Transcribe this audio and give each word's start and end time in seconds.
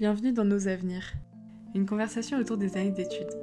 Bienvenue 0.00 0.32
dans 0.32 0.46
Nos 0.46 0.66
Avenirs, 0.66 1.12
une 1.74 1.84
conversation 1.84 2.38
autour 2.38 2.56
des 2.56 2.78
années 2.78 2.90
d'études. 2.90 3.36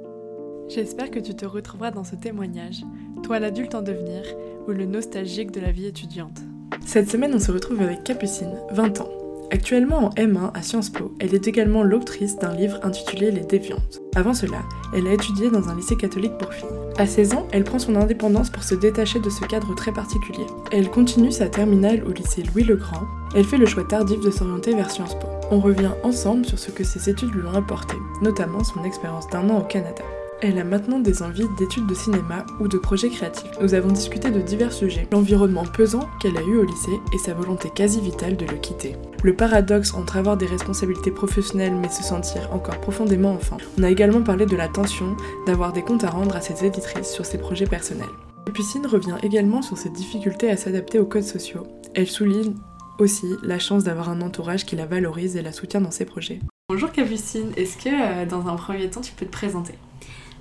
J'espère 0.68 1.08
que 1.08 1.20
tu 1.20 1.36
te 1.36 1.46
retrouveras 1.46 1.92
dans 1.92 2.02
ce 2.02 2.16
témoignage, 2.16 2.82
toi 3.22 3.38
l'adulte 3.38 3.76
en 3.76 3.80
devenir 3.80 4.24
ou 4.66 4.72
le 4.72 4.84
nostalgique 4.84 5.52
de 5.52 5.60
la 5.60 5.70
vie 5.70 5.86
étudiante. 5.86 6.40
Cette 6.84 7.08
semaine, 7.08 7.32
on 7.32 7.38
se 7.38 7.52
retrouve 7.52 7.80
avec 7.80 8.02
Capucine, 8.02 8.58
20 8.72 9.02
ans. 9.02 9.08
Actuellement 9.52 10.06
en 10.06 10.10
M1 10.14 10.50
à 10.52 10.62
Sciences 10.62 10.90
Po, 10.90 11.14
elle 11.20 11.32
est 11.32 11.46
également 11.46 11.84
l'autrice 11.84 12.36
d'un 12.40 12.56
livre 12.56 12.80
intitulé 12.82 13.30
Les 13.30 13.44
Déviantes. 13.44 13.97
Avant 14.14 14.34
cela, 14.34 14.62
elle 14.94 15.06
a 15.06 15.12
étudié 15.12 15.50
dans 15.50 15.68
un 15.68 15.76
lycée 15.76 15.96
catholique 15.96 16.36
pour 16.38 16.52
filles. 16.52 16.68
À 16.98 17.06
16 17.06 17.34
ans, 17.34 17.46
elle 17.52 17.64
prend 17.64 17.78
son 17.78 17.94
indépendance 17.94 18.50
pour 18.50 18.64
se 18.64 18.74
détacher 18.74 19.20
de 19.20 19.30
ce 19.30 19.44
cadre 19.44 19.74
très 19.74 19.92
particulier. 19.92 20.46
Elle 20.72 20.90
continue 20.90 21.30
sa 21.30 21.48
terminale 21.48 22.02
au 22.04 22.10
lycée 22.10 22.42
Louis-le-Grand. 22.42 23.06
Elle 23.34 23.44
fait 23.44 23.58
le 23.58 23.66
choix 23.66 23.84
tardif 23.84 24.20
de 24.20 24.30
s'orienter 24.30 24.74
vers 24.74 24.90
Sciences 24.90 25.14
Po. 25.14 25.26
On 25.50 25.60
revient 25.60 25.92
ensemble 26.02 26.44
sur 26.44 26.58
ce 26.58 26.70
que 26.70 26.84
ses 26.84 27.08
études 27.08 27.34
lui 27.34 27.46
ont 27.46 27.54
apporté, 27.54 27.96
notamment 28.22 28.64
son 28.64 28.82
expérience 28.84 29.28
d'un 29.28 29.48
an 29.50 29.60
au 29.60 29.64
Canada. 29.64 30.02
Elle 30.40 30.58
a 30.58 30.64
maintenant 30.64 31.00
des 31.00 31.24
envies 31.24 31.48
d'études 31.58 31.88
de 31.88 31.94
cinéma 31.94 32.46
ou 32.60 32.68
de 32.68 32.78
projets 32.78 33.08
créatifs. 33.08 33.50
Nous 33.60 33.74
avons 33.74 33.90
discuté 33.90 34.30
de 34.30 34.40
divers 34.40 34.72
sujets, 34.72 35.08
l'environnement 35.10 35.64
pesant 35.64 36.08
qu'elle 36.20 36.36
a 36.36 36.42
eu 36.42 36.58
au 36.58 36.64
lycée 36.64 37.00
et 37.12 37.18
sa 37.18 37.34
volonté 37.34 37.70
quasi 37.74 38.00
vitale 38.00 38.36
de 38.36 38.46
le 38.46 38.56
quitter. 38.56 38.94
Le 39.24 39.34
paradoxe 39.34 39.94
entre 39.94 40.16
avoir 40.16 40.36
des 40.36 40.46
responsabilités 40.46 41.10
professionnelles 41.10 41.74
mais 41.74 41.88
se 41.88 42.04
sentir 42.04 42.48
encore 42.52 42.78
profondément 42.80 43.32
enfant. 43.32 43.56
On 43.78 43.82
a 43.82 43.90
également 43.90 44.22
parlé 44.22 44.46
de 44.46 44.54
la 44.54 44.68
tension 44.68 45.16
d'avoir 45.44 45.72
des 45.72 45.82
comptes 45.82 46.04
à 46.04 46.10
rendre 46.10 46.36
à 46.36 46.40
ses 46.40 46.64
éditrices 46.64 47.10
sur 47.10 47.26
ses 47.26 47.38
projets 47.38 47.66
personnels. 47.66 48.06
Capucine 48.46 48.86
revient 48.86 49.16
également 49.24 49.60
sur 49.60 49.76
ses 49.76 49.90
difficultés 49.90 50.50
à 50.50 50.56
s'adapter 50.56 51.00
aux 51.00 51.06
codes 51.06 51.24
sociaux. 51.24 51.66
Elle 51.96 52.06
souligne 52.06 52.54
aussi 53.00 53.26
la 53.42 53.58
chance 53.58 53.82
d'avoir 53.82 54.08
un 54.08 54.20
entourage 54.20 54.64
qui 54.64 54.76
la 54.76 54.86
valorise 54.86 55.36
et 55.36 55.42
la 55.42 55.50
soutient 55.50 55.80
dans 55.80 55.90
ses 55.90 56.04
projets. 56.04 56.38
Bonjour 56.68 56.92
Capucine, 56.92 57.50
est-ce 57.56 57.76
que 57.76 57.88
euh, 57.88 58.24
dans 58.24 58.46
un 58.46 58.54
premier 58.54 58.88
temps 58.88 59.00
tu 59.00 59.12
peux 59.12 59.26
te 59.26 59.32
présenter? 59.32 59.74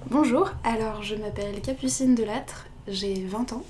Bonjour, 0.10 0.50
alors 0.64 1.04
je 1.04 1.16
m'appelle 1.16 1.60
Capucine 1.60 2.16
Delattre, 2.16 2.68
j'ai 2.88 3.26
20 3.26 3.52
ans. 3.52 3.64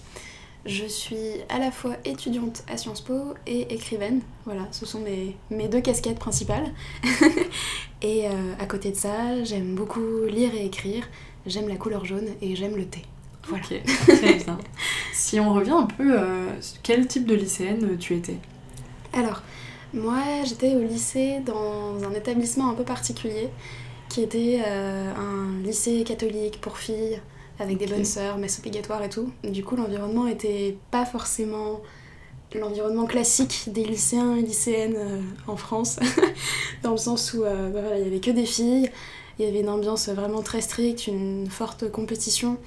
Je 0.68 0.86
suis 0.86 1.42
à 1.50 1.58
la 1.58 1.72
fois 1.72 1.96
étudiante 2.06 2.64
à 2.72 2.78
Sciences 2.78 3.02
Po 3.02 3.34
et 3.48 3.74
écrivaine. 3.74 4.22
Voilà, 4.46 4.68
ce 4.70 4.86
sont 4.86 5.00
mes, 5.00 5.36
mes 5.50 5.68
deux 5.68 5.82
casquettes 5.82 6.20
principales. 6.20 6.72
et 8.04 8.28
euh, 8.28 8.54
à 8.60 8.68
côté 8.68 8.92
de 8.92 8.96
ça, 8.96 9.44
j'aime 9.46 9.74
beaucoup 9.74 10.26
lire 10.30 10.54
et 10.54 10.64
écrire. 10.68 11.10
J'aime 11.48 11.68
la 11.68 11.76
couleur 11.76 12.06
jaune 12.06 12.28
et 12.40 12.56
j'aime 12.56 12.76
le 12.76 12.86
thé. 12.86 13.02
Voilà. 13.48 13.64
Ok, 13.64 13.82
très 14.08 14.34
bien. 14.36 14.60
si 15.14 15.40
on 15.40 15.52
revient 15.56 15.72
un 15.72 15.88
peu, 15.88 16.20
euh, 16.20 16.52
quel 16.84 17.08
type 17.08 17.26
de 17.26 17.34
lycéenne 17.34 17.98
tu 17.98 18.16
étais? 18.16 18.38
Alors, 19.12 19.42
moi 19.92 20.22
j'étais 20.46 20.76
au 20.76 20.82
lycée 20.82 21.40
dans 21.44 22.04
un 22.04 22.14
établissement 22.14 22.70
un 22.70 22.76
peu 22.76 22.84
particulier 22.84 23.50
qui 24.18 24.24
était 24.24 24.64
euh, 24.66 25.14
un 25.16 25.62
lycée 25.64 26.04
catholique 26.04 26.60
pour 26.60 26.80
filles 26.80 27.22
avec 27.60 27.78
des 27.78 27.86
bonnes 27.86 28.04
sœurs, 28.04 28.40
messe 28.40 28.58
obligatoire 28.58 29.04
et 29.04 29.10
tout. 29.10 29.30
Du 29.44 29.64
coup, 29.64 29.76
l'environnement 29.76 30.26
était 30.26 30.76
pas 30.90 31.06
forcément 31.06 31.82
l'environnement 32.56 33.06
classique 33.06 33.66
des 33.68 33.84
lycéens 33.84 34.36
et 34.36 34.42
lycéennes 34.42 34.96
euh, 34.98 35.22
en 35.46 35.56
France, 35.56 36.00
dans 36.84 36.94
le 36.94 36.98
sens 36.98 37.36
où 37.36 37.44
euh, 37.44 37.70
bah 37.70 37.96
il 37.96 38.06
y 38.06 38.08
avait 38.08 38.20
que 38.20 38.32
des 38.32 38.48
filles, 38.48 38.90
il 39.38 39.46
y 39.46 39.48
avait 39.48 39.60
une 39.60 39.70
ambiance 39.70 40.10
vraiment 40.10 40.42
très 40.42 40.62
stricte, 40.62 41.06
une 41.06 41.48
forte 41.48 41.92
compétition, 41.92 42.58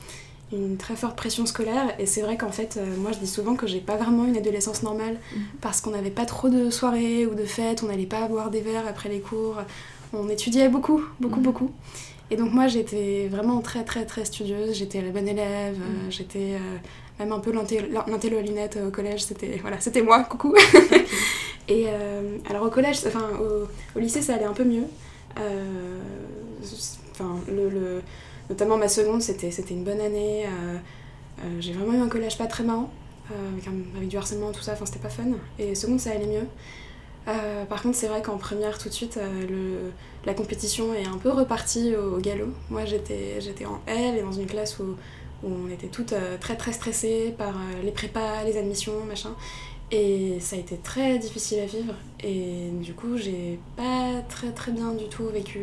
une 0.52 0.76
très 0.76 0.94
forte 0.94 1.16
pression 1.16 1.46
scolaire. 1.46 1.96
Et 1.98 2.06
c'est 2.06 2.22
vrai 2.22 2.36
qu'en 2.36 2.52
fait, 2.52 2.78
moi 2.98 3.10
je 3.10 3.18
dis 3.18 3.26
souvent 3.26 3.56
que 3.56 3.66
j'ai 3.66 3.80
pas 3.80 3.96
vraiment 3.96 4.24
une 4.24 4.36
adolescence 4.36 4.84
normale 4.84 5.18
mhm. 5.34 5.42
parce 5.60 5.80
qu'on 5.80 5.90
n'avait 5.90 6.10
pas 6.10 6.26
trop 6.26 6.48
de 6.48 6.70
soirées 6.70 7.26
ou 7.26 7.34
de 7.34 7.44
fêtes, 7.44 7.82
on 7.82 7.88
n'allait 7.88 8.06
pas 8.06 8.28
boire 8.28 8.50
des 8.52 8.60
verres 8.60 8.86
après 8.86 9.08
les 9.08 9.18
cours, 9.18 9.56
on 10.12 10.28
étudiait 10.28 10.68
beaucoup, 10.68 11.02
beaucoup, 11.20 11.36
mhm. 11.36 11.44
beaucoup. 11.44 11.70
Et 12.30 12.36
donc 12.36 12.52
moi 12.52 12.68
j'étais 12.68 13.28
vraiment 13.28 13.60
très 13.60 13.84
très 13.84 14.06
très 14.06 14.24
studieuse, 14.24 14.74
j'étais 14.76 15.02
la 15.02 15.10
bonne 15.10 15.26
élève, 15.26 15.76
euh, 15.80 16.04
mhm. 16.04 16.10
j'étais 16.10 16.54
euh, 16.54 16.76
même 17.18 17.32
un 17.32 17.40
peu 17.40 17.52
l'intello 17.52 18.40
lunette 18.40 18.78
au 18.86 18.90
collège, 18.90 19.24
c'était 19.24 19.58
voilà, 19.60 19.80
c'était 19.80 20.02
moi, 20.02 20.22
coucou. 20.24 20.54
et 21.68 21.86
euh, 21.88 22.38
alors 22.48 22.64
au 22.64 22.70
collège, 22.70 22.98
enfin 23.06 23.30
au, 23.96 23.98
lycée 23.98 24.22
ça 24.22 24.34
allait 24.34 24.44
un 24.44 24.52
peu 24.52 24.64
mieux. 24.64 24.84
Enfin 27.12 27.36
le, 27.48 28.00
notamment 28.48 28.76
ma 28.76 28.88
seconde 28.88 29.22
c'était 29.22 29.50
c'était 29.50 29.74
une 29.74 29.84
bonne 29.84 30.00
année. 30.00 30.46
j'ai 31.58 31.72
vraiment 31.72 31.94
eu 31.94 32.00
un 32.00 32.08
collège 32.08 32.38
pas 32.38 32.46
très 32.46 32.62
marrant, 32.62 32.90
avec, 33.28 33.66
avec, 33.96 34.08
du 34.08 34.16
harcèlement 34.16 34.52
tout 34.52 34.62
ça, 34.62 34.74
enfin 34.74 34.86
c'était 34.86 35.00
pas 35.00 35.08
fun. 35.08 35.24
Et 35.58 35.74
seconde 35.74 35.98
ça 35.98 36.10
allait 36.10 36.26
mieux. 36.26 36.46
Euh, 37.30 37.64
par 37.64 37.82
contre, 37.82 37.96
c'est 37.96 38.08
vrai 38.08 38.22
qu'en 38.22 38.36
première, 38.36 38.78
tout 38.78 38.88
de 38.88 38.94
suite, 38.94 39.18
euh, 39.18 39.90
la 40.24 40.34
compétition 40.34 40.94
est 40.94 41.06
un 41.06 41.18
peu 41.18 41.30
repartie 41.30 41.94
au, 41.94 42.18
galop. 42.18 42.48
Moi, 42.70 42.84
j'étais 42.84 43.64
en 43.64 43.80
L 43.86 44.16
et 44.16 44.22
dans 44.22 44.32
une 44.32 44.46
classe 44.46 44.78
où, 44.78 44.96
on 45.42 45.70
était 45.70 45.86
toutes 45.86 46.12
euh, 46.12 46.36
très 46.38 46.54
très 46.54 46.72
stressées 46.72 47.34
par 47.38 47.54
les 47.82 47.92
prépas, 47.92 48.44
les 48.44 48.58
admissions, 48.58 49.04
machin. 49.06 49.30
Et 49.90 50.38
ça 50.38 50.56
a 50.56 50.58
été 50.58 50.76
très 50.76 51.18
difficile 51.18 51.60
à 51.60 51.66
vivre. 51.66 51.94
Et 52.22 52.68
du 52.72 52.92
coup, 52.94 53.16
j'ai 53.16 53.58
pas 53.76 54.22
très 54.28 54.52
très 54.52 54.70
bien 54.70 54.92
du 54.92 55.08
tout 55.08 55.24
vécu 55.26 55.60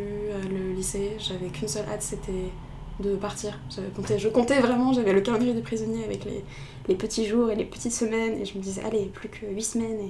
le 0.50 0.73
lycée. 0.73 1.11
J'avais 1.19 1.47
qu'une 1.47 1.67
seule 1.67 1.85
hâte, 1.89 2.01
c'était 2.01 2.51
de 3.00 3.16
partir. 3.16 3.57
Je 3.69 4.27
comptais 4.27 4.59
vraiment, 4.59 4.91
j'avais 4.91 5.13
le 5.13 5.22
calendrier 5.22 5.53
des 5.53 5.61
prisonniers 5.61 6.03
avec 6.03 6.25
les, 6.25 6.95
petits 6.95 7.25
jours 7.25 7.51
et 7.51 7.56
les 7.56 7.66
petites 7.66 7.94
semaines. 7.94 8.41
Et 8.41 8.45
je 8.45 8.57
me 8.57 8.63
disais, 8.63 8.81
allez, 8.83 9.06
plus 9.06 9.29
que 9.29 9.45
8 9.45 9.61
semaines. 9.61 10.09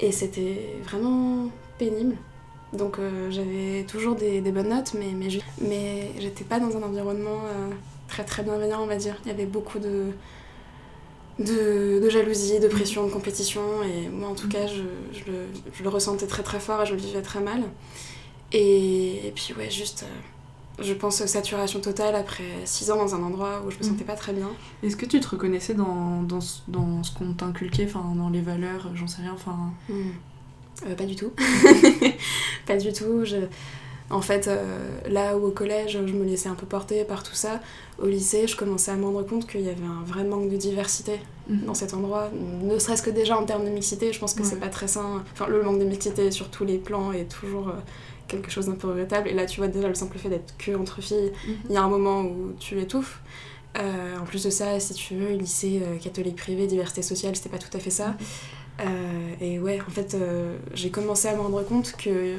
Et 0.00 0.12
c'était 0.12 0.76
vraiment 0.84 1.50
pénible. 1.78 2.16
Donc 2.72 2.98
euh, 2.98 3.30
j'avais 3.30 3.84
toujours 3.84 4.14
des, 4.14 4.40
bonnes 4.40 4.68
notes, 4.68 4.94
mais, 4.94 5.12
mais, 5.60 6.12
j'étais 6.18 6.44
pas 6.44 6.60
dans 6.60 6.76
un 6.76 6.82
environnement 6.82 7.40
euh, 7.46 7.70
très 8.08 8.24
très 8.24 8.42
bienveillant, 8.42 8.82
on 8.82 8.86
va 8.86 8.96
dire. 8.96 9.16
Il 9.24 9.28
y 9.28 9.30
avait 9.30 9.46
beaucoup 9.46 9.78
de, 9.78 10.12
de, 11.38 12.08
jalousie, 12.10 12.60
de 12.60 12.68
pression, 12.68 13.06
de 13.06 13.12
compétition, 13.12 13.82
et 13.82 14.08
moi 14.08 14.28
en 14.28 14.34
tout 14.34 14.48
cas, 14.48 14.66
je, 14.66 14.82
je, 15.12 15.82
le, 15.82 15.88
ressentais 15.88 16.26
très 16.26 16.42
très 16.42 16.60
fort 16.60 16.82
et 16.82 16.86
je 16.86 16.92
le 16.92 17.00
vivais 17.00 17.22
très 17.22 17.40
mal. 17.40 17.62
Et, 18.52 19.32
puis 19.34 19.54
ouais, 19.58 19.70
juste... 19.70 20.04
Euh, 20.04 20.37
je 20.80 20.92
pense, 20.94 21.24
saturation 21.26 21.80
totale 21.80 22.14
après 22.14 22.44
6 22.64 22.90
ans 22.90 22.96
dans 22.96 23.14
un 23.14 23.22
endroit 23.22 23.62
où 23.66 23.70
je 23.70 23.78
me 23.78 23.82
sentais 23.82 24.04
mm. 24.04 24.06
pas 24.06 24.14
très 24.14 24.32
bien. 24.32 24.48
Est-ce 24.82 24.96
que 24.96 25.06
tu 25.06 25.20
te 25.20 25.28
reconnaissais 25.28 25.74
dans, 25.74 26.22
dans, 26.22 26.38
dans 26.68 27.02
ce 27.02 27.12
qu'on 27.12 27.32
t'inculquait, 27.32 27.86
enfin, 27.86 28.14
dans 28.16 28.28
les 28.28 28.40
valeurs, 28.40 28.90
j'en 28.94 29.06
sais 29.06 29.22
rien, 29.22 29.32
enfin... 29.32 29.72
Mm. 29.88 30.10
Euh, 30.86 30.94
pas 30.94 31.04
du 31.04 31.16
tout. 31.16 31.32
pas 32.66 32.76
du 32.76 32.92
tout. 32.92 33.24
Je... 33.24 33.36
En 34.10 34.22
fait, 34.22 34.48
euh, 34.48 34.88
là 35.08 35.36
où 35.36 35.46
au 35.46 35.50
collège, 35.50 35.98
je 36.06 36.12
me 36.12 36.24
laissais 36.24 36.48
un 36.48 36.54
peu 36.54 36.66
porter 36.66 37.04
par 37.04 37.22
tout 37.22 37.34
ça, 37.34 37.60
au 37.98 38.06
lycée, 38.06 38.46
je 38.46 38.56
commençais 38.56 38.90
à 38.92 38.94
me 38.94 39.04
rendre 39.04 39.26
compte 39.26 39.46
qu'il 39.46 39.62
y 39.62 39.68
avait 39.68 39.84
un 39.84 40.04
vrai 40.06 40.24
manque 40.24 40.48
de 40.48 40.56
diversité 40.56 41.20
mm. 41.48 41.64
dans 41.66 41.74
cet 41.74 41.94
endroit. 41.94 42.30
Ne 42.62 42.78
serait-ce 42.78 43.02
que 43.02 43.10
déjà 43.10 43.36
en 43.36 43.44
termes 43.44 43.64
de 43.64 43.70
mixité, 43.70 44.12
je 44.12 44.20
pense 44.20 44.34
que 44.34 44.44
c'est 44.44 44.60
pas 44.60 44.68
très 44.68 44.86
sain. 44.86 45.24
Enfin, 45.32 45.48
le 45.48 45.62
manque 45.62 45.80
de 45.80 45.84
mixité 45.84 46.30
sur 46.30 46.48
tous 46.50 46.64
les 46.64 46.78
plans 46.78 47.12
est 47.12 47.28
toujours... 47.28 47.72
Quelque 48.28 48.50
chose 48.50 48.66
d'un 48.66 48.74
peu 48.74 48.88
regrettable. 48.88 49.28
Et 49.28 49.34
là, 49.34 49.46
tu 49.46 49.60
vois, 49.60 49.68
déjà, 49.68 49.88
le 49.88 49.94
simple 49.94 50.18
fait 50.18 50.28
d'être 50.28 50.56
que 50.58 50.76
entre 50.76 51.00
filles, 51.02 51.32
mhm. 51.46 51.54
il 51.68 51.74
y 51.74 51.76
a 51.76 51.82
un 51.82 51.88
moment 51.88 52.22
où 52.22 52.52
tu 52.58 52.80
étouffes. 52.80 53.20
Euh, 53.78 54.18
en 54.18 54.24
plus 54.24 54.42
de 54.42 54.50
ça, 54.50 54.78
si 54.80 54.94
tu 54.94 55.14
veux, 55.14 55.34
lycée 55.34 55.80
euh, 55.82 55.98
catholique 55.98 56.36
privé, 56.36 56.66
diversité 56.66 57.02
sociale, 57.02 57.36
c'était 57.36 57.50
pas 57.50 57.58
tout 57.58 57.74
à 57.76 57.80
fait 57.80 57.90
ça. 57.90 58.08
Mhm. 58.08 58.16
Euh, 58.80 59.34
et 59.40 59.58
ouais, 59.58 59.80
en 59.86 59.90
fait, 59.90 60.16
j'ai 60.72 60.90
commencé 60.90 61.28
à 61.28 61.34
me 61.34 61.40
rendre 61.40 61.62
compte 61.64 61.92
que, 61.96 62.36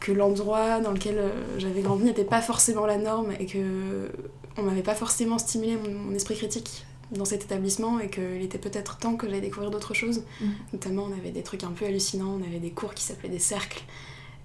que 0.00 0.12
l'endroit 0.12 0.80
dans 0.80 0.92
lequel 0.92 1.20
j'avais 1.58 1.82
grandi 1.82 2.04
n'était 2.04 2.24
pas 2.24 2.40
forcément 2.40 2.86
la 2.86 2.96
norme 2.96 3.32
et 3.38 3.46
que 3.46 4.10
on 4.56 4.62
m'avait 4.62 4.82
pas 4.82 4.94
forcément 4.94 5.38
stimulé 5.38 5.76
mon, 5.76 6.14
esprit 6.14 6.36
critique 6.36 6.86
dans 7.10 7.24
cet 7.24 7.44
établissement 7.44 7.98
et 8.00 8.08
qu'il 8.08 8.42
était 8.42 8.58
peut-être 8.58 8.98
temps 8.98 9.16
que 9.16 9.28
j'aille 9.28 9.40
découvrir 9.40 9.70
d'autres 9.70 9.94
choses. 9.94 10.22
Mhm. 10.40 10.54
Notamment, 10.72 11.08
on 11.10 11.18
avait 11.18 11.30
des 11.30 11.42
trucs 11.42 11.64
un 11.64 11.70
peu 11.70 11.84
hallucinants, 11.84 12.38
on 12.40 12.46
avait 12.46 12.60
des 12.60 12.70
cours 12.70 12.94
qui 12.94 13.04
s'appelaient 13.04 13.28
des 13.28 13.38
cercles 13.38 13.82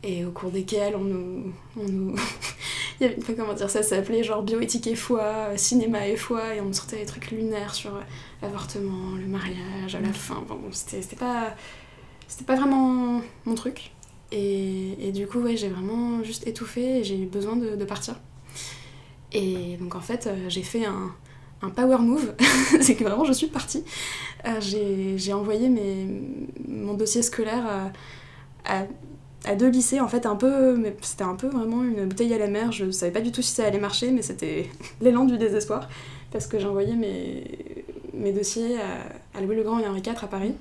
et 0.04 0.26
au 0.26 0.32
cours 0.32 0.52
desquels 0.52 0.96
on 0.96 1.04
nous. 1.04 1.54
On 1.78 1.88
nous... 1.88 2.16
Il 3.02 3.08
y 3.08 3.10
avait, 3.10 3.34
comment 3.34 3.54
dire, 3.54 3.70
ça 3.70 3.82
s'appelait 3.82 4.24
genre 4.24 4.44
bioéthique 4.44 4.86
et 4.88 4.96
foi, 4.96 5.56
cinéma 5.56 6.06
et 6.06 6.18
foi, 6.18 6.56
et 6.56 6.60
on 6.60 6.66
nous 6.66 6.74
sortait 6.74 6.98
des 6.98 7.06
trucs 7.06 7.32
lunaires 7.32 7.74
sur 7.74 7.94
l'avortement, 8.42 9.16
le 9.18 9.26
mariage, 9.26 9.96
à 9.96 10.02
la 10.02 10.12
fin. 10.12 10.44
Bon, 10.48 10.60
c'était 10.72 11.16
pas. 11.16 11.56
C'était 12.28 12.44
pas 12.44 12.56
vraiment 12.56 13.22
mon 13.46 13.56
truc. 13.56 13.92
Et, 14.32 15.08
et 15.08 15.12
du 15.12 15.28
coup, 15.28 15.40
ouais, 15.40 15.58
j'ai 15.58 15.70
vraiment 15.70 16.24
juste 16.24 16.46
étouffé 16.46 17.00
et 17.00 17.04
j'ai 17.04 17.18
eu 17.18 17.26
besoin 17.26 17.56
de, 17.56 17.76
de, 17.76 17.86
partir. 17.86 18.16
Et 19.32 19.78
donc, 19.78 19.96
en 19.96 20.02
fait, 20.02 20.28
euh, 20.28 20.50
j'ai 20.50 20.62
fait 20.62 20.86
un, 20.86 21.16
un 21.62 21.70
power 21.70 21.98
move. 22.00 22.36
C'est 22.82 22.96
que 22.96 23.04
vraiment, 23.04 23.26
je 23.26 23.34
suis 23.34 23.48
partie. 23.48 23.84
Euh, 24.46 24.60
j'ai 25.16 25.34
envoyé 25.34 25.70
mes, 25.70 26.06
mon 26.68 26.94
dossier 26.94 27.24
scolaire 27.24 27.66
à, 27.66 28.82
à 28.82 28.86
à 29.46 29.56
deux 29.56 29.70
lycées 29.70 30.00
en 30.00 30.08
fait 30.08 30.26
un 30.26 30.36
peu 30.36 30.76
mais 30.76 30.96
c'était 31.02 31.24
un 31.24 31.36
peu 31.36 31.48
vraiment 31.48 31.84
une 31.84 32.06
bouteille 32.06 32.34
à 32.34 32.38
la 32.38 32.48
mer. 32.48 32.72
Je 32.72 32.92
savais 32.92 33.12
pas 33.12 33.22
du 33.22 33.32
tout 33.32 33.42
si 33.42 33.52
ça 33.52 33.66
allait 33.66 33.80
marcher 33.80 34.12
mais 34.12 34.22
c'était 34.22 34.70
l'élan 35.02 35.26
du 35.26 35.38
désespoir 35.38 35.88
parce 36.32 36.48
que 36.48 36.58
envoyé 36.66 36.96
mes, 36.96 37.86
mes 38.14 38.32
dossiers 38.32 38.78
à, 39.34 39.42
Louis 39.42 39.56
le 39.56 39.64
Grand 39.64 39.80
et 39.80 39.88
Henri 39.88 40.02
IV 40.06 40.16
à 40.22 40.28
Paris 40.28 40.54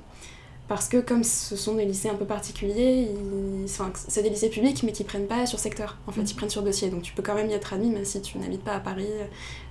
parce 0.69 0.89
que 0.89 0.99
comme 0.99 1.25
ce 1.25 1.57
sont 1.57 1.75
des 1.77 1.87
lycées 1.87 2.11
un 2.11 2.15
peu 2.15 2.27
particuliers, 2.27 3.09
enfin, 3.65 3.91
c'est 3.95 4.23
des 4.23 4.29
lycées 4.29 4.51
publics 4.51 4.83
mais 4.83 4.93
qui 4.93 5.03
prennent 5.03 5.27
pas 5.27 5.47
sur 5.47 5.59
secteur, 5.59 5.97
en 6.07 6.13
fait, 6.13 6.21
ils 6.31 6.35
prennent 6.35 6.51
sur 6.51 6.63
dossier, 6.63 6.91
donc 6.91 7.01
tu 7.01 7.15
peux 7.15 7.23
quand 7.23 7.35
même 7.35 7.49
y 7.49 7.55
être 7.55 7.73
admis 7.73 7.89
même 7.89 8.05
si 8.05 8.21
tu 8.21 8.37
n'habites 8.37 8.63
pas 8.63 8.75
à 8.75 8.81
Paris. 8.81 9.09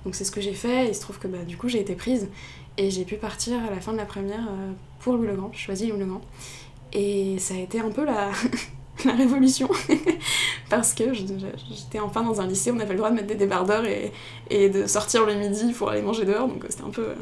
Donc 0.04 0.16
c'est 0.16 0.24
ce 0.24 0.32
que 0.32 0.40
j'ai 0.40 0.54
fait, 0.54 0.86
et 0.86 0.88
il 0.88 0.94
se 0.96 1.00
trouve 1.00 1.20
que 1.20 1.28
bah, 1.28 1.44
du 1.46 1.56
coup 1.56 1.68
j'ai 1.68 1.80
été 1.80 1.94
prise, 1.94 2.28
et 2.76 2.90
j'ai 2.90 3.04
pu 3.04 3.14
partir 3.14 3.58
à 3.64 3.70
la 3.70 3.80
fin 3.80 3.92
de 3.92 3.96
la 3.96 4.06
première 4.06 4.48
euh, 4.48 4.72
pour 4.98 5.14
Louis-le-Grand, 5.14 5.50
j'ai 5.52 5.58
choisi 5.60 5.86
Louis-le-Grand. 5.86 6.20
Et 6.92 7.38
ça 7.38 7.54
a 7.54 7.58
été 7.58 7.78
un 7.80 7.90
peu 7.90 8.04
la, 8.04 8.30
la 9.04 9.12
révolution, 9.12 9.68
parce 10.70 10.92
que 10.92 11.14
j'étais 11.14 12.00
enfin 12.00 12.22
dans 12.22 12.40
un 12.40 12.46
lycée, 12.46 12.72
on 12.72 12.80
avait 12.80 12.92
le 12.92 12.98
droit 12.98 13.10
de 13.10 13.14
mettre 13.14 13.28
des 13.28 13.34
débardeurs 13.34 13.84
et, 14.50 14.68
de 14.68 14.86
sortir 14.86 15.24
le 15.24 15.34
midi 15.34 15.72
pour 15.72 15.90
aller 15.90 16.02
manger 16.02 16.24
dehors, 16.24 16.48
donc 16.48 16.64
c'était 16.68 16.84
un 16.84 16.90
peu 16.90 17.14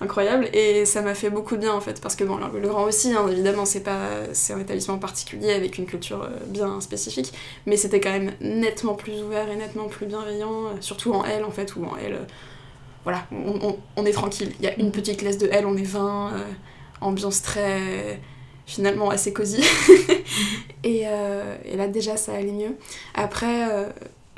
incroyable. 0.00 0.48
Et 0.52 0.84
ça 0.84 1.02
m'a 1.02 1.14
fait 1.14 1.30
beaucoup 1.30 1.54
de 1.54 1.60
bien 1.60 1.72
en 1.72 1.80
fait 1.80 2.00
parce 2.00 2.16
que 2.16 2.24
bon 2.24 2.36
le 2.36 2.68
Grand 2.68 2.84
aussi 2.84 3.12
hein, 3.12 3.26
évidemment 3.30 3.64
c'est 3.64 3.86
un 3.88 4.58
établissement 4.60 4.98
particulier 4.98 5.52
avec 5.52 5.78
une 5.78 5.86
culture 5.86 6.22
euh, 6.22 6.30
bien 6.46 6.80
spécifique 6.80 7.32
mais 7.66 7.76
c'était 7.76 8.00
quand 8.00 8.10
même 8.10 8.32
nettement 8.40 8.94
plus 8.94 9.22
ouvert 9.22 9.48
et 9.48 9.56
nettement 9.56 9.86
plus 9.88 10.06
bienveillant 10.06 10.64
euh, 10.64 10.74
surtout 10.80 11.12
en 11.12 11.24
L 11.24 11.44
en 11.44 11.50
fait 11.50 11.76
où 11.76 11.84
en 11.84 11.96
L 11.96 12.14
euh, 12.14 12.24
voilà 13.04 13.26
on, 13.30 14.04
est 14.04 14.12
tranquille. 14.12 14.52
Il 14.58 14.64
y 14.64 14.68
a 14.68 14.76
une 14.78 14.90
petite 14.90 15.18
classe 15.18 15.38
de 15.38 15.46
L 15.46 15.66
on 15.66 15.76
est 15.76 15.82
20 15.82 16.32
ambiance 17.00 17.42
très 17.42 18.20
finalement 18.66 19.10
assez 19.10 19.32
cosy 19.32 19.62
et, 20.84 21.02
et, 21.02 21.76
là 21.76 21.88
déjà 21.88 22.16
ça 22.16 22.32
allait 22.32 22.52
mieux 22.52 22.76
après 23.14 23.66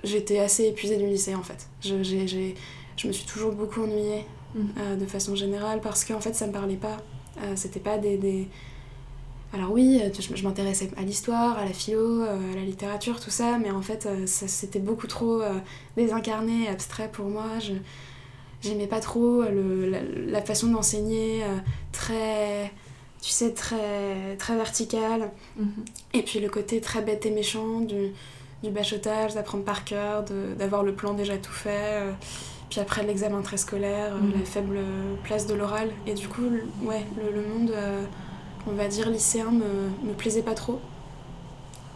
j'étais 0.02 0.38
assez 0.38 0.64
épuisée 0.66 0.96
du 0.96 1.06
lycée 1.06 1.34
en 1.34 1.42
fait 1.42 1.68
je, 1.82 2.02
je 2.02 3.06
me 3.06 3.12
suis 3.12 3.26
toujours 3.26 3.52
beaucoup 3.52 3.82
ennuyée 3.82 4.24
euh, 4.78 4.94
de 4.94 5.04
façon 5.04 5.34
générale, 5.34 5.80
parce 5.80 6.04
qu'en 6.04 6.20
fait, 6.20 6.34
ça 6.34 6.46
me 6.46 6.52
parlait 6.52 6.76
pas. 6.76 6.98
Euh, 7.42 7.54
c'était 7.56 7.80
pas 7.80 7.98
des, 7.98 8.48
Alors 9.52 9.72
oui, 9.72 10.00
euh, 10.00 10.10
je, 10.16 10.44
m'intéressais 10.44 10.90
à 10.96 11.02
l'histoire, 11.02 11.58
à 11.58 11.64
la 11.64 11.72
philo, 11.72 12.22
à 12.22 12.54
la 12.54 12.62
littérature, 12.62 13.18
tout 13.18 13.30
ça, 13.30 13.58
mais 13.58 13.72
en 13.72 13.82
fait, 13.82 14.08
c'était 14.26 14.78
beaucoup 14.78 15.08
trop 15.08 15.42
désincarné, 15.96 16.68
abstrait 16.68 17.10
pour 17.10 17.26
moi. 17.26 17.46
J'aimais 18.62 18.86
pas 18.86 19.00
trop 19.00 19.42
la, 19.42 20.42
façon 20.42 20.68
d'enseigner 20.68 21.42
très 21.90 22.72
tu 23.24 23.30
sais 23.30 23.52
très 23.52 24.36
très 24.38 24.54
verticale 24.54 25.30
mhm. 25.56 25.84
et 26.12 26.22
puis 26.22 26.40
le 26.40 26.50
côté 26.50 26.80
très 26.82 27.00
bête 27.00 27.24
et 27.24 27.30
méchant 27.30 27.80
du, 27.80 28.12
du 28.62 28.70
bachotage 28.70 29.34
d'apprendre 29.34 29.64
par 29.64 29.84
cœur 29.84 30.24
d'avoir 30.58 30.82
le 30.82 30.92
plan 30.92 31.14
déjà 31.14 31.38
tout 31.38 31.52
fait 31.52 32.02
puis 32.74 32.80
après 32.80 33.04
l'examen 33.04 33.40
très 33.42 33.56
scolaire, 33.56 34.14
euh, 34.14 34.18
mhm. 34.18 34.32
la 34.32 34.44
faible 34.44 34.78
place 35.22 35.46
de 35.46 35.54
l'oral. 35.54 35.90
Et 36.08 36.14
du 36.14 36.26
coup, 36.26 36.42
ouais, 36.82 37.04
le, 37.16 37.40
monde, 37.40 37.70
euh, 37.70 38.04
on 38.66 38.72
va 38.72 38.88
dire 38.88 39.10
lycéen, 39.10 39.52
me, 39.52 40.08
me 40.08 40.12
plaisait 40.12 40.42
pas 40.42 40.54
trop. 40.54 40.80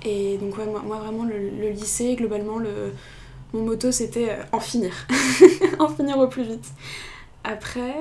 Et 0.05 0.39
donc 0.39 0.57
ouais, 0.57 0.67
moi, 0.67 0.83
moi 0.87 0.99
vraiment, 0.99 1.25
le, 1.25 1.71
lycée, 1.71 2.15
globalement, 2.15 2.59
le, 2.59 2.93
mon 3.53 3.65
motto 3.65 3.91
c'était 3.91 4.31
euh, 4.31 4.43
en 4.53 4.61
finir. 4.61 4.93
en 5.81 5.89
finir 5.89 6.17
au 6.19 6.29
plus 6.29 6.45
vite. 6.45 6.69
Après, 7.43 7.97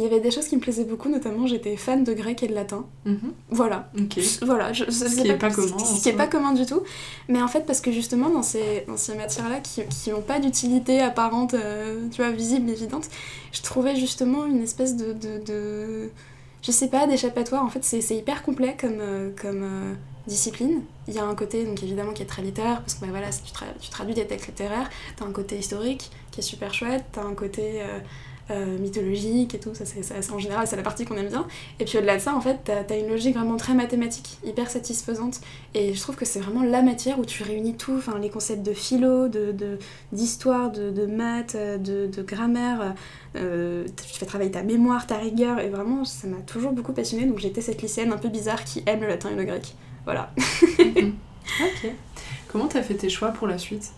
il 0.00 0.04
y 0.04 0.06
avait 0.06 0.20
des 0.20 0.30
choses 0.30 0.48
qui 0.48 0.56
me 0.56 0.62
plaisaient 0.62 0.84
beaucoup, 0.84 1.10
notamment 1.10 1.46
j'étais 1.46 1.76
fan 1.76 2.04
de 2.04 2.14
grec 2.14 2.42
et 2.42 2.48
de 2.48 2.54
latin. 2.54 2.86
Mhm. 3.04 3.32
Voilà. 3.50 3.90
Voilà. 4.40 4.72
Je, 4.72 4.90
ce 4.90 5.04
qui 5.04 5.24
n'est 5.24 5.36
pas, 5.36 5.50
commun. 5.50 5.78
Ce 5.78 6.02
qui 6.02 6.08
n'est 6.08 6.16
pas 6.16 6.26
commun 6.26 6.54
du 6.54 6.64
tout. 6.64 6.82
Mais 7.28 7.42
en 7.42 7.48
fait, 7.48 7.66
parce 7.66 7.82
que 7.82 7.92
justement, 7.92 8.30
dans 8.30 8.42
ces, 8.42 8.84
dans 8.88 8.96
ces 8.96 9.14
matières-là 9.14 9.60
qui 9.60 10.10
n'ont 10.10 10.22
pas 10.22 10.40
d'utilité 10.40 11.00
apparente, 11.00 11.52
euh, 11.52 12.08
tu 12.10 12.22
vois, 12.22 12.30
visible, 12.30 12.70
évidente, 12.70 13.10
je 13.52 13.60
trouvais 13.60 13.94
justement 13.94 14.46
une 14.46 14.62
espèce 14.62 14.96
de. 14.96 15.12
de, 15.12 15.44
de 15.44 16.10
je 16.62 16.72
sais 16.72 16.88
pas, 16.88 17.06
d'échappatoire. 17.06 17.62
En 17.62 17.68
fait, 17.68 17.84
c'est 17.84 18.16
hyper 18.16 18.42
complet 18.42 18.76
comme, 18.80 19.00
euh, 19.00 19.30
comme 19.40 19.62
euh, 19.62 19.94
discipline. 20.26 20.80
Il 21.08 21.14
y 21.14 21.18
a 21.18 21.24
un 21.24 21.34
côté, 21.34 21.64
donc 21.66 21.82
évidemment, 21.82 22.12
qui 22.12 22.22
est 22.22 22.26
très 22.26 22.42
littéraire, 22.42 22.80
parce 22.80 22.94
que 22.94 23.00
bah, 23.02 23.08
voilà, 23.10 23.28
tu, 23.28 23.52
tu 23.80 23.90
traduis 23.90 24.14
des 24.14 24.26
textes 24.26 24.46
littéraires, 24.46 24.88
t'as 25.16 25.26
un 25.26 25.32
côté 25.32 25.58
historique 25.58 26.10
qui 26.30 26.40
est 26.40 26.42
super 26.42 26.72
chouette, 26.72 27.04
t'as 27.12 27.22
un 27.22 27.34
côté 27.34 27.82
euh, 28.50 28.78
mythologique 28.78 29.54
et 29.54 29.60
tout, 29.60 29.74
ça, 29.74 29.84
c'est, 29.84 30.32
en 30.32 30.38
général 30.38 30.66
c'est 30.66 30.76
la 30.76 30.82
partie 30.82 31.04
qu'on 31.04 31.16
aime 31.16 31.28
bien. 31.28 31.46
Et 31.78 31.84
puis 31.84 31.98
au-delà 31.98 32.16
de 32.16 32.20
ça, 32.20 32.34
en 32.34 32.40
fait, 32.40 32.58
t'as, 32.64 32.82
as 32.88 32.98
une 32.98 33.08
logique 33.08 33.36
vraiment 33.36 33.56
très 33.56 33.74
mathématique, 33.74 34.38
hyper 34.44 34.70
satisfaisante. 34.70 35.40
Et 35.74 35.94
je 35.94 36.00
trouve 36.00 36.16
que 36.16 36.24
c'est 36.24 36.40
vraiment 36.40 36.62
la 36.62 36.82
matière 36.82 37.18
où 37.18 37.24
tu 37.24 37.42
réunis 37.42 37.76
tout, 37.76 37.94
enfin 37.96 38.18
les 38.18 38.30
concepts 38.30 38.62
de 38.62 38.72
philo, 38.72 39.28
de, 39.28 39.54
d'histoire, 40.12 40.70
de, 40.70 40.90
de, 40.90 41.06
maths, 41.06 41.56
de, 41.56 42.06
de 42.06 42.22
grammaire. 42.22 42.94
Euh, 43.36 43.86
tu 43.96 44.18
fais 44.18 44.26
travailler 44.26 44.50
ta 44.50 44.62
mémoire, 44.62 45.06
ta 45.06 45.16
rigueur, 45.16 45.60
et 45.60 45.68
vraiment 45.68 46.04
ça 46.04 46.26
m'a 46.26 46.38
toujours 46.38 46.72
beaucoup 46.72 46.92
passionnée. 46.92 47.26
Donc 47.26 47.38
j'étais 47.38 47.60
cette 47.60 47.82
lycéenne 47.82 48.12
un 48.12 48.18
peu 48.18 48.28
bizarre 48.28 48.64
qui 48.64 48.82
aime 48.86 49.00
le 49.00 49.08
latin 49.08 49.30
et 49.30 49.36
le 49.36 49.44
grec. 49.44 49.74
Voilà. 50.04 50.32
ok. 50.78 51.90
Comment 52.48 52.66
t'as 52.66 52.82
fait 52.82 52.94
tes 52.94 53.08
choix 53.08 53.28
pour 53.28 53.46
la 53.46 53.58
suite? 53.58 53.92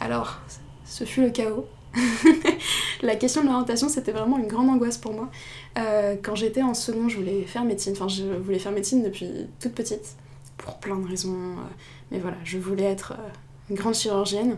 Alors, 0.00 0.40
ce 0.84 1.04
fut 1.04 1.22
le 1.22 1.30
chaos. 1.30 1.66
la 3.02 3.16
question 3.16 3.42
de 3.42 3.46
l'orientation, 3.46 3.88
c'était 3.88 4.12
vraiment 4.12 4.38
une 4.38 4.46
grande 4.46 4.68
angoisse 4.68 4.98
pour 4.98 5.12
moi. 5.12 5.30
Euh, 5.78 6.16
quand 6.22 6.34
j'étais 6.34 6.62
en 6.62 6.74
second, 6.74 7.08
je 7.08 7.16
voulais 7.16 7.42
faire 7.42 7.64
médecine. 7.64 7.92
Enfin, 7.92 8.08
je 8.08 8.24
voulais 8.24 8.58
faire 8.58 8.72
médecine 8.72 9.02
depuis 9.02 9.28
toute 9.60 9.72
petite, 9.72 10.16
pour 10.56 10.78
plein 10.78 10.96
de 10.96 11.06
raisons. 11.06 11.34
Euh, 11.34 11.62
mais 12.10 12.18
voilà, 12.18 12.36
je 12.44 12.58
voulais 12.58 12.84
être 12.84 13.12
euh, 13.12 13.28
une 13.70 13.76
grande 13.76 13.94
chirurgienne. 13.94 14.56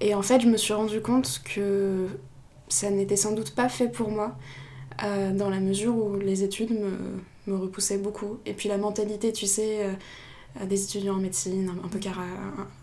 Et 0.00 0.14
en 0.14 0.22
fait, 0.22 0.40
je 0.40 0.48
me 0.48 0.56
suis 0.56 0.74
rendu 0.74 1.00
compte 1.00 1.42
que 1.44 2.06
ça 2.68 2.90
n'était 2.90 3.16
sans 3.16 3.32
doute 3.32 3.54
pas 3.54 3.68
fait 3.68 3.88
pour 3.88 4.10
moi, 4.10 4.36
dans 5.34 5.50
la 5.50 5.60
mesure 5.60 5.94
où 5.94 6.16
les 6.16 6.42
études 6.42 6.70
me, 6.70 6.90
me 7.46 7.56
repoussaient 7.58 7.98
beaucoup. 7.98 8.38
Et 8.44 8.54
puis 8.54 8.68
la 8.68 8.76
mentalité, 8.76 9.32
tu 9.32 9.46
sais 9.46 9.86
des 10.64 10.84
étudiants 10.84 11.16
en 11.16 11.20
médecine, 11.20 11.70
un, 11.84 11.88
peu, 11.88 11.98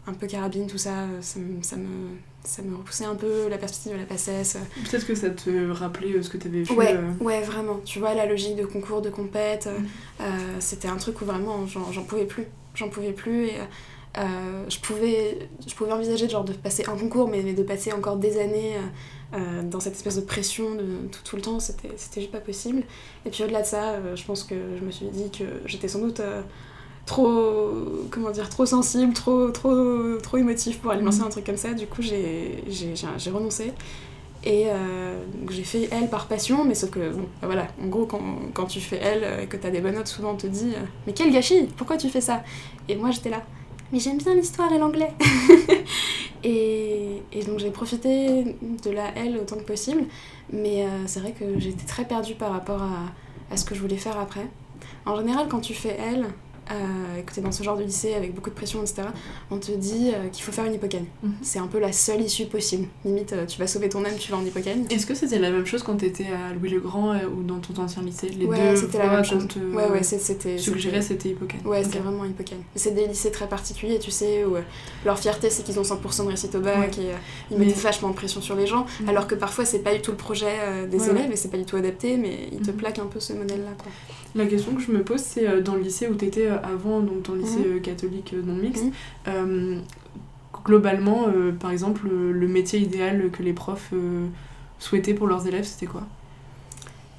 un, 0.08 0.14
peu 0.14 0.28
carabine, 0.28 0.68
tout 0.68 0.78
ça, 0.78 1.08
ça, 1.22 1.40
ça, 1.62 1.76
me, 1.76 2.16
ça 2.44 2.62
me 2.62 2.76
repoussait 2.76 3.06
un 3.06 3.16
peu 3.16 3.48
la 3.50 3.58
perspective 3.58 3.94
de 3.94 3.98
la 3.98 4.06
passesse. 4.06 4.58
Peut-être 4.90 5.08
que 5.08 5.16
ça 5.16 5.30
te 5.30 5.72
rappelait 5.72 6.14
euh, 6.14 6.22
ce 6.22 6.30
que 6.30 6.38
tu 6.38 6.48
avais 6.48 6.64
vu. 6.64 6.76
Ouais, 6.76 6.96
euh. 6.96 7.24
ouais, 7.24 7.42
vraiment. 7.42 7.80
Tu 7.86 8.00
vois, 8.00 8.14
la 8.14 8.26
logique 8.26 8.56
de 8.56 8.66
concours, 8.66 9.02
de 9.02 9.10
compète, 9.10 9.68
mm. 9.68 9.86
euh, 10.22 10.26
c'était 10.60 10.88
un 10.88 10.98
truc 10.98 11.22
où 11.22 11.26
vraiment 11.26 11.66
j'en 11.68 12.04
pouvais 12.04 12.26
plus. 12.26 12.46
J'en 12.76 12.90
pouvais 12.90 13.14
plus 13.14 13.48
et 13.48 13.58
je, 14.16 14.80
pouvais, 14.80 15.50
je 15.66 15.74
pouvais 15.74 15.92
envisager 15.92 16.30
genre, 16.30 16.44
de 16.44 16.54
passer 16.54 16.86
un 16.88 16.96
concours, 16.96 17.28
mais, 17.28 17.42
de 17.42 17.64
passer 17.64 17.92
encore 17.92 18.18
des 18.18 18.40
années 18.40 18.78
dans 19.64 19.80
cette 19.80 19.96
espèce 19.96 20.16
de 20.16 20.22
pression 20.22 20.76
de, 20.76 21.08
tout, 21.12 21.22
tout 21.24 21.36
le 21.36 21.42
temps, 21.42 21.60
c'était 21.60 21.90
juste 22.16 22.32
pas 22.32 22.40
possible. 22.40 22.84
Et 23.26 23.32
puis 23.32 23.44
au-delà 23.44 23.62
de 23.62 23.68
ça, 23.68 24.16
je 24.16 24.24
pense 24.24 24.44
que 24.44 24.56
je 24.78 24.84
me 24.84 24.92
suis 24.92 25.08
dit 25.08 25.32
que 25.32 25.44
j'étais 25.66 25.88
sans 25.88 26.00
doute 26.00 26.22
trop 27.06 27.72
comment 28.10 28.32
dire 28.32 28.50
trop 28.50 28.66
sensible 28.66 29.14
trop 29.14 29.50
trop 29.52 30.18
trop 30.22 30.38
émotif 30.38 30.80
pour 30.80 30.92
aller 30.92 31.02
lancer 31.02 31.20
mm. 31.22 31.26
un 31.26 31.30
truc 31.30 31.46
comme 31.46 31.58
ça. 31.58 31.74
Du 31.74 31.88
coup 31.88 32.02
j'ai 32.02 32.64
j'ai 32.68 33.32
renoncé. 33.32 33.74
Et 34.46 34.66
euh, 34.68 35.16
j'ai 35.50 35.64
fait 35.64 35.88
elle 35.90 36.10
par 36.10 36.28
passion 36.28 36.66
mais 36.66 36.76
sauf 36.76 36.90
que 36.90 37.12
bon 37.12 37.22
bah 37.42 37.48
voilà 37.48 37.68
en 37.82 37.88
gros 37.88 38.06
quand, 38.06 38.22
quand 38.54 38.66
tu 38.66 38.82
fais 38.82 38.98
elle 38.98 39.44
et 39.44 39.48
que 39.48 39.56
t'as 39.56 39.70
des 39.70 39.80
bonnes 39.80 39.96
notes 39.96 40.10
souvent 40.10 40.32
on 40.32 40.36
te 40.36 40.48
dit 40.48 40.74
euh, 40.76 40.84
mais 41.08 41.14
quel 41.14 41.32
gâchis 41.32 41.70
pourquoi 41.78 41.96
tu 41.96 42.10
fais 42.10 42.20
ça? 42.20 42.44
Et 42.90 42.98
moi 42.98 43.12
j'étais 43.12 43.30
là 43.30 43.42
mais 43.94 44.00
j'aime 44.00 44.18
bien 44.18 44.34
l'histoire 44.34 44.74
et 44.74 44.80
l'anglais! 44.80 45.14
Et, 46.44 47.22
et, 47.32 47.44
donc 47.44 47.60
j'ai 47.60 47.70
profité 47.70 48.58
de 48.62 48.92
la 48.92 49.16
L 49.16 49.38
autant 49.42 49.56
que 49.56 49.64
possible. 49.64 50.04
Mais 50.52 50.84
euh, 50.84 50.88
c'est 51.06 51.22
vrai 51.22 51.32
que 51.32 51.58
j'étais 51.58 51.86
très 51.86 52.06
perdue 52.06 52.36
par 52.36 52.52
rapport 52.52 52.82
à, 52.82 53.54
à 53.54 53.56
ce 53.56 53.64
que 53.64 53.76
je 53.76 53.80
voulais 53.80 53.98
faire 53.98 54.20
après. 54.20 54.46
En 55.06 55.16
général 55.16 55.48
quand 55.50 55.62
tu 55.62 55.74
fais 55.74 55.98
L 55.98 56.26
euh, 56.72 57.22
que 57.22 57.42
dans 57.42 57.52
ce 57.52 57.62
genre 57.62 57.76
de 57.78 57.84
lycée 57.84 58.14
avec 58.14 58.34
beaucoup 58.34 58.50
de 58.50 58.56
pression, 58.56 58.82
etc., 58.82 59.04
on 59.52 59.58
te 59.58 59.72
dit 59.72 60.12
euh, 60.14 60.30
qu'il 60.30 60.44
faut 60.44 60.52
faire 60.52 60.66
une 60.66 60.74
hypocagne. 60.74 61.06
Mhm. 61.22 61.34
C'est 61.42 61.60
un 61.60 61.68
peu 61.68 61.80
la 61.80 61.92
seule 61.92 62.22
issue 62.22 62.46
possible. 62.46 62.88
Limite, 63.04 63.34
euh, 63.34 63.46
tu 63.46 63.60
vas 63.60 63.68
sauver 63.68 63.90
ton 63.90 64.06
âme, 64.06 64.16
tu 64.18 64.32
vas 64.32 64.38
en 64.38 64.46
hypocagne. 64.46 64.86
Est-ce 64.90 65.06
que 65.06 65.14
c'était 65.14 65.40
la 65.40 65.52
même 65.52 65.66
chose 65.66 65.84
quand 65.84 65.98
t'étais 65.98 66.28
à 66.28 66.54
Louis-le-Grand 66.54 67.16
ou 67.26 67.44
dans 67.44 67.60
ton 67.60 67.82
ancien 67.82 68.02
lycée 68.02 68.30
Les 68.30 68.46
ouais, 68.46 68.76
c'était 68.78 68.98
la 68.98 69.10
même 69.10 69.26
chose. 69.26 69.46
ouais, 69.74 69.90
ouais, 69.90 70.04
c'était. 70.04 70.58
Suggéré, 70.58 71.02
c'était 71.02 71.30
hypocagne. 71.30 71.62
Ouais, 71.66 71.84
c'était 71.84 72.00
vraiment 72.00 72.24
hypocagne. 72.24 72.62
C'est 72.76 72.96
des 72.96 73.08
lycées 73.08 73.32
très 73.32 73.48
particuliers, 73.48 74.00
tu 74.00 74.12
sais, 74.12 74.46
où 74.46 74.56
leur 75.06 75.20
fierté, 75.20 75.50
c'est 75.50 75.64
qu'ils 75.64 75.80
ont 75.80 75.84
100% 75.84 76.24
de 76.24 76.28
réussite 76.28 76.56
au 76.56 76.62
bac 76.62 76.98
et 76.98 77.12
ils 77.52 77.58
mettent 77.58 77.76
vachement 77.78 78.10
de 78.10 78.16
pression 78.16 78.42
sur 78.42 78.56
les 78.56 78.68
gens, 78.68 78.86
mhm. 79.02 79.10
alors 79.10 79.28
que 79.28 79.36
parfois, 79.36 79.66
c'est 79.66 79.80
pas 79.80 79.94
du 79.94 80.02
tout 80.02 80.12
le 80.12 80.18
projet 80.18 80.88
des 80.90 81.10
élèves 81.10 81.32
et 81.32 81.36
c'est 81.36 81.50
pas 81.50 81.58
du 81.58 81.66
tout 81.66 81.76
adapté, 81.76 82.16
mais 82.16 82.48
ils 82.52 82.62
te 82.62 82.72
mhm. 82.72 82.78
plaquent 82.78 83.00
un 83.00 83.08
peu 83.08 83.20
ce 83.20 83.34
modèle-là, 83.34 83.72
quoi. 83.78 83.92
La 84.36 84.48
question 84.48 84.74
que 84.74 84.82
je 84.82 84.92
me 84.92 85.04
pose, 85.04 85.20
c'est 85.20 85.48
euh, 85.48 85.62
dans 85.62 85.76
le 85.76 85.82
lycée 85.82 86.08
où 86.08 86.16
tu 86.16 86.26
étais 86.26 86.48
euh, 86.48 86.58
avant, 86.64 87.02
donc 87.02 87.24
ton 87.24 87.36
lycée 87.36 87.60
mhm. 87.60 87.78
euh, 87.78 87.80
catholique 87.80 88.34
non 88.34 88.56
mixte, 88.56 88.86
mhm. 89.28 89.82
globalement, 90.64 91.28
par 91.60 91.72
exemple, 91.72 92.08
le 92.08 92.48
métier 92.48 92.80
idéal 92.80 93.30
que 93.32 93.44
les 93.44 93.54
profs 93.54 93.94
souhaitaient 94.80 95.14
pour 95.14 95.28
leurs 95.28 95.46
élèves, 95.46 95.66
c'était 95.66 95.88
quoi? 95.88 96.04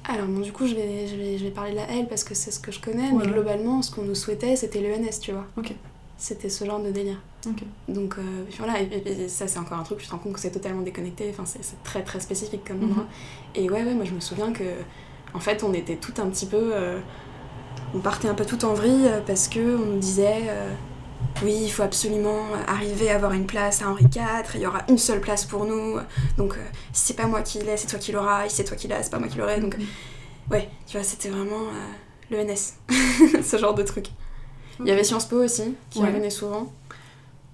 Alors 0.03 0.27
bon, 0.27 0.39
du 0.39 0.51
coup, 0.51 0.67
je 0.67 0.75
vais, 0.75 1.07
je, 1.07 1.15
vais, 1.15 1.37
je 1.37 1.45
vais 1.45 1.51
parler 1.51 1.71
de 1.71 1.77
la 1.77 1.89
L 1.89 2.07
parce 2.07 2.23
que 2.23 2.35
c'est 2.35 2.51
ce 2.51 2.59
que 2.59 2.71
je 2.71 2.79
connais, 2.79 3.11
mais 3.11 3.25
globalement, 3.25 3.81
ce 3.81 3.93
qu'on 3.93 4.03
nous 4.03 4.15
souhaitait, 4.15 4.55
c'était 4.55 4.81
l'ENS, 4.81 5.19
tu 5.21 5.31
vois. 5.31 5.45
Ok. 5.57 5.73
C'était 6.17 6.49
ce 6.49 6.63
genre 6.65 6.81
de 6.81 6.91
délire. 6.91 7.21
Ok. 7.47 7.63
Donc 7.87 8.15
voilà, 8.57 8.81
et, 8.81 9.27
ça 9.27 9.47
c'est 9.47 9.59
encore 9.59 9.77
un 9.77 9.83
truc, 9.83 9.99
tu 9.99 10.07
te 10.07 10.11
rends 10.11 10.17
compte 10.17 10.33
que 10.33 10.39
c'est 10.39 10.51
totalement 10.51 10.81
déconnecté, 10.81 11.27
enfin 11.29 11.43
c'est 11.45 11.83
très 11.83 12.03
très 12.03 12.19
spécifique 12.19 12.63
comme 12.65 12.83
endroit. 12.83 13.03
Mhm. 13.03 13.63
Et 13.63 13.69
ouais, 13.69 13.83
ouais, 13.83 13.93
moi 13.93 14.05
je 14.05 14.13
me 14.13 14.19
souviens 14.19 14.51
que 14.51 14.63
en 15.35 15.39
fait, 15.39 15.63
on 15.63 15.73
était 15.73 15.97
tout 15.97 16.13
un 16.21 16.27
petit 16.27 16.45
peu. 16.45 16.73
on 17.93 17.99
partait 17.99 18.27
un 18.27 18.33
peu 18.33 18.45
tout 18.45 18.65
en 18.65 18.73
vrille 18.73 19.11
parce 19.27 19.47
que 19.47 19.59
on 19.59 19.85
nous 19.85 19.99
disait 19.99 20.49
oui, 21.43 21.59
il 21.63 21.69
faut 21.69 21.83
absolument 21.83 22.45
arriver 22.67 23.09
à 23.09 23.15
avoir 23.15 23.33
une 23.33 23.45
place 23.45 23.81
à 23.81 23.89
Henri 23.89 24.05
IV, 24.05 24.55
il 24.55 24.61
y 24.61 24.65
aura 24.65 24.83
une 24.89 24.97
seule 24.97 25.21
place 25.21 25.45
pour 25.45 25.65
nous, 25.65 25.97
donc 26.37 26.53
euh, 26.53 26.61
si 26.93 27.07
c'est 27.07 27.13
pas 27.13 27.27
moi 27.27 27.41
qui 27.41 27.59
l'ai, 27.59 27.77
c'est 27.77 27.87
toi 27.87 27.99
qui 27.99 28.11
l'auras, 28.11 28.47
si 28.47 28.55
c'est 28.55 28.63
toi 28.63 28.77
qui 28.77 28.87
l'as, 28.87 29.03
c'est 29.03 29.09
pas 29.09 29.19
moi 29.19 29.27
qui 29.27 29.37
l'aurai, 29.37 29.59
donc 29.59 29.77
mm-hmm. 29.77 30.51
ouais, 30.51 30.69
tu 30.87 30.97
vois, 30.97 31.03
c'était 31.03 31.29
vraiment 31.29 31.61
euh, 31.61 32.31
le 32.31 32.43
NS, 32.43 33.41
ce 33.43 33.57
genre 33.57 33.73
de 33.73 33.83
truc. 33.83 34.07
Il 34.79 34.87
y 34.87 34.91
avait 34.91 35.03
Sciences 35.03 35.25
Po 35.25 35.37
aussi, 35.43 35.75
qui 35.89 36.01
revenait 36.01 36.29
souvent. 36.29 36.71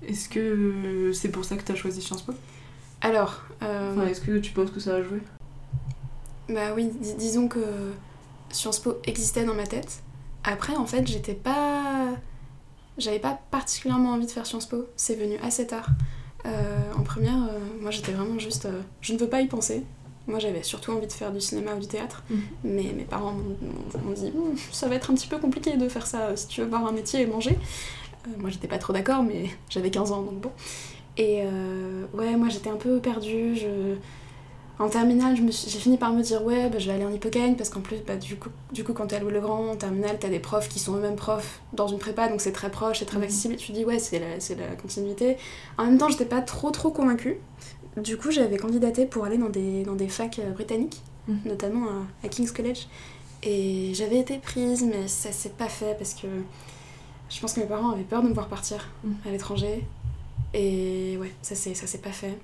Est-ce 0.08 0.28
que 0.28 1.12
c'est 1.14 1.30
pour 1.30 1.46
ça 1.46 1.56
que 1.56 1.64
tu 1.64 1.72
as 1.72 1.76
choisi 1.76 2.02
Sciences 2.02 2.24
Po? 2.24 2.34
Alors... 3.02 3.44
Euh, 3.62 4.08
est-ce 4.08 4.22
que 4.22 4.40
tu 4.40 4.52
penses 4.52 4.72
que 4.72 4.80
ça 4.80 4.96
a 4.96 5.04
joué? 5.04 5.20
Bah 6.54 6.74
oui, 6.76 6.90
disons 7.18 7.48
que 7.48 7.60
Sciences 8.52 8.80
Po 8.80 8.96
existait 9.06 9.46
dans 9.46 9.54
ma 9.54 9.68
tête. 9.68 10.02
Après, 10.44 10.76
en 10.76 10.86
fait, 10.86 11.08
j'étais 11.08 11.34
pas 11.34 12.08
j'avais 12.98 13.20
pas 13.20 13.40
particulièrement 13.52 14.12
envie 14.12 14.26
de 14.26 14.32
faire 14.32 14.46
Sciences 14.46 14.66
Po, 14.66 14.86
c'est 14.96 15.16
venu 15.16 15.38
assez 15.44 15.68
tard. 15.68 15.88
Euh, 16.46 16.92
en 16.98 17.04
première, 17.04 17.36
euh, 17.36 17.60
moi 17.82 17.92
j'étais 17.92 18.12
vraiment 18.12 18.40
juste. 18.40 18.66
Euh, 18.66 18.82
je 19.02 19.14
ne 19.14 19.18
veux 19.18 19.28
pas 19.28 19.42
y 19.42 19.48
penser. 19.48 19.84
Moi 20.28 20.40
j'avais 20.40 20.64
surtout 20.64 20.92
envie 20.92 21.08
de 21.08 21.12
faire 21.12 21.32
du 21.32 21.42
cinéma 21.42 21.74
ou 21.76 21.80
du 21.80 21.88
théâtre, 21.88 22.24
mhm. 22.30 22.42
mais 22.64 22.94
mes 22.96 23.04
parents 23.04 23.34
m'ont 23.34 24.12
dit 24.14 24.32
ça 24.72 24.88
va 24.88 24.96
être 24.96 25.10
un 25.10 25.16
petit 25.16 25.28
peu 25.28 25.40
compliqué 25.40 25.78
de 25.78 25.90
faire 25.90 26.06
ça 26.06 26.36
si 26.36 26.48
tu 26.48 26.62
veux 26.62 26.68
voir 26.68 26.86
un 26.86 26.92
métier 26.92 27.22
et 27.22 27.26
manger. 27.26 27.58
moi 28.38 28.50
j'étais 28.52 28.68
pas 28.68 28.78
trop 28.78 28.94
d'accord, 28.94 29.24
mais 29.24 29.50
j'avais 29.70 29.90
15 29.90 30.12
ans 30.12 30.22
donc 30.22 30.40
bon. 30.40 30.52
Et 31.18 31.44
ouais, 32.14 32.36
moi 32.38 32.50
j'étais 32.50 32.70
un 32.70 32.78
peu 32.78 33.00
perdue. 33.00 33.56
Je 33.56 33.96
en 34.82 34.90
terminale, 34.90 35.36
j'ai 35.36 35.80
fini 35.80 35.98
par 35.98 36.12
me 36.12 36.24
dire 36.24 36.44
ouais, 36.44 36.68
bah, 36.70 36.80
je 36.80 36.88
vais 36.88 36.94
aller 36.94 37.06
en 37.06 37.12
hypocagne 37.12 37.56
parce 37.56 37.70
qu'en 37.70 37.82
plus, 37.82 37.98
bah, 37.98 38.16
du, 38.16 38.36
coup, 38.36 38.50
du 38.74 38.84
coup, 38.84 38.94
quand 38.94 39.08
t'es 39.08 39.18
à 39.18 39.20
Louis 39.20 39.32
le 39.32 39.40
Grand, 39.40 39.70
en 39.70 39.76
terminale, 39.76 40.18
t'as 40.20 40.30
des 40.30 40.40
profs 40.40 40.70
qui 40.70 40.80
sont 40.80 40.96
eux-mêmes 40.96 41.16
profs 41.16 41.62
dans 41.74 41.88
une 41.88 42.00
prépa, 42.00 42.28
donc 42.28 42.42
c'est 42.42 42.52
très 42.52 42.72
proche, 42.72 43.00
c'est 43.00 43.06
très 43.06 43.18
mhm. 43.18 43.24
accessible. 43.24 43.54
Et 43.54 43.58
tu 43.58 43.74
dis 43.74 43.86
ouais, 43.86 44.00
c'est 44.00 44.20
la, 44.20 44.38
la 44.38 44.76
continuité. 44.76 45.38
En 45.78 45.86
même 45.86 46.00
temps, 46.00 46.10
j'étais 46.10 46.26
pas 46.26 46.42
trop 46.42 46.72
trop 46.72 46.90
convaincue. 46.90 47.38
Du 47.96 48.18
coup, 48.18 48.32
j'avais 48.32 48.58
candidaté 48.58 49.06
pour 49.06 49.26
aller 49.26 49.38
dans 49.38 49.50
des, 49.50 49.84
dans 49.84 49.96
des 49.96 50.08
facs 50.08 50.40
euh, 50.40 50.50
britanniques, 50.50 51.02
mhm. 51.28 51.42
notamment 51.46 51.86
à, 52.24 52.28
King's 52.28 52.52
College. 52.52 52.88
Et 53.44 53.92
j'avais 53.94 54.18
été 54.18 54.38
prise, 54.40 54.84
mais 54.84 55.08
ça 55.08 55.32
s'est 55.32 55.50
pas 55.50 55.70
fait 55.70 55.96
parce 55.98 56.16
que 56.16 56.28
je 57.30 57.40
pense 57.40 57.54
que 57.54 57.60
mes 57.60 57.68
parents 57.68 57.92
avaient 57.92 58.04
peur 58.04 58.24
de 58.24 58.30
me 58.30 58.34
voir 58.34 58.48
partir 58.48 58.90
mhm. 59.04 59.16
à 59.28 59.32
l'étranger. 59.32 59.86
Et 60.56 61.18
ouais, 61.20 61.32
ça 61.44 61.56
s'est 61.56 61.98
pas 62.00 62.12
fait. 62.12 62.36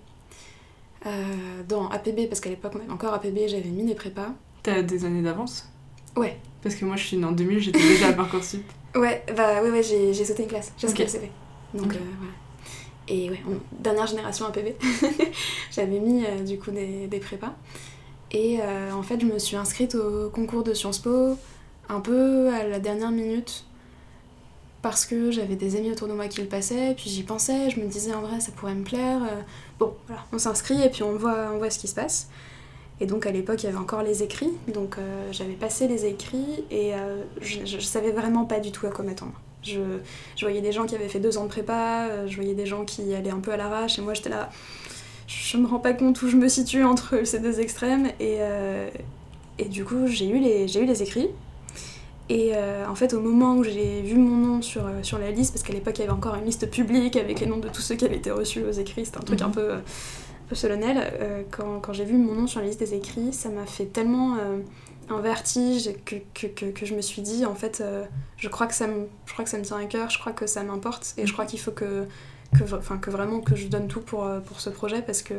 Euh, 1.07 1.63
dans 1.67 1.89
APB, 1.89 2.27
parce 2.27 2.41
qu'à 2.41 2.49
l'époque 2.49 2.73
encore 2.89 3.13
APB, 3.13 3.47
j'avais 3.47 3.69
mis 3.69 3.85
des 3.85 3.95
prépas. 3.95 4.29
T'as 4.63 4.81
des 4.81 5.05
années 5.05 5.21
d'avance? 5.21 5.69
Ouais. 6.15 6.37
Parce 6.61 6.75
que 6.75 6.85
moi 6.85 6.95
je 6.95 7.05
suis 7.05 7.17
née 7.17 7.25
en 7.25 7.31
2000, 7.31 7.59
j'étais 7.59 7.79
déjà 7.79 8.09
à 8.09 8.13
Parcoursup. 8.13 8.63
Ouais, 8.95 9.23
bah 9.35 9.61
ouais, 9.61 9.69
ouais 9.69 9.83
j'ai 9.83 10.13
sauté 10.25 10.43
une 10.43 10.49
classe, 10.49 10.73
j'ai 10.75 10.87
sauté 10.87 11.03
le 11.03 11.09
CV. 11.09 11.31
Donc 11.75 11.93
euh, 11.93 11.99
voilà. 12.17 12.33
Et 13.07 13.29
ouais, 13.29 13.39
dernière 13.79 14.07
génération 14.07 14.47
APB, 14.47 14.73
j'avais 15.71 15.99
mis 15.99 16.25
euh, 16.25 16.41
du 16.43 16.57
coup 16.57 16.71
des, 16.71 17.05
des 17.05 17.19
prépas. 17.19 17.53
Et 18.31 18.59
en 18.91 19.03
fait, 19.03 19.21
je 19.21 19.25
me 19.25 19.37
suis 19.37 19.55
inscrite 19.55 19.93
au 19.95 20.29
concours 20.29 20.63
de 20.63 20.73
Sciences 20.73 20.99
Po 20.99 21.37
un 21.89 21.99
peu 21.99 22.49
à 22.49 22.67
la 22.67 22.79
dernière 22.79 23.11
minute 23.11 23.66
parce 24.87 25.05
que 25.05 25.31
j'avais 25.31 25.57
des 25.57 25.75
amis 25.75 25.91
autour 25.91 26.07
de 26.07 26.13
moi 26.13 26.29
qui 26.29 26.39
le 26.39 26.47
passaient, 26.47 26.93
puis 26.95 27.09
j'y 27.09 27.23
pensais, 27.23 27.69
je 27.69 27.77
me 27.81 27.87
disais 27.87 28.13
en 28.13 28.21
vrai 28.21 28.39
ça 28.39 28.53
pourrait 28.53 28.73
me 28.73 28.85
plaire. 28.85 29.21
Euh, 29.21 29.41
bon, 29.79 29.93
voilà, 30.07 30.23
on 30.31 30.37
s'inscrit 30.37 30.81
et 30.81 30.87
puis 30.87 31.03
on 31.03 31.11
voit, 31.17 31.49
on 31.53 31.57
voit 31.57 31.69
ce 31.69 31.77
qui 31.77 31.89
se 31.89 31.93
passe. 31.93 32.29
Et 33.01 33.05
donc 33.05 33.25
à 33.25 33.31
l'époque 33.31 33.63
il 33.63 33.65
y 33.65 33.69
avait 33.69 33.77
encore 33.77 34.01
les 34.01 34.23
écrits, 34.23 34.53
donc 34.73 34.97
euh, 34.97 35.27
j'avais 35.33 35.55
passé 35.55 35.89
les 35.89 36.05
écrits 36.05 36.63
et 36.71 36.95
euh, 36.95 37.21
je, 37.41 37.65
je, 37.65 37.79
savais 37.79 38.11
vraiment 38.11 38.45
pas 38.45 38.61
du 38.61 38.71
tout 38.71 38.87
à 38.87 38.89
quoi 38.89 39.03
m'attendre. 39.03 39.33
Je, 39.61 39.81
voyais 40.39 40.61
des 40.61 40.71
gens 40.71 40.85
qui 40.85 40.95
avaient 40.95 41.09
fait 41.09 41.19
deux 41.19 41.37
ans 41.37 41.43
de 41.43 41.49
prépa, 41.49 42.07
je 42.25 42.35
voyais 42.37 42.53
des 42.53 42.65
gens 42.65 42.85
qui 42.85 43.13
allaient 43.13 43.29
un 43.29 43.41
peu 43.41 43.51
à 43.51 43.57
l'arrache 43.57 43.99
et 43.99 44.01
moi 44.01 44.13
j'étais 44.13 44.29
là, 44.29 44.49
je 45.27 45.57
me 45.57 45.67
rends 45.67 45.79
pas 45.79 45.91
compte 45.91 46.21
où 46.21 46.29
je 46.29 46.37
me 46.37 46.47
situe 46.47 46.85
entre 46.85 47.25
ces 47.25 47.39
deux 47.39 47.59
extrêmes 47.59 48.07
et, 48.21 48.37
et 49.57 49.65
du 49.65 49.83
coup 49.83 50.07
j'ai 50.07 50.29
eu, 50.29 50.39
les, 50.39 50.77
eu 50.77 50.85
les 50.85 51.03
écrits 51.03 51.27
et 52.29 52.51
euh, 52.55 52.85
en 52.87 52.95
fait, 52.95 53.13
au 53.13 53.21
moment 53.21 53.55
où 53.55 53.63
j'ai 53.63 54.01
vu 54.01 54.17
mon 54.17 54.35
nom 54.35 54.61
sur, 54.61 54.85
euh, 54.85 55.01
sur 55.01 55.17
la 55.17 55.31
liste, 55.31 55.53
parce 55.53 55.63
qu'à 55.63 55.73
l'époque 55.73 55.97
il 55.97 56.01
y 56.01 56.03
avait 56.03 56.13
encore 56.13 56.35
une 56.35 56.43
liste 56.45 56.69
publique 56.69 57.15
avec 57.15 57.39
les 57.39 57.45
noms 57.45 57.57
de 57.57 57.69
tous 57.69 57.81
ceux 57.81 57.95
qui 57.95 58.03
avaient 58.03 58.17
été 58.17 58.31
reçus 58.31 58.63
aux 58.63 58.71
écrits, 58.71 59.05
c'était 59.05 59.17
un 59.17 59.21
truc 59.21 59.41
un 59.41 59.47
mhm. 59.47 59.53
peu, 59.53 59.73
un 59.73 59.81
peu 60.49 60.55
solennel, 60.55 60.97
euh, 61.21 61.43
quand, 61.51 61.79
quand 61.79 61.93
j'ai 61.93 62.03
vu 62.03 62.17
mon 62.17 62.33
nom 62.33 62.47
sur 62.47 62.59
la 62.59 62.67
liste 62.67 62.79
des 62.79 62.93
écrits, 62.93 63.31
ça 63.31 63.49
m'a 63.49 63.65
fait 63.65 63.85
tellement 63.85 64.37
un 65.09 65.21
vertige 65.21 65.89
que, 66.05 66.15
que, 66.33 66.47
que, 66.47 66.65
que, 66.65 66.85
je 66.85 66.95
me 66.95 67.01
suis 67.01 67.21
dit, 67.21 67.45
en 67.45 67.55
fait, 67.55 67.81
je, 68.35 68.49
crois 68.49 68.67
que 68.67 68.75
ça 68.75 68.87
me, 68.87 69.07
je 69.25 69.31
crois 69.31 69.45
que 69.45 69.51
ça 69.51 69.57
me 69.57 69.63
tient 69.63 69.77
à 69.77 69.85
cœur, 69.85 70.09
je 70.09 70.19
crois 70.19 70.33
que 70.33 70.47
ça 70.47 70.63
m'importe, 70.63 71.13
et 71.17 71.25
je 71.25 71.31
crois 71.31 71.45
qu'il 71.45 71.59
faut 71.61 71.71
que, 71.71 72.07
que, 72.57 72.95
que 72.97 73.09
vraiment 73.09 73.39
que 73.39 73.55
je 73.55 73.67
donne 73.67 73.87
tout 73.87 74.01
pour, 74.01 74.29
pour 74.45 74.59
ce 74.59 74.69
projet, 74.69 75.01
parce 75.01 75.21
que 75.21 75.33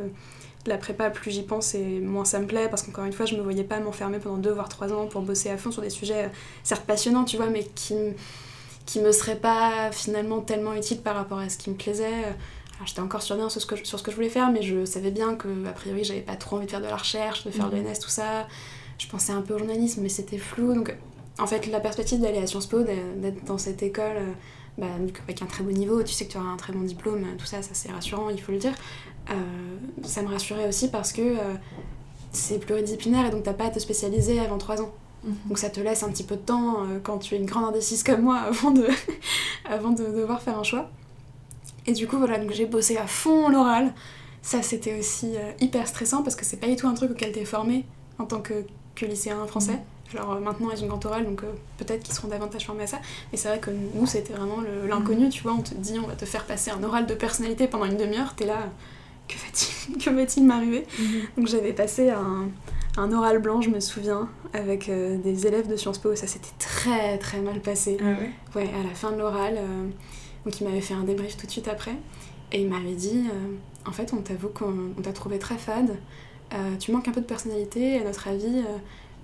la 0.69 0.79
prépa, 0.79 1.11
plus 1.11 1.31
j'y 1.31 1.43
pense 1.43 1.75
et 1.75 2.01
moins 2.01 2.25
ça 2.25 2.39
me 2.39 2.47
plaît, 2.47 2.69
parce 2.69 2.83
qu'encore 2.83 3.05
une 3.05 3.13
fois, 3.13 3.27
je 3.27 3.37
me 3.37 3.43
voyais 3.43 3.65
pas 3.65 3.81
m'enfermer 3.81 4.19
pendant 4.19 4.37
deux 4.37 4.53
voire 4.53 4.69
trois 4.69 4.93
ans 4.93 5.07
pour 5.07 5.23
bosser 5.23 5.51
à 5.51 5.57
fond 5.57 5.71
sur 5.71 5.83
des 5.83 5.91
sujets 5.91 6.25
euh, 6.25 6.29
certes 6.63 6.85
passionnants, 6.85 7.25
tu 7.25 7.37
vois, 7.37 7.47
mais 7.47 7.65
qui, 7.75 7.95
qui 8.87 9.01
me 9.01 9.13
seraient 9.13 9.37
pas 9.39 9.91
finalement 9.93 10.41
tellement 10.41 10.75
utiles 10.75 11.01
par 11.01 11.15
rapport 11.15 11.39
à 11.39 11.49
ce 11.49 11.59
qui 11.59 11.71
me 11.71 11.77
plaisait. 11.77 12.35
j'étais 12.87 13.01
encore 13.01 13.23
sur 13.23 13.37
sur 13.51 13.61
ce, 13.61 13.67
que 13.67 13.77
je, 13.77 13.85
sur 13.85 13.99
ce 13.99 14.05
que 14.05 14.11
je 14.11 14.17
voulais 14.17 14.29
faire, 14.29 14.51
mais 14.51 14.63
je 14.63 14.85
savais 14.85 15.11
bien 15.11 15.35
que, 15.35 15.49
a 15.67 15.73
priori, 15.73 16.05
j'avais 16.05 16.21
pas 16.21 16.37
trop 16.37 16.57
envie 16.57 16.67
de 16.67 16.71
faire 16.71 16.81
de 16.81 16.87
la 16.87 16.97
recherche, 16.97 17.45
de 17.45 17.51
faire 17.51 17.71
de 17.71 17.77
mhm. 17.77 17.85
l'ENS, 17.85 17.99
tout 18.01 18.11
ça. 18.11 18.47
Je 18.99 19.07
pensais 19.07 19.33
un 19.33 19.43
peu 19.43 19.55
au 19.55 19.59
journalisme, 19.59 20.03
mais 20.03 20.09
c'était 20.09 20.39
flou. 20.39 20.75
Donc, 20.75 20.95
en 21.39 21.47
fait, 21.47 21.67
la 21.67 21.81
perspective 21.81 22.21
d'aller 22.21 22.39
à 22.39 22.47
Sciences 22.47 22.67
Po, 22.67 22.83
d'être 22.83 23.45
dans 23.45 23.59
cette 23.59 23.83
école, 23.83 24.17
euh, 24.17 24.33
bah, 24.79 24.87
avec 25.25 25.43
un 25.43 25.47
très 25.47 25.65
bon 25.65 25.73
niveau, 25.73 26.03
tu 26.05 26.15
sais 26.15 26.25
que 26.27 26.33
tu 26.33 26.39
auras 26.39 26.47
un 26.47 26.57
très 26.57 26.73
bon 26.73 26.83
diplôme, 26.83 27.25
tout 27.37 27.47
ça, 27.47 27.63
ça 27.63 27.71
c'est 27.73 27.91
rassurant, 27.91 28.31
il 28.31 28.41
faut 28.41 28.53
le 28.53 28.59
dire. 28.59 28.73
Euh, 29.31 29.35
ça 30.05 30.23
me 30.23 30.29
rassurait 30.29 30.69
aussi 30.69 30.89
parce 30.89 31.13
que 31.13 31.21
euh, 31.21 31.55
c'est 32.33 32.59
pluridisciplinaire 32.59 33.27
et 33.27 33.31
donc 33.31 33.43
t'as 33.43 33.53
pas 33.53 33.65
à 33.65 33.71
te 33.71 33.79
spécialiser 33.79 34.41
avant 34.41 34.57
3 34.57 34.83
ans. 34.83 34.93
Mhm. 35.25 35.35
Donc 35.49 35.59
ça 35.59 35.69
te 35.69 35.81
laisse 35.81 36.03
un 36.03 36.11
petit 36.11 36.23
peu 36.23 36.37
de 36.37 36.41
temps 36.41 36.85
euh, 36.85 36.99
quand 37.03 37.19
tu 37.19 37.35
es 37.35 37.39
une 37.39 37.45
grande 37.47 37.65
indécise 37.65 38.03
comme 38.03 38.23
moi 38.23 38.37
avant 38.49 38.71
de, 38.71 38.87
avant 39.69 39.91
de 39.91 40.05
devoir 40.05 40.41
faire 40.41 40.59
un 40.59 40.63
choix. 40.63 40.89
Et 41.87 41.93
du 41.93 42.07
coup 42.07 42.19
voilà, 42.19 42.39
donc 42.39 42.53
j'ai 42.53 42.67
bossé 42.67 42.97
à 42.97 43.07
fond 43.07 43.49
l'oral. 43.49 43.93
Ça 44.43 44.63
c'était 44.63 44.99
aussi 44.99 45.33
hyper 45.61 45.89
stressant 45.89 46.23
parce 46.23 46.37
que 46.37 46.45
c'est 46.45 46.59
pas 46.59 46.69
du 46.69 46.77
tout 46.77 46.87
un 46.87 46.95
truc 46.95 47.11
auquel 47.11 47.33
t'es 47.33 47.45
formé 47.45 47.85
en 48.19 48.25
tant 48.25 48.41
que, 48.41 48.65
que 48.95 49.05
lycéen 49.05 49.45
français. 49.47 49.73
Mhm. 49.73 49.81
Alors 50.15 50.41
maintenant 50.41 50.71
ils 50.71 50.83
ont 50.85 50.87
grand 50.87 51.05
oral 51.05 51.25
donc 51.25 51.43
peut-être 51.77 52.03
qu'ils 52.03 52.15
seront 52.15 52.29
davantage 52.29 52.67
formés 52.67 52.85
à 52.85 52.87
ça. 52.87 53.01
Mais 53.31 53.39
c'est 53.39 53.49
vrai 53.49 53.59
que 53.59 53.71
nous 53.95 54.07
c'était 54.07 54.33
vraiment 54.33 54.63
l'inconnu, 54.87 55.25
mhm. 55.25 55.31
tu 55.31 55.43
vois, 55.43 55.53
on 55.53 55.63
te 55.63 55.75
dit 55.75 55.99
on 56.03 56.07
va 56.07 56.15
te 56.15 56.25
faire 56.25 56.45
passer 56.45 56.71
un 56.71 56.83
oral 56.83 57.07
de 57.07 57.15
personnalité 57.15 57.67
pendant 57.67 57.85
une 57.85 57.97
demi-heure, 57.97 58.35
t'es 58.35 58.47
là 58.47 58.71
que 59.29 60.11
va-t-il 60.11 60.45
m'arriver? 60.47 60.87
Mhm. 60.99 61.21
Donc 61.37 61.47
j'avais 61.47 61.73
passé 61.73 62.11
un, 62.11 62.49
un, 62.97 63.13
oral 63.13 63.39
blanc, 63.39 63.61
je 63.61 63.71
me 63.71 63.81
souviens, 63.81 64.29
avec 64.53 64.89
euh, 64.89 65.19
des 65.19 65.47
élèves 65.47 65.69
de 65.69 65.77
Sciences 65.77 65.99
Po, 65.99 66.15
ça 66.17 66.27
s'était 66.27 66.55
très 66.59 67.19
très 67.19 67.41
mal 67.41 67.61
passé. 67.61 67.99
Ah 68.01 68.05
ouais? 68.05 68.31
Ouais, 68.57 68.71
à 68.75 68.83
la 68.83 68.95
fin 68.95 69.13
de 69.13 69.19
l'oral, 69.19 69.55
euh, 69.57 69.89
donc 70.45 70.61
il 70.61 70.67
m'avait 70.67 70.81
fait 70.81 70.95
un 70.95 71.05
débrief 71.05 71.37
tout 71.37 71.47
de 71.47 71.53
suite 71.53 71.69
après, 71.69 71.97
et 72.53 72.63
il 72.63 72.69
m'avait 72.69 72.95
dit, 72.95 73.27
euh, 73.29 73.89
en 73.89 73.93
fait 73.93 74.13
on 74.13 74.23
t'avoue 74.23 74.49
qu'on 74.49 75.03
t'a 75.03 75.13
trouvé 75.13 75.39
très 75.39 75.59
fade, 75.59 75.97
tu 76.81 76.93
manques 76.93 77.07
un 77.09 77.13
peu 77.13 77.21
de 77.21 77.27
personnalité, 77.27 77.99
à 77.99 78.05
notre 78.05 78.27
avis 78.27 78.65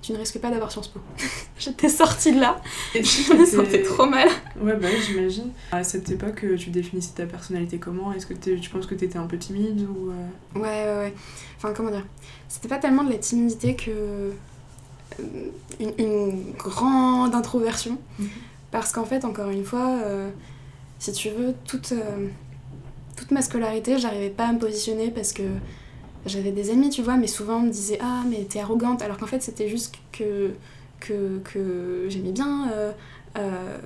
tu 0.04 0.12
ne 0.12 0.18
risques 0.18 0.38
pas 0.38 0.50
d'avoir 0.50 0.70
Sciences 0.70 0.88
Po. 0.88 1.00
J'étais 1.58 1.88
sortie 1.88 2.32
de 2.32 2.40
là, 2.40 2.61
et 2.94 3.02
je 3.02 3.32
me 3.32 3.46
sentais 3.46 3.82
trop 3.82 4.04
mal. 4.04 4.28
Ouais, 4.61 4.76
bah 4.76 4.88
j'imagine. 5.06 5.50
À 5.73 5.82
cette 5.82 6.11
époque, 6.11 6.44
euh, 6.44 6.58
tu 6.58 6.68
définissais 6.68 7.12
ta 7.14 7.25
personnalité 7.25 7.78
comment? 7.78 8.12
Est-ce 8.12 8.26
que 8.26 8.34
tu 8.34 8.68
penses 8.68 8.84
que 8.84 8.94
tu 8.94 9.06
étais 9.06 9.16
un 9.16 9.26
peu 9.26 9.38
timide 9.38 9.80
ou 9.88 10.11
euh? 10.11 10.61
Ouais, 10.61 10.61
ouais, 10.61 10.99
ouais. 10.99 11.14
Enfin, 11.56 11.73
comment 11.75 11.90
dire? 11.90 12.04
C'était 12.49 12.68
pas 12.68 12.76
tellement 12.76 13.02
de 13.02 13.12
la 13.12 13.16
timidité 13.16 13.76
que 13.76 14.32
euh, 15.20 15.23
une, 15.80 16.52
grande 16.58 17.34
introversion. 17.34 17.96
Mhm. 18.18 18.28
Parce 18.70 18.92
qu'en 18.92 19.06
fait, 19.06 19.25
encore 19.25 19.49
une 19.49 19.64
fois, 19.64 20.00
si 20.99 21.12
tu 21.12 21.30
veux, 21.30 21.54
toute, 21.64 21.94
toute 23.16 23.30
ma 23.30 23.40
scolarité, 23.40 23.99
j'arrivais 23.99 24.30
pas 24.30 24.49
à 24.49 24.52
me 24.52 24.58
positionner 24.58 25.12
parce 25.12 25.32
que 25.32 25.44
j'avais 26.26 26.52
des 26.52 26.71
amis, 26.71 26.90
tu 26.90 27.02
vois, 27.02 27.16
mais 27.16 27.26
souvent 27.26 27.57
on 27.57 27.62
me 27.62 27.71
disait 27.71 27.99
Ah, 28.00 28.23
mais 28.28 28.45
t'es 28.45 28.61
arrogante, 28.61 29.02
alors 29.02 29.19
qu'en 29.19 29.26
fait 29.26 29.43
c'était 29.43 29.69
juste 29.69 29.95
que, 30.12 30.52
que, 31.00 31.38
que 31.45 32.07
j'aimais 32.09 32.33
bien 32.33 32.71
euh, 32.73 32.93
euh, 33.37 33.78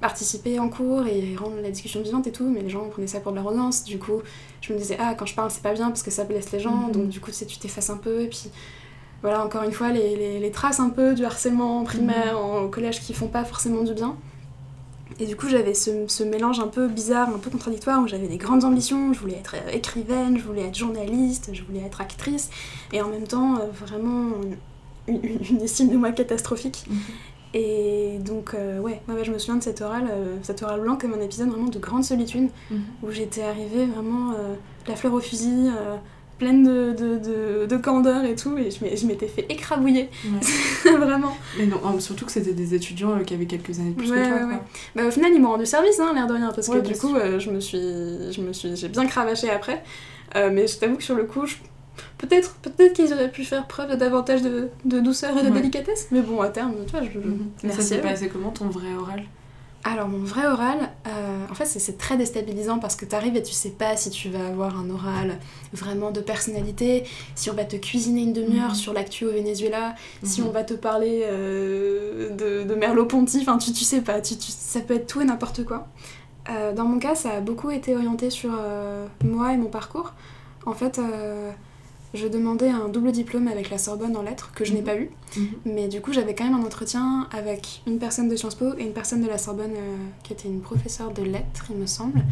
participer 0.00 0.58
en 0.58 0.68
cours 0.68 1.06
et 1.06 1.34
rendre 1.36 1.56
la 1.62 1.70
discussion 1.70 2.02
vivante 2.02 2.26
et 2.26 2.32
tout, 2.32 2.48
mais 2.48 2.62
les 2.62 2.68
gens 2.68 2.88
prenaient 2.88 3.06
ça 3.06 3.20
pour 3.20 3.32
de 3.32 3.36
l'arrogance. 3.36 3.84
Du 3.84 3.98
coup, 3.98 4.22
je 4.60 4.72
me 4.72 4.78
disais 4.78 4.96
Ah, 5.00 5.14
quand 5.14 5.26
je 5.26 5.34
parle, 5.34 5.50
c'est 5.50 5.62
pas 5.62 5.74
bien 5.74 5.88
parce 5.88 6.02
que 6.02 6.10
ça 6.10 6.24
blesse 6.24 6.52
les 6.52 6.60
gens, 6.60 6.88
mhm. 6.88 6.92
donc 6.92 7.08
du 7.08 7.20
coup, 7.20 7.30
tu 7.30 7.58
t'effaces 7.58 7.90
un 7.90 7.96
peu, 7.96 8.22
et 8.22 8.28
puis 8.28 8.50
voilà, 9.22 9.44
encore 9.44 9.62
une 9.62 9.72
fois, 9.72 9.90
les, 9.90 10.16
les, 10.16 10.40
les 10.40 10.50
traces 10.50 10.80
un 10.80 10.90
peu 10.90 11.14
du 11.14 11.24
harcèlement 11.24 11.82
primaire 11.84 12.34
mhm. 12.38 12.64
au 12.64 12.68
collège 12.68 13.00
qui 13.00 13.12
font 13.14 13.28
pas 13.28 13.44
forcément 13.44 13.82
du 13.82 13.94
bien. 13.94 14.16
Et 15.22 15.26
du 15.26 15.36
coup, 15.36 15.48
j'avais 15.48 15.72
ce, 15.72 16.24
mélange 16.24 16.58
un 16.58 16.66
peu 16.66 16.88
bizarre, 16.88 17.28
un 17.28 17.38
peu 17.38 17.48
contradictoire, 17.48 18.02
où 18.02 18.08
j'avais 18.08 18.26
des 18.26 18.38
grandes 18.38 18.64
ambitions, 18.64 19.12
je 19.12 19.20
voulais 19.20 19.36
être 19.36 19.54
euh, 19.54 19.70
écrivaine, 19.70 20.36
je 20.36 20.42
voulais 20.42 20.62
être 20.62 20.76
journaliste, 20.76 21.50
je 21.52 21.62
voulais 21.62 21.78
être 21.86 22.00
actrice, 22.00 22.50
et 22.92 23.00
en 23.00 23.08
même 23.08 23.28
temps, 23.28 23.54
euh, 23.58 23.66
vraiment 23.86 24.32
une, 25.06 25.62
estime 25.62 25.90
de 25.90 25.96
moi 25.96 26.10
catastrophique. 26.10 26.86
Mhm. 26.90 26.98
Et 27.54 28.18
donc, 28.18 28.54
euh, 28.54 28.80
ouais, 28.80 29.00
ouais, 29.08 29.24
je 29.24 29.30
me 29.30 29.38
souviens 29.38 29.58
de 29.58 29.62
cet 29.62 29.80
oral, 29.80 30.08
euh, 30.10 30.38
cet 30.42 30.64
oral 30.64 30.80
blanc 30.80 30.96
comme 30.96 31.14
un 31.14 31.20
épisode 31.20 31.50
vraiment 31.50 31.68
de 31.68 31.78
grande 31.78 32.02
solitude, 32.02 32.48
Mhm. 32.72 32.80
où 33.04 33.12
j'étais 33.12 33.42
arrivée 33.42 33.86
vraiment 33.86 34.32
euh, 34.32 34.54
la 34.88 34.96
fleur 34.96 35.14
au 35.14 35.20
fusil, 35.20 35.70
pleine 36.38 36.64
de, 36.64 36.92
de, 36.92 37.18
de, 37.18 37.66
de 37.66 37.76
candeur 37.76 38.24
et 38.24 38.34
tout, 38.34 38.56
et 38.58 38.70
je 38.70 39.06
m'étais 39.06 39.28
fait 39.28 39.46
écrabouiller, 39.48 40.08
Ouais. 40.24 40.90
vraiment. 40.98 41.36
Mais 41.58 41.66
non, 41.66 41.76
oh, 41.84 42.00
surtout 42.00 42.24
que 42.26 42.32
c'était 42.32 42.52
des 42.54 42.74
étudiants 42.74 43.12
euh, 43.18 43.22
qui 43.22 43.34
avaient 43.34 43.46
quelques 43.46 43.78
années 43.78 43.90
de 43.90 43.96
plus 43.96 44.10
Ouais, 44.10 44.18
que 44.22 44.28
toi. 44.28 44.36
ouais, 44.46 44.54
quoi. 44.54 44.64
Bah, 44.96 45.06
au 45.06 45.10
final, 45.10 45.30
ils 45.32 45.40
m'ont 45.40 45.50
rendu 45.50 45.66
service, 45.66 46.00
hein, 46.00 46.12
l'air 46.14 46.26
de 46.26 46.32
rien, 46.34 46.50
parce 46.54 46.68
que 46.68 46.78
du 46.78 46.94
coup, 46.96 47.14
euh, 47.14 47.38
je 47.38 47.50
me 47.50 47.60
suis, 47.60 47.78
je 48.32 48.40
me 48.40 48.52
suis, 48.52 48.74
j'ai 48.76 48.88
bien 48.88 49.06
cravaché 49.06 49.50
après. 49.50 49.82
Euh, 50.34 50.50
mais 50.52 50.66
je 50.66 50.78
t'avoue 50.78 50.96
que 50.96 51.02
sur 51.04 51.14
le 51.14 51.24
coup, 51.24 51.46
je- 51.46 51.56
peut-être, 52.18 52.54
peut-être 52.62 52.94
qu'ils 52.94 53.12
auraient 53.12 53.30
pu 53.30 53.44
faire 53.44 53.66
preuve 53.66 53.90
de 53.90 53.96
davantage 53.96 54.40
de, 54.42 54.68
de 54.84 55.00
douceur 55.00 55.36
et 55.38 55.42
de 55.44 55.50
délicatesse. 55.50 56.08
Mais 56.10 56.22
bon, 56.22 56.40
à 56.40 56.48
terme, 56.48 56.72
tu 56.86 56.92
vois, 56.92 57.02
je. 57.02 57.08
Et 57.08 57.12
ça 57.12 57.26
merci. 57.64 57.82
s'est 57.82 57.94
à 57.96 57.98
eux. 57.98 58.02
passé 58.02 58.28
comment 58.28 58.50
ton 58.50 58.66
vrai 58.66 58.94
oral? 58.98 59.24
Alors, 59.84 60.06
mon 60.08 60.18
vrai 60.24 60.46
oral, 60.46 60.78
euh, 61.08 61.44
en 61.50 61.54
fait, 61.54 61.64
c'est- 61.64 61.98
très 61.98 62.16
déstabilisant 62.16 62.78
parce 62.78 62.94
que 62.94 63.04
t'arrives 63.04 63.36
et 63.36 63.42
tu 63.42 63.52
sais 63.52 63.70
pas 63.70 63.96
si 63.96 64.10
tu 64.10 64.28
vas 64.30 64.46
avoir 64.46 64.78
un 64.78 64.88
oral 64.90 65.38
vraiment 65.72 66.12
de 66.12 66.20
personnalité, 66.20 67.02
si 67.34 67.50
on 67.50 67.54
va 67.54 67.64
te 67.64 67.74
cuisiner 67.76 68.22
une 68.22 68.32
demi-heure 68.32 68.70
Mhm. 68.70 68.74
sur 68.76 68.92
l'actu 68.92 69.24
au 69.26 69.32
Venezuela, 69.32 69.96
si 70.22 70.40
Mhm. 70.40 70.46
on 70.46 70.50
va 70.52 70.62
te 70.62 70.74
parler 70.74 71.22
euh, 71.24 72.30
de, 72.30 72.62
de 72.68 72.74
Merleau-Ponty, 72.76 73.38
enfin, 73.40 73.58
tu, 73.58 73.72
tu 73.72 73.82
sais 73.84 74.00
pas, 74.02 74.20
tu, 74.20 74.36
tu- 74.36 74.52
ça 74.52 74.80
peut 74.80 74.94
être 74.94 75.08
tout 75.08 75.20
et 75.20 75.24
n'importe 75.24 75.64
quoi. 75.64 75.88
Euh, 76.50 76.72
dans 76.72 76.84
mon 76.84 76.98
cas, 77.00 77.16
ça 77.16 77.32
a 77.32 77.40
beaucoup 77.40 77.70
été 77.72 77.96
orienté 77.96 78.30
sur 78.30 78.52
moi 79.24 79.52
et 79.52 79.56
mon 79.56 79.68
parcours. 79.68 80.12
En 80.64 80.74
fait, 80.74 81.00
je 82.14 82.26
demandais 82.28 82.68
un 82.68 82.88
double 82.88 83.10
diplôme 83.12 83.48
avec 83.48 83.70
la 83.70 83.78
Sorbonne 83.78 84.16
en 84.16 84.22
lettres, 84.22 84.50
que 84.54 84.64
je 84.64 84.72
n'ai 84.72 84.80
Mhm. 84.80 84.84
pas 84.84 84.96
eu. 84.96 85.10
Mhm. 85.36 85.46
Mais 85.64 85.88
du 85.88 86.00
coup, 86.00 86.12
j'avais 86.12 86.34
quand 86.34 86.44
même 86.44 86.54
un 86.54 86.62
entretien 86.64 87.26
avec 87.32 87.82
une 87.86 87.98
personne 87.98 88.28
de 88.28 88.36
Sciences 88.36 88.54
Po 88.54 88.74
et 88.78 88.82
une 88.82 88.92
personne 88.92 89.22
de 89.22 89.28
la 89.28 89.38
Sorbonne 89.38 89.72
euh, 89.74 89.96
qui 90.22 90.32
était 90.34 90.48
une 90.48 90.60
professeure 90.60 91.10
de 91.12 91.22
lettres, 91.22 91.66
il 91.70 91.76
me 91.76 91.86
semble. 91.86 92.22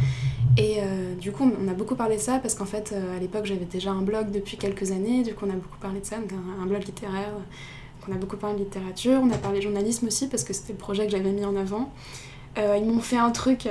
Et 0.59 0.77
euh, 0.81 1.15
du 1.15 1.33
coup, 1.33 1.51
on 1.63 1.69
a 1.69 1.73
beaucoup 1.75 1.95
parlé 1.95 2.17
de 2.17 2.21
ça 2.21 2.39
parce 2.39 2.55
qu'en 2.55 2.67
fait, 2.67 2.93
euh, 2.93 3.17
à 3.17 3.21
l'époque, 3.21 3.47
j'avais 3.47 3.65
déjà 3.65 3.91
un 3.91 4.03
blog 4.03 4.31
depuis 4.31 4.57
quelques 4.59 4.91
années. 4.93 5.23
Du 5.23 5.35
coup, 5.35 5.47
on 5.47 5.51
a 5.51 5.55
beaucoup 5.55 5.79
parlé 5.81 6.01
de 6.01 6.05
ça, 6.07 6.17
donc 6.17 6.31
un, 6.33 6.63
un 6.63 6.67
blog 6.67 6.85
littéraire. 6.85 7.33
On 8.09 8.13
a 8.13 8.17
beaucoup 8.17 8.37
parlé 8.37 8.57
de 8.59 8.65
littérature. 8.65 9.21
On 9.23 9.31
a 9.31 9.37
parlé 9.39 9.63
journalisme 9.63 10.07
aussi 10.07 10.27
parce 10.29 10.45
que 10.45 10.53
c'était 10.53 10.73
le 10.73 10.79
projet 10.79 11.05
que 11.07 11.13
j'avais 11.13 11.33
mis 11.33 11.45
en 11.45 11.55
avant. 11.57 11.91
Ils 12.57 12.85
m'ont 12.85 13.01
fait 13.01 13.17
un 13.19 13.31
truc 13.31 13.69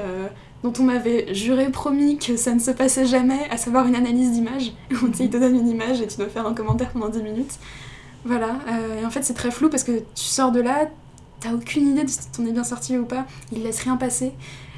dont 0.64 0.74
on 0.80 0.84
m'avait 0.84 1.34
juré, 1.34 1.70
promis 1.70 2.18
que 2.18 2.36
ça 2.36 2.54
ne 2.54 2.60
se 2.60 2.72
passait 2.72 3.06
jamais, 3.06 3.48
à 3.50 3.58
savoir 3.58 3.88
une 3.88 3.96
analyse 3.96 4.32
d'image. 4.32 4.74
Sais, 5.14 5.26
ils 5.26 5.30
te 5.30 5.38
donnent 5.38 5.56
une 5.56 5.70
image 5.70 6.02
et 6.02 6.08
tu 6.08 6.18
dois 6.18 6.28
faire 6.28 6.46
un 6.46 6.54
commentaire 6.54 6.90
pendant 6.92 7.10
10 7.10 7.22
minutes. 7.24 7.60
Voilà, 8.26 8.60
euh, 8.68 9.02
et 9.02 9.06
en 9.06 9.10
fait 9.10 9.24
c'est 9.24 9.34
très 9.34 9.50
flou 9.52 9.70
parce 9.70 9.84
que 9.86 9.94
tu 10.00 10.24
sors 10.26 10.52
de 10.52 10.60
là, 10.60 10.90
t'as 11.40 11.54
aucune 11.54 11.88
idée 11.88 12.04
de 12.04 12.10
si 12.10 12.20
t'en 12.36 12.46
es 12.46 12.52
bien 12.52 12.66
sorti 12.66 12.98
ou 12.98 13.06
pas, 13.06 13.26
ils 13.54 13.64
laissent 13.64 13.84
rien 13.84 13.96
passer. 13.96 14.34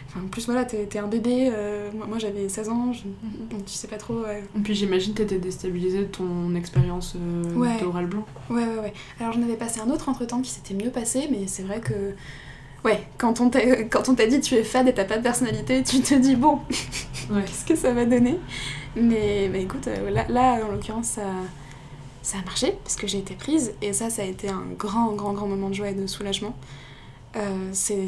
Enfin, 0.07 0.25
en 0.25 0.27
plus 0.27 0.45
voilà, 0.45 0.65
t'es 0.65 0.99
un 0.99 1.07
bébé, 1.07 1.49
euh, 1.51 1.89
moi, 1.95 2.05
moi, 2.05 2.17
j'avais 2.19 2.49
16 2.49 2.67
ans, 2.69 2.91
je- 2.93 3.03
donc 3.49 3.65
tu 3.65 3.71
sais 3.73 3.87
pas 3.87 3.95
trop... 3.95 4.13
ouais. 4.21 4.43
Et 4.55 4.59
puis 4.59 4.75
j'imagine 4.75 5.13
que 5.13 5.23
t'étais 5.23 5.39
déstabilisée 5.39 5.99
de 5.99 6.03
ton 6.03 6.53
expérience 6.53 7.15
euh, 7.15 7.55
Ouais. 7.55 7.79
d'oral 7.81 8.05
blanc. 8.07 8.25
Ouais, 8.49 8.57
ouais, 8.63 8.79
ouais. 8.83 8.93
Alors 9.19 9.33
j'en 9.33 9.41
avais 9.41 9.55
passé 9.55 9.79
un 9.79 9.89
autre 9.89 10.09
entre 10.09 10.25
temps 10.25 10.41
qui 10.41 10.51
s'était 10.51 10.73
mieux 10.75 10.91
passé, 10.91 11.27
mais 11.31 11.47
c'est 11.47 11.63
vrai 11.63 11.79
que. 11.79 11.93
Ouais, 12.83 13.03
quand 13.19 13.39
on 13.41 13.49
t'a 13.49 14.27
dit 14.27 14.41
tu 14.41 14.55
es 14.55 14.63
fade 14.63 14.87
et 14.87 14.93
t'as 14.93 15.05
pas 15.05 15.17
de 15.17 15.21
personnalité, 15.23 15.83
tu 15.83 16.01
te 16.01 16.15
dis 16.15 16.35
bon, 16.35 16.59
Ouais. 17.29 17.43
qu'est-ce 17.45 17.65
que 17.65 17.75
ça 17.75 17.93
va 17.93 18.05
donner? 18.05 18.39
Mais, 18.95 19.47
mais 19.51 19.61
écoute, 19.63 19.87
euh, 19.87 20.09
là, 20.09 20.25
là 20.29 20.59
en 20.65 20.71
l'occurrence, 20.71 21.07
ça, 21.07 21.21
ça 22.23 22.37
a 22.39 22.43
marché 22.45 22.75
parce 22.83 22.95
que 22.95 23.07
j'ai 23.07 23.19
été 23.19 23.35
prise 23.35 23.73
et 23.81 23.93
ça, 23.93 24.09
ça 24.09 24.23
a 24.23 24.25
été 24.25 24.49
un 24.49 24.63
grand, 24.77 25.13
grand, 25.13 25.33
grand 25.33 25.47
moment 25.47 25.69
de 25.69 25.75
joie 25.75 25.89
et 25.89 25.93
de 25.93 26.07
soulagement. 26.07 26.55
Euh, 27.35 27.69
c'est, 27.73 28.07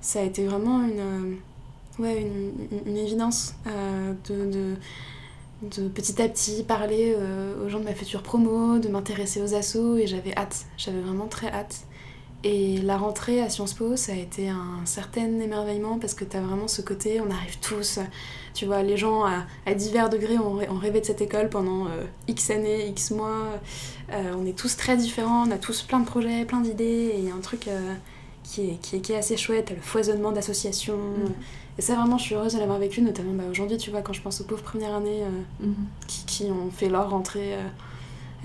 ça 0.00 0.20
a 0.20 0.22
été 0.22 0.46
vraiment 0.46 0.82
une, 0.82 1.00
euh, 1.00 1.34
ouais, 2.00 2.22
une, 2.22 2.52
une- 2.72 2.88
une 2.88 2.96
évidence 2.96 3.54
euh, 3.66 4.14
de, 4.28 4.50
de, 4.50 4.76
de 5.82 5.88
petit 5.88 6.20
à 6.22 6.28
petit 6.28 6.64
parler 6.64 7.14
euh, 7.16 7.66
aux 7.66 7.68
gens 7.68 7.78
de 7.80 7.84
ma 7.84 7.94
future 7.94 8.22
promo, 8.22 8.78
de 8.78 8.88
m'intéresser 8.88 9.40
aux 9.42 9.54
assos 9.54 9.96
et 9.98 10.06
j'avais 10.06 10.36
hâte, 10.36 10.66
j'avais 10.76 11.00
vraiment 11.00 11.26
très 11.28 11.48
hâte. 11.52 11.82
Et 12.44 12.78
la 12.78 12.96
rentrée 12.98 13.40
à 13.40 13.48
Sciences 13.48 13.72
Po, 13.74 13.94
ça 13.96 14.12
a 14.12 14.16
été 14.16 14.48
un 14.48 14.80
certain 14.84 15.38
émerveillement 15.40 15.98
parce 16.00 16.12
que 16.14 16.24
t'as 16.24 16.40
vraiment 16.40 16.66
ce 16.66 16.82
côté, 16.82 17.20
on 17.20 17.30
arrive 17.30 17.58
tous, 17.60 18.00
tu 18.52 18.66
vois, 18.66 18.82
les 18.82 18.96
gens 18.96 19.24
à, 19.24 19.44
à 19.64 19.74
divers 19.74 20.10
degrés 20.10 20.38
ont, 20.38 20.54
rê- 20.54 20.68
ont 20.68 20.76
rêvé 20.78 21.00
de 21.00 21.06
cette 21.06 21.20
école 21.20 21.48
pendant 21.50 21.86
euh, 21.86 22.02
X 22.26 22.50
années, 22.50 22.88
X 22.88 23.12
mois. 23.12 23.44
Euh, 24.12 24.34
on 24.36 24.44
est 24.44 24.58
tous 24.58 24.76
très 24.76 24.96
différents, 24.96 25.46
on 25.46 25.52
a 25.52 25.56
tous 25.58 25.82
plein 25.82 26.00
de 26.00 26.04
projets, 26.04 26.44
plein 26.44 26.60
d'idées, 26.60 27.12
et 27.14 27.18
il 27.18 27.24
y 27.26 27.30
a 27.30 27.34
un 27.34 27.40
truc 27.40 27.68
euh, 27.68 27.94
qui, 28.42 28.70
est, 28.70 28.74
qui, 28.82 28.96
est, 28.96 29.00
qui 29.00 29.12
est 29.12 29.16
assez 29.18 29.36
chouette, 29.36 29.70
le 29.70 29.80
foisonnement 29.80 30.32
d'associations. 30.32 30.96
Mhm. 30.96 31.32
Et 31.78 31.82
ça, 31.82 31.94
vraiment, 31.94 32.18
je 32.18 32.24
suis 32.24 32.34
heureuse 32.34 32.54
de 32.54 32.58
l'avoir 32.58 32.80
vécu, 32.80 33.02
notamment 33.02 33.34
bah, 33.34 33.44
aujourd'hui, 33.48 33.76
tu 33.78 33.90
vois, 33.92 34.02
quand 34.02 34.12
je 34.12 34.20
pense 34.20 34.40
aux 34.40 34.44
pauvres 34.44 34.64
premières 34.64 34.94
années 34.94 35.22
Mhm. 35.60 35.74
qui, 36.08 36.24
qui 36.26 36.44
ont 36.50 36.70
fait 36.72 36.88
leur 36.88 37.08
rentrée 37.08 37.54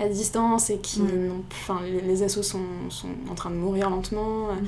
à 0.00 0.08
distance 0.08 0.70
et 0.70 0.78
qui 0.78 1.00
n'ont 1.00 1.42
enfin 1.50 1.80
les, 1.84 2.00
les 2.00 2.22
assos 2.22 2.42
sont, 2.42 2.60
sont 2.90 3.08
en 3.30 3.34
train 3.34 3.50
de 3.50 3.56
mourir 3.56 3.90
lentement. 3.90 4.48
Mhm. 4.52 4.66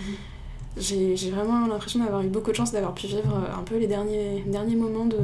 J'ai 0.77 1.31
vraiment 1.31 1.67
l'impression 1.67 1.99
d'avoir 1.99 2.23
eu 2.23 2.29
beaucoup 2.29 2.51
de 2.53 2.57
chance 2.57 2.71
d'avoir 2.73 2.95
pu 2.95 3.07
vivre 3.09 3.35
euh, 3.35 3.59
un 3.59 3.63
peu 3.65 3.77
les 3.77 3.87
derniers, 3.89 4.43
derniers 4.47 4.77
moments 4.77 5.05
de, 5.07 5.17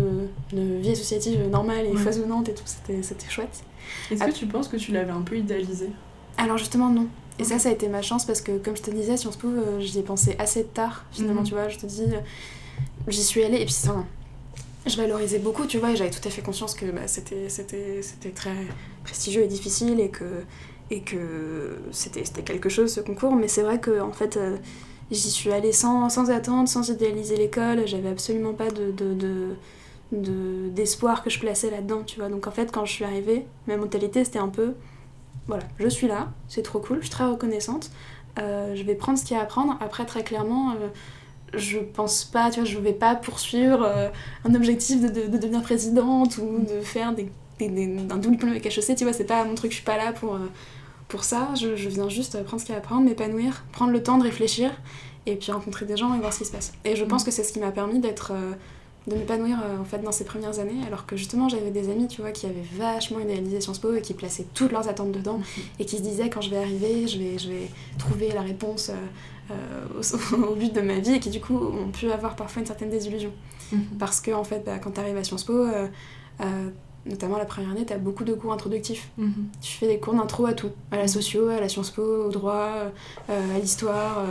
de 0.53 0.79
vie 0.81 0.90
associative 0.90 1.49
normale 1.49 1.87
et 1.87 1.90
Ouais. 1.90 1.97
foisonnante 1.97 2.49
et 2.49 2.55
tout, 2.55 2.64
c'était 2.66 3.03
c'était 3.03 3.29
chouette. 3.29 3.62
Est-ce 4.11 4.25
que 4.25 4.31
tu 4.33 4.47
penses 4.47 4.69
que 4.69 4.77
tu 4.77 4.90
l'avais 4.92 5.12
un 5.12 5.23
peu 5.23 5.38
idéalisé? 5.38 5.90
Alors 6.37 6.59
justement 6.59 6.88
non. 6.90 7.07
Et 7.38 7.45
ça, 7.45 7.59
ça 7.59 7.69
a 7.69 7.73
été 7.73 7.88
ma 7.88 8.03
chance 8.03 8.25
parce 8.25 8.40
que 8.40 8.59
comme 8.59 8.77
je 8.77 8.83
te 8.83 8.90
disais, 8.90 9.16
Sciences 9.16 9.37
Po, 9.37 9.49
euh, 9.49 9.79
j'y 9.79 9.99
ai 9.99 10.03
pensé 10.03 10.35
assez 10.38 10.64
tard 10.64 11.05
finalement, 11.12 11.42
Mhm. 11.42 11.47
tu 11.47 11.55
vois, 11.55 11.69
je 11.69 11.79
te 11.79 11.87
dis, 11.87 12.03
j'y 13.09 13.23
suis 13.23 13.45
allée 13.45 13.59
et 13.61 13.64
puis 13.64 13.75
ça, 13.75 13.95
je 14.87 14.96
valorisais 14.96 15.38
beaucoup, 15.38 15.66
tu 15.66 15.79
vois, 15.79 15.90
et 15.92 15.96
j'avais 15.96 16.11
tout 16.11 16.27
à 16.27 16.31
fait 16.31 16.42
conscience 16.42 16.75
que 16.75 16.87
bah, 16.87 17.07
c'était 17.07 17.49
très 18.35 18.55
prestigieux 19.05 19.42
et 19.42 19.49
difficile 19.49 20.01
et 20.01 20.11
que, 20.11 21.79
c'était 21.92 22.42
quelque 22.42 22.68
chose 22.68 22.92
ce 22.94 23.01
concours, 23.01 23.35
mais 23.35 23.49
c'est 23.49 23.62
vrai 23.62 23.81
que 23.81 24.01
en 24.01 24.12
fait, 24.12 24.37
euh, 24.37 24.57
j'y 25.11 25.31
suis 25.31 25.53
allée 25.53 25.72
sans, 25.72 26.09
sans 26.09 26.31
attendre, 26.31 26.68
sans 26.68 26.88
idéaliser 26.88 27.37
l'école, 27.37 27.87
j'avais 27.87 28.09
absolument 28.11 28.53
pas 28.55 28.70
de- 28.70 28.92
d'espoir 30.12 31.22
que 31.25 31.31
je 31.31 31.40
plaçais 31.40 31.70
là-dedans, 31.70 32.03
tu 32.05 32.18
vois. 32.20 32.29
Donc 32.29 32.46
en 32.46 32.51
fait, 32.53 32.70
quand 32.72 32.85
je 32.85 32.92
suis 32.92 33.05
arrivée, 33.05 33.46
ma 33.66 33.77
mentalité 33.77 34.25
c'était 34.25 34.38
un 34.38 34.49
peu 34.49 34.75
voilà, 35.49 35.64
je 35.79 35.88
suis 35.88 36.09
là, 36.09 36.33
c'est 36.49 36.62
trop 36.62 36.81
cool, 36.81 36.99
je 36.99 37.03
suis 37.03 37.11
très 37.11 37.27
reconnaissante. 37.27 37.90
Euh, 38.38 38.75
je 38.77 38.83
vais 38.85 38.94
prendre 38.94 39.18
ce 39.18 39.25
qu'il 39.25 39.37
y 39.37 39.40
a 39.40 39.42
à 39.42 39.46
prendre. 39.46 39.77
Après, 39.81 40.05
très 40.07 40.25
clairement, 40.25 40.72
euh, 40.72 40.88
je 41.54 41.78
pense 41.78 42.24
pas, 42.24 42.50
tu 42.50 42.61
vois, 42.61 42.68
je 42.68 42.78
vais 42.78 42.92
pas 42.92 43.14
poursuivre 43.14 43.82
euh, 43.85 44.09
un 44.44 44.54
objectif 44.54 45.00
de, 45.00 45.09
de- 45.09 45.26
de 45.28 45.38
devenir 45.38 45.62
présidente 45.62 46.38
ou 46.38 46.59
de 46.61 46.80
faire 46.80 47.14
des, 47.14 47.30
des- 47.59 47.68
des- 47.68 47.96
un 48.11 48.16
double 48.16 48.32
diplôme 48.37 48.50
avec 48.52 48.66
HEC, 48.66 48.96
tu 48.96 49.04
vois, 49.04 49.12
c'est 49.12 49.24
pas 49.24 49.44
mon 49.44 49.54
truc, 49.54 49.70
je 49.70 49.76
suis 49.76 49.85
pas 49.85 49.96
là 49.96 50.12
pour, 50.12 50.35
euh, 50.35 50.50
pour 51.09 51.24
ça. 51.24 51.48
Je, 51.59 51.76
je 51.76 51.88
viens 51.88 52.09
juste 52.09 52.42
prendre 52.44 52.61
ce 52.61 52.66
qu'il 52.66 52.72
y 52.74 52.76
a 52.76 52.78
à 52.80 52.82
prendre, 52.82 53.02
m'épanouir, 53.04 53.64
prendre 53.72 53.92
le 53.92 54.02
temps 54.02 54.18
de 54.18 54.24
réfléchir 54.24 54.70
et 55.26 55.37
puis 55.37 55.50
rencontrer 55.52 55.87
des 55.87 55.96
gens 55.96 56.14
et 56.14 56.18
voir 56.20 56.32
ce 56.32 56.38
qui 56.40 56.44
se 56.44 56.52
passe. 56.52 56.72
Et 56.85 56.94
je 56.96 57.04
pense 57.04 57.24
que 57.24 57.30
c'est 57.30 57.44
ce 57.44 57.52
qui 57.52 57.61
m'a 57.61 57.70
permis 57.72 57.98
d'être. 58.00 58.32
euh, 58.35 58.52
de 59.09 59.14
m'épanouir 59.14 59.59
euh, 59.64 59.78
en 59.80 59.85
fait 59.85 59.98
dans 60.02 60.11
ces 60.11 60.24
premières 60.24 60.59
années 60.59 60.80
alors 60.85 61.06
que 61.06 61.16
justement 61.16 61.48
j'avais 61.48 61.70
des 61.70 61.90
amis 61.90 62.09
tu 62.09 62.22
vois 62.22 62.32
qui 62.32 62.44
avaient 62.46 62.66
vachement 62.76 63.20
idéalisé 63.20 63.61
Sciences 63.61 63.78
Po 63.78 63.94
et 63.94 64.02
qui 64.02 64.14
plaçaient 64.14 64.48
toutes 64.52 64.72
leurs 64.72 64.88
attentes 64.88 65.12
dedans 65.12 65.38
et 65.78 65.85
qui 65.85 65.98
se 65.98 66.02
disaient 66.02 66.28
quand 66.28 66.40
je 66.40 66.50
vais 66.50 66.56
arriver, 66.56 67.06
je 67.06 67.16
vais, 67.20 67.38
je 67.38 67.48
vais 67.48 67.68
trouver 67.98 68.32
la 68.32 68.40
réponse 68.40 68.88
euh, 68.88 68.94
euh, 68.94 68.96
au, 69.50 70.35
au 70.52 70.54
but 70.54 70.72
de 70.74 70.80
ma 70.80 70.98
vie 70.98 71.14
et 71.14 71.20
qui 71.20 71.30
du 71.30 71.40
coup 71.40 71.56
ont 71.56 71.90
pu 71.90 72.11
avoir 72.11 72.37
parfois 72.37 72.61
une 72.61 72.66
certaine 72.66 72.90
désillusion. 72.90 73.32
Mhm. 73.72 73.80
Parce 73.98 74.20
que 74.20 74.30
en 74.30 74.44
fait, 74.44 74.62
bah, 74.64 74.78
quand 74.78 74.92
tu 74.92 75.00
arrives 75.00 75.16
à 75.16 75.24
Sciences 75.24 75.44
Po, 75.44 75.52
euh, 75.54 75.87
euh, 76.40 76.68
notamment 77.04 77.38
la 77.38 77.44
première 77.44 77.70
année, 77.70 77.85
tu 77.87 77.92
as 77.92 77.98
beaucoup 77.98 78.24
de 78.24 78.35
cours 78.35 78.52
introductifs. 78.52 79.09
Mhm. 79.18 79.32
Tu 79.61 79.72
fais 79.72 79.87
des 79.88 79.98
cours 79.98 80.14
d'intro 80.14 80.46
à 80.46 80.52
tout, 80.52 80.70
à 80.90 80.96
la 80.96 81.09
socio, 81.09 81.48
à 81.48 81.61
la 81.61 81.68
Sciences 81.68 81.90
Po, 81.90 82.02
au 82.02 82.30
droit, 82.30 82.70
euh, 83.30 83.56
à 83.56 83.59
l'histoire, 83.59 84.18
euh, 84.18 84.24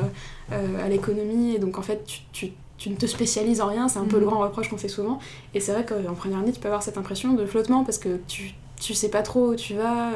euh, 0.53 0.85
à 0.85 0.89
l'économie. 0.89 1.55
Et 1.55 1.59
donc 1.59 1.77
en 1.77 1.81
fait, 1.81 2.03
tu, 2.05 2.19
tu- 2.31 2.51
tu 2.77 2.89
ne 2.89 2.95
te 2.97 3.05
spécialises 3.05 3.61
en 3.61 3.67
rien, 3.67 3.87
c'est 3.87 3.99
un 3.99 4.05
peu 4.05 4.17
Mhm. 4.17 4.23
le 4.23 4.27
grand 4.27 4.39
reproche 4.39 4.69
qu'on 4.69 4.77
fait 4.77 4.89
souvent. 4.89 5.19
Et 5.53 5.61
c'est 5.61 5.71
vrai 5.71 5.85
qu'en 5.85 6.13
première 6.13 6.39
année, 6.39 6.51
tu 6.51 6.59
peux 6.59 6.67
avoir 6.67 6.83
cette 6.83 6.97
impression 6.97 7.31
de 7.33 7.45
flottement 7.45 7.85
parce 7.85 7.97
que 7.97 8.19
tu, 8.27 8.53
tu 8.81 8.93
sais 8.93 9.09
pas 9.09 9.21
trop 9.21 9.51
où 9.51 9.55
tu 9.55 9.75
vas. 9.75 10.09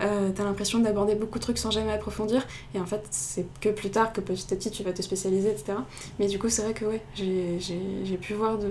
Euh, 0.00 0.30
t'as 0.34 0.44
l'impression 0.44 0.78
d'aborder 0.78 1.14
beaucoup 1.14 1.38
de 1.38 1.42
trucs 1.42 1.58
sans 1.58 1.70
jamais 1.70 1.92
approfondir. 1.92 2.46
Et 2.74 2.80
en 2.80 2.86
fait 2.86 3.04
c'est 3.10 3.46
que 3.60 3.68
plus 3.68 3.90
tard 3.90 4.12
que 4.12 4.20
petit 4.20 4.52
à 4.52 4.56
petit 4.56 4.70
tu 4.70 4.82
vas 4.82 4.92
te 4.92 5.02
spécialiser 5.02 5.50
etc 5.50 5.74
mais 6.18 6.26
du 6.26 6.38
coup 6.38 6.48
c'est 6.48 6.62
vrai 6.62 6.74
que 6.74 6.84
ouais 6.84 7.02
j'ai- 7.14 8.18
pu 8.20 8.34
voir 8.34 8.58
de, 8.58 8.70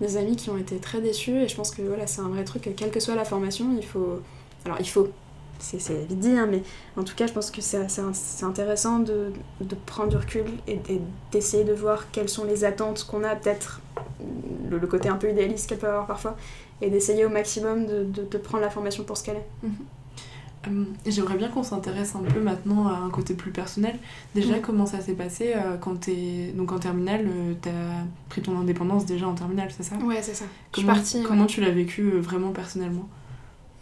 des 0.00 0.16
amis 0.16 0.36
qui 0.36 0.50
ont 0.50 0.56
été 0.58 0.76
très 0.78 1.00
déçus. 1.00 1.42
Et 1.42 1.48
je 1.48 1.56
pense 1.56 1.70
que 1.70 1.82
voilà 1.82 2.06
c'est 2.06 2.20
un 2.20 2.28
vrai 2.28 2.44
truc 2.44 2.70
quelle 2.76 2.90
que 2.90 3.00
soit 3.00 3.14
la 3.14 3.24
formation 3.24 3.66
il 3.76 3.84
faut 3.84 4.20
alors 4.64 4.78
il 4.80 4.88
faut 4.88 5.08
c'est 5.58 6.06
vite 6.06 6.18
dit 6.20 6.36
hein, 6.36 6.46
mais 6.48 6.62
en 6.96 7.02
tout 7.02 7.14
cas 7.14 7.26
je 7.26 7.32
pense 7.32 7.50
que 7.50 7.60
c'est 7.60 8.44
intéressant 8.44 9.00
de, 9.00 9.32
de 9.60 9.76
prendre 9.86 10.10
du 10.10 10.16
recul 10.16 10.44
et, 10.66 10.78
d'essayer 11.32 11.64
de 11.64 11.72
voir 11.72 12.10
quelles 12.10 12.28
sont 12.28 12.44
les 12.44 12.64
attentes 12.64 13.04
qu'on 13.04 13.24
a 13.24 13.34
peut-être 13.34 13.80
le, 14.70 14.78
côté 14.86 15.08
un 15.08 15.16
peu 15.16 15.30
idéaliste 15.30 15.68
qu'elle 15.68 15.78
peut 15.78 15.88
avoir 15.88 16.06
parfois 16.06 16.36
et 16.80 16.90
d'essayer 16.90 17.24
au 17.24 17.28
maximum 17.28 17.86
de, 17.86 18.04
de, 18.04 18.22
de 18.22 18.38
prendre 18.38 18.62
la 18.62 18.70
formation 18.70 19.02
pour 19.02 19.16
ce 19.16 19.24
qu'elle 19.24 19.36
est. 19.36 19.46
Hum, 19.64 19.74
j'aimerais 21.06 21.36
bien 21.36 21.48
qu'on 21.48 21.62
s'intéresse 21.62 22.14
un 22.14 22.20
peu 22.22 22.40
maintenant 22.40 22.88
à 22.88 22.92
un 22.98 23.10
côté 23.10 23.34
plus 23.34 23.50
personnel. 23.50 23.98
Déjà, 24.34 24.56
Mm. 24.56 24.60
comment 24.62 24.86
ça 24.86 25.00
s'est 25.00 25.14
passé 25.14 25.52
euh, 25.56 25.76
quand 25.76 26.00
t'es 26.00 26.52
donc 26.56 26.72
en 26.72 26.78
terminale 26.78 27.26
euh, 27.28 27.54
T'as 27.60 27.70
pris 28.28 28.42
ton 28.42 28.58
indépendance 28.58 29.06
déjà 29.06 29.26
en 29.28 29.34
terminale, 29.34 29.70
c'est 29.76 29.82
ça? 29.82 29.96
Ouais, 29.96 30.22
c'est 30.22 30.34
ça. 30.34 30.44
Je 30.72 30.78
suis 30.80 30.86
Comment, 30.86 30.94
partie. 30.98 31.22
comment 31.22 31.40
ouais. 31.42 31.46
tu 31.48 31.60
l'as 31.60 31.70
vécu 31.70 32.02
euh, 32.02 32.20
vraiment 32.20 32.50
personnellement? 32.52 33.08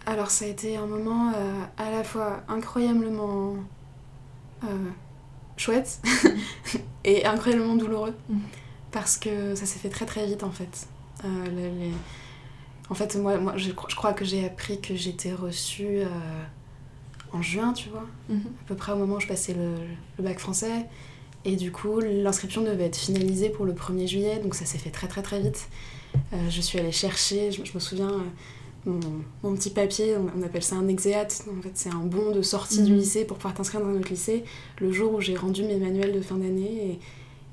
Alors, 0.06 0.30
ça 0.30 0.44
a 0.44 0.48
été 0.48 0.76
un 0.76 0.86
moment 0.86 1.32
euh, 1.34 1.60
à 1.78 1.90
la 1.90 2.04
fois 2.04 2.42
incroyablement 2.48 3.54
chouette 5.56 6.00
et 7.04 7.24
incroyablement 7.26 7.76
douloureux. 7.76 8.14
Mhm. 8.28 8.40
Parce 8.92 9.16
que 9.16 9.54
ça 9.54 9.66
s'est 9.66 9.78
fait 9.78 9.88
très 9.90 10.06
très 10.06 10.26
vite 10.26 10.42
en 10.42 10.50
fait. 10.50 10.86
Les- 11.24 11.92
En 12.88 12.94
fait, 12.94 13.16
moi, 13.16 13.36
moi 13.38 13.54
je, 13.56 13.70
cro- 13.72 13.88
je 13.90 13.96
crois 13.96 14.12
que 14.12 14.24
j'ai 14.24 14.44
appris 14.46 14.80
que 14.80 14.94
j'étais 14.94 15.32
reçue 15.34 16.02
en 17.32 17.42
juin, 17.42 17.72
tu 17.72 17.88
vois. 17.88 18.06
à 18.30 18.64
peu 18.66 18.74
près 18.74 18.92
au 18.92 18.96
moment 18.96 19.16
où 19.16 19.20
je 19.20 19.26
passais 19.28 19.54
le, 19.54 19.70
le 20.18 20.24
bac 20.24 20.38
français. 20.38 20.86
Et 21.44 21.54
du 21.56 21.70
coup, 21.70 22.00
l'inscription 22.00 22.62
devait 22.62 22.84
être 22.86 22.96
finalisée 22.96 23.50
pour 23.50 23.66
le 23.66 23.72
1er 23.72 24.06
juillet, 24.08 24.38
donc 24.42 24.54
ça 24.54 24.64
s'est 24.64 24.78
fait 24.78 24.90
très 24.90 25.06
très 25.06 25.22
très 25.22 25.40
vite. 25.40 25.68
Euh, 26.32 26.36
je 26.50 26.60
suis 26.60 26.78
allée 26.78 26.90
chercher, 26.92 27.52
je, 27.52 27.64
je 27.64 27.72
me 27.74 27.78
souviens, 27.78 28.10
euh, 28.10 28.20
mon, 28.86 29.00
mon 29.44 29.54
petit 29.54 29.70
papier, 29.70 30.16
on, 30.16 30.26
on 30.40 30.42
appelle 30.42 30.62
ça 30.64 30.74
un 30.76 30.88
exéat, 30.88 31.26
en 31.56 31.62
fait 31.62 31.70
c'est 31.74 31.90
un 31.92 32.04
bon 32.04 32.32
de 32.32 32.42
sortie 32.42 32.82
du 32.82 32.92
Mhm. 32.92 32.98
lycée 32.98 33.24
pour 33.24 33.36
pouvoir 33.36 33.54
t'inscrire 33.54 33.80
dans 33.80 33.88
un 33.88 33.94
autre 33.96 34.08
lycée, 34.10 34.42
le 34.80 34.90
jour 34.90 35.14
où 35.14 35.20
j'ai 35.20 35.36
rendu 35.36 35.62
mes 35.62 35.76
manuels 35.76 36.12
de 36.12 36.20
fin 36.20 36.36
d'année. 36.36 36.98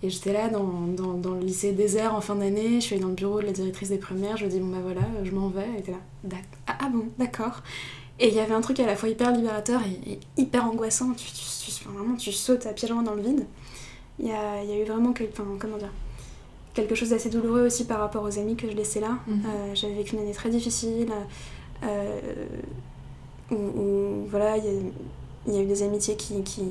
Et, 0.01 0.07
et 0.07 0.09
j'étais 0.09 0.33
là 0.33 0.49
dans, 0.49 0.87
dans, 0.87 1.13
dans 1.13 1.33
le 1.35 1.41
lycée 1.41 1.71
désert 1.71 2.13
en 2.15 2.21
fin 2.21 2.35
d'année, 2.35 2.75
je 2.75 2.85
suis 2.85 2.95
allée 2.95 3.03
dans 3.03 3.09
le 3.09 3.15
bureau 3.15 3.41
de 3.41 3.45
la 3.45 3.51
directrice 3.53 3.89
des 3.89 3.97
premières, 3.99 4.37
je 4.37 4.45
lui 4.45 4.51
ai 4.51 4.55
dit 4.55 4.59
bon 4.59 4.71
bah 4.71 4.79
voilà, 4.83 5.01
je 5.23 5.31
m'en 5.31 5.49
vais, 5.49 5.65
elle 5.73 5.79
était 5.81 5.91
là, 5.91 6.37
ah, 6.67 6.77
ah 6.79 6.89
bon, 6.89 7.05
d'accord. 7.19 7.61
Et 8.19 8.27
il 8.29 8.33
y 8.35 8.39
avait 8.39 8.53
un 8.53 8.61
truc 8.61 8.79
à 8.79 8.85
la 8.85 8.95
fois 8.95 9.09
hyper 9.09 9.31
libérateur 9.31 9.81
et, 9.81 10.11
et 10.13 10.19
hyper 10.37 10.65
angoissant. 10.65 11.13
Tu, 11.13 11.25
tu, 11.25 11.33
tu- 11.65 11.71
enfin, 11.81 11.97
vraiment, 11.97 12.15
tu 12.15 12.31
sautes 12.31 12.65
à 12.65 12.73
pieds 12.73 12.87
joints 12.87 13.03
dans 13.03 13.15
le 13.15 13.21
vide. 13.21 13.45
Il 14.19 14.27
y 14.27 14.31
a, 14.31 14.63
y 14.63 14.71
a 14.71 14.77
eu 14.77 14.83
vraiment 14.85 15.13
quel- 15.13 15.29
enfin, 15.31 15.45
comment 15.59 15.77
dire, 15.77 15.91
quelque 16.73 16.93
chose 16.95 17.09
d'assez 17.09 17.29
douloureux 17.29 17.65
aussi 17.65 17.85
par 17.85 17.99
rapport 17.99 18.23
aux 18.23 18.37
amis 18.39 18.55
que 18.55 18.69
je 18.69 18.75
laissais 18.75 18.99
là. 18.99 19.17
Mhm. 19.27 19.41
Euh, 19.45 19.75
J'avais 19.75 19.95
vécu 19.95 20.15
une 20.15 20.21
année 20.21 20.31
très 20.33 20.49
difficile. 20.49 21.11
euh, 21.83 22.19
où, 23.51 23.55
où, 23.55 24.25
voilà, 24.29 24.57
il 24.57 24.63
y, 24.65 24.67
a, 24.67 24.71
il 25.47 25.53
y 25.53 25.57
a 25.57 25.61
eu 25.61 25.65
des 25.65 25.83
amitiés 25.83 26.15
qui, 26.15 26.41
qui, 26.43 26.63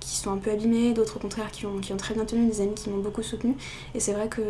qui 0.00 0.16
sont 0.16 0.30
un 0.32 0.38
peu 0.38 0.50
abîmées, 0.50 0.92
d'autres 0.94 1.16
au 1.16 1.20
contraire 1.20 1.50
qui 1.50 1.66
ont, 1.66 1.78
qui 1.78 1.92
ont 1.92 1.96
très 1.98 2.14
bien 2.14 2.24
tenu, 2.24 2.46
des 2.48 2.60
amis 2.60 2.74
qui 2.74 2.88
m'ont 2.90 2.98
beaucoup 3.02 3.22
soutenue. 3.22 3.54
Et 3.94 4.00
c'est 4.00 4.12
vrai 4.12 4.28
que, 4.28 4.40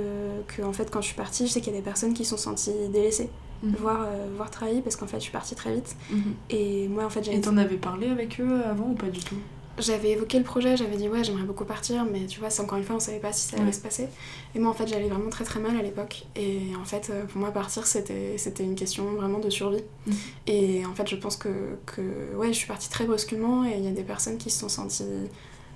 que 0.49 0.63
en 0.63 0.73
fait, 0.73 0.91
quand 0.91 1.01
je 1.01 1.07
suis 1.09 1.17
partie, 1.17 1.47
je 1.47 1.53
sais 1.53 1.61
qu'il 1.61 1.73
y 1.73 1.77
a 1.77 1.79
des 1.79 1.85
personnes 1.85 2.15
qui 2.15 2.25
se 2.25 2.31
sont 2.31 2.37
senties 2.37 2.71
délaissées, 2.91 3.31
Mhm. 3.63 3.75
voire, 3.81 4.05
euh, 4.07 4.27
voire 4.37 4.51
trahies, 4.51 4.81
parce 4.83 4.97
qu'en 4.97 5.07
fait, 5.07 5.17
je 5.19 5.23
suis 5.25 5.33
partie 5.33 5.55
très 5.55 5.75
vite. 5.75 5.97
Mhm. 6.11 6.35
Et 6.51 6.89
moi, 6.89 7.05
en 7.05 7.11
fait, 7.11 7.23
j'avais 7.25 7.39
Et 7.39 7.41
t'en 7.41 7.57
avais 7.57 7.77
parlé 7.77 8.09
avec 8.09 8.41
eux 8.41 8.61
avant 8.65 8.91
ou 8.91 8.95
pas 8.95 9.09
du 9.09 9.21
tout? 9.21 9.37
J'avais 9.79 10.13
évoqué 10.13 10.39
le 10.39 10.45
projet, 10.45 10.75
j'avais 10.75 10.97
dit 10.97 11.07
ouais, 11.07 11.23
j'aimerais 11.23 11.43
beaucoup 11.45 11.67
partir, 11.67 12.07
mais 12.11 12.25
tu 12.27 12.41
vois, 12.41 12.49
c'est 12.49 12.63
encore 12.63 12.79
une 12.79 12.85
fois, 12.85 12.97
on 12.97 13.01
savait 13.01 13.19
pas 13.19 13.31
si 13.35 13.47
ça 13.49 13.57
allait 13.59 13.67
Ouais. 13.67 13.73
se 13.73 13.81
passer. 13.83 14.09
Et 14.55 14.59
moi, 14.59 14.71
en 14.71 14.73
fait, 14.73 14.87
j'allais 14.87 15.09
vraiment 15.09 15.29
très 15.29 15.45
très 15.45 15.61
mal 15.61 15.77
à 15.77 15.83
l'époque. 15.83 16.25
Et 16.35 16.61
en 16.81 16.85
fait, 16.87 17.11
euh, 17.11 17.25
pour 17.27 17.39
moi, 17.41 17.51
partir, 17.51 17.87
c'était 17.87 18.37
une 18.61 18.75
question 18.75 19.05
vraiment 19.17 19.39
de 19.39 19.51
survie. 19.51 19.83
Mhm. 20.07 20.15
Et 20.47 20.87
en 20.87 20.95
fait, 20.95 21.07
je 21.11 21.17
pense 21.17 21.37
que, 21.37 21.51
que 21.85 22.01
ouais, 22.37 22.49
je 22.49 22.53
suis 22.55 22.67
partie 22.69 22.89
très 22.89 23.05
brusquement 23.05 23.67
et 23.67 23.75
il 23.77 23.85
y 23.85 23.89
a 23.89 23.91
des 23.91 24.03
personnes 24.03 24.39
qui 24.39 24.49
se 24.49 24.61
sont 24.61 24.71
senties 24.71 25.05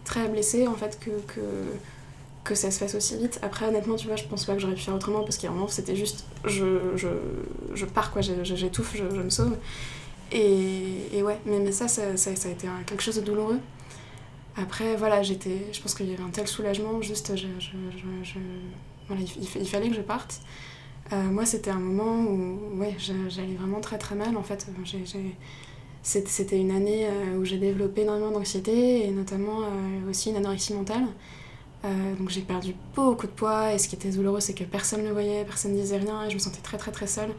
très 0.07 0.29
blessées, 0.29 0.66
en 0.66 0.75
fait, 0.77 0.99
que, 0.99 1.11
que, 1.27 1.40
que 2.44 2.55
ça 2.55 2.70
se 2.70 2.79
fasse 2.79 2.94
aussi 2.94 3.16
vite. 3.16 3.38
Après, 3.42 3.66
honnêtement, 3.66 3.96
tu 3.96 4.07
vois, 4.07 4.16
je 4.16 4.24
pense 4.24 4.44
pas 4.44 4.55
que 4.55 4.61
j'aurais 4.61 4.74
pu 4.74 4.81
faire 4.81 4.94
autrement 4.94 5.22
parce 5.22 5.37
qu'à 5.37 5.48
un 5.48 5.53
moment, 5.53 5.68
c'était 5.68 5.96
juste 5.96 6.24
je, 6.44 6.96
je, 6.96 7.09
je 7.74 7.85
pars, 7.87 8.11
quoi, 8.12 8.22
j'étouffe, 8.22 8.96
je, 8.96 9.14
je 9.14 9.20
me 9.20 9.31
sauve. 9.31 9.57
Et, 10.33 11.09
et 11.12 11.22
ouais, 11.22 11.38
mais, 11.44 11.59
mais 11.59 11.72
ça, 11.72 11.88
ça, 11.88 12.16
ça, 12.16 12.31
a 12.31 12.53
été 12.53 12.68
quelque 12.87 13.03
chose 13.03 13.16
de 13.16 13.22
douloureux. 13.22 13.59
Après, 14.57 14.96
voilà, 14.96 15.22
j'étais, 15.22 15.66
je 15.72 15.81
pense 15.81 15.94
qu'il 15.94 16.11
y 16.11 16.14
avait 16.14 16.22
un 16.22 16.31
tel 16.31 16.46
soulagement, 16.46 17.00
juste, 17.03 17.35
je, 17.37 17.46
voilà, 19.09 19.22
il, 19.22 19.66
fallait 19.66 19.88
que 19.88 19.94
je 19.94 20.00
parte. 20.00 20.40
Euh, 21.12 21.22
moi, 21.24 21.44
c'était 21.44 21.70
un 21.70 21.79
moment 21.79 22.20
où, 22.20 22.79
ouais, 22.79 22.94
j'allais 22.98 23.55
vraiment 23.59 23.81
très 23.81 23.98
très 23.98 24.14
mal. 24.14 24.37
En 24.37 24.42
fait, 24.42 24.66
c'était 26.03 26.59
une 26.59 26.70
année 26.70 27.07
euh, 27.07 27.37
où 27.38 27.44
j'ai 27.44 27.59
développé 27.59 28.03
énormément 28.03 28.31
d'anxiété 28.31 29.07
et 29.07 29.11
notamment 29.11 29.62
euh, 29.62 30.11
aussi 30.11 30.31
une 30.31 30.37
anorexie 30.37 30.74
mentale. 30.74 31.07
Euh, 31.85 32.14
donc 32.19 32.29
j'ai 32.29 32.43
perdu 32.43 32.75
beaucoup 32.95 33.27
de 33.27 33.33
poids 33.33 33.73
et 33.73 33.79
ce 33.79 33.88
qui 33.88 33.95
était 33.97 34.11
douloureux, 34.11 34.40
c'est 34.40 34.53
que 34.55 34.64
personne 34.64 35.03
ne 35.03 35.11
voyait, 35.12 35.45
personne 35.45 35.73
ne 35.73 35.81
disait 35.81 35.97
rien 35.97 36.25
et 36.27 36.31
je 36.31 36.35
me 36.35 36.38
sentais 36.40 36.61
très 36.61 36.77
très 36.77 36.90
très 36.93 37.07
seule. 37.07 37.31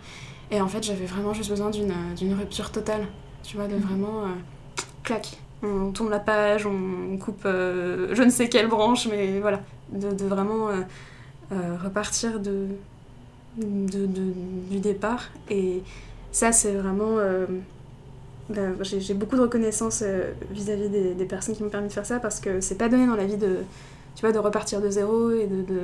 Et 0.49 0.59
en 0.61 0.67
fait, 0.67 0.83
j'avais 0.83 1.05
vraiment 1.05 1.33
juste 1.33 1.49
besoin 1.49 1.69
d'une, 1.69 1.93
d'une 2.17 2.33
rupture 2.33 2.71
totale, 2.71 3.07
tu 3.43 3.55
vois, 3.57 3.67
de 3.67 3.75
Mhm. 3.75 3.81
vraiment 3.81 4.23
euh, 4.23 4.27
clac. 5.03 5.37
On 5.63 5.91
tourne 5.91 6.09
la 6.09 6.19
page, 6.19 6.65
on 6.65 7.17
coupe 7.17 7.43
euh, 7.45 8.15
je 8.15 8.23
ne 8.23 8.31
sais 8.31 8.49
quelle 8.49 8.67
branche, 8.67 9.07
mais 9.07 9.39
voilà, 9.39 9.61
de, 9.91 10.11
de 10.11 10.25
vraiment 10.25 10.69
euh, 10.69 10.81
euh, 11.51 11.77
repartir 11.83 12.39
de, 12.39 12.67
de, 13.57 14.05
de- 14.05 14.33
du 14.69 14.79
départ. 14.79 15.29
Et 15.49 15.83
ça, 16.31 16.51
c'est 16.51 16.73
vraiment. 16.73 17.17
euh, 17.19 17.45
ben, 18.49 18.75
j'ai, 18.81 19.13
beaucoup 19.13 19.37
de 19.37 19.41
reconnaissance 19.41 20.01
euh, 20.05 20.31
vis-à-vis 20.51 20.89
des, 20.89 21.13
des 21.13 21.25
personnes 21.25 21.55
qui 21.55 21.63
m'ont 21.63 21.69
permis 21.69 21.87
de 21.87 21.93
faire 21.93 22.05
ça 22.05 22.19
parce 22.19 22.39
que 22.39 22.59
c'est 22.59 22.75
pas 22.77 22.89
donné 22.89 23.07
dans 23.07 23.15
la 23.15 23.25
vie 23.25 23.37
de, 23.37 23.57
tu 24.15 24.21
vois, 24.21 24.31
de 24.31 24.39
repartir 24.39 24.81
de 24.81 24.89
zéro 24.89 25.31
et 25.31 25.47
de, 25.47 25.61
de, 25.63 25.79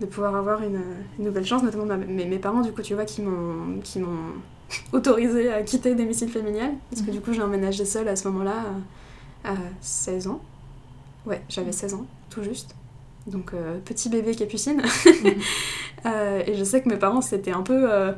de 0.00 0.06
pouvoir 0.06 0.34
avoir 0.36 0.62
une, 0.62 0.80
une 1.18 1.24
nouvelle 1.26 1.46
chance, 1.46 1.62
notamment 1.62 1.86
ma- 1.86 1.96
mes, 1.96 2.26
mes 2.26 2.38
parents, 2.38 2.62
du 2.62 2.72
coup, 2.72 2.82
tu 2.82 2.94
vois, 2.94 3.04
qui 3.04 3.22
m'ont, 3.22 3.80
qui 3.82 3.98
m'ont 4.00 4.34
autorisé 4.92 5.52
à 5.52 5.62
quitter 5.62 5.94
domicile 5.94 6.30
familial 6.30 6.72
parce 6.90 7.02
que 7.02 7.10
Mhm. 7.10 7.16
du 7.16 7.20
coup, 7.20 7.32
j'ai 7.32 7.42
emménagé 7.42 7.84
seule 7.84 8.08
à 8.08 8.16
ce 8.16 8.28
moment-là 8.28 8.64
à, 9.44 9.52
à 9.52 9.56
16 9.80 10.28
ans. 10.28 10.40
Ouais, 11.26 11.42
j'avais 11.48 11.72
16 11.72 11.94
ans, 11.94 12.06
tout 12.30 12.42
juste. 12.42 12.74
Donc, 13.26 13.54
euh, 13.54 13.78
petit 13.84 14.08
bébé 14.08 14.34
capucine. 14.34 14.82
Euh, 16.06 16.42
et 16.46 16.54
je 16.56 16.64
sais 16.64 16.82
que 16.82 16.88
mes 16.88 16.96
parents, 16.96 17.20
c'était 17.20 17.52
un 17.52 17.62
peu 17.62 17.90
euh, 17.92 18.12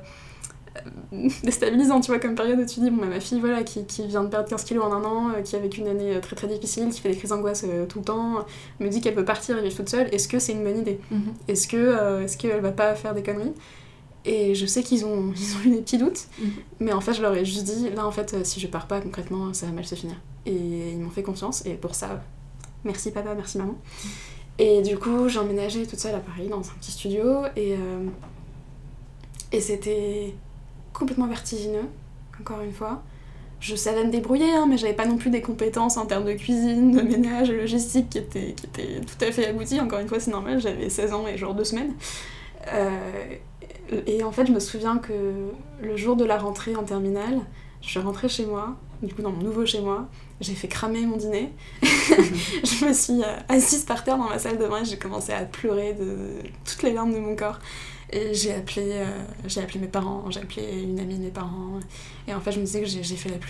déstabilisant, 1.45 2.01
tu 2.01 2.11
vois, 2.11 2.19
comme 2.21 2.35
période 2.35 2.59
où 2.61 2.67
tu 2.67 2.81
dis, 2.81 2.91
bon, 2.91 2.99
bah, 3.03 3.07
ma 3.07 3.21
fille, 3.21 3.41
voilà, 3.41 3.63
qui, 3.63 3.85
qui 3.87 4.07
vient 4.07 4.25
de 4.25 4.29
perdre 4.29 4.49
15 4.49 4.65
kilos 4.65 4.85
en 4.85 4.93
un 4.93 5.05
an, 5.05 5.31
euh, 5.31 5.43
qui 5.43 5.57
a 5.57 5.59
vécu 5.59 5.81
une 5.81 5.89
année 5.89 6.15
euh, 6.17 6.21
très 6.21 6.37
très 6.37 6.47
difficile, 6.49 6.89
qui 6.91 7.01
fait 7.01 7.11
des 7.11 7.17
crises 7.17 7.31
d'angoisse 7.31 7.65
euh, 7.69 7.87
tout 7.87 7.99
le 8.01 8.05
temps, 8.05 8.45
me 8.81 8.89
dit 8.89 9.01
qu'elle 9.01 9.15
peut 9.15 9.25
partir 9.25 9.59
et 9.59 9.63
vivre 9.63 9.77
toute 9.77 9.89
seule, 9.89 10.09
est-ce 10.13 10.29
que 10.29 10.39
c'est 10.39 10.53
une 10.53 10.63
bonne 10.65 10.79
idée? 10.79 11.01
Mhm. 11.11 11.23
Est-ce 11.49 11.69
que 11.69 12.23
est-ce 12.23 12.37
qu'elle 12.37 12.61
va 12.61 12.73
pas 12.73 12.95
faire 12.95 13.15
des 13.15 13.23
conneries? 13.23 13.53
Et 14.27 14.55
je 14.55 14.65
sais 14.67 14.83
qu'ils 14.83 15.05
ont, 15.05 15.33
ils 15.37 15.57
ont 15.57 15.61
eu 15.71 15.71
des 15.77 15.83
petits 15.83 15.99
doutes, 15.99 16.27
Mhm. 16.39 16.51
mais 16.81 16.93
en 16.93 17.01
fait, 17.01 17.13
je 17.15 17.23
leur 17.23 17.35
ai 17.35 17.45
juste 17.45 17.65
dit, 17.65 17.91
là, 17.91 18.07
en 18.07 18.11
fait, 18.13 18.45
si 18.45 18.61
je 18.61 18.67
pars 18.67 18.87
pas, 18.87 19.01
concrètement, 19.01 19.53
ça 19.55 19.67
va 19.67 19.73
mal 19.73 19.85
se 19.87 19.95
finir. 19.95 20.17
Et 20.47 20.53
ils 20.93 20.99
m'ont 20.99 21.11
fait 21.11 21.23
confiance, 21.23 21.65
et 21.67 21.75
pour 21.75 21.95
ça, 21.95 22.23
merci 22.85 23.11
papa, 23.11 23.35
merci 23.35 23.59
maman. 23.59 23.77
Et 24.59 24.83
du 24.83 24.97
coup, 24.99 25.29
j'ai 25.29 25.39
emménagé 25.41 25.85
toute 25.87 25.99
seule 25.99 26.15
à 26.15 26.21
Paris, 26.21 26.49
dans 26.49 26.61
un 26.61 26.75
petit 26.81 26.93
studio, 26.93 27.45
et, 27.57 27.73
euh, 27.75 28.07
et 29.53 29.61
c'était 29.61 30.35
complètement 30.95 31.27
vertigineux, 31.27 31.87
encore 32.41 32.63
une 32.63 32.73
fois. 32.73 33.03
Je 33.61 33.77
savais 33.77 34.05
me 34.05 34.11
débrouiller, 34.11 34.51
hein, 34.55 34.67
mais 34.69 34.79
j'avais 34.79 34.95
pas 34.95 35.07
non 35.07 35.17
plus 35.17 35.31
des 35.31 35.43
compétences 35.43 35.97
en 35.97 36.07
termes 36.07 36.25
de 36.25 36.33
cuisine, 36.33 36.93
de 36.93 37.03
ménage, 37.03 37.49
de 37.49 37.55
logistique 37.55 38.11
qui 38.11 38.19
étaient, 38.19 38.53
qui 38.53 38.67
étaient 38.67 39.01
tout 39.01 39.23
à 39.23 39.31
fait 39.33 39.47
abouties. 39.47 39.81
Encore 39.81 39.99
une 39.99 40.09
fois, 40.09 40.21
c'est 40.21 40.31
normal, 40.31 40.61
j'avais 40.61 40.89
16 40.89 41.13
ans 41.13 41.27
et 41.27 41.37
genre 41.37 41.55
deux 41.55 41.65
semaines. 41.65 41.93
Euh, 42.73 43.37
et 44.07 44.23
en 44.23 44.33
fait, 44.33 44.47
je 44.47 44.53
me 44.53 44.61
souviens 44.61 44.99
que 44.99 45.13
le 45.83 45.97
jour 45.97 46.17
de 46.17 46.25
la 46.25 46.39
rentrée 46.39 46.77
en 46.77 46.85
terminale, 46.85 47.41
je 47.81 47.89
suis 47.89 48.01
rentrée 48.01 48.29
chez 48.29 48.47
moi, 48.47 48.77
du 49.03 49.15
coup 49.15 49.23
dans 49.23 49.31
mon 49.31 49.43
nouveau 49.43 49.67
chez 49.67 49.81
moi, 49.81 50.09
j'ai 50.41 50.55
fait 50.55 50.69
cramer 50.69 51.07
mon 51.07 51.17
dîner. 51.17 51.53
je 51.83 52.87
me 52.87 52.93
suis 52.93 53.23
euh, 53.23 53.37
assise 53.49 53.85
par 53.85 54.05
terre 54.05 54.19
dans 54.19 54.29
ma 54.29 54.39
salle 54.39 54.59
de 54.59 54.67
bain 54.67 54.83
et 54.83 54.85
j'ai 54.85 54.99
commencé 54.99 55.33
à 55.33 55.45
pleurer 55.45 55.95
de 55.95 56.17
toutes 56.65 56.83
les 56.83 56.93
larmes 56.93 57.13
de 57.13 57.19
mon 57.19 57.37
corps. 57.37 57.59
Et 58.15 58.33
j'ai 58.33 58.55
appelé, 58.55 58.93
euh, 58.93 59.07
j'ai 59.49 59.61
appelé 59.61 59.81
mes 59.81 59.89
parents, 59.89 60.31
j'ai 60.31 60.41
appelé 60.41 60.83
une 60.83 61.01
amie 61.01 61.17
de 61.17 61.25
mes 61.25 61.31
parents. 61.31 61.81
Et 62.29 62.33
en 62.33 62.41
fait, 62.41 62.53
je 62.53 62.61
me 62.61 62.65
disais 62.65 62.81
que 62.81 62.87
fait 62.87 63.41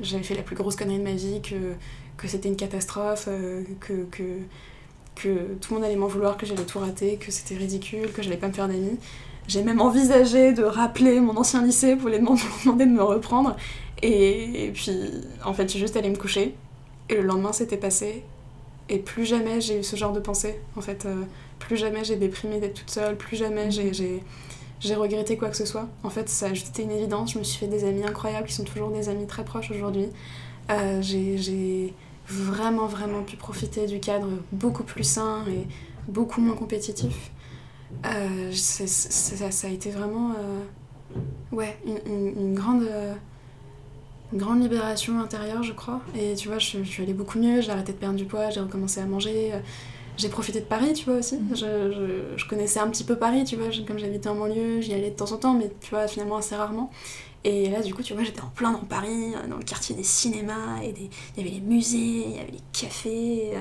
j'avais 0.00 0.24
fait 0.24 0.34
la 0.34 0.42
plus 0.42 0.56
grosse 0.56 0.74
connerie 0.74 0.98
de 0.98 1.04
ma 1.04 1.12
vie, 1.12 1.40
que, 1.40 1.74
que 2.16 2.26
c'était 2.26 2.48
une 2.48 2.56
catastrophe, 2.56 3.26
euh, 3.28 3.62
que, 3.78 4.06
que, 4.10 4.24
que 5.14 5.54
tout 5.60 5.72
le 5.72 5.74
monde 5.76 5.84
allait 5.84 5.94
m'en 5.94 6.08
vouloir, 6.08 6.36
que 6.36 6.46
j'allais 6.46 6.64
tout 6.64 6.80
rater, 6.80 7.16
que 7.16 7.30
c'était 7.30 7.54
ridicule, 7.54 8.10
que 8.12 8.20
j'allais 8.20 8.36
pas 8.36 8.48
me 8.48 8.52
faire 8.52 8.66
d'amis. 8.66 8.98
J'ai 9.46 9.62
même 9.62 9.80
envisagé 9.80 10.52
de 10.52 10.64
rappeler 10.64 11.20
mon 11.20 11.36
ancien 11.36 11.62
lycée 11.62 11.94
pour 11.94 12.08
les 12.08 12.18
demander, 12.64 12.86
de 12.86 12.90
me 12.90 13.04
reprendre. 13.04 13.56
Et, 14.02 14.64
et 14.64 14.70
puis, 14.72 14.90
en 15.44 15.54
fait, 15.54 15.72
j'ai 15.72 15.78
juste 15.78 15.96
allé 15.96 16.10
me 16.10 16.16
coucher. 16.16 16.56
Et 17.08 17.14
le 17.14 17.22
lendemain, 17.22 17.52
c'était 17.52 17.76
passé. 17.76 18.24
Et 18.88 18.98
plus 18.98 19.26
jamais 19.26 19.60
j'ai 19.60 19.78
eu 19.80 19.84
ce 19.84 19.96
genre 19.96 20.12
de 20.12 20.20
pensée. 20.20 20.58
En 20.76 20.80
fait, 20.80 21.06
euh, 21.06 21.22
plus 21.58 21.76
jamais 21.76 22.04
j'ai 22.04 22.16
déprimé 22.16 22.60
d'être 22.60 22.74
toute 22.74 22.90
seule. 22.90 23.16
Plus 23.16 23.36
jamais 23.36 23.70
j'ai, 23.70 23.92
j'ai, 23.92 24.94
regretté 24.94 25.36
quoi 25.36 25.48
que 25.50 25.56
ce 25.56 25.64
soit. 25.66 25.88
En 26.02 26.10
fait, 26.10 26.28
ça 26.28 26.46
a 26.46 26.54
juste 26.54 26.68
été 26.68 26.82
une 26.82 26.90
évidence. 26.92 27.32
Je 27.32 27.38
me 27.38 27.44
suis 27.44 27.58
fait 27.58 27.66
des 27.68 27.84
amis 27.84 28.04
incroyables 28.04 28.46
qui 28.46 28.54
sont 28.54 28.64
toujours 28.64 28.90
des 28.90 29.08
amis 29.08 29.26
très 29.26 29.44
proches 29.44 29.70
aujourd'hui. 29.70 30.08
Euh, 30.70 31.00
j'ai, 31.02 31.94
vraiment, 32.30 32.86
vraiment 32.86 33.22
pu 33.22 33.36
profiter 33.36 33.86
du 33.86 34.00
cadre 34.00 34.28
beaucoup 34.52 34.82
plus 34.82 35.02
sain 35.04 35.44
et 35.48 35.66
beaucoup 36.10 36.42
moins 36.42 36.54
compétitif. 36.54 37.30
Euh, 38.04 38.52
ça, 38.52 39.50
ça 39.50 39.66
a 39.66 39.70
été 39.70 39.90
vraiment 39.90 40.32
euh, 40.38 41.16
ouais, 41.52 41.78
une, 41.86 41.98
une- 42.12 42.38
une 42.38 42.54
grande, 42.54 42.82
euh, 42.82 43.14
une 44.34 44.38
grande 44.38 44.60
libération 44.60 45.18
intérieure, 45.20 45.62
je 45.62 45.72
crois. 45.72 46.02
Et 46.14 46.34
tu 46.34 46.48
vois, 46.48 46.58
je, 46.58 46.82
je 46.82 46.88
suis 46.88 47.02
allée 47.02 47.14
beaucoup 47.14 47.38
mieux, 47.38 47.62
j'ai 47.62 47.70
arrêté 47.70 47.92
de 47.92 47.98
perdre 47.98 48.16
du 48.16 48.26
poids, 48.26 48.50
j'ai 48.50 48.60
recommencé 48.60 49.00
à 49.00 49.06
manger. 49.06 49.52
J'ai 50.18 50.28
profité 50.28 50.60
de 50.60 50.66
Paris, 50.66 50.92
tu 50.92 51.04
vois, 51.04 51.14
aussi. 51.14 51.36
Mhm. 51.36 51.56
Je, 51.56 51.56
je, 51.56 52.36
je, 52.36 52.48
connaissais 52.48 52.80
un 52.80 52.88
petit 52.88 53.04
peu 53.04 53.16
Paris, 53.16 53.44
tu 53.44 53.56
vois, 53.56 53.68
comme 53.86 53.98
j'habitais 53.98 54.28
en 54.28 54.34
banlieue, 54.34 54.80
j'y 54.80 54.92
allais 54.92 55.10
de 55.10 55.16
temps 55.16 55.32
en 55.32 55.36
temps, 55.36 55.54
mais 55.54 55.70
tu 55.80 55.90
vois, 55.90 56.08
finalement 56.08 56.36
assez 56.36 56.56
rarement. 56.56 56.90
Et 57.44 57.70
là, 57.70 57.80
du 57.80 57.94
coup, 57.94 58.02
tu 58.02 58.14
vois, 58.14 58.24
j'étais 58.24 58.40
en 58.40 58.48
plein 58.48 58.72
dans 58.72 58.80
Paris, 58.80 59.32
dans 59.48 59.56
le 59.56 59.64
quartier 59.64 59.94
des 59.94 60.02
cinémas, 60.02 60.82
et 60.82 60.92
des... 60.92 61.08
il 61.36 61.44
y 61.44 61.46
avait 61.46 61.56
les 61.56 61.62
musées, 61.62 62.24
il 62.26 62.36
y 62.36 62.40
avait 62.40 62.50
les 62.50 62.62
cafés. 62.72 63.52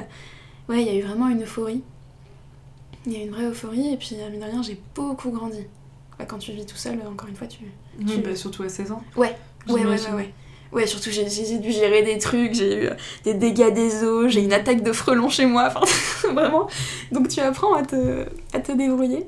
Ouais, 0.67 0.81
il 0.81 0.87
y 0.87 0.89
a 0.89 0.95
eu 0.95 1.03
vraiment 1.03 1.29
une 1.29 1.43
euphorie. 1.43 1.83
Il 3.05 3.13
y 3.13 3.15
a 3.17 3.19
eu 3.19 3.27
une 3.27 3.31
vraie 3.31 3.45
euphorie, 3.45 3.93
et 3.93 3.97
puis, 3.97 4.15
mine 4.31 4.39
de 4.39 4.45
rien, 4.45 4.63
j'ai 4.63 4.81
beaucoup 4.95 5.29
grandi. 5.29 5.65
Bah, 6.17 6.25
quand 6.25 6.39
tu 6.39 6.51
vis 6.51 6.65
tout 6.65 6.75
seul, 6.75 6.99
encore 7.07 7.29
une 7.29 7.35
fois, 7.35 7.47
tu. 7.47 7.59
tu... 8.05 8.17
Bah, 8.17 8.35
surtout 8.35 8.63
à 8.63 8.69
16 8.69 8.91
ans. 8.91 9.03
Ouais, 9.15 9.37
ouais, 9.69 9.85
ouais, 9.85 9.85
ouais, 9.85 10.13
ouais. 10.13 10.33
Ouais, 10.77 10.85
surtout 10.85 11.09
j'ai 11.09 11.57
dû 11.57 11.71
gérer 11.71 12.03
des 12.03 12.19
trucs, 12.19 12.53
j'ai 12.53 12.85
eu 12.85 12.89
des 13.23 13.33
dégâts 13.33 13.73
des 13.73 14.03
eaux, 14.03 14.27
j'ai 14.27 14.41
une 14.41 14.53
attaque 14.53 14.83
de 14.83 14.91
frelons 14.91 15.27
chez 15.27 15.47
moi, 15.47 15.71
enfin 15.75 16.31
vraiment. 16.31 16.67
Donc 17.11 17.29
tu 17.29 17.39
apprends 17.39 17.73
à 17.73 17.81
te, 17.81 18.27
à 18.53 18.59
te 18.59 18.71
débrouiller. 18.71 19.25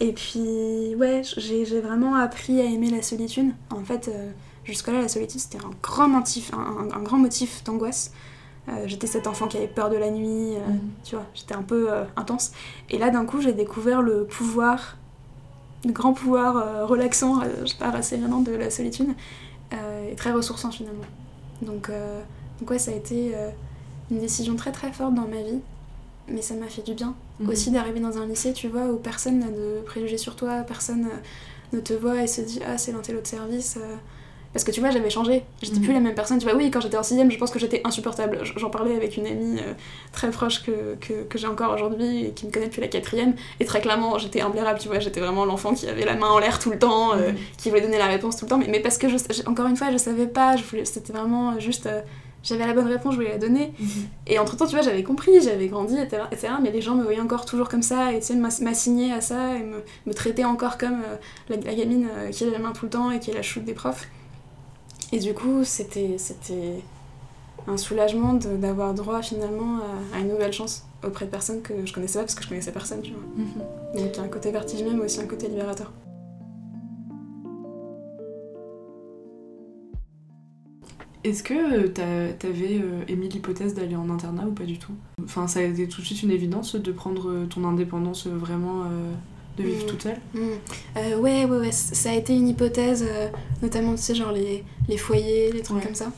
Et 0.00 0.12
puis, 0.12 0.94
ouais, 0.96 1.22
j'ai 1.38 1.80
vraiment 1.80 2.16
appris 2.16 2.60
à 2.60 2.64
aimer 2.64 2.90
la 2.90 3.00
solitude. 3.00 3.52
En 3.70 3.82
fait, 3.82 4.08
euh, 4.08 4.30
jusque-là, 4.64 5.00
la 5.00 5.08
solitude 5.08 5.40
c'était 5.40 5.64
un 5.64 5.70
grand 5.82 6.06
motif, 6.06 6.52
un, 6.52 6.90
un 6.94 7.02
grand 7.02 7.16
motif 7.16 7.64
d'angoisse. 7.64 8.12
Euh, 8.68 8.84
j'étais 8.84 9.06
cet 9.06 9.26
enfant 9.26 9.46
qui 9.46 9.56
avait 9.56 9.68
peur 9.68 9.88
de 9.88 9.96
la 9.96 10.10
nuit, 10.10 10.54
euh, 10.54 10.68
mm. 10.68 10.80
tu 11.02 11.14
vois, 11.14 11.24
j'étais 11.32 11.54
un 11.54 11.62
peu 11.62 11.88
intense. 12.16 12.52
Et 12.90 12.98
là, 12.98 13.08
d'un 13.08 13.24
coup, 13.24 13.40
j'ai 13.40 13.54
découvert 13.54 14.02
le 14.02 14.26
pouvoir, 14.26 14.98
le 15.86 15.92
grand 15.92 16.12
pouvoir 16.12 16.86
relaxant, 16.86 17.40
je 17.62 17.70
sais 17.70 17.78
pas, 17.78 17.90
rassérénant 17.90 18.40
de 18.40 18.52
la 18.52 18.68
solitude. 18.68 19.08
Euh, 19.72 20.10
et 20.10 20.14
très 20.14 20.32
ressourçant 20.32 20.70
finalement. 20.70 21.04
Donc, 21.62 21.88
euh, 21.88 22.20
donc 22.60 22.70
ouais, 22.70 22.78
ça 22.78 22.90
a 22.90 22.94
été 22.94 23.32
euh, 23.34 23.50
une 24.10 24.20
décision 24.20 24.56
très 24.56 24.72
très 24.72 24.92
forte 24.92 25.14
dans 25.14 25.26
ma 25.26 25.42
vie, 25.42 25.60
mais 26.28 26.42
ça 26.42 26.54
m'a 26.54 26.66
fait 26.66 26.82
du 26.82 26.94
bien. 26.94 27.14
Mhm. 27.40 27.48
Aussi 27.48 27.70
d'arriver 27.70 28.00
dans 28.00 28.18
un 28.18 28.26
lycée, 28.26 28.52
tu 28.52 28.68
vois, 28.68 28.86
où 28.86 28.96
personne 28.96 29.38
n'a 29.38 29.50
de 29.50 29.80
préjugés 29.84 30.18
sur 30.18 30.36
toi, 30.36 30.62
personne 30.62 31.08
ne 31.72 31.80
te 31.80 31.92
voit 31.92 32.22
et 32.22 32.26
se 32.26 32.40
dit 32.40 32.60
ah 32.66 32.78
c'est 32.78 32.92
l'intello 32.92 33.20
de 33.20 33.26
service 33.26 33.78
parce 34.54 34.62
que 34.62 34.70
tu 34.70 34.78
vois, 34.78 34.90
j'avais 34.90 35.10
changé. 35.10 35.42
J'étais 35.62 35.80
plus 35.80 35.88
mhm. 35.88 35.94
la 35.94 36.00
même 36.00 36.14
personne. 36.14 36.38
Tu 36.38 36.44
vois, 36.44 36.54
oui, 36.54 36.70
quand 36.70 36.80
j'étais 36.80 36.96
en 36.96 37.02
6 37.02 37.28
je 37.28 37.38
pense 37.38 37.50
que 37.50 37.58
j'étais 37.58 37.80
insupportable. 37.82 38.38
J'en 38.56 38.70
parlais 38.70 38.94
avec 38.94 39.16
une 39.16 39.26
amie 39.26 39.58
euh, 39.58 39.72
très 40.12 40.30
proche 40.30 40.62
que, 40.62 40.94
que, 41.00 41.24
que 41.24 41.38
j'ai 41.38 41.48
encore 41.48 41.72
aujourd'hui 41.72 42.26
et 42.26 42.30
qui 42.30 42.46
me 42.46 42.52
connaît 42.52 42.66
depuis 42.66 42.80
la 42.80 42.86
quatrième. 42.86 43.34
Et 43.58 43.64
très 43.64 43.80
clairement, 43.80 44.16
j'étais 44.16 44.42
imblairable. 44.42 44.78
Tu 44.78 44.86
vois, 44.86 45.00
j'étais 45.00 45.18
vraiment 45.18 45.44
l'enfant 45.44 45.74
qui 45.74 45.88
avait 45.88 46.04
la 46.04 46.14
main 46.14 46.28
en 46.28 46.38
l'air 46.38 46.60
tout 46.60 46.70
le 46.70 46.78
temps, 46.78 47.14
euh, 47.14 47.32
mhm. 47.32 47.36
qui 47.58 47.68
voulait 47.68 47.82
donner 47.82 47.98
la 47.98 48.06
réponse 48.06 48.36
tout 48.36 48.44
le 48.44 48.50
temps. 48.50 48.58
Mais, 48.58 48.68
mais 48.68 48.78
parce 48.78 48.96
que, 48.96 49.08
je, 49.08 49.16
encore 49.46 49.66
une 49.66 49.76
fois, 49.76 49.90
je 49.90 49.96
savais 49.96 50.28
pas. 50.28 50.54
C'était 50.84 51.12
vraiment 51.12 51.58
juste. 51.58 51.86
Euh, 51.86 52.00
j'avais 52.44 52.66
la 52.66 52.74
bonne 52.74 52.86
réponse, 52.86 53.14
je 53.14 53.18
voulais 53.18 53.32
la 53.32 53.38
donner. 53.38 53.72
Mhm. 53.80 53.88
Et 54.28 54.38
entre 54.38 54.56
temps, 54.56 54.66
tu 54.66 54.76
vois, 54.76 54.84
j'avais 54.84 55.02
compris, 55.02 55.32
j'avais 55.42 55.66
grandi, 55.66 55.96
etc., 55.96 56.52
Mais 56.62 56.70
les 56.70 56.80
gens 56.80 56.94
me 56.94 57.02
voyaient 57.02 57.20
encore 57.20 57.44
toujours 57.44 57.68
comme 57.68 57.82
ça, 57.82 58.12
et 58.12 58.20
tu 58.20 58.26
sais, 58.26 58.34
m'assigner 58.36 59.12
à 59.12 59.20
ça, 59.20 59.56
et 59.56 59.64
me, 59.64 59.82
me 60.06 60.14
traiter 60.14 60.44
encore 60.44 60.78
comme 60.78 60.98
la, 61.48 61.56
la, 61.56 61.74
gamine 61.74 62.06
qui 62.30 62.44
a 62.44 62.50
la 62.50 62.58
main 62.60 62.72
tout 62.72 62.84
le 62.84 62.90
temps 62.90 63.10
et 63.10 63.18
qui 63.18 63.30
est 63.30 63.34
la 63.34 63.42
chute 63.42 63.64
des 63.64 63.72
profs. 63.72 64.06
Et 65.14 65.20
du 65.20 65.32
coup, 65.32 65.62
c'était 65.62 66.16
un 67.68 67.76
soulagement 67.76 68.34
d'avoir 68.34 68.94
droit 68.94 69.22
finalement 69.22 69.78
à, 70.12 70.18
une 70.18 70.26
nouvelle 70.26 70.52
chance 70.52 70.88
auprès 71.04 71.26
de 71.26 71.30
personnes 71.30 71.62
que 71.62 71.86
je 71.86 71.92
connaissais 71.92 72.18
pas 72.18 72.24
parce 72.24 72.34
que 72.34 72.42
je 72.42 72.48
connaissais 72.48 72.72
personne, 72.72 73.00
tu 73.00 73.12
vois. 73.12 73.22
Mhm. 73.36 73.46
Donc 73.94 74.12
il 74.12 74.16
y 74.16 74.18
a 74.18 74.22
un 74.24 74.28
côté 74.28 74.50
vertigineux 74.50 74.92
mais 74.92 75.04
aussi 75.04 75.20
un 75.20 75.26
côté 75.26 75.46
libérateur. 75.46 75.92
Est-ce 81.22 81.44
que 81.44 81.86
t'avais 81.86 82.80
euh, 82.82 83.04
émis 83.06 83.28
l'hypothèse 83.28 83.72
d'aller 83.72 83.94
en 83.94 84.10
internat 84.10 84.48
ou 84.48 84.52
pas 84.52 84.64
du 84.64 84.80
tout? 84.80 84.94
Enfin, 85.22 85.46
ça 85.46 85.60
a 85.60 85.62
été 85.62 85.86
tout 85.86 86.00
de 86.00 86.06
suite 86.06 86.24
une 86.24 86.32
évidence 86.32 86.74
de 86.74 86.90
prendre 86.90 87.46
ton 87.46 87.64
indépendance 87.64 88.26
vraiment 88.26 88.82
euh, 88.82 89.12
de 89.56 89.62
vivre 89.62 89.84
mm. 89.84 89.88
toute 89.88 90.02
seule 90.02 90.18
mm. 90.34 90.40
euh, 90.96 91.16
ouais, 91.16 91.44
ouais, 91.44 91.58
ouais, 91.58 91.72
ça 91.72 92.10
a 92.10 92.14
été 92.14 92.34
une 92.34 92.48
hypothèse, 92.48 93.04
euh, 93.08 93.28
notamment, 93.62 93.94
tu 93.94 94.02
sais, 94.02 94.14
genre 94.14 94.32
les, 94.32 94.64
les 94.88 94.96
foyers, 94.96 95.52
les 95.52 95.62
trucs 95.62 95.82
comme 95.82 95.94
ça. 95.94 96.10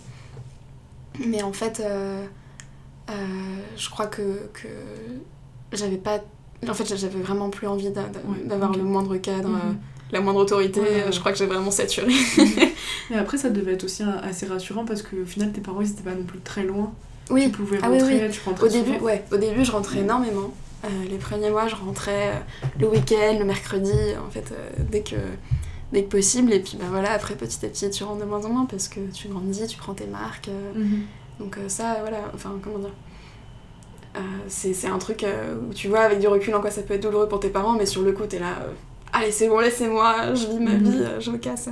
Mais 1.27 1.43
en 1.43 1.53
fait, 1.53 1.83
euh, 1.85 2.27
je 3.77 3.91
crois 3.91 4.07
que, 4.07 4.49
que 4.53 4.69
j'avais 5.73 5.97
pas. 5.97 6.21
En 6.69 6.75
fait, 6.75 6.87
j'avais 6.95 7.21
vraiment 7.21 7.51
plus 7.51 7.67
envie 7.67 7.91
d'avoir 7.91 8.73
le 8.73 8.83
moindre 8.83 9.17
cadre. 9.17 9.49
Mm-hmm. 9.49 10.13
La 10.13 10.21
moindre 10.21 10.41
autorité, 10.41 10.81
je 11.11 11.19
crois 11.19 11.33
que 11.33 11.39
j'ai 11.39 11.47
vraiment 11.47 11.71
saturé. 11.71 12.13
Mm-hmm. 12.13 12.69
Mais 13.11 13.17
après, 13.17 13.39
ça 13.39 13.51
devait 13.51 13.73
être 13.73 13.85
aussi 13.85 14.03
assez 14.03 14.47
rassurant 14.47 14.85
parce 14.85 15.03
qu'au 15.03 15.25
final, 15.25 15.53
tes 15.53 15.61
parents, 15.61 15.81
ils 15.81 15.91
étaient 15.91 16.03
pas 16.03 16.15
non 16.15 16.25
plus 16.25 16.41
très 16.41 16.65
loin. 16.65 16.93
Oui. 17.31 17.45
Tu 17.45 17.51
pouvais 17.51 17.79
rentrer, 17.79 17.99
ah, 17.99 18.07
oui, 18.07 18.21
oui. 18.23 18.31
tu 18.31 18.41
rentrais 18.45 18.67
au 18.67 18.71
début, 18.71 18.99
ouais, 18.99 19.25
au 19.33 19.37
début, 19.37 19.65
je 19.65 19.73
rentrais 19.73 20.01
énormément. 20.01 20.53
Euh, 20.87 21.05
les 21.09 21.19
premiers 21.19 21.51
mois, 21.51 21.69
je 21.69 21.75
rentrais 21.75 22.29
euh, 22.29 22.39
le 22.81 22.89
week-end, 22.89 23.37
le 23.39 23.45
mercredi, 23.45 23.93
en 24.25 24.31
fait, 24.31 24.53
euh, 24.53 24.71
dès 24.91 25.03
que 25.03 25.17
dès 25.93 26.05
que 26.05 26.09
possible. 26.09 26.53
Et 26.53 26.61
puis 26.61 26.77
bah 26.79 26.87
voilà, 26.89 27.13
après 27.13 27.35
petit 27.35 27.65
à 27.65 27.69
petit, 27.69 27.91
tu 27.91 28.05
rentres 28.05 28.21
de 28.21 28.25
moins 28.25 28.45
en 28.45 28.51
moins 28.51 28.65
parce 28.67 28.89
que 28.89 29.01
tu 29.13 29.29
grandis, 29.29 29.67
tu 29.67 29.77
prends 29.77 29.95
tes 29.95 30.07
marques. 30.07 30.51
Mhm. 30.75 31.03
Donc 31.39 31.59
ça, 31.69 31.99
voilà, 32.01 32.19
enfin 32.35 32.59
comment 32.63 32.79
dire. 32.79 32.95
c'est 34.49 34.87
un 34.87 34.99
truc 34.99 35.25
où 35.25 35.75
tu 35.75 35.89
vois 35.89 36.01
avec 36.01 36.19
du 36.19 36.29
recul 36.29 36.55
en 36.55 36.61
quoi 36.61 36.71
ça 36.71 36.83
peut 36.83 36.95
être 36.95 37.03
douloureux 37.03 37.29
pour 37.29 37.41
tes 37.41 37.51
parents, 37.51 37.75
mais 37.75 37.87
sur 37.87 38.03
le 38.03 38.13
coup, 38.13 38.25
t'es 38.25 38.39
là, 38.39 38.57
allez, 39.13 39.31
c'est 39.31 39.49
bon, 39.49 39.59
laissez-moi, 39.59 40.35
je 40.35 40.47
vis 40.47 40.59
ma 40.59 40.73
mhm. 40.73 40.83
vie, 40.83 41.05
je 41.21 41.31
me 41.31 41.39
casse, 41.39 41.69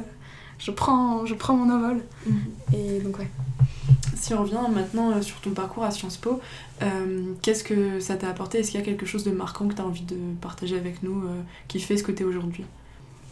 je 0.58 0.70
prends, 0.70 1.24
je 1.26 1.34
prends 1.34 1.56
mon 1.56 1.74
envol. 1.74 2.02
Mhm. 2.26 2.36
Et 2.74 3.00
donc, 3.00 3.18
ouais. 3.18 3.28
Si 4.24 4.32
on 4.32 4.40
revient 4.40 4.56
maintenant 4.74 5.20
sur 5.20 5.38
ton 5.42 5.50
parcours 5.50 5.84
à 5.84 5.90
Sciences 5.90 6.16
Po, 6.16 6.40
euh, 6.80 7.34
qu'est-ce 7.42 7.62
que 7.62 8.00
ça 8.00 8.16
t'a 8.16 8.30
apporté? 8.30 8.60
Est-ce 8.60 8.70
qu'il 8.70 8.80
y 8.80 8.82
a 8.82 8.86
quelque 8.86 9.04
chose 9.04 9.22
de 9.22 9.30
marquant 9.30 9.68
que 9.68 9.74
tu 9.74 9.82
as 9.82 9.84
envie 9.84 10.00
de 10.04 10.16
partager 10.40 10.78
avec 10.78 11.02
nous 11.02 11.26
euh, 11.26 11.42
qui 11.68 11.78
fait 11.78 11.98
ce 11.98 12.02
que 12.02 12.10
tu 12.10 12.22
es 12.22 12.24
aujourd'hui? 12.24 12.64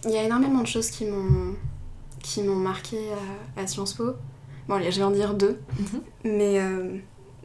Il 0.04 0.10
y 0.10 0.18
a 0.18 0.22
énormément 0.22 0.60
de 0.60 0.66
choses 0.66 0.90
qui 0.90 1.06
m'ont 1.06 1.54
qui 2.20 2.42
m'ont 2.42 2.56
marqué 2.56 2.98
à, 3.56 3.66
Sciences 3.66 3.94
Po. 3.94 4.12
Bon, 4.68 4.82
je 4.82 4.98
vais 4.98 5.02
en 5.02 5.12
dire 5.12 5.32
deux. 5.32 5.58
Mhm. 5.78 6.00
Mais 6.24 6.60
euh, 6.60 6.98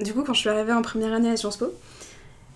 du 0.03 0.13
coup, 0.13 0.23
quand 0.25 0.33
je 0.33 0.41
suis 0.41 0.49
arrivée 0.49 0.73
en 0.73 0.81
première 0.81 1.13
année 1.13 1.29
à 1.29 1.37
Sciences 1.37 1.55
Po, 1.55 1.67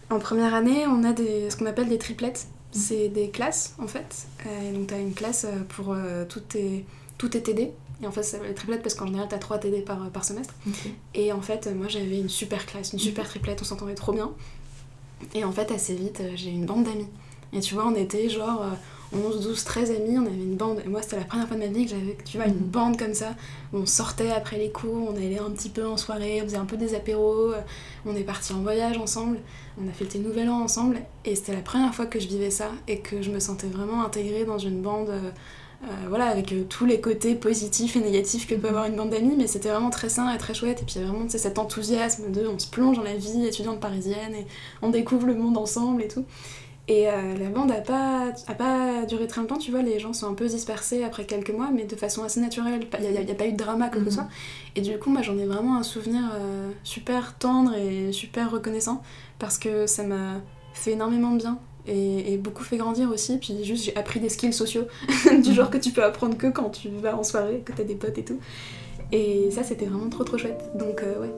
en 0.10 0.19
première 0.19 0.54
année, 0.54 0.88
on 0.88 1.06
a 1.06 1.13
des, 1.13 1.49
ce 1.49 1.56
qu'on 1.56 1.67
appelle 1.67 1.88
des 1.88 1.99
triplettes. 1.99 2.47
Mhm. 2.75 2.82
C'est 2.82 3.08
des 3.08 3.30
classes, 3.30 3.75
en 3.82 3.88
fait. 3.88 4.27
donc, 4.73 4.88
tu 4.88 4.93
as 4.93 4.99
une 4.99 5.13
classe 5.13 5.47
pour 5.69 5.95
toutes 6.27 6.49
tes, 6.49 6.86
tous 7.17 7.30
tes 7.30 7.41
TD. 7.41 7.71
Et 8.02 8.08
en 8.08 8.12
fait, 8.12 8.24
ça 8.24 8.38
s'appelle 8.38 8.54
triplette 8.54 8.82
parce 8.82 8.96
qu'en 8.96 9.06
général, 9.06 9.28
t'as 9.30 9.38
3 9.38 9.60
TD 9.60 9.82
par, 9.82 10.10
par 10.10 10.24
semestre. 10.24 10.54
Et 11.14 11.32
en 11.32 11.42
fait, 11.42 11.68
moi, 11.76 11.88
j'avais 11.88 12.20
une 12.20 12.30
super 12.30 12.66
classe, 12.66 12.94
une 12.94 13.00
super 13.00 13.28
triplette, 13.28 13.62
on 13.62 13.66
s'entendait 13.66 13.96
trop 13.96 14.14
bien. 14.14 14.32
Et 15.36 15.44
en 15.44 15.52
fait, 15.52 15.72
assez 15.72 15.94
vite, 15.94 16.20
euh, 16.22 16.32
j'ai 16.36 16.50
une 16.50 16.66
bande 16.66 16.86
d'amis. 16.86 17.08
Et 17.54 17.60
tu 17.60 17.76
vois, 17.76 17.86
on 17.86 17.96
était 17.96 18.30
genre 18.30 18.64
11, 19.14 19.42
12, 19.42 19.64
13 19.66 19.92
amis, 19.92 20.18
on 20.18 20.26
avait 20.26 20.36
une 20.36 20.56
bande. 20.56 20.82
Et 20.86 20.88
moi, 20.88 21.02
c'était 21.02 21.18
la 21.18 21.26
première 21.26 21.48
fois 21.48 21.58
de 21.58 21.62
ma 21.62 21.68
vie 21.68 21.86
que 21.86 21.92
j'avais, 21.92 22.18
tu 22.24 22.38
vois, 22.38 22.48
une 22.48 22.56
mhm. 22.56 22.70
bande 22.70 22.98
comme 22.98 23.14
ça. 23.14 23.36
on 23.74 23.86
sortait 23.86 24.32
après 24.32 24.58
les 24.58 24.72
cours, 24.72 25.10
on 25.10 25.16
allait 25.16 25.40
un 25.40 25.52
petit 25.52 25.70
peu 25.70 25.86
en 25.86 25.98
soirée, 25.98 26.42
on 26.42 26.46
faisait 26.46 26.58
un 26.58 26.66
peu 26.66 26.78
des 26.78 26.96
apéros, 26.96 27.52
euh, 27.52 27.62
on 28.06 28.16
est 28.16 28.24
parti 28.24 28.54
en 28.54 28.62
voyage 28.62 28.98
ensemble, 28.98 29.40
on 29.82 29.88
a 29.90 29.92
fait 29.92 30.14
le 30.14 30.24
Nouvel 30.24 30.50
An 30.50 30.62
ensemble. 30.62 31.02
Et 31.26 31.36
c'était 31.36 31.54
la 31.54 31.62
première 31.62 31.94
fois 31.94 32.06
que 32.06 32.20
je 32.20 32.28
vivais 32.28 32.52
ça 32.52 32.72
et 32.88 33.00
que 33.00 33.22
je 33.22 33.32
me 33.32 33.40
sentais 33.40 33.68
vraiment 33.68 34.04
intégrée 34.04 34.46
dans 34.46 34.60
une 34.60 34.82
bande. 34.82 35.12
Euh, 35.84 35.88
voilà, 36.10 36.28
avec 36.28 36.52
euh, 36.54 36.63
tous 36.70 36.86
les 36.86 37.02
côtés 37.02 37.34
positifs 37.34 37.96
et 37.96 38.02
négatifs 38.02 38.46
que 38.46 38.54
peut 38.54 38.67
avoir 38.67 38.86
une 38.86 38.96
bande 38.96 39.10
d'amis, 39.10 39.34
mais 39.36 39.48
c'était 39.48 39.70
vraiment 39.70 39.89
très 39.89 40.10
sain 40.10 40.32
et 40.32 40.38
très 40.38 40.54
chouette. 40.54 40.82
Et 40.82 40.86
puis 40.86 40.96
il 40.98 41.02
y 41.02 41.04
a 41.04 41.08
vraiment 41.08 41.28
cet 41.28 41.58
enthousiasme 41.58 42.32
de 42.32 42.46
on 42.46 42.60
se 42.60 42.70
plonge 42.70 42.98
dans 42.98 43.04
la 43.04 43.15
vie 43.15 43.46
étudiante 43.46 43.80
parisienne 43.80 44.36
et 44.36 44.46
on 44.84 44.89
découvre 44.89 45.26
le 45.26 45.34
monde 45.34 45.58
ensemble 45.58 46.04
et 46.04 46.08
tout. 46.08 46.24
Et 46.88 47.10
euh, 47.10 47.36
la 47.36 47.50
bande 47.50 47.72
a 47.72 47.82
pas, 47.82 48.32
a 48.48 48.54
pas 48.54 49.06
duré 49.06 49.26
très 49.26 49.41
longtemps, 49.41 49.58
tu 49.58 49.72
vois, 49.72 49.82
les 49.82 49.98
gens 49.98 50.13
sont 50.13 50.28
un 50.28 50.34
peu 50.34 50.48
dispersés 50.48 51.04
après 51.04 51.26
quelques 51.26 51.52
mois, 51.52 51.70
mais 51.74 51.86
de 51.86 51.96
façon 51.96 52.24
assez 52.24 52.41
naturelle. 52.41 52.82
Il 53.00 53.10
n'y 53.10 53.17
a, 53.17 53.22
a, 53.22 53.36
pas 53.36 53.48
eu 53.48 53.54
de 53.54 53.58
drama, 53.58 53.89
quoi 53.89 54.02
que 54.02 54.10
ce 54.12 54.20
mhm. 54.20 54.26
soit. 54.26 54.28
Et 54.76 54.82
du 54.82 55.00
coup, 55.00 55.10
moi 55.10 55.22
j'en 55.24 55.38
ai 55.38 55.46
vraiment 55.46 55.78
un 55.78 55.84
souvenir 55.84 56.22
super 56.84 57.38
tendre 57.38 57.74
et 57.76 58.12
super 58.12 58.52
reconnaissant, 58.52 59.02
parce 59.39 59.58
que 59.58 59.88
ça 59.88 60.04
m'a 60.04 60.41
fait 60.74 60.91
énormément 60.91 61.32
de 61.32 61.38
bien 61.38 61.60
et, 61.88 62.38
beaucoup 62.38 62.63
fait 62.63 62.78
grandir 62.78 63.10
aussi. 63.10 63.38
Puis 63.38 63.63
juste, 63.63 63.86
j'ai 63.86 63.96
appris 63.96 64.20
des 64.20 64.30
skills 64.30 64.54
sociaux, 64.54 64.88
du 65.44 65.54
genre 65.54 65.70
que 65.70 65.78
tu 65.78 65.91
peux 65.91 66.04
apprendre 66.04 66.38
que 66.38 66.48
quand 66.48 66.70
tu 66.70 66.89
vas 66.89 67.15
en 67.15 67.24
soirée, 67.24 67.62
que 67.65 67.72
t'as 67.72 67.84
des 67.84 67.96
potes 67.96 68.17
et 68.17 68.26
tout. 68.26 68.39
Et 69.12 69.50
ça, 69.52 69.63
c'était 69.63 69.86
vraiment 69.86 70.10
trop 70.10 70.24
trop 70.24 70.38
chouette. 70.38 70.63
Donc, 70.76 71.04
euh, 71.04 71.22
ouais, 71.22 71.34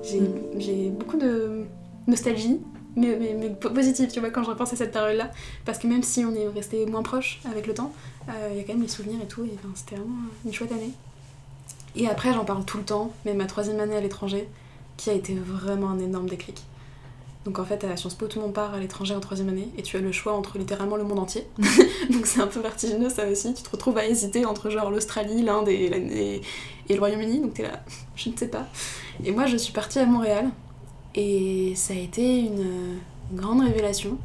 j'ai 0.58 0.90
mm. 0.90 0.94
beaucoup 0.94 1.18
de 1.18 1.64
nostalgie, 2.08 2.60
mais, 2.96 3.18
mais, 3.18 3.50
positive, 3.50 4.12
tu 4.12 4.20
vois, 4.20 4.30
quand 4.30 4.44
je 4.44 4.50
repense 4.50 4.74
à 4.74 4.76
cette 4.76 4.92
période-là. 4.92 5.32
Parce 5.66 5.80
que 5.80 5.88
même 5.88 6.04
si 6.04 6.24
on 6.26 6.34
est 6.34 6.48
resté 6.48 6.86
moins 6.86 7.04
proche 7.04 7.42
avec 7.50 7.66
le 7.66 7.74
temps, 7.74 7.92
euh, 8.30 8.50
il 8.52 8.58
y 8.58 8.60
a 8.60 8.64
quand 8.64 8.74
même 8.74 8.84
les 8.84 8.88
souvenirs 8.88 9.20
et 9.22 9.28
tout. 9.28 9.44
Et 9.44 9.58
c'était 9.76 9.96
vraiment 9.96 10.16
une 10.46 10.54
chouette 10.54 10.72
année. 10.72 10.92
Et 11.96 12.08
après, 12.08 12.34
j'en 12.34 12.46
parle 12.46 12.66
tout 12.66 12.78
le 12.78 12.84
temps, 12.84 13.12
mais 13.26 13.34
ma 13.34 13.46
troisième 13.46 13.80
année 13.80 13.96
à 13.96 14.02
l'étranger, 14.02 14.48
qui 14.98 15.10
a 15.10 15.14
été 15.14 15.36
vraiment 15.36 15.90
un 15.90 16.00
énorme 16.00 16.28
déclic. 16.28 16.64
Donc 17.46 17.60
en 17.60 17.66
fait, 17.66 17.84
à 17.84 17.98
Sciences 17.98 18.14
Po, 18.14 18.28
tout 18.28 18.40
le 18.40 18.46
monde 18.46 18.54
part 18.54 18.74
à 18.74 18.80
l'étranger 18.80 19.14
en 19.14 19.20
troisième 19.20 19.50
année 19.50 19.68
et 19.78 19.82
tu 19.82 19.98
as 19.98 20.00
le 20.00 20.12
choix 20.14 20.34
entre 20.34 20.58
littéralement 20.58 20.96
le 20.96 21.04
monde 21.04 21.20
entier. 21.20 21.46
Donc 22.10 22.26
c'est 22.26 22.40
un 22.40 22.48
peu 22.48 22.62
vertigineux 22.62 23.10
ça 23.10 23.28
aussi. 23.28 23.54
Tu 23.54 23.64
te 23.64 23.70
retrouves 23.70 23.98
à 23.98 24.06
hésiter 24.06 24.46
entre 24.46 24.70
genre 24.70 24.90
l'Australie, 24.90 25.44
l'Inde 25.44 25.68
et, 25.68 26.42
et, 26.90 26.94
le 26.94 27.00
Royaume-Uni. 27.00 27.40
Donc 27.40 27.56
t'es 27.56 27.64
là, 27.64 27.84
je 28.16 28.30
ne 28.30 28.38
sais 28.38 28.48
pas. 28.48 28.68
Et 29.26 29.32
moi, 29.32 29.46
je 29.46 29.58
suis 29.58 29.74
partie 29.74 30.00
à 30.00 30.06
Montréal 30.06 30.50
et 31.16 31.74
ça 31.76 31.94
a 31.94 31.98
été 31.98 32.40
une, 32.40 33.00
grande 33.34 33.62
révélation. 33.62 34.18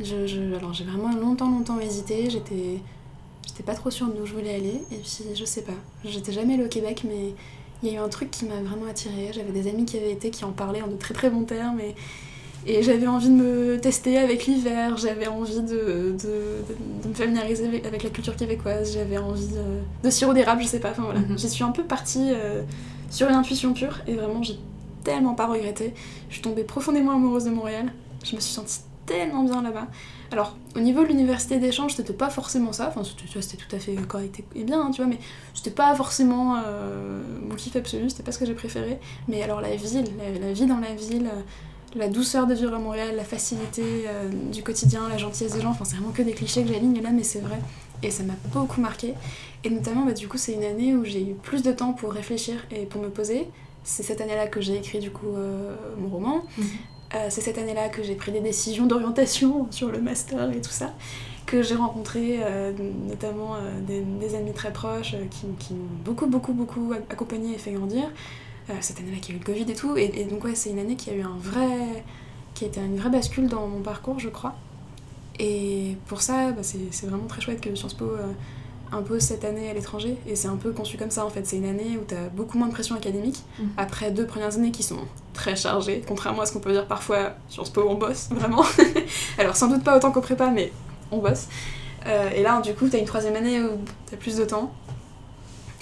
Je, 0.00 0.56
alors 0.56 0.72
j'ai 0.72 0.84
vraiment 0.84 1.14
longtemps, 1.14 1.50
longtemps 1.50 1.78
hésité. 1.80 2.28
J'étais, 2.28 2.80
j'étais 3.46 3.62
pas 3.62 3.74
trop 3.74 3.90
sûre 3.90 4.08
d'où 4.08 4.26
je 4.26 4.34
voulais 4.34 4.54
aller. 4.54 4.82
Et 4.90 4.96
puis 4.96 5.24
je 5.34 5.44
sais 5.46 5.62
pas. 5.62 5.72
J'étais 6.04 6.32
jamais 6.32 6.54
allée 6.54 6.64
au 6.64 6.68
Québec, 6.68 7.04
mais 7.08 7.34
il 7.82 7.88
y 7.88 7.96
a 7.96 8.00
eu 8.00 8.04
un 8.04 8.08
truc 8.08 8.30
qui 8.30 8.44
m'a 8.44 8.60
vraiment 8.62 8.90
attirée. 8.90 9.30
J'avais 9.32 9.52
des 9.52 9.68
amis 9.68 9.86
qui 9.86 9.96
avaient 9.96 10.12
été, 10.12 10.30
qui 10.30 10.44
en 10.44 10.52
parlaient 10.52 10.82
en 10.82 10.88
de 10.88 10.96
très 10.96 11.14
très 11.14 11.30
bons 11.30 11.44
termes. 11.44 11.80
Et, 11.80 11.94
et 12.66 12.82
j'avais 12.82 13.06
envie 13.06 13.28
de 13.28 13.34
me 13.34 13.80
tester 13.80 14.18
avec 14.18 14.46
l'hiver, 14.46 14.96
j'avais 14.96 15.26
envie 15.26 15.60
de, 15.60 16.14
de, 16.22 17.08
me 17.08 17.14
familiariser 17.14 17.82
avec 17.84 18.02
la 18.02 18.10
culture 18.10 18.36
québécoise, 18.36 18.94
j'avais 18.94 19.18
envie 19.18 19.48
de, 19.48 20.04
de 20.04 20.10
sirop 20.10 20.32
d'érable, 20.32 20.62
je 20.62 20.68
sais 20.68 20.80
pas. 20.80 20.90
Enfin 20.90 21.02
voilà, 21.02 21.20
mhm. 21.20 21.38
j'y 21.38 21.48
suis 21.48 21.64
un 21.64 21.72
peu 21.72 21.82
partie 21.82 22.30
euh, 22.32 22.62
sur 23.10 23.28
une 23.28 23.34
intuition 23.34 23.74
pure 23.74 24.00
et 24.06 24.14
vraiment 24.14 24.42
j'ai 24.42 24.58
tellement 25.02 25.34
pas 25.34 25.46
regretté. 25.46 25.94
Je 26.28 26.34
suis 26.34 26.42
tombée 26.42 26.64
profondément 26.64 27.12
amoureuse 27.12 27.44
de 27.44 27.50
Montréal, 27.50 27.92
je 28.24 28.36
me 28.36 28.40
suis 28.40 28.52
sentie 28.54 28.80
tellement 29.06 29.42
bien 29.42 29.62
là-bas. 29.62 29.88
Alors, 30.30 30.56
au 30.76 30.80
niveau 30.80 31.02
de 31.02 31.08
l'université 31.08 31.58
d'échange, 31.58 31.94
c'était 31.94 32.12
pas 32.14 32.30
forcément 32.30 32.72
ça, 32.72 32.88
enfin, 32.88 33.02
c'était 33.04 33.56
tout 33.56 33.76
à 33.76 33.78
fait 33.78 33.94
correct 34.08 34.42
et 34.54 34.64
bien, 34.64 34.80
hein, 34.80 34.90
tu 34.90 35.02
vois, 35.02 35.10
mais 35.10 35.18
c'était 35.52 35.70
pas 35.70 35.94
forcément 35.94 36.56
euh, 36.56 37.20
mon 37.46 37.54
kiff 37.54 37.76
absolu, 37.76 38.08
c'était 38.08 38.22
pas 38.22 38.32
ce 38.32 38.38
que 38.38 38.46
j'ai 38.46 38.54
préféré. 38.54 38.98
Mais 39.28 39.42
alors, 39.42 39.60
la 39.60 39.76
ville, 39.76 40.06
la, 40.40 40.52
vie 40.52 40.66
dans 40.66 40.78
la 40.78 40.94
ville, 40.94 41.26
euh, 41.26 41.40
la 41.94 42.08
douceur 42.08 42.46
de 42.46 42.54
vivre 42.54 42.74
à 42.74 42.78
Montréal, 42.78 43.14
la 43.16 43.24
facilité 43.24 43.82
euh, 44.06 44.28
du 44.52 44.62
quotidien, 44.62 45.08
la 45.08 45.18
gentillesse 45.18 45.54
des 45.54 45.60
gens, 45.60 45.70
enfin, 45.70 45.84
c'est 45.84 45.96
vraiment 45.96 46.12
que 46.12 46.22
des 46.22 46.32
clichés 46.32 46.62
que 46.62 46.72
j'aligne 46.72 47.00
là, 47.02 47.10
mais 47.10 47.22
c'est 47.22 47.40
vrai. 47.40 47.58
Et 48.02 48.10
ça 48.10 48.22
m'a 48.22 48.34
beaucoup 48.52 48.80
marqué. 48.80 49.14
Et 49.64 49.70
notamment, 49.70 50.04
bah, 50.04 50.12
du 50.12 50.28
coup, 50.28 50.38
c'est 50.38 50.52
une 50.52 50.64
année 50.64 50.94
où 50.94 51.04
j'ai 51.04 51.22
eu 51.22 51.34
plus 51.34 51.62
de 51.62 51.72
temps 51.72 51.92
pour 51.92 52.12
réfléchir 52.12 52.56
et 52.70 52.86
pour 52.86 53.00
me 53.00 53.08
poser. 53.08 53.48
C'est 53.84 54.02
cette 54.02 54.20
année-là 54.20 54.46
que 54.46 54.60
j'ai 54.60 54.76
écrit, 54.76 54.98
du 54.98 55.10
coup, 55.10 55.28
mon 55.98 56.08
roman. 56.08 56.42
Mhm. 56.58 56.64
Euh, 57.14 57.26
c'est 57.28 57.42
cette 57.42 57.58
année-là 57.58 57.88
que 57.88 58.02
j'ai 58.02 58.14
pris 58.14 58.32
des 58.32 58.40
décisions 58.40 58.86
d'orientation 58.86 59.66
sur 59.70 59.90
le 59.90 60.00
master 60.00 60.50
et 60.50 60.60
tout 60.60 60.70
ça, 60.70 60.94
que 61.46 61.62
j'ai 61.62 61.74
rencontré 61.74 62.38
euh, 62.40 62.72
notamment 63.08 63.56
euh, 63.56 63.80
des, 63.80 64.34
amis 64.34 64.52
très 64.52 64.72
proches 64.72 65.14
qui, 65.30 65.74
m'ont 65.74 65.86
beaucoup, 66.04 66.26
beaucoup, 66.26 66.52
beaucoup 66.52 66.92
accompagné 67.10 67.54
et 67.54 67.58
fait 67.58 67.72
grandir. 67.72 68.10
Cette 68.80 69.00
année-là 69.00 69.18
qui 69.20 69.32
a 69.32 69.34
eu 69.34 69.38
le 69.38 69.44
Covid 69.44 69.70
et 69.70 69.74
tout, 69.74 69.96
et, 69.96 70.24
donc 70.24 70.44
ouais, 70.44 70.54
c'est 70.54 70.70
une 70.70 70.78
année 70.78 70.96
qui 70.96 71.10
a 71.10 71.14
eu 71.14 71.22
un 71.22 71.36
vrai... 71.38 72.04
qui 72.54 72.64
a 72.64 72.68
été 72.68 72.80
une 72.80 72.96
vraie 72.96 73.10
bascule 73.10 73.48
dans 73.48 73.66
mon 73.66 73.80
parcours, 73.80 74.18
je 74.18 74.28
crois. 74.28 74.54
Et 75.38 75.96
pour 76.06 76.22
ça, 76.22 76.52
bah, 76.52 76.62
c'est 76.62 77.06
vraiment 77.06 77.26
très 77.26 77.40
chouette 77.40 77.60
que 77.60 77.74
Sciences 77.74 77.94
Po 77.94 78.12
peu 79.00 79.18
cette 79.18 79.44
année 79.44 79.70
à 79.70 79.72
l'étranger 79.72 80.16
et 80.26 80.36
c'est 80.36 80.48
un 80.48 80.56
peu 80.56 80.72
conçu 80.72 80.98
comme 80.98 81.10
ça 81.10 81.24
en 81.24 81.30
fait. 81.30 81.46
C'est 81.46 81.56
une 81.56 81.64
année 81.64 81.96
où 81.96 82.04
tu 82.06 82.14
as 82.14 82.28
beaucoup 82.28 82.58
moins 82.58 82.66
de 82.66 82.72
pression 82.72 82.94
académique 82.94 83.38
mhm. 83.58 83.70
après 83.78 84.10
deux 84.10 84.26
premières 84.26 84.54
années 84.56 84.70
qui 84.70 84.82
sont 84.82 85.00
très 85.32 85.56
chargées, 85.56 86.02
contrairement 86.06 86.42
à 86.42 86.46
ce 86.46 86.52
qu'on 86.52 86.60
peut 86.60 86.72
dire 86.72 86.86
parfois 86.86 87.34
sur 87.48 87.66
ce 87.66 87.72
on 87.80 87.94
bosse 87.94 88.28
vraiment. 88.30 88.64
Alors 89.38 89.56
sans 89.56 89.68
doute 89.68 89.82
pas 89.82 89.96
autant 89.96 90.12
qu'au 90.12 90.20
prépa, 90.20 90.50
mais 90.50 90.70
on 91.10 91.18
bosse. 91.18 91.48
Euh, 92.06 92.30
et 92.34 92.42
là, 92.42 92.60
du 92.60 92.74
coup, 92.74 92.88
tu 92.88 92.96
as 92.96 92.98
une 92.98 93.04
troisième 93.04 93.36
année 93.36 93.62
où 93.62 93.70
tu 94.08 94.14
as 94.14 94.16
plus 94.16 94.36
de 94.36 94.44
temps. 94.44 94.72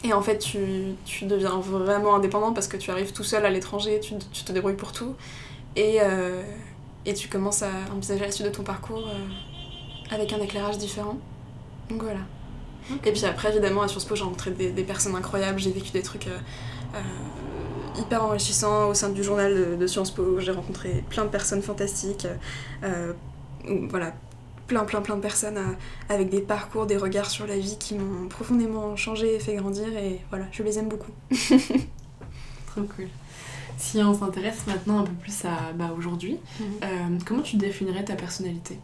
Et 0.02 0.12
en 0.12 0.22
fait, 0.22 0.38
tu, 0.38 0.94
tu, 1.04 1.26
deviens 1.26 1.58
vraiment 1.60 2.14
indépendant 2.14 2.52
parce 2.52 2.68
que 2.68 2.76
tu 2.76 2.90
arrives 2.90 3.12
tout 3.12 3.24
seul 3.24 3.44
à 3.44 3.50
l'étranger, 3.50 4.00
tu, 4.00 4.14
tu, 4.32 4.44
te 4.44 4.52
débrouilles 4.52 4.76
pour 4.76 4.92
tout. 4.92 5.14
Et, 5.76 5.98
euh, 6.00 6.42
et 7.04 7.12
tu 7.12 7.28
commences 7.28 7.62
à 7.62 7.70
envisager 7.94 8.24
la 8.24 8.32
suite 8.32 8.46
de 8.46 8.52
ton 8.52 8.62
parcours 8.62 9.06
euh, 9.06 10.14
avec 10.14 10.32
un 10.32 10.38
éclairage 10.38 10.78
différent. 10.78 11.18
Donc 11.90 12.02
voilà. 12.02 12.20
Et 13.04 13.12
puis 13.12 13.24
après, 13.26 13.50
évidemment, 13.50 13.82
à 13.82 13.88
Sciences 13.88 14.06
Po, 14.06 14.16
j'ai 14.16 14.24
rencontré 14.24 14.50
des, 14.52 14.82
personnes 14.84 15.14
incroyables, 15.14 15.58
j'ai 15.58 15.70
vécu 15.70 15.92
des 15.92 16.02
trucs 16.02 16.26
euh, 16.26 17.00
hyper 17.98 18.24
enrichissants 18.24 18.88
au 18.88 18.94
sein 18.94 19.10
du 19.10 19.22
journal 19.22 19.78
de, 19.78 19.86
Sciences 19.86 20.12
Po. 20.12 20.40
J'ai 20.40 20.52
rencontré 20.52 21.04
plein 21.10 21.24
de 21.24 21.30
personnes 21.30 21.62
fantastiques. 21.62 22.26
Voilà, 23.90 24.14
plein, 24.70 24.85
plein, 24.85 25.00
plein 25.00 25.16
de 25.16 25.20
personnes 25.20 25.59
avec 26.09 26.30
des 26.30 26.40
parcours, 26.40 26.87
des 26.87 26.96
regards 26.96 27.28
sur 27.28 27.44
la 27.44 27.59
vie 27.59 27.76
qui 27.76 27.96
m'ont 27.96 28.28
profondément 28.28 28.94
changé 28.94 29.35
et 29.35 29.40
fait 29.40 29.56
grandir. 29.56 29.88
Et 29.96 30.20
voilà, 30.30 30.44
je 30.52 30.62
les 30.62 30.78
aime 30.78 30.88
beaucoup. 30.88 31.11
Trop 32.68 32.83
cool. 32.83 33.09
Si 33.76 33.98
on 33.98 34.14
s'intéresse 34.14 34.64
maintenant 34.68 35.00
un 35.00 35.02
peu 35.02 35.12
plus 35.14 35.44
à 35.44 35.72
bah, 35.74 35.90
aujourd'hui, 35.98 36.38
mhm. 36.61 37.18
comment 37.26 37.42
tu 37.42 37.56
définirais 37.56 38.04
ta 38.04 38.14
personnalité? 38.14 38.78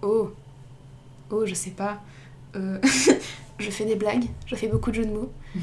Oh, 0.00 0.30
oh, 1.30 1.44
je 1.44 1.54
sais 1.54 1.72
pas. 1.72 2.00
Euh, 2.54 2.78
je 3.58 3.70
fais 3.70 3.86
des 3.86 3.96
blagues, 3.96 4.26
je 4.46 4.54
fais 4.54 4.68
beaucoup 4.68 4.90
de 4.90 4.96
jeux 4.96 5.06
de 5.06 5.12
mots. 5.12 5.32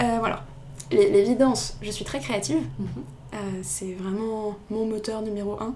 euh, 0.00 0.16
voilà. 0.20 0.46
L'évidence, 0.90 1.76
je 1.82 1.90
suis 1.90 2.06
très 2.06 2.20
créative. 2.20 2.62
Mhm. 2.78 2.86
Euh, 3.34 3.60
c'est 3.62 3.92
vraiment 3.92 4.56
mon 4.70 4.86
moteur 4.86 5.20
numéro 5.20 5.60
un. 5.60 5.74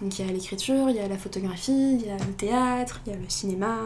Donc 0.00 0.18
il 0.18 0.26
y 0.26 0.28
a 0.28 0.32
l'écriture, 0.32 0.90
il 0.90 0.96
y 0.96 1.00
a 1.00 1.08
la 1.08 1.18
photographie, 1.18 1.94
il 1.94 2.06
y 2.06 2.10
a 2.10 2.16
le 2.16 2.32
théâtre, 2.32 3.00
il 3.06 3.12
y 3.12 3.14
a 3.14 3.18
le 3.18 3.28
cinéma, 3.28 3.76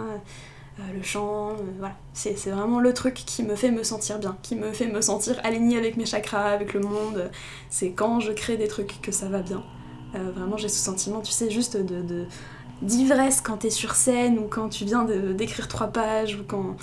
euh, 0.79 0.83
le 0.95 1.03
chant, 1.03 1.53
voilà. 1.79 1.97
C'est 2.13 2.51
vraiment 2.51 2.81
le 2.81 2.95
truc 2.95 3.15
qui 3.15 3.43
me 3.43 3.57
fait 3.57 3.71
me 3.71 3.83
sentir 3.83 4.19
bien, 4.19 4.37
qui 4.43 4.55
me 4.57 4.73
fait 4.73 4.87
me 4.87 5.01
sentir 5.01 5.41
alignée 5.45 5.77
avec 5.77 5.97
mes 5.97 6.07
chakras, 6.07 6.51
avec 6.51 6.75
le 6.75 6.81
monde. 6.81 7.31
C'est 7.71 7.91
quand 7.91 8.21
je 8.21 8.33
crée 8.33 8.57
des 8.57 8.69
trucs 8.69 9.01
que 9.01 9.13
ça 9.13 9.29
va 9.29 9.43
bien. 9.43 9.63
vraiment 10.13 10.57
j'ai 10.57 10.69
ce 10.69 10.79
sentiment, 10.79 11.21
tu 11.21 11.33
sais, 11.33 11.51
juste 11.51 11.77
de 11.77 12.27
d'ivresse 12.83 13.41
quand 13.41 13.59
t'es 13.59 13.71
sur 13.71 13.95
scène 13.95 14.39
ou 14.39 14.47
quand 14.49 14.69
tu 14.69 14.85
viens 14.85 15.05
d'écrire 15.05 15.69
trois 15.69 15.89
pages 15.89 16.37
ou 16.37 16.45
quand 16.47 16.77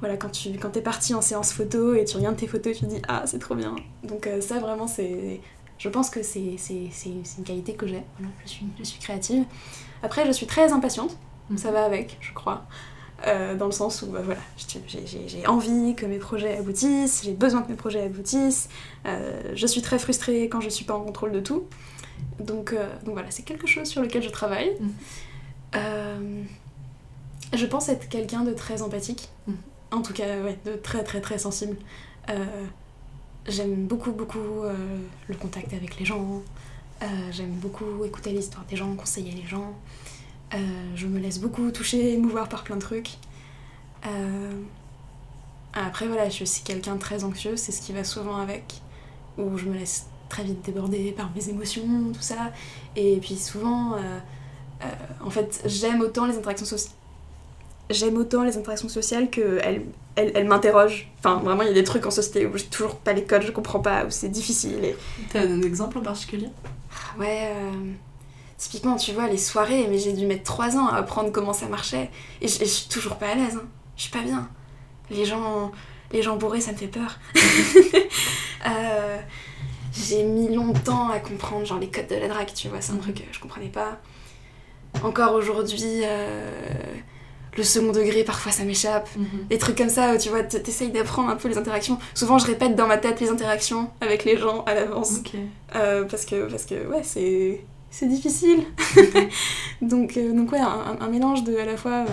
voilà 0.00 0.16
quand 0.16 0.28
tu 0.28 0.50
quand 0.58 0.70
t'es 0.70 0.80
parti 0.80 1.14
en 1.14 1.20
séance 1.20 1.52
photo 1.52 1.94
et 1.94 2.04
tu 2.04 2.16
regardes 2.16 2.36
tes 2.36 2.46
photos 2.46 2.76
tu 2.76 2.84
te 2.84 2.90
dis 2.90 3.02
ah 3.08 3.22
c'est 3.26 3.38
trop 3.38 3.54
bien 3.54 3.74
donc 4.04 4.26
euh, 4.26 4.40
ça 4.40 4.60
vraiment 4.60 4.86
c'est 4.86 5.40
je 5.78 5.88
pense 5.88 6.10
que 6.10 6.22
c'est 6.22 6.56
une 6.66 7.44
qualité 7.44 7.74
que 7.74 7.86
j'ai 7.86 8.02
voilà, 8.18 8.32
je 8.44 8.50
suis 8.50 8.66
je 8.78 8.84
suis 8.84 9.00
créative 9.00 9.44
après 10.02 10.26
je 10.26 10.32
suis 10.32 10.46
très 10.46 10.72
impatiente 10.72 11.16
ça 11.56 11.70
va 11.70 11.84
avec 11.84 12.18
je 12.20 12.32
crois 12.32 12.66
euh, 13.26 13.56
dans 13.56 13.66
le 13.66 13.72
sens 13.72 14.02
où 14.02 14.06
bah, 14.06 14.20
voilà 14.22 14.40
j'ai 14.86 15.46
envie 15.46 15.94
que 15.94 16.06
mes 16.06 16.18
projets 16.18 16.58
aboutissent 16.58 17.22
j'ai 17.24 17.32
besoin 17.32 17.62
que 17.62 17.68
mes 17.68 17.76
projets 17.76 18.02
aboutissent 18.02 18.68
euh, 19.06 19.52
je 19.54 19.66
suis 19.66 19.82
très 19.82 19.98
frustrée 19.98 20.48
quand 20.48 20.60
je 20.60 20.68
suis 20.68 20.84
pas 20.84 20.94
en 20.94 21.00
contrôle 21.00 21.32
de 21.32 21.40
tout 21.40 21.64
donc, 22.40 22.74
donc 23.04 23.14
voilà 23.14 23.30
c'est 23.30 23.42
quelque 23.42 23.66
chose 23.66 23.88
sur 23.88 24.02
lequel 24.02 24.22
je 24.22 24.30
travaille. 24.30 24.76
Euh, 25.76 26.42
je 27.54 27.66
pense 27.66 27.88
être 27.88 28.08
quelqu'un 28.08 28.42
de 28.44 28.52
très 28.52 28.82
empathique. 28.82 29.28
Mm. 29.46 29.52
En 29.90 30.02
tout 30.02 30.12
cas, 30.12 30.40
ouais, 30.42 30.58
de 30.64 30.74
très 30.74 31.02
très 31.02 31.20
très 31.20 31.38
sensible. 31.38 31.76
Euh, 33.48 33.52
j'aime 33.52 33.86
beaucoup 33.86 34.12
beaucoup 34.12 34.62
euh, 34.64 34.74
le 35.28 35.34
contact 35.34 35.72
avec 35.72 35.98
les 35.98 36.04
gens. 36.04 36.42
j'aime 37.30 37.52
beaucoup 37.52 38.04
écouter 38.04 38.32
l'histoire 38.32 38.64
des 38.66 38.76
gens, 38.76 38.94
conseiller 38.94 39.32
les 39.32 39.46
gens. 39.46 39.74
je 40.96 41.06
me 41.06 41.18
laisse 41.20 41.38
beaucoup 41.38 41.70
toucher, 41.70 42.14
émouvoir 42.14 42.48
par 42.48 42.64
plein 42.64 42.76
de 42.76 42.80
trucs. 42.80 43.18
Après, 45.74 46.08
voilà, 46.08 46.28
je 46.28 46.44
suis 46.44 46.62
quelqu'un 46.64 46.96
de 46.96 47.00
très 47.00 47.22
anxieux, 47.22 47.56
c'est 47.56 47.72
ce 47.72 47.80
qui 47.82 47.92
va 47.92 48.02
souvent 48.02 48.36
avec, 48.38 48.80
où 49.36 49.56
je 49.58 49.66
me 49.66 49.74
laisse 49.74 50.06
très 50.28 50.42
vite 50.42 50.64
déborder 50.64 51.12
par 51.12 51.30
mes 51.36 51.48
émotions, 51.50 52.12
tout 52.12 52.20
ça. 52.20 52.52
Et 52.96 53.18
puis 53.18 53.36
souvent, 53.36 53.94
euh, 53.94 54.18
en 55.24 55.30
fait, 55.30 55.62
j'aime 55.66 56.00
autant 56.00 56.26
les 56.26 56.36
interactions 56.36 56.66
sociales. 56.66 56.97
J'aime 57.90 58.16
autant 58.18 58.42
les 58.42 58.56
interactions 58.58 58.88
sociales 58.88 59.30
qu'elles 59.30 59.86
elles, 60.16 60.32
elles 60.34 60.46
m'interrogent. 60.46 61.10
Enfin, 61.18 61.36
vraiment, 61.36 61.62
il 61.62 61.68
y 61.68 61.70
a 61.70 61.74
des 61.74 61.84
trucs 61.84 62.04
en 62.04 62.10
société 62.10 62.46
où 62.46 62.56
j'ai 62.56 62.66
toujours 62.66 62.96
pas 62.96 63.12
les 63.12 63.24
codes, 63.24 63.42
je 63.42 63.50
comprends 63.50 63.80
pas, 63.80 64.04
où 64.04 64.10
c'est 64.10 64.28
difficile. 64.28 64.84
Et... 64.84 64.96
T'as 65.32 65.40
un 65.40 65.62
exemple 65.62 65.98
en 65.98 66.02
particulier? 66.02 66.48
Ah, 66.92 67.18
Ouais, 67.18 67.52
euh, 67.54 67.92
typiquement, 68.58 68.96
tu 68.96 69.12
vois, 69.12 69.28
les 69.28 69.38
soirées, 69.38 69.86
mais 69.88 69.98
j'ai 69.98 70.12
dû 70.12 70.26
mettre 70.26 70.44
3 70.44 70.76
ans 70.76 70.88
à 70.88 70.96
apprendre 70.96 71.32
comment 71.32 71.52
ça 71.54 71.66
marchait. 71.66 72.10
Et 72.42 72.48
je, 72.48 72.64
suis 72.64 72.88
toujours 72.88 73.16
pas 73.16 73.28
à 73.28 73.34
l'aise, 73.34 73.56
hein. 73.56 73.66
je 73.96 74.02
suis 74.02 74.12
pas 74.12 74.22
bien. 74.22 74.48
Les 75.10 75.24
gens, 75.24 75.72
les 76.12 76.22
gens 76.22 76.36
bourrés, 76.36 76.60
ça 76.60 76.72
me 76.72 76.76
fait 76.76 76.88
peur. 76.88 77.18
Euh, 78.66 79.18
j'ai 79.92 80.24
mis 80.24 80.52
longtemps 80.52 81.08
à 81.10 81.20
comprendre, 81.20 81.64
genre, 81.64 81.78
les 81.78 81.88
codes 81.88 82.08
de 82.08 82.16
la 82.16 82.26
drague, 82.26 82.52
tu 82.52 82.66
vois, 82.66 82.80
c'est 82.80 82.90
un 82.90 82.96
mhm. 82.96 83.02
truc 83.02 83.14
que 83.14 83.32
je 83.32 83.38
comprenais 83.38 83.68
pas 83.68 84.00
encore 85.02 85.34
aujourd'hui, 85.34 86.00
euh, 86.02 86.50
le 87.56 87.62
second 87.62 87.92
degré, 87.92 88.24
parfois 88.24 88.52
ça 88.52 88.64
m'échappe. 88.64 89.08
Mhm. 89.16 89.26
Des 89.50 89.58
trucs 89.58 89.76
comme 89.76 89.88
ça, 89.88 90.14
où, 90.14 90.18
tu 90.18 90.28
vois, 90.28 90.42
t'essayes 90.42 90.90
d'apprendre 90.90 91.30
un 91.30 91.36
peu 91.36 91.48
les 91.48 91.58
interactions. 91.58 91.98
Souvent, 92.14 92.38
je 92.38 92.46
répète 92.46 92.76
dans 92.76 92.86
ma 92.86 92.98
tête 92.98 93.20
les 93.20 93.28
interactions 93.28 93.90
avec 94.00 94.24
les 94.24 94.36
gens 94.36 94.64
à 94.64 94.74
l'avance. 94.74 95.20
Euh, 95.74 96.04
parce, 96.04 96.24
que, 96.24 96.48
parce 96.48 96.64
que, 96.64 96.86
ouais, 96.86 97.02
c'est, 97.02 97.64
c'est 97.90 98.06
difficile. 98.06 98.64
donc, 99.82 100.16
euh, 100.16 100.32
donc, 100.32 100.52
ouais, 100.52 100.60
un, 100.60 101.08
mélange 101.08 101.44
de 101.44 101.56
à 101.56 101.64
la 101.64 101.76
fois. 101.76 102.04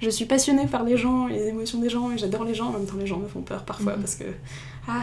je 0.00 0.10
suis 0.10 0.26
passionnée 0.26 0.66
par 0.66 0.84
les 0.84 0.96
gens, 0.96 1.26
les 1.26 1.48
émotions 1.48 1.80
des 1.80 1.88
gens, 1.88 2.10
et 2.12 2.18
j'adore 2.18 2.44
les 2.44 2.54
gens. 2.54 2.68
En 2.68 2.72
même 2.72 2.86
temps, 2.86 2.96
les 2.98 3.06
gens 3.06 3.18
me 3.18 3.28
font 3.28 3.42
peur 3.42 3.64
parfois 3.64 3.94
mhm. 3.96 4.00
parce 4.00 4.14
que. 4.16 4.24
Ah, 4.86 5.02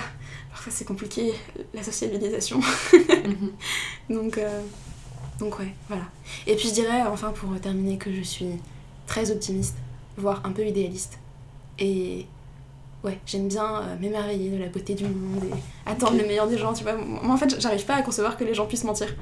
parfois 0.51 0.71
c'est 0.71 0.85
compliqué, 0.85 1.33
la 1.73 1.83
sociabilisation. 1.83 2.59
Mhm. 2.93 3.51
Donc, 4.15 4.39
Donc 5.39 5.59
ouais, 5.59 5.73
voilà. 5.87 6.03
Et 6.45 6.55
puis 6.55 6.69
je 6.69 6.73
dirais, 6.75 7.01
enfin 7.11 7.31
pour 7.31 7.59
terminer, 7.59 7.97
que 7.97 8.13
je 8.13 8.21
suis 8.21 8.47
très 9.11 9.29
optimiste, 9.29 9.75
voire 10.15 10.41
un 10.45 10.51
peu 10.51 10.65
idéaliste. 10.65 11.19
Et 11.79 12.25
ouais, 13.03 13.19
j'aime 13.25 13.49
bien 13.49 13.81
euh, 13.81 13.97
m'émerveiller 13.99 14.49
de 14.51 14.57
la 14.57 14.67
beauté 14.67 14.93
du 14.93 15.03
monde 15.03 15.43
et 15.43 15.89
attendre 15.89 16.15
le 16.17 16.25
meilleur 16.25 16.47
des 16.47 16.57
gens, 16.57 16.71
tu 16.71 16.83
vois. 16.83 16.95
Moi 16.95 17.33
en 17.33 17.37
fait, 17.37 17.59
j'arrive 17.59 17.85
pas 17.85 17.95
à 17.95 18.03
concevoir 18.03 18.37
que 18.37 18.45
les 18.45 18.53
gens 18.53 18.67
puissent 18.67 18.85
mentir. 18.85 19.13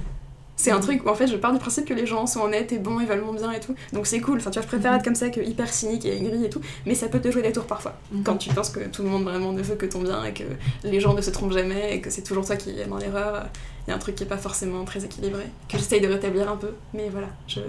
C'est 0.55 0.69
un 0.69 0.77
mm. 0.77 0.81
truc 0.81 1.05
où 1.05 1.09
en 1.09 1.15
fait 1.15 1.25
je 1.25 1.37
pars 1.37 1.53
du 1.53 1.57
principe 1.57 1.85
que 1.85 1.93
les 1.95 2.05
gens 2.05 2.27
sont 2.27 2.41
honnêtes 2.41 2.71
et 2.71 2.77
bons 2.77 2.99
et 2.99 3.05
veulent 3.07 3.23
mon 3.23 3.33
bien 3.33 3.51
et 3.51 3.59
tout. 3.59 3.73
Donc 3.93 4.05
c'est 4.05 4.21
cool. 4.21 4.37
Enfin 4.37 4.51
tu 4.51 4.59
vois, 4.59 4.63
je 4.63 4.67
préfère 4.67 4.91
mm. 4.91 4.95
être 4.97 5.03
comme 5.03 5.15
ça 5.15 5.29
que 5.29 5.41
hyper 5.41 5.73
cynique 5.73 6.05
et 6.05 6.15
aigri 6.15 6.45
et 6.45 6.49
tout. 6.51 6.61
Mais 6.85 6.93
ça 6.93 7.07
peut 7.07 7.19
te 7.19 7.31
jouer 7.31 7.41
des 7.41 7.51
tours 7.51 7.65
parfois. 7.65 7.95
Mm. 8.11 8.21
Quand 8.21 8.37
tu 8.37 8.49
penses 8.53 8.69
que 8.69 8.81
tout 8.81 9.01
le 9.01 9.09
monde 9.09 9.23
vraiment 9.23 9.53
ne 9.53 9.63
veut 9.63 9.75
que 9.75 9.87
ton 9.87 10.01
bien 10.03 10.23
et 10.23 10.33
que 10.33 10.43
les 10.83 10.99
gens 10.99 11.15
ne 11.15 11.21
se 11.21 11.31
trompent 11.31 11.53
jamais 11.53 11.95
et 11.95 12.01
que 12.01 12.11
c'est 12.11 12.21
toujours 12.21 12.45
toi 12.45 12.57
qui 12.57 12.79
es 12.79 12.85
dans 12.85 12.97
l'erreur, 12.97 13.47
il 13.87 13.89
y 13.89 13.93
a 13.93 13.95
un 13.95 13.99
truc 13.99 14.13
qui 14.13 14.23
est 14.23 14.27
pas 14.27 14.37
forcément 14.37 14.85
très 14.85 15.03
équilibré. 15.03 15.45
Que 15.67 15.79
j'essaye 15.79 16.01
de 16.01 16.07
rétablir 16.07 16.47
un 16.51 16.57
peu. 16.57 16.73
Mais 16.93 17.09
voilà, 17.09 17.29
je, 17.47 17.61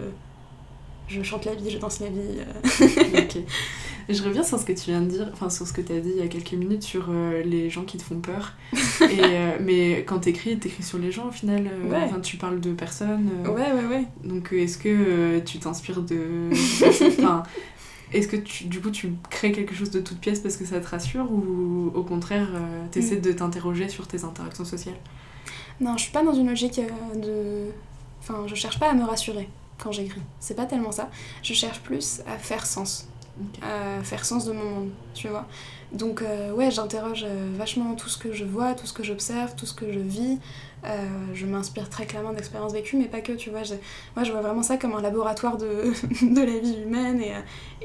je 1.10 1.22
chante 1.22 1.44
la 1.44 1.54
vie, 1.54 1.70
je 1.70 1.78
danse 1.78 2.00
la 2.00 2.08
vie. 2.08 2.38
Euh. 2.38 3.42
je 4.08 4.22
reviens 4.22 4.42
sur 4.42 4.58
ce 4.58 4.64
que 4.64 4.72
tu 4.72 4.90
viens 4.90 5.02
de 5.02 5.08
dire, 5.08 5.28
enfin 5.32 5.50
sur 5.50 5.66
ce 5.66 5.72
que 5.72 5.80
tu 5.80 5.92
as 5.92 6.00
dit 6.00 6.12
il 6.14 6.22
y 6.22 6.24
a 6.24 6.28
quelques 6.28 6.52
minutes 6.52 6.82
sur 6.82 7.06
euh, 7.10 7.42
les 7.42 7.68
gens 7.68 7.82
qui 7.82 7.98
te 7.98 8.02
font 8.02 8.20
peur. 8.20 8.54
Et, 8.72 9.20
euh, 9.20 9.56
mais 9.60 10.04
quand 10.04 10.20
t'écris, 10.20 10.58
t'écris 10.58 10.82
sur 10.82 10.98
les 10.98 11.10
gens 11.10 11.28
au 11.28 11.32
final. 11.32 11.68
Enfin, 11.92 12.20
tu 12.20 12.36
parles 12.36 12.60
de 12.60 12.72
personnes. 12.72 13.28
ouais, 13.44 13.72
ouais, 13.72 13.86
ouais. 13.90 14.04
Donc 14.24 14.52
est-ce 14.52 14.78
que 14.78 15.40
tu 15.40 15.58
t'inspires 15.58 16.02
de. 16.02 16.50
enfin, 17.18 17.42
est-ce 18.12 18.28
que 18.28 18.36
tu, 18.36 18.64
du 18.64 18.80
coup 18.80 18.90
tu 18.90 19.12
crées 19.30 19.52
quelque 19.52 19.74
chose 19.74 19.90
de 19.90 20.00
toute 20.00 20.18
pièce 20.18 20.40
parce 20.40 20.56
que 20.56 20.64
ça 20.64 20.80
te 20.80 20.86
rassure 20.88 21.30
ou 21.30 21.92
au 21.94 22.02
contraire 22.02 22.48
t'essaies 22.90 23.16
mm. 23.16 23.22
de 23.22 23.32
t'interroger 23.32 23.88
sur 23.88 24.06
tes 24.06 24.24
interactions 24.24 24.64
sociales? 24.64 24.98
Non, 25.80 25.96
je 25.96 26.04
suis 26.04 26.12
pas 26.12 26.22
dans 26.22 26.34
une 26.34 26.48
logique 26.48 26.80
de. 27.16 27.66
Enfin, 28.20 28.44
je 28.46 28.54
cherche 28.54 28.78
pas 28.78 28.90
à 28.90 28.94
me 28.94 29.04
rassurer 29.04 29.48
quand 29.82 29.92
j'écris. 29.92 30.22
C'est 30.38 30.54
pas 30.54 30.66
tellement 30.66 30.92
ça. 30.92 31.10
Je 31.42 31.54
cherche 31.54 31.80
plus 31.80 32.22
à 32.26 32.38
faire 32.38 32.66
sens. 32.66 33.08
À 33.62 34.02
faire 34.02 34.24
sens 34.24 34.44
de 34.44 34.52
mon 34.52 34.64
monde, 34.64 34.90
tu 35.14 35.28
vois. 35.28 35.46
Donc, 35.92 36.22
euh, 36.22 36.52
ouais, 36.52 36.70
j'interroge 36.70 37.24
euh, 37.26 37.50
vachement 37.56 37.94
tout 37.94 38.08
ce 38.08 38.18
que 38.18 38.32
je 38.32 38.44
vois, 38.44 38.74
tout 38.74 38.86
ce 38.86 38.92
que 38.92 39.02
j'observe, 39.02 39.54
tout 39.56 39.66
ce 39.66 39.74
que 39.74 39.90
je 39.90 39.98
vis. 39.98 40.38
Euh, 40.84 41.06
je 41.34 41.46
m'inspire 41.46 41.88
très 41.88 42.06
clairement 42.06 42.32
d'expériences 42.32 42.72
vécues, 42.72 42.96
mais 42.96 43.06
pas 43.06 43.20
que, 43.20 43.32
tu 43.32 43.50
vois. 43.50 43.62
Moi, 44.14 44.24
je 44.24 44.30
vois 44.30 44.40
vraiment 44.40 44.62
ça 44.62 44.76
comme 44.76 44.94
un 44.94 45.02
laboratoire 45.02 45.56
de, 45.56 45.92
de 46.34 46.40
la 46.40 46.58
vie 46.58 46.82
humaine. 46.82 47.20
Et, 47.22 47.34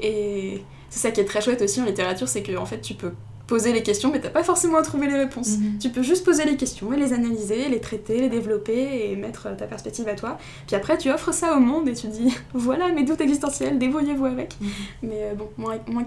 et 0.06 0.64
c'est 0.90 1.00
ça 1.00 1.10
qui 1.10 1.20
est 1.20 1.24
très 1.24 1.40
chouette 1.40 1.62
aussi 1.62 1.80
en 1.80 1.84
littérature, 1.84 2.28
c'est 2.28 2.42
que 2.42 2.56
en 2.56 2.66
fait, 2.66 2.80
tu 2.80 2.94
peux 2.94 3.12
poser 3.46 3.72
les 3.72 3.82
questions, 3.82 4.10
mais 4.12 4.20
t'as 4.20 4.30
pas 4.30 4.42
forcément 4.42 4.78
à 4.78 4.82
trouver 4.82 5.06
les 5.06 5.16
réponses. 5.16 5.58
Mhm. 5.58 5.78
Tu 5.78 5.90
peux 5.90 6.02
juste 6.02 6.24
poser 6.24 6.44
les 6.44 6.56
questions 6.56 6.92
et 6.92 6.96
les 6.96 7.12
analyser, 7.12 7.68
les 7.68 7.80
traiter, 7.80 8.20
les 8.20 8.28
développer 8.28 9.10
et 9.10 9.16
mettre 9.16 9.54
ta 9.56 9.66
perspective 9.66 10.08
à 10.08 10.14
toi. 10.14 10.38
Puis 10.66 10.76
après, 10.76 10.98
tu 10.98 11.10
offres 11.10 11.32
ça 11.32 11.56
au 11.56 11.60
monde 11.60 11.88
et 11.88 11.94
tu 11.94 12.08
dis 12.08 12.34
voilà 12.54 12.88
mes 12.92 13.04
doutes 13.04 13.20
existentiels, 13.20 13.78
débrouillez-vous 13.78 14.26
avec. 14.26 14.56
Mhm. 14.60 14.68
Mais 15.02 15.22
euh, 15.22 15.34
bon, 15.34 15.48
moins, 15.56 15.78
moins, 15.86 16.04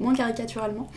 moins 0.00 0.14
caricaturalement. 0.14 0.88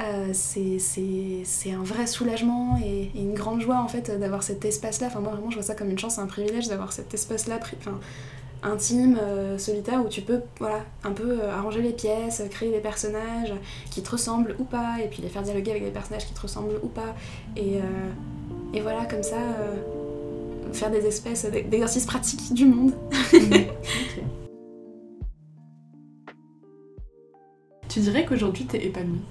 Euh, 0.00 0.30
c'est 0.32 1.70
un 1.70 1.82
vrai 1.82 2.06
soulagement 2.06 2.78
et, 2.82 3.10
une 3.14 3.34
grande 3.34 3.60
joie 3.60 3.80
en 3.80 3.88
fait 3.88 4.18
d'avoir 4.18 4.42
cet 4.42 4.64
espace-là. 4.64 5.08
Enfin, 5.08 5.20
moi 5.20 5.32
vraiment, 5.32 5.50
je 5.50 5.56
vois 5.56 5.64
ça 5.64 5.74
comme 5.74 5.90
une 5.90 5.98
chance, 5.98 6.18
un 6.18 6.26
privilège 6.26 6.68
d'avoir 6.68 6.92
cet 6.92 7.12
espace-là. 7.12 7.58
Enfin, 7.78 7.98
intime, 8.62 9.18
euh, 9.20 9.58
solitaire, 9.58 10.04
où 10.04 10.08
tu 10.08 10.22
peux 10.22 10.40
voilà, 10.58 10.84
un 11.04 11.12
peu 11.12 11.40
euh, 11.42 11.52
arranger 11.52 11.82
les 11.82 11.92
pièces, 11.92 12.42
créer 12.50 12.70
des 12.70 12.80
personnages 12.80 13.52
qui 13.90 14.02
te 14.02 14.10
ressemblent 14.10 14.56
ou 14.58 14.64
pas, 14.64 14.96
et 15.02 15.08
puis 15.08 15.22
les 15.22 15.28
faire 15.28 15.42
dialoguer 15.42 15.70
avec 15.72 15.84
des 15.84 15.90
personnages 15.90 16.26
qui 16.26 16.34
te 16.34 16.40
ressemblent 16.40 16.80
ou 16.82 16.88
pas. 16.88 17.14
Et, 17.56 17.76
euh, 17.76 18.10
et 18.74 18.80
voilà, 18.80 19.04
comme 19.04 19.22
ça, 19.22 19.36
faire 20.72 20.90
des 20.90 21.06
espèces 21.06 21.46
d'exercices 21.46 22.06
pratiques 22.06 22.52
du 22.52 22.66
monde. 22.66 22.92
Tu 27.88 28.00
dirais 28.00 28.26
qu'aujourd'hui 28.26 28.66
t'es 28.66 28.84
épanouie? 28.84 29.22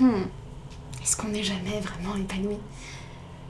Hmm. 0.00 0.22
Est-ce 1.02 1.14
qu'on 1.14 1.28
n'est 1.28 1.42
jamais 1.42 1.78
vraiment 1.80 2.16
épanoui 2.16 2.56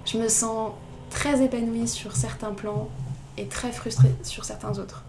Je 0.05 0.18
me 0.18 0.28
sens 0.28 0.72
très 1.11 1.45
épanouie 1.45 1.87
sur 1.87 2.16
certains 2.16 2.53
plans, 2.53 2.89
et 3.39 3.47
très 3.47 3.72
frustrée 3.72 4.14
sur 4.22 4.45
certains 4.45 4.78
autres. 4.78 5.05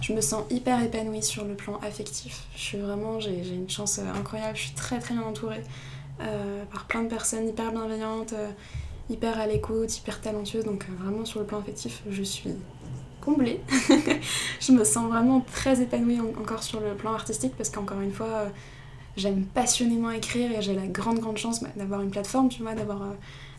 Je 0.00 0.12
me 0.12 0.20
sens 0.20 0.44
hyper 0.50 0.82
épanouie 0.82 1.22
sur 1.22 1.44
le 1.44 1.54
plan 1.54 1.78
affectif. 1.82 2.44
Je 2.56 2.60
suis 2.60 2.78
vraiment, 2.78 3.20
j'ai 3.20 3.38
une 3.54 3.70
chance 3.70 3.98
euh, 3.98 4.18
incroyable. 4.18 4.56
Je 4.56 4.62
suis 4.62 4.74
très 4.74 4.98
très 4.98 5.14
bien 5.14 5.22
entourée 5.22 5.62
euh, 6.20 6.64
par 6.72 6.86
plein 6.86 7.02
de 7.02 7.08
personnes 7.08 7.48
hyper 7.48 7.70
bienveillantes, 7.70 8.32
euh, 8.32 8.50
hyper 9.08 9.38
à 9.38 9.46
l'écoute, 9.46 9.96
hyper 9.96 10.20
talentueuses. 10.20 10.64
Donc 10.64 10.86
vraiment 10.98 11.24
sur 11.24 11.40
le 11.40 11.46
plan 11.46 11.60
affectif, 11.60 12.02
je 12.10 12.22
suis 12.22 12.50
comblée. 13.20 13.60
je 14.60 14.72
me 14.72 14.82
sens 14.82 15.08
vraiment 15.08 15.40
très 15.40 15.80
épanouie 15.80 16.20
encore 16.20 16.62
sur 16.62 16.80
le 16.80 16.94
plan 16.94 17.12
artistique 17.12 17.52
parce 17.56 17.70
qu'encore 17.70 18.00
une 18.00 18.12
fois, 18.12 18.46
j'aime 19.16 19.44
passionnément 19.44 20.10
écrire 20.10 20.50
et 20.50 20.62
j'ai 20.62 20.74
la 20.74 20.86
grande 20.86 21.20
grande 21.20 21.36
chance 21.36 21.62
bah, 21.62 21.68
d'avoir 21.76 22.00
une 22.00 22.10
plateforme, 22.10 22.48
tu 22.48 22.62
vois, 22.62 22.74
d'avoir 22.74 23.02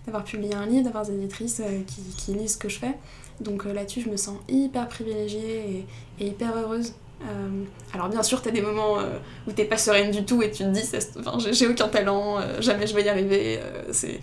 d'avoir 0.07 0.23
publié 0.23 0.55
un 0.55 0.65
livre, 0.65 0.85
d'avoir 0.85 1.05
des 1.05 1.13
éditrices 1.13 1.61
qui, 1.85 2.01
qui 2.17 2.33
lisent 2.33 2.53
ce 2.53 2.57
que 2.57 2.69
je 2.69 2.79
fais. 2.79 2.97
Donc 3.41 3.65
euh, 3.65 3.73
là-dessus, 3.73 4.01
je 4.01 4.09
me 4.09 4.17
sens 4.17 4.37
hyper 4.47 4.87
privilégiée 4.87 5.85
et, 6.19 6.25
hyper 6.25 6.55
heureuse. 6.55 6.93
Euh, 7.23 7.63
alors 7.93 8.09
bien 8.09 8.23
sûr, 8.23 8.41
t'as 8.41 8.51
des 8.51 8.61
moments 8.61 8.99
euh, 8.99 9.17
où 9.47 9.51
t'es 9.51 9.65
pas 9.65 9.77
sereine 9.77 10.11
du 10.11 10.25
tout 10.25 10.41
et 10.41 10.51
tu 10.51 10.63
te 10.63 10.69
dis, 10.69 11.51
j'ai 11.51 11.67
aucun 11.67 11.87
talent, 11.87 12.39
jamais 12.59 12.87
je 12.87 12.95
vais 12.95 13.03
y 13.03 13.09
arriver. 13.09 13.59
c'est 13.91 14.19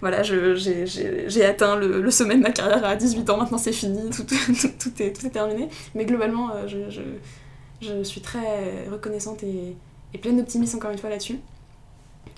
voilà, 0.00 0.22
j'ai 0.22 1.44
atteint 1.44 1.74
le, 1.74 2.08
sommet 2.12 2.36
de 2.36 2.42
ma 2.42 2.52
carrière 2.52 2.84
à 2.84 2.94
18 2.94 3.28
ans, 3.30 3.36
maintenant 3.36 3.58
c'est 3.58 3.72
fini, 3.72 4.10
tout, 4.10 4.22
est, 4.32 5.12
tout 5.12 5.26
est 5.26 5.30
terminé. 5.30 5.68
Mais 5.94 6.04
globalement, 6.04 6.50
je, 6.66 8.02
suis 8.04 8.20
très 8.20 8.86
reconnaissante 8.90 9.42
et, 9.42 9.76
et 10.14 10.18
pleine 10.18 10.36
d'optimisme 10.36 10.76
encore 10.76 10.92
une 10.92 10.98
fois 10.98 11.10
là-dessus. 11.10 11.40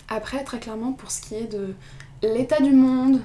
Après, 0.08 0.42
très 0.42 0.58
clairement, 0.58 0.92
pour 0.92 1.10
ce 1.10 1.20
qui 1.20 1.34
est 1.34 1.52
de 1.52 1.74
l'état 2.22 2.60
du 2.60 2.72
monde, 2.72 3.20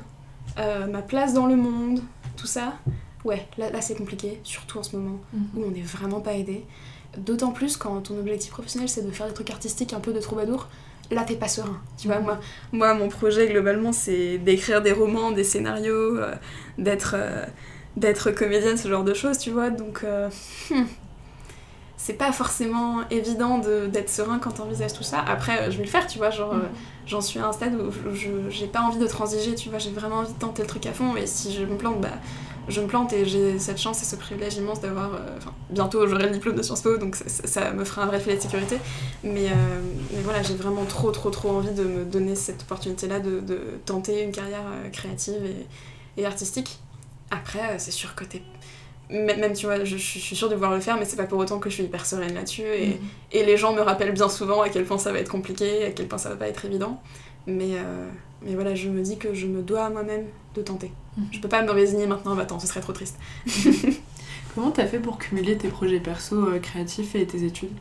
ma 0.58 1.02
place 1.02 1.34
dans 1.34 1.48
le 1.48 1.56
monde, 1.56 2.02
tout 2.36 2.48
ça, 2.48 2.74
ouais, 3.24 3.48
là, 3.58 3.70
là 3.70 3.82
c'est 3.82 3.96
compliqué, 3.96 4.40
surtout 4.44 4.80
en 4.80 4.84
ce 4.84 4.96
moment 4.96 5.20
mhm. 5.34 5.48
où 5.56 5.66
on 5.66 5.72
n'est 5.72 5.82
vraiment 5.82 6.22
pas 6.22 6.34
aidé. 6.34 6.66
D'autant 7.18 7.52
plus 7.52 7.78
quand 7.78 8.02
ton 8.02 8.20
objectif 8.20 8.52
professionnel 8.52 8.90
c'est 8.90 9.06
de 9.06 9.12
faire 9.12 9.28
des 9.28 9.34
trucs 9.34 9.50
artistiques 9.50 9.94
un 9.94 10.00
peu 10.00 10.14
de 10.14 10.20
troubadour, 10.20 10.68
là 11.12 11.24
t'es 11.24 11.36
pas 11.36 11.48
serein. 11.48 11.80
Tu 11.98 12.08
vois, 12.08 12.20
mhm. 12.20 12.26
moi, 12.26 12.40
moi 12.72 12.94
mon 12.94 13.10
projet 13.10 13.48
globalement 13.48 13.92
c'est 13.92 14.38
d'écrire 14.38 14.82
des 14.82 14.92
romans, 14.92 15.32
des 15.32 15.44
scénarios, 15.44 16.18
euh, 16.18 16.36
d'être 16.78 17.16
euh, 17.18 17.46
d'être 17.98 18.32
comédienne, 18.32 18.78
ce 18.78 18.90
genre 18.90 19.04
de 19.04 19.14
choses, 19.14 19.38
tu 19.38 19.52
vois, 19.52 19.70
donc 19.70 20.02
euh, 20.04 20.30
hmm, 20.70 20.84
c'est 21.98 22.14
pas 22.14 22.32
forcément 22.32 23.02
évident 23.10 23.60
d'être 23.60 24.10
serein 24.10 24.40
quand 24.40 24.52
t'envisages 24.52 24.94
tout 24.94 25.04
ça. 25.04 25.20
Après, 25.20 25.72
je 25.72 25.78
vais 25.78 25.84
le 25.84 25.90
faire, 25.90 26.08
tu 26.08 26.18
vois, 26.18 26.30
genre, 26.30 26.54
mhm. 26.54 26.68
j'en 27.08 27.22
suis 27.22 27.40
à 27.40 27.48
un 27.48 27.52
stade 27.52 27.74
où 27.76 27.92
j'ai 28.50 28.68
pas 28.68 28.82
envie 28.82 29.00
de 29.00 29.08
transiger, 29.08 29.56
tu 29.56 29.70
vois, 29.70 29.80
j'ai 29.80 29.92
vraiment 29.92 30.18
envie 30.18 30.34
de 30.34 30.40
tenter 30.40 30.62
le 30.62 30.68
truc 30.68 30.86
à 30.86 30.94
fond, 30.94 31.16
et 31.16 31.26
si 31.26 31.54
je 31.54 31.64
me 31.64 31.78
plante, 31.78 32.02
bah 32.02 32.10
je 32.68 32.82
me 32.82 32.88
plante 32.88 33.14
et 33.14 33.26
j'ai 33.26 33.60
cette 33.60 33.78
chance 33.78 34.02
et 34.02 34.06
ce 34.06 34.16
privilège 34.16 34.56
immense 34.56 34.82
d'avoir. 34.82 35.14
Euh, 35.14 35.38
enfin, 35.38 35.54
bientôt 35.70 36.08
j'aurai 36.08 36.24
le 36.24 36.32
diplôme 36.32 36.56
de 36.56 36.62
Sciences 36.62 36.82
Po 36.82 36.98
donc 36.98 37.16
ça, 37.16 37.72
me 37.72 37.84
fera 37.84 38.04
un 38.04 38.06
vrai 38.08 38.20
filet 38.20 38.38
de 38.38 38.42
sécurité. 38.42 38.78
Mais, 39.24 39.48
euh, 39.48 39.82
mais 40.12 40.22
voilà, 40.22 40.42
j'ai 40.42 40.56
vraiment 40.56 40.86
trop, 40.86 41.12
trop, 41.12 41.30
trop 41.30 41.50
envie 41.50 41.74
de 41.74 41.84
me 41.84 42.06
donner 42.06 42.36
cette 42.36 42.64
opportunité-là 42.64 43.20
de, 43.20 43.40
de, 43.40 43.60
tenter 43.86 44.24
une 44.24 44.32
carrière 44.32 44.64
euh, 44.68 44.90
créative 44.90 45.44
et, 45.46 46.22
et 46.22 46.26
artistique. 46.26 46.80
Après, 47.32 47.78
c'est 47.80 47.92
sûr 47.92 48.16
que 48.16 48.24
t'es. 48.24 48.42
Même, 49.10 49.54
tu 49.54 49.68
vois, 49.68 49.84
je, 49.84 49.98
suis 49.98 50.36
sûre 50.36 50.50
de 50.50 50.54
pouvoir 50.54 50.74
le 50.74 50.80
faire, 50.80 50.98
mais 50.98 51.06
c'est 51.06 51.16
pas 51.16 51.26
pour 51.26 51.38
autant 51.38 51.60
que 51.60 51.70
je 51.70 51.76
suis 51.76 51.84
hyper 51.84 52.06
sereine 52.06 52.34
là-dessus. 52.34 52.64
Et, 52.64 52.88
mhm. 52.88 52.98
et, 53.34 53.46
les 53.46 53.58
gens 53.58 53.74
me 53.74 53.82
rappellent 53.82 54.14
bien 54.14 54.30
souvent 54.30 54.62
à 54.62 54.70
quel 54.70 54.86
point 54.86 54.98
ça 54.98 55.12
va 55.12 55.20
être 55.20 55.30
compliqué, 55.30 55.86
à 55.86 55.92
quel 55.92 56.08
point 56.08 56.18
ça 56.18 56.30
va 56.30 56.36
pas 56.36 56.48
être 56.48 56.66
évident. 56.66 57.02
Mais, 57.46 57.76
mais 58.42 58.56
voilà, 58.56 58.76
je 58.76 58.90
me 58.90 59.02
dis 59.02 59.18
que 59.18 59.34
je 59.34 59.48
me 59.48 59.62
dois 59.62 59.86
à 59.86 59.90
moi-même 59.90 60.26
de 60.56 60.62
tenter. 60.62 60.92
Mhm. 61.18 61.28
Je 61.32 61.40
peux 61.40 61.50
pas 61.50 61.62
me 61.62 61.72
résigner 61.72 62.08
maintenant, 62.08 62.38
attends, 62.38 62.60
ce 62.60 62.68
serait 62.68 62.82
trop 62.82 62.94
triste. 62.94 63.18
Comment 64.56 64.72
t'as 64.72 64.86
fait 64.86 65.00
pour 65.00 65.18
cumuler 65.18 65.58
tes 65.58 65.68
projets 65.68 66.00
perso 66.00 66.48
euh, 66.48 66.60
créatifs 66.60 67.16
et 67.16 67.26
tes 67.26 67.44
études? 67.44 67.74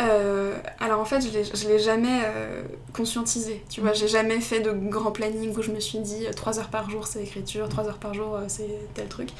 Euh, 0.00 0.56
alors 0.80 1.00
en 1.00 1.04
fait, 1.04 1.20
je 1.20 1.68
l'ai 1.68 1.78
jamais 1.78 2.22
euh, 2.24 2.62
conscientisé. 2.92 3.62
Tu 3.68 3.80
vois, 3.80 3.90
mhm. 3.90 3.96
j'ai 3.96 4.08
jamais 4.08 4.40
fait 4.40 4.60
de 4.60 4.70
grand 4.72 5.12
planning 5.12 5.56
où 5.56 5.62
je 5.62 5.70
me 5.70 5.80
suis 5.80 5.98
dit 5.98 6.26
3 6.34 6.58
heures 6.58 6.68
par 6.68 6.88
jour 6.90 7.06
c'est 7.06 7.20
l'écriture, 7.20 7.68
3 7.68 7.88
heures 7.88 7.98
par 7.98 8.14
jour 8.14 8.38
c'est 8.48 8.68
tel 8.94 9.08
truc. 9.08 9.30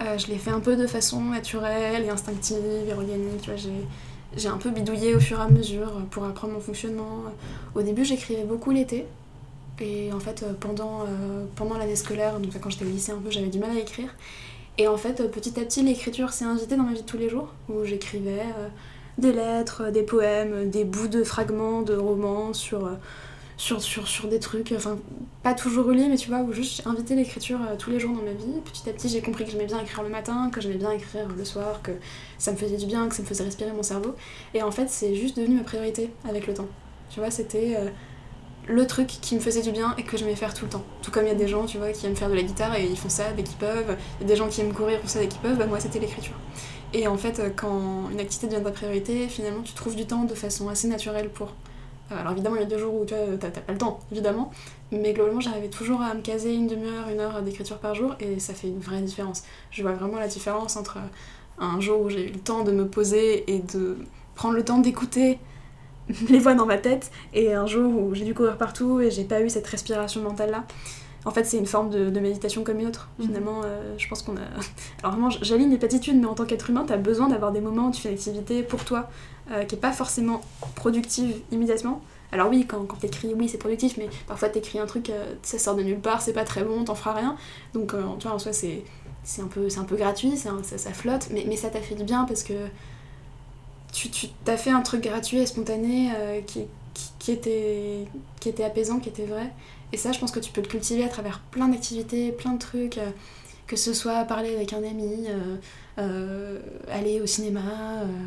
je 0.00 0.26
l'ai 0.28 0.38
fait 0.38 0.50
un 0.50 0.60
peu 0.60 0.76
de 0.76 0.86
façon 0.86 1.20
naturelle 1.20 2.04
et 2.04 2.10
instinctive 2.10 2.88
et 2.88 2.92
organique. 2.92 3.42
Tu 3.42 3.50
vois, 3.50 3.58
j'ai 4.36 4.48
un 4.48 4.58
peu 4.58 4.70
bidouillé 4.70 5.14
au 5.14 5.20
fur 5.20 5.40
et 5.40 5.42
à 5.42 5.48
mesure 5.48 5.92
pour 6.10 6.24
apprendre 6.24 6.54
mon 6.54 6.60
fonctionnement. 6.60 7.24
Au 7.74 7.82
début, 7.82 8.04
j'écrivais 8.04 8.44
beaucoup 8.44 8.70
l'été. 8.70 9.06
Et 9.80 10.12
en 10.12 10.20
fait, 10.20 10.42
euh, 10.42 10.52
pendant, 10.58 11.02
euh, 11.02 11.44
pendant 11.54 11.78
l'année 11.78 11.96
scolaire, 11.96 12.40
donc 12.40 12.52
quand 12.60 12.70
j'étais 12.70 12.84
au 12.84 12.88
lycée 12.88 13.12
un 13.12 13.18
peu, 13.18 13.30
j'avais 13.30 13.48
du 13.48 13.58
mal 13.58 13.70
à 13.70 13.78
écrire. 13.78 14.08
Et 14.76 14.88
en 14.88 14.96
fait, 14.96 15.20
euh, 15.20 15.28
petit 15.28 15.58
à 15.58 15.64
petit, 15.64 15.82
l'écriture 15.82 16.30
s'est 16.30 16.44
invitée 16.44 16.76
dans 16.76 16.84
ma 16.84 16.92
vie 16.92 17.02
de 17.02 17.06
tous 17.06 17.18
les 17.18 17.28
jours, 17.28 17.52
où 17.68 17.84
j'écrivais 17.84 18.42
des 19.18 19.32
lettres, 19.32 19.90
des 19.90 20.02
poèmes, 20.02 20.70
des 20.70 20.84
bouts 20.84 21.08
de 21.08 21.24
fragments 21.24 21.82
de 21.82 21.94
romans 21.94 22.52
sur, 22.52 22.88
sur, 23.58 23.82
sur, 23.82 24.06
sur 24.06 24.28
des 24.28 24.38
trucs, 24.38 24.72
enfin, 24.74 24.96
pas 25.42 25.52
toujours 25.52 25.84
reliés, 25.84 26.06
mais 26.08 26.16
tu 26.16 26.28
vois, 26.28 26.38
où 26.38 26.52
juste 26.52 26.86
invité 26.86 27.16
l'écriture 27.16 27.58
euh, 27.68 27.76
tous 27.76 27.90
les 27.90 27.98
jours 27.98 28.16
dans 28.16 28.22
ma 28.22 28.30
vie. 28.30 28.60
Petit 28.64 28.88
à 28.88 28.92
petit, 28.92 29.08
j'ai 29.08 29.20
compris 29.20 29.44
que 29.44 29.50
j'aimais 29.50 29.66
bien 29.66 29.80
écrire 29.80 30.02
le 30.04 30.08
matin, 30.08 30.48
que 30.50 30.60
j'aimais 30.60 30.76
bien 30.76 30.92
écrire 30.92 31.28
le 31.28 31.44
soir, 31.44 31.82
que 31.82 31.90
ça 32.38 32.52
me 32.52 32.56
faisait 32.56 32.76
du 32.76 32.86
bien, 32.86 33.08
que 33.08 33.16
ça 33.16 33.22
me 33.22 33.26
faisait 33.26 33.44
respirer 33.44 33.72
mon 33.72 33.82
cerveau. 33.82 34.14
Et 34.54 34.62
en 34.62 34.70
fait, 34.70 34.88
c'est 34.88 35.14
juste 35.16 35.36
devenu 35.36 35.56
ma 35.56 35.64
priorité 35.64 36.10
avec 36.26 36.46
le 36.46 36.54
temps. 36.54 36.68
Tu 37.10 37.18
vois, 37.18 37.32
c'était 37.32 37.74
euh, 37.76 37.88
le 38.68 38.86
truc 38.86 39.08
qui 39.08 39.34
me 39.34 39.40
faisait 39.40 39.62
du 39.62 39.72
bien 39.72 39.92
et 39.98 40.04
que 40.04 40.16
j'aimais 40.16 40.36
faire 40.36 40.54
tout 40.54 40.64
le 40.64 40.70
temps. 40.70 40.84
Tout 41.02 41.10
comme 41.10 41.24
il 41.24 41.28
y 41.28 41.32
a 41.32 41.34
des 41.34 41.48
gens, 41.48 41.66
tu 41.66 41.78
vois, 41.78 41.90
qui 41.90 42.06
aiment 42.06 42.16
faire 42.16 42.30
de 42.30 42.34
la 42.34 42.42
guitare 42.42 42.76
et 42.76 42.86
ils 42.86 42.96
font 42.96 43.08
ça 43.08 43.32
dès 43.36 43.42
qu'ils 43.42 43.58
peuvent. 43.58 43.96
Il 44.20 44.22
y 44.22 44.24
a 44.26 44.28
des 44.28 44.36
gens 44.36 44.48
qui 44.48 44.60
aiment 44.60 44.72
courir, 44.72 45.00
pour 45.00 45.10
ça 45.10 45.18
dès 45.18 45.26
qu'ils 45.26 45.40
peuvent. 45.40 45.58
Bah, 45.58 45.66
moi, 45.66 45.80
c'était 45.80 45.98
l'écriture. 45.98 46.34
Et 46.94 47.06
en 47.06 47.16
fait, 47.16 47.38
euh, 47.38 47.50
quand 47.54 48.08
une 48.10 48.20
activité 48.20 48.46
devient 48.46 48.64
ta 48.64 48.70
priorité, 48.70 49.28
finalement, 49.28 49.62
tu 49.62 49.74
trouves 49.74 49.96
du 49.96 50.06
temps 50.06 50.24
de 50.24 50.34
façon 50.34 50.68
assez 50.68 50.88
naturelle 50.88 51.28
pour. 51.28 51.48
Euh, 52.10 52.18
alors 52.18 52.32
évidemment, 52.32 52.56
il 52.56 52.62
y 52.62 52.64
a 52.64 52.68
des 52.68 52.78
jours 52.78 52.94
où 52.94 53.04
tu 53.04 53.14
t'as 53.38 53.50
pas 53.50 53.72
le 53.72 53.78
temps, 53.78 54.00
évidemment, 54.10 54.50
mais 54.90 55.12
globalement, 55.12 55.40
j'arrivais 55.40 55.68
toujours 55.68 56.00
à 56.00 56.14
me 56.14 56.22
caser 56.22 56.54
une 56.54 56.66
demi-heure, 56.66 57.08
une 57.10 57.20
heure 57.20 57.42
d'écriture 57.42 57.78
par 57.78 57.94
jour, 57.94 58.14
et 58.20 58.38
ça 58.38 58.54
fait 58.54 58.68
une 58.68 58.80
vraie 58.80 59.02
différence. 59.02 59.42
Je 59.70 59.82
vois 59.82 59.92
vraiment 59.92 60.18
la 60.18 60.28
différence 60.28 60.76
entre 60.76 60.98
un 61.58 61.80
jour 61.80 62.00
où 62.00 62.08
j'ai 62.08 62.28
eu 62.28 62.32
le 62.32 62.38
temps 62.38 62.64
de 62.64 62.72
me 62.72 62.86
poser 62.86 63.52
et 63.52 63.58
de 63.58 63.98
prendre 64.34 64.54
le 64.54 64.64
temps 64.64 64.78
d'écouter 64.78 65.38
les 66.30 66.38
voix 66.38 66.54
dans 66.54 66.64
ma 66.64 66.78
tête, 66.78 67.10
et 67.34 67.52
un 67.52 67.66
jour 67.66 67.94
où 67.94 68.14
j'ai 68.14 68.24
dû 68.24 68.32
courir 68.32 68.56
partout 68.56 69.00
et 69.00 69.10
j'ai 69.10 69.24
pas 69.24 69.42
eu 69.42 69.50
cette 69.50 69.66
respiration 69.66 70.22
mentale 70.22 70.50
là. 70.50 70.64
En 71.24 71.30
fait, 71.30 71.44
c'est 71.44 71.58
une 71.58 71.66
forme 71.66 71.90
de, 71.90 72.20
méditation 72.20 72.64
comme 72.64 72.78
une 72.80 72.86
autre. 72.86 73.08
Mhm. 73.18 73.26
Finalement, 73.26 73.60
euh, 73.64 73.94
je 73.98 74.08
pense 74.08 74.22
qu'on 74.22 74.36
a. 74.36 74.40
Alors, 75.02 75.12
vraiment, 75.12 75.30
j'aligne 75.30 75.70
les 75.70 75.78
platitudes, 75.78 76.16
mais 76.16 76.26
en 76.26 76.34
tant 76.34 76.44
qu'être 76.44 76.70
humain, 76.70 76.84
t'as 76.86 76.96
besoin 76.96 77.28
d'avoir 77.28 77.52
des 77.52 77.60
moments 77.60 77.88
où 77.88 77.90
tu 77.90 78.00
fais 78.00 78.08
une 78.10 78.14
activité 78.14 78.62
pour 78.62 78.84
toi 78.84 79.08
euh, 79.50 79.64
qui 79.64 79.74
est 79.74 79.78
pas 79.78 79.92
forcément 79.92 80.40
productive 80.74 81.36
immédiatement. 81.50 82.00
Alors, 82.30 82.48
oui, 82.50 82.66
quand, 82.66 82.84
quand 82.84 82.96
t'écris, 82.96 83.34
oui, 83.34 83.48
c'est 83.48 83.58
productif, 83.58 83.96
mais 83.96 84.08
parfois 84.26 84.48
t'écris 84.48 84.78
un 84.78 84.86
truc, 84.86 85.10
euh, 85.10 85.34
ça 85.42 85.58
sort 85.58 85.74
de 85.74 85.82
nulle 85.82 86.00
part, 86.00 86.20
c'est 86.20 86.34
pas 86.34 86.44
très 86.44 86.62
bon, 86.62 86.84
t'en 86.84 86.94
feras 86.94 87.14
rien. 87.14 87.36
Donc, 87.72 87.94
tu 88.18 88.26
vois, 88.26 88.36
en 88.36 88.38
soi, 88.38 88.52
c'est 88.52 88.84
un, 89.40 89.46
peu, 89.46 89.66
un 89.76 89.84
peu 89.84 89.96
gratuit, 89.96 90.36
ça, 90.36 90.50
ça, 90.62 90.92
flotte, 90.92 91.28
mais, 91.32 91.44
mais 91.48 91.56
ça 91.56 91.68
t'a 91.68 91.80
fait 91.80 91.94
du 91.94 92.04
bien 92.04 92.24
parce 92.24 92.42
que 92.42 92.54
tu 93.92 94.08
t'as 94.44 94.58
fait 94.58 94.70
un 94.70 94.82
truc 94.82 95.02
gratuit 95.04 95.38
et 95.38 95.46
spontané 95.46 96.10
qui, 96.46 96.64
qui, 97.18 97.32
était, 97.32 98.04
qui 98.40 98.50
était 98.50 98.64
apaisant, 98.64 98.98
qui 98.98 99.08
était 99.08 99.24
vrai. 99.24 99.50
Et 99.92 99.96
ça, 99.96 100.12
je 100.12 100.18
pense 100.18 100.30
que 100.30 100.40
tu 100.40 100.52
peux 100.52 100.60
le 100.60 100.66
cultiver 100.66 101.04
à 101.04 101.08
travers 101.08 101.40
plein 101.40 101.68
d'activités, 101.68 102.32
plein 102.32 102.52
de 102.52 102.58
trucs, 102.58 102.98
euh, 102.98 103.10
que 103.66 103.76
ce 103.76 103.92
soit 103.92 104.24
parler 104.24 104.54
avec 104.54 104.72
un 104.72 104.82
ami, 104.84 105.26
euh, 105.98 106.58
aller 106.90 107.20
au 107.20 107.26
cinéma, 107.26 107.60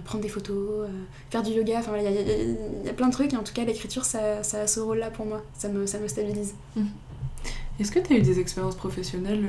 prendre 0.05 0.23
des 0.23 0.29
photos, 0.29 0.87
faire 1.31 1.41
du 1.41 1.51
yoga, 1.51 1.79
enfin 1.79 1.93
il 1.97 2.03
y, 2.03 2.85
y, 2.85 2.89
a 2.89 2.93
plein 2.93 3.07
de 3.07 3.13
trucs, 3.13 3.33
et 3.33 3.37
en 3.37 3.43
tout 3.43 3.53
cas 3.53 3.63
l'écriture, 3.63 4.05
ça, 4.05 4.43
ça, 4.43 4.61
a 4.61 4.67
ce 4.67 4.79
rôle-là 4.79 5.09
pour 5.09 5.25
moi, 5.25 5.41
ça 5.57 5.67
me, 5.67 5.87
ça 5.87 5.97
me 5.97 6.07
stabilise. 6.07 6.53
Mmh. 6.75 6.83
Est-ce 7.79 7.91
que 7.91 7.99
tu 7.99 8.13
as 8.13 8.17
eu 8.17 8.21
des 8.21 8.39
expériences 8.39 8.75
professionnelles 8.75 9.47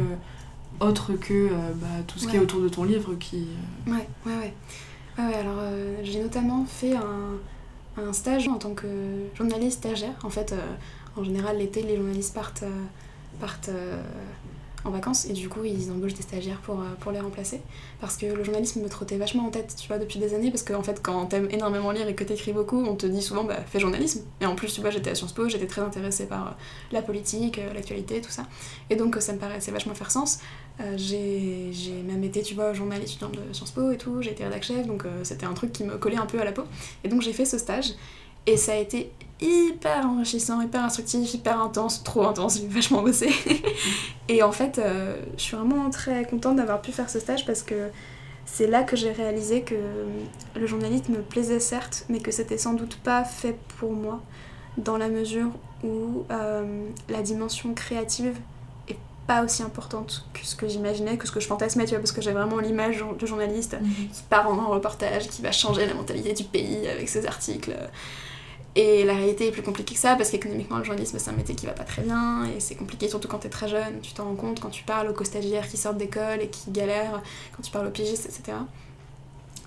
autres 0.80 1.12
que 1.12 1.50
bah, 1.74 1.86
tout 2.06 2.18
ce 2.18 2.26
qui 2.26 2.36
est 2.36 2.40
autour 2.40 2.62
de 2.62 2.70
ton 2.70 2.84
livre 2.84 3.14
qui... 3.16 3.48
Ouais, 3.86 4.08
ouais, 4.24 4.36
ouais. 4.38 4.54
Ah 5.18 5.28
ouais, 5.28 5.34
alors 5.34 5.58
euh, 5.58 5.96
j'ai 6.02 6.22
notamment 6.22 6.64
fait 6.64 6.94
un, 6.94 7.38
un, 8.02 8.12
stage 8.12 8.48
en 8.48 8.56
tant 8.56 8.72
que 8.72 8.86
journaliste 9.34 9.78
stagiaire. 9.78 10.14
En 10.22 10.30
fait, 10.30 10.52
euh, 10.52 10.56
en 11.16 11.24
général, 11.24 11.58
l'été, 11.58 11.82
les 11.82 11.96
journalistes 11.96 12.34
partent, 12.34 12.62
euh, 12.62 12.84
partent 13.40 13.70
en 14.84 14.90
vacances 14.90 15.26
et 15.26 15.32
du 15.32 15.48
coup 15.48 15.64
ils 15.64 15.90
embauchent 15.90 16.14
des 16.14 16.22
stagiaires 16.22 16.60
pour, 16.60 16.80
euh, 16.80 16.94
pour 17.00 17.12
les 17.12 17.20
remplacer. 17.20 17.60
Parce 18.00 18.16
que 18.16 18.26
le 18.26 18.42
journalisme 18.42 18.82
me 18.82 18.88
trottait 18.88 19.16
vachement 19.16 19.46
en 19.46 19.50
tête 19.50 19.74
tu 19.78 19.86
vois 19.88 19.98
depuis 19.98 20.18
des 20.18 20.34
années 20.34 20.50
parce 20.50 20.62
qu'en 20.62 20.78
en 20.78 20.82
fait 20.82 21.00
quand 21.02 21.26
t'aimes 21.26 21.48
énormément 21.50 21.90
lire 21.90 22.08
et 22.08 22.14
que 22.14 22.24
t'écris 22.24 22.52
beaucoup 22.52 22.84
on 22.84 22.96
te 22.96 23.06
dit 23.06 23.22
souvent 23.22 23.44
bah 23.44 23.58
fais 23.66 23.80
journalisme. 23.80 24.22
Et 24.40 24.46
en 24.46 24.54
plus 24.54 24.72
tu 24.72 24.80
vois 24.80 24.90
j'étais 24.90 25.10
à 25.10 25.14
Sciences 25.14 25.32
Po 25.32 25.48
j'étais 25.48 25.66
très 25.66 25.82
intéressée 25.82 26.26
par 26.26 26.48
euh, 26.48 26.50
la 26.90 27.02
politique 27.02 27.58
euh, 27.58 27.72
l'actualité 27.72 28.20
tout 28.20 28.30
ça. 28.30 28.46
Et 28.90 28.96
donc 28.96 29.16
ça 29.20 29.32
me 29.32 29.38
paraissait 29.38 29.72
vachement 29.72 29.94
faire 29.94 30.10
sens. 30.10 30.40
J'ai 30.96 31.70
même 32.04 32.24
été 32.24 32.42
tu 32.42 32.54
vois 32.54 32.72
journaliste 32.72 33.20
de 33.22 33.52
Sciences 33.52 33.70
Po 33.70 33.92
et 33.92 33.98
tout 33.98 34.20
j'ai 34.20 34.32
été 34.32 34.42
rédac 34.42 34.64
chef 34.64 34.86
donc 34.86 35.04
c'était 35.22 35.46
un 35.46 35.52
truc 35.52 35.70
qui 35.70 35.84
me 35.84 35.96
collait 35.96 36.16
un 36.16 36.26
peu 36.26 36.40
à 36.40 36.44
la 36.44 36.52
peau. 36.52 36.64
Et 37.04 37.08
donc 37.08 37.22
j'ai 37.22 37.32
fait 37.32 37.44
ce 37.44 37.58
stage 37.58 37.92
et 38.46 38.56
ça 38.56 38.72
a 38.72 38.76
été 38.76 39.12
hyper 39.42 40.06
enrichissant, 40.06 40.60
hyper 40.60 40.84
instructif, 40.84 41.34
hyper 41.34 41.60
intense, 41.60 42.02
trop 42.02 42.22
intense, 42.22 42.58
j'ai 42.58 42.66
vachement 42.66 43.02
bossé. 43.02 43.30
et 44.28 44.42
en 44.42 44.52
fait, 44.52 44.78
euh, 44.78 45.16
je 45.36 45.42
suis 45.42 45.56
vraiment 45.56 45.90
très 45.90 46.24
contente 46.24 46.56
d'avoir 46.56 46.80
pu 46.80 46.92
faire 46.92 47.10
ce 47.10 47.20
stage 47.20 47.44
parce 47.44 47.62
que 47.62 47.90
c'est 48.44 48.66
là 48.66 48.82
que 48.82 48.96
j'ai 48.96 49.12
réalisé 49.12 49.62
que 49.62 49.74
le 50.54 50.66
journalisme 50.66 51.12
me 51.12 51.22
plaisait 51.22 51.60
certes, 51.60 52.04
mais 52.08 52.20
que 52.20 52.30
c'était 52.30 52.58
sans 52.58 52.74
doute 52.74 52.96
pas 52.96 53.24
fait 53.24 53.56
pour 53.78 53.92
moi, 53.92 54.20
dans 54.78 54.96
la 54.96 55.08
mesure 55.08 55.50
où 55.84 56.24
euh, 56.30 56.86
la 57.08 57.22
dimension 57.22 57.74
créative 57.74 58.36
est 58.88 58.98
pas 59.26 59.44
aussi 59.44 59.62
importante 59.62 60.26
que 60.32 60.44
ce 60.44 60.56
que 60.56 60.68
j'imaginais, 60.68 61.16
que 61.16 61.26
ce 61.26 61.32
que 61.32 61.40
je 61.40 61.46
fantasmais, 61.46 61.84
tu 61.84 61.90
vois, 61.90 61.98
parce 61.98 62.12
que 62.12 62.20
j'ai 62.20 62.32
vraiment 62.32 62.58
l'image 62.58 63.04
du 63.18 63.26
journaliste 63.26 63.76
mhm. 63.80 64.08
qui 64.12 64.22
part 64.28 64.48
en 64.48 64.58
un 64.58 64.66
reportage, 64.66 65.28
qui 65.28 65.42
va 65.42 65.52
changer 65.52 65.86
la 65.86 65.94
mentalité 65.94 66.32
du 66.32 66.44
pays 66.44 66.86
avec 66.88 67.08
ses 67.08 67.26
articles. 67.26 67.74
Et 68.74 69.04
la 69.04 69.14
réalité 69.14 69.48
est 69.48 69.50
plus 69.50 69.62
compliquée 69.62 69.94
que 69.94 70.00
ça 70.00 70.16
parce 70.16 70.30
qu'économiquement 70.30 70.78
le 70.78 70.84
journalisme 70.84 71.18
c'est 71.18 71.30
un 71.30 71.34
métier 71.34 71.54
qui 71.54 71.66
va 71.66 71.72
pas 71.72 71.84
très 71.84 72.02
bien 72.02 72.46
et 72.46 72.58
c'est 72.58 72.74
compliqué 72.74 73.06
surtout 73.06 73.28
quand 73.28 73.38
t'es 73.38 73.50
très 73.50 73.68
jeune. 73.68 74.00
Tu 74.00 74.14
t'en 74.14 74.24
rends 74.24 74.34
compte 74.34 74.60
quand 74.60 74.70
tu 74.70 74.82
parles 74.82 75.08
aux 75.08 75.12
co-stagiaires 75.12 75.68
qui 75.68 75.76
sortent 75.76 75.98
d'école 75.98 76.40
et 76.40 76.48
qui 76.48 76.70
galèrent, 76.70 77.22
quand 77.54 77.62
tu 77.62 77.70
parles 77.70 77.86
aux 77.86 77.90
pigistes, 77.90 78.24
etc. 78.24 78.56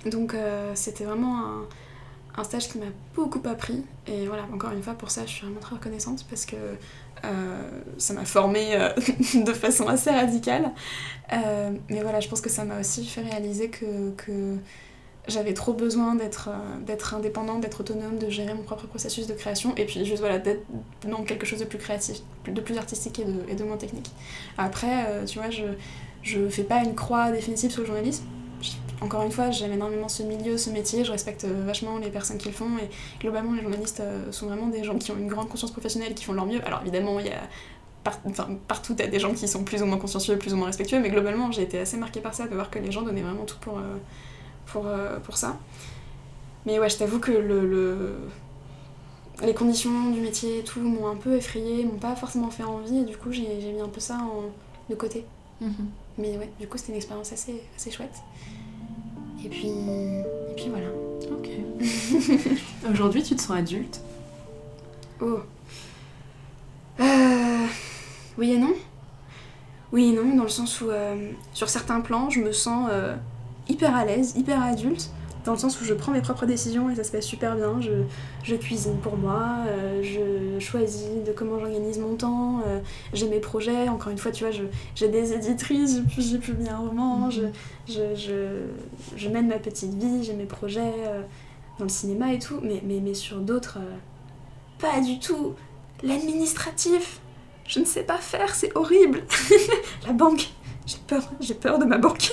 Donc 0.09 0.33
euh, 0.33 0.71
c'était 0.73 1.03
vraiment 1.03 1.37
un, 1.37 1.67
un, 2.37 2.43
stage 2.43 2.67
qui 2.67 2.79
m'a 2.79 2.85
beaucoup 3.15 3.41
appris 3.47 3.83
et 4.07 4.25
voilà, 4.25 4.47
encore 4.51 4.71
une 4.71 4.81
fois 4.81 4.95
pour 4.95 5.11
ça 5.11 5.21
je 5.27 5.31
suis 5.31 5.45
vraiment 5.45 5.59
très 5.59 5.75
reconnaissante 5.75 6.25
parce 6.27 6.47
que 6.47 6.55
euh, 7.25 7.81
ça 7.99 8.13
m'a 8.15 8.25
formée 8.25 8.75
euh, 8.75 8.89
de 9.35 9.53
façon 9.53 9.87
assez 9.87 10.09
radicale. 10.09 10.71
mais 11.31 12.01
voilà, 12.01 12.21
je 12.21 12.27
pense 12.27 12.41
que 12.41 12.49
ça 12.49 12.65
m'a 12.65 12.79
aussi 12.79 13.05
fait 13.05 13.21
réaliser 13.21 13.69
que 13.69 14.57
j'avais 15.27 15.53
trop 15.53 15.73
besoin 15.73 16.15
d'être 16.15 16.49
euh, 16.49 17.15
indépendante, 17.15 17.61
d'être 17.61 17.81
autonome, 17.81 18.17
de 18.17 18.29
gérer 18.29 18.53
mon 18.53 18.63
propre 18.63 18.87
processus 18.87 19.27
de 19.27 19.33
création 19.33 19.73
et 19.75 19.85
puis 19.85 20.05
juste 20.05 20.19
voilà 20.19 20.39
d'être 20.39 20.65
dans 21.07 21.23
quelque 21.23 21.45
chose 21.45 21.59
de 21.59 21.65
plus 21.65 21.77
créatif, 21.77 22.17
de 22.47 22.61
plus 22.61 22.77
artistique 22.77 23.19
et 23.19 23.55
de, 23.55 23.63
moins 23.63 23.77
technique. 23.77 24.11
Après, 24.57 25.05
euh, 25.07 25.25
tu 25.25 25.39
vois, 25.39 25.49
je 25.49 25.63
je 26.21 26.49
fais 26.49 26.63
pas 26.63 26.83
une 26.83 26.95
croix 26.95 27.31
définitive 27.31 27.69
sur 27.69 27.81
le 27.81 27.87
journalisme. 27.87 28.25
Encore 29.01 29.23
une 29.23 29.31
fois, 29.31 29.51
j'aime 29.51 29.73
énormément 29.73 30.09
ce 30.09 30.23
milieu, 30.23 30.57
ce 30.57 30.71
métier, 30.71 31.03
je 31.03 31.11
respecte 31.11 31.43
euh, 31.43 31.63
vachement 31.65 31.97
les 31.99 32.09
personnes 32.09 32.37
qui 32.37 32.47
le 32.47 32.53
font 32.53 32.69
et 32.81 32.89
globalement 33.21 33.53
les 33.53 33.61
journalistes 33.61 34.01
sont 34.31 34.47
vraiment 34.47 34.67
des 34.67 34.83
gens 34.83 34.97
qui 34.97 35.11
ont 35.11 35.17
une 35.17 35.27
grande 35.27 35.49
conscience 35.49 35.71
professionnelle 35.71 36.13
qui 36.13 36.23
font 36.23 36.33
leur 36.33 36.45
mieux. 36.45 36.65
Alors 36.65 36.81
évidemment, 36.81 37.19
il 37.19 37.27
y 37.27 37.31
a 37.31 37.41
enfin, 38.25 38.47
partout, 38.67 38.93
t'as 38.93 39.07
des 39.07 39.19
gens 39.19 39.33
qui 39.33 39.47
sont 39.47 39.63
plus 39.63 39.81
ou 39.81 39.85
moins 39.85 39.97
consciencieux, 39.97 40.37
plus 40.37 40.53
ou 40.53 40.57
moins 40.57 40.67
respectueux, 40.67 40.99
mais 40.99 41.09
globalement, 41.09 41.51
j'ai 41.51 41.63
été 41.63 41.79
assez 41.79 41.97
marquée 41.97 42.21
par 42.21 42.33
ça, 42.33 42.47
de 42.47 42.53
voir 42.53 42.69
que 42.69 42.79
les 42.79 42.91
gens 42.91 43.01
donnaient 43.01 43.21
vraiment 43.21 43.45
tout 43.45 43.57
pour, 43.61 43.77
euh, 43.77 43.97
pour 44.65 45.37
ça. 45.37 45.57
Mais 46.65 46.79
ouais, 46.79 46.89
je 46.89 46.97
t'avoue 46.97 47.19
que 47.19 47.31
le, 47.31 48.15
les 49.43 49.53
conditions 49.53 50.11
du 50.11 50.21
métier 50.21 50.59
et 50.59 50.63
tout 50.63 50.79
m'ont 50.79 51.07
un 51.07 51.15
peu 51.15 51.35
effrayée, 51.35 51.83
m'ont 51.85 51.97
pas 51.97 52.15
forcément 52.15 52.49
fait 52.49 52.63
envie, 52.63 52.99
et 52.99 53.03
du 53.03 53.17
coup 53.17 53.31
j'ai 53.31 53.71
mis 53.71 53.81
un 53.81 53.89
peu 53.89 53.99
ça 53.99 54.17
en, 54.17 54.45
de 54.89 54.95
côté. 54.95 55.25
Mhm. 55.61 55.89
Mais 56.17 56.37
ouais, 56.37 56.49
du 56.59 56.67
coup 56.67 56.77
c'était 56.77 56.91
une 56.91 56.97
expérience 56.97 57.31
assez, 57.33 57.61
assez 57.75 57.91
chouette. 57.91 58.15
Et 59.43 59.49
puis, 59.49 59.67
et 59.67 60.55
puis 60.55 60.69
voilà. 60.69 60.87
Ok. 61.31 61.49
Aujourd'hui 62.91 63.21
tu 63.21 63.35
te 63.35 63.41
sens 63.41 63.57
adulte? 63.57 63.99
Oh. 65.21 65.39
Euh, 66.99 67.65
oui 68.37 68.53
et 68.53 68.57
non. 68.57 68.73
Oui 69.91 70.09
et 70.09 70.13
non, 70.13 70.35
dans 70.35 70.43
le 70.43 70.49
sens 70.49 70.81
où 70.81 70.89
euh, 70.89 71.31
sur 71.53 71.69
certains 71.69 72.01
plans 72.01 72.29
je 72.29 72.39
me 72.39 72.51
sens 72.51 72.89
hyper 73.69 73.95
à 73.95 74.05
l'aise, 74.05 74.33
hyper 74.35 74.61
adulte, 74.61 75.09
dans 75.45 75.53
le 75.53 75.57
sens 75.59 75.79
où 75.79 75.85
je 75.85 75.93
prends 75.93 76.11
mes 76.11 76.21
propres 76.21 76.45
décisions 76.45 76.89
et 76.89 76.95
ça 76.95 77.03
se 77.03 77.11
passe 77.11 77.25
super 77.25 77.55
bien. 77.55 77.79
Je, 77.79 77.91
je 78.43 78.55
cuisine 78.55 78.97
pour 78.97 79.15
moi, 79.15 79.59
euh, 79.67 80.01
je 80.01 80.59
choisis 80.59 81.23
de 81.25 81.31
comment 81.31 81.59
j'organise 81.59 81.99
mon 81.99 82.15
temps, 82.15 82.61
euh, 82.67 82.79
j'ai 83.13 83.29
mes 83.29 83.39
projets. 83.39 83.87
Encore 83.87 84.11
une 84.11 84.17
fois, 84.17 84.31
tu 84.31 84.43
vois, 84.43 84.53
j'ai 84.95 85.07
des 85.07 85.33
éditrices, 85.33 86.01
j'ai 86.17 86.39
publié 86.39 86.69
un 86.69 86.79
roman, 86.79 87.29
je, 87.29 87.43
je, 87.87 88.15
je, 88.15 88.61
je, 89.15 89.29
mène 89.29 89.47
ma 89.47 89.59
petite 89.59 89.93
vie, 89.93 90.23
j'ai 90.23 90.33
mes 90.33 90.45
projets 90.45 90.93
euh, 91.05 91.21
dans 91.77 91.85
le 91.85 91.89
cinéma 91.89 92.33
et 92.33 92.39
tout, 92.39 92.59
mais, 92.63 92.81
mais, 92.83 92.99
mais 93.03 93.13
sur 93.13 93.37
d'autres, 93.37 93.77
pas 94.79 94.99
du 94.99 95.19
tout. 95.19 95.53
L'administratif, 96.03 97.19
je 97.67 97.79
ne 97.79 97.85
sais 97.85 98.03
pas 98.03 98.17
faire, 98.17 98.53
c'est 98.55 98.75
horrible. 98.75 99.23
La 100.07 100.13
banque, 100.13 100.49
j'ai 100.85 100.97
peur, 101.07 101.23
j'ai 101.39 101.55
peur 101.55 101.79
de 101.79 101.85
ma 101.85 101.97
banque. 101.97 102.31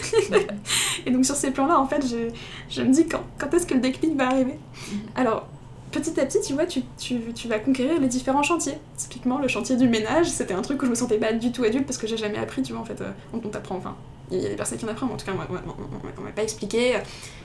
et 1.07 1.11
donc 1.11 1.25
sur 1.25 1.35
ces 1.35 1.51
plans-là, 1.51 1.79
en 1.79 1.87
fait, 1.87 2.07
je, 2.07 2.31
je 2.69 2.83
me 2.83 2.93
dis 2.93 3.07
quand, 3.07 3.23
quand 3.39 3.53
est-ce 3.55 3.67
que 3.67 3.75
le 3.75 3.81
déclic 3.81 4.17
va 4.17 4.29
arriver? 4.29 4.59
Mhm. 4.91 4.99
Alors, 5.17 5.49
petit 5.91 6.19
à 6.21 6.27
petit, 6.27 6.41
tu 6.41 6.55
vois, 6.55 6.67
tu, 6.67 6.83
tu, 6.99 7.21
tu, 7.35 7.49
vas 7.49 7.59
conquérir 7.59 8.01
les 8.01 8.09
différents 8.09 8.43
chantiers. 8.43 8.79
Typiquement, 8.97 9.39
le 9.39 9.49
chantier 9.49 9.77
du 9.77 9.89
ménage, 9.89 10.29
c'était 10.29 10.55
un 10.55 10.63
truc 10.63 10.83
où 10.83 10.87
je 10.87 10.91
me 10.91 10.95
sentais 10.95 11.19
pas 11.19 11.33
du 11.33 11.53
tout 11.53 11.65
adulte 11.65 11.87
parce 11.87 11.99
que 11.99 12.07
j'ai 12.07 12.17
jamais 12.17 12.39
appris, 12.39 12.63
tu 12.63 12.73
vois, 12.73 12.83
en 12.83 12.85
fait, 12.85 13.01
euh, 13.01 13.11
on, 13.33 13.39
t'apprend, 13.39 13.77
enfin, 13.77 13.97
il 14.31 14.41
y 14.41 14.47
a 14.47 14.49
des 14.49 14.57
personnes 14.57 14.79
qui 14.79 14.85
en 14.85 14.89
apprennent, 14.89 15.09
mais 15.09 15.15
en 15.15 15.19
tout 15.19 15.27
cas, 15.27 15.33
on, 15.33 16.23
m'a 16.23 16.31
pas 16.31 16.43
expliqué. 16.43 16.99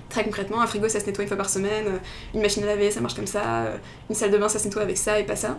très 0.09 0.23
concrètement, 0.23 0.61
un 0.61 0.67
frigo, 0.67 0.89
ça 0.89 0.99
se 0.99 1.05
nettoie 1.05 1.23
une 1.23 1.27
fois 1.27 1.37
par 1.37 1.49
semaine, 1.49 1.85
une 2.33 2.41
machine 2.41 2.63
à 2.63 2.67
laver, 2.67 2.91
ça 2.91 3.01
marche 3.01 3.15
comme 3.15 3.27
ça, 3.27 3.73
une 4.09 4.15
salle 4.15 4.31
de 4.31 4.37
bain, 4.37 4.49
ça 4.49 4.59
se 4.59 4.65
nettoie 4.65 4.81
avec 4.83 4.97
ça 4.97 5.19
et 5.19 5.25
pas 5.25 5.35
ça. 5.35 5.57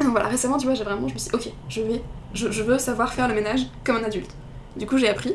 Donc 0.00 0.10
voilà, 0.10 0.28
récemment, 0.28 0.58
tu 0.58 0.66
vois, 0.66 0.74
j'ai 0.74 0.84
vraiment, 0.84 1.08
je 1.08 1.14
me 1.14 1.18
suis 1.18 1.30
dit, 1.30 1.36
ok, 1.36 1.52
je 1.68 1.82
vais, 1.82 2.02
je, 2.34 2.50
je 2.50 2.62
veux 2.62 2.78
savoir 2.78 3.12
faire 3.12 3.28
le 3.28 3.34
ménage 3.34 3.66
comme 3.84 3.96
un 3.96 4.04
adulte. 4.04 4.30
Du 4.76 4.86
coup, 4.86 4.98
j'ai 4.98 5.08
appris. 5.08 5.32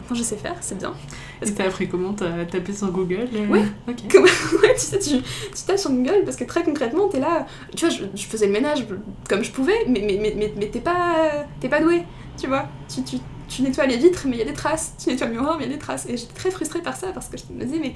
Maintenant, 0.00 0.16
je 0.16 0.22
sais 0.22 0.36
faire, 0.36 0.56
c'est 0.60 0.76
bien. 0.78 0.94
Est-ce 1.40 1.52
que 1.52 1.58
t'as 1.58 1.66
appris 1.66 1.88
comment 1.88 2.12
T'as 2.12 2.44
tapé 2.44 2.72
sur 2.72 2.90
Google 2.90 3.28
euh, 3.34 3.46
Ouais. 3.48 3.62
Ok. 3.88 3.96
Comme- 4.10 4.24
ouais, 4.24 4.74
tu 4.74 4.80
sais, 4.80 4.98
tu, 4.98 5.20
tu 5.20 5.62
tapes 5.66 5.78
sur 5.78 5.90
Google 5.90 6.22
parce 6.24 6.36
que 6.36 6.44
très 6.44 6.62
concrètement, 6.64 7.08
t'es 7.08 7.20
là. 7.20 7.46
Tu 7.76 7.86
vois, 7.86 7.94
je, 7.94 8.04
je 8.14 8.26
faisais 8.26 8.46
le 8.46 8.52
ménage 8.52 8.86
comme 9.28 9.42
je 9.44 9.50
pouvais, 9.52 9.84
mais, 9.86 10.00
mais, 10.00 10.18
mais, 10.20 10.34
mais, 10.36 10.52
mais 10.56 10.66
t'es 10.68 10.80
pas, 10.80 11.46
t'es 11.60 11.68
pas 11.68 11.80
doué, 11.80 12.02
tu 12.40 12.46
vois. 12.48 12.68
Tu, 12.92 13.02
tu, 13.04 13.16
tu 13.48 13.62
nettoies 13.62 13.86
les 13.86 13.96
vitres, 13.98 14.22
mais 14.26 14.36
il 14.36 14.38
y 14.40 14.42
a 14.42 14.46
des 14.46 14.52
traces. 14.54 14.94
Tu 15.02 15.10
nettoies 15.10 15.28
le 15.28 15.34
miroir, 15.34 15.56
mais 15.58 15.64
il 15.64 15.70
y 15.70 15.72
a 15.72 15.76
des 15.76 15.80
traces. 15.80 16.06
Et 16.08 16.16
j'étais 16.16 16.34
très 16.34 16.50
frustrée 16.50 16.80
par 16.82 16.96
ça 16.96 17.08
parce 17.12 17.28
que 17.28 17.36
je 17.36 17.44
me 17.54 17.64
disais, 17.64 17.78
mais 17.80 17.94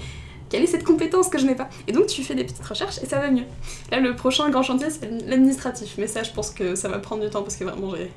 quelle 0.49 0.63
est 0.63 0.67
cette 0.69 0.85
compétence 0.85 1.29
que 1.29 1.39
je 1.39 1.47
n'ai 1.47 1.57
pas? 1.57 1.69
Et 1.89 1.93
donc, 1.93 2.07
tu 2.07 2.23
fais 2.23 2.35
des 2.37 2.45
petites 2.45 2.65
recherches 2.65 2.99
et 3.03 3.07
ça 3.07 3.19
va 3.19 3.31
mieux. 3.31 3.45
Là, 3.91 3.99
le 4.01 4.15
prochain 4.15 4.49
grand 4.51 4.63
chantier, 4.63 4.91
c'est 4.91 5.11
l'administratif. 5.27 5.95
Mais 5.99 6.07
ça, 6.07 6.23
je 6.23 6.31
pense 6.31 6.51
que 6.51 6.75
ça 6.77 6.89
va 6.89 6.99
prendre 6.99 7.25
du 7.25 7.31
temps 7.31 7.43
parce 7.43 7.57
que 7.57 7.65
vraiment, 7.65 7.95
j'ai 7.97 8.11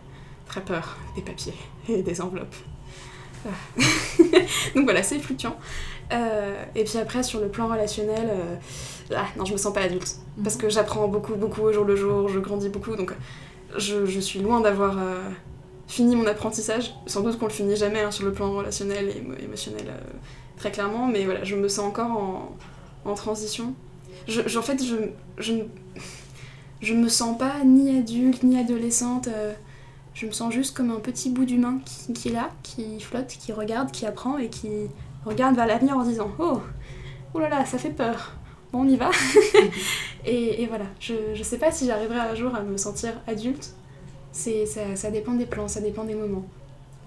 très 0.50 0.62
peur 0.62 0.98
des 1.16 1.22
papiers 1.22 1.54
et 1.88 2.02
des 2.04 2.20
enveloppes. 2.22 2.56
Ah. 3.46 3.50
donc 4.76 4.84
voilà, 4.84 5.02
c'est 5.04 5.20
fluctuant. 5.20 5.56
Euh, 6.12 6.64
et 6.76 6.84
puis 6.84 6.98
après, 6.98 7.24
sur 7.24 7.40
le 7.40 7.48
plan 7.48 7.68
relationnel, 7.70 8.30
euh, 8.30 9.16
ah, 9.16 9.26
non, 9.38 9.46
je 9.46 9.54
me 9.54 9.58
sens 9.58 9.74
pas 9.74 9.82
adulte. 9.82 10.18
Parce 10.44 10.58
que 10.58 10.70
j'apprends 10.70 11.08
beaucoup, 11.08 11.36
beaucoup 11.36 11.62
au 11.62 11.72
jour 11.72 11.86
le 11.86 11.96
jour, 11.96 12.28
je 12.28 12.40
grandis 12.40 12.70
beaucoup, 12.70 12.96
donc 12.98 13.14
je, 13.78 14.06
je 14.06 14.20
suis 14.20 14.40
loin 14.40 14.60
d'avoir 14.60 14.98
euh, 14.98 15.22
fini 15.88 16.16
mon 16.16 16.26
apprentissage. 16.26 16.94
Sans 17.06 17.22
doute 17.22 17.38
qu'on 17.40 17.46
le 17.46 17.52
finit 17.54 17.76
jamais 17.78 18.02
hein, 18.02 18.12
sur 18.12 18.26
le 18.26 18.34
plan 18.34 18.52
relationnel 18.52 19.08
et 19.10 19.22
émo- 19.22 19.42
émotionnel, 19.42 19.86
très 20.58 20.72
clairement, 20.72 21.08
mais 21.08 21.24
voilà, 21.26 21.44
je 21.44 21.56
me 21.56 21.68
sens 21.70 21.86
encore 21.86 22.12
en, 22.12 22.56
en 23.06 23.14
transition. 23.14 23.74
Je, 24.28 24.42
je- 24.48 24.60
en 24.60 24.64
fait, 24.64 24.84
je, 24.84 24.96
je, 25.38 25.54
je 26.82 26.94
me 26.94 27.08
sens 27.08 27.38
pas 27.38 27.64
ni 27.64 27.98
adulte, 27.98 28.44
ni 28.44 28.58
adolescente. 28.60 29.30
Je 30.20 30.26
me 30.26 30.32
sens 30.32 30.54
juste 30.54 30.76
comme 30.76 30.92
un 30.92 31.00
petit 31.00 31.30
bout 31.30 31.46
d'humain 31.46 31.80
qui, 31.86 32.12
qui 32.12 32.28
est 32.28 32.34
là, 32.34 32.50
qui 32.62 33.00
flotte, 33.00 33.28
qui 33.28 33.54
regarde, 33.54 33.90
qui 33.92 34.06
apprend 34.06 34.38
et 34.38 34.50
qui 34.50 34.68
regarde 35.26 35.56
vers 35.56 35.66
l'avenir 35.66 35.98
en 35.98 36.04
se 36.04 36.10
disant 36.10 36.30
Oh, 36.40 36.60
oh 37.34 37.40
là 37.40 37.48
là, 37.48 37.64
ça 37.64 37.78
fait 37.78 37.92
peur. 37.92 38.34
Bon, 38.74 38.82
on 38.82 38.90
y 38.90 38.98
va. 38.98 39.12
et, 40.26 40.62
et 40.62 40.68
voilà, 40.68 40.86
je, 41.00 41.14
je 41.34 41.42
sais 41.42 41.58
pas 41.58 41.72
si 41.72 41.88
j'arriverai 41.88 42.20
un 42.20 42.36
jour 42.36 42.54
à 42.54 42.62
me 42.62 42.76
sentir 42.76 43.14
adulte. 43.28 43.74
C'est, 44.34 44.66
ça, 44.66 44.94
ça 44.98 45.10
dépend 45.10 45.36
des 45.36 45.46
plans, 45.46 45.70
ça 45.70 45.80
dépend 45.80 46.04
des 46.04 46.16
moments. 46.16 46.46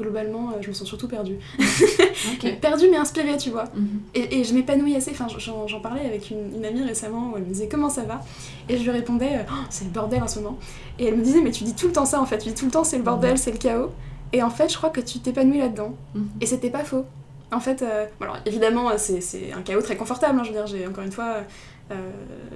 Globalement, 0.03 0.50
euh, 0.50 0.61
je 0.61 0.68
me 0.68 0.72
sens 0.72 0.86
surtout 0.86 1.09
perdue. 1.09 1.38
Perdue 2.61 2.88
mais 2.90 2.96
inspirée, 2.96 3.36
tu 3.36 3.50
vois. 3.50 3.64
Mhm. 3.74 4.00
Et, 4.14 4.40
et 4.40 4.44
je 4.44 4.53
m'épanouis 4.55 4.96
assez. 4.96 5.12
Enfin, 5.12 5.26
j'en, 5.38 5.80
parlais 5.80 6.05
avec 6.05 6.30
une, 6.30 6.57
une 6.57 6.64
amie 6.64 6.82
récemment 6.82 7.30
où 7.32 7.36
elle 7.36 7.44
me 7.44 7.48
disait 7.48 7.68
comment 7.68 7.88
ça 7.88 8.03
va? 8.03 8.20
Et 8.68 8.76
je 8.76 8.82
lui 8.82 8.90
répondais 8.90 9.46
Oh, 9.48 9.55
c'est 9.70 9.84
le 9.84 9.90
bordel 9.90 10.22
en 10.22 10.28
ce 10.28 10.40
moment. 10.40 10.59
Et 10.98 11.07
elle 11.07 11.16
me 11.16 11.22
disait 11.22 11.40
mais 11.40 11.50
tu 11.50 11.64
dis 11.64 11.74
tout 11.74 11.86
le 11.86 11.92
temps 11.92 12.05
ça 12.05 12.20
en 12.20 12.26
fait. 12.26 12.38
Tu 12.38 12.48
dis 12.48 12.55
tout 12.55 12.66
le 12.66 12.70
temps 12.70 12.84
c'est 12.84 12.98
le 12.98 13.05
bordel, 13.05 13.38
c'est 13.38 13.53
le 13.53 13.59
chaos. 13.59 13.90
Et 14.32 14.42
en 14.42 14.50
fait, 14.50 14.70
je 14.70 14.76
crois 14.76 14.90
que 14.90 15.00
tu 15.00 15.18
t'épanouis 15.20 15.59
là-dedans. 15.59 15.94
Mhm. 16.14 16.28
Et 16.40 16.46
c'était 16.46 16.70
pas 16.70 16.84
faux. 16.84 17.05
En 17.53 17.61
fait, 17.61 17.82
euh, 17.82 18.07
bon, 18.18 18.24
alors 18.24 18.38
évidemment, 18.46 18.90
c'est, 18.96 19.20
c'est 19.20 19.53
un 19.53 19.61
chaos 19.61 19.82
très 19.82 19.96
confortable. 19.96 20.38
hein, 20.38 20.42
je 20.42 20.48
veux 20.48 20.55
dire, 20.57 20.66
j'ai 20.66 20.86
encore 20.86 21.05
une 21.05 21.12
fois, 21.12 21.36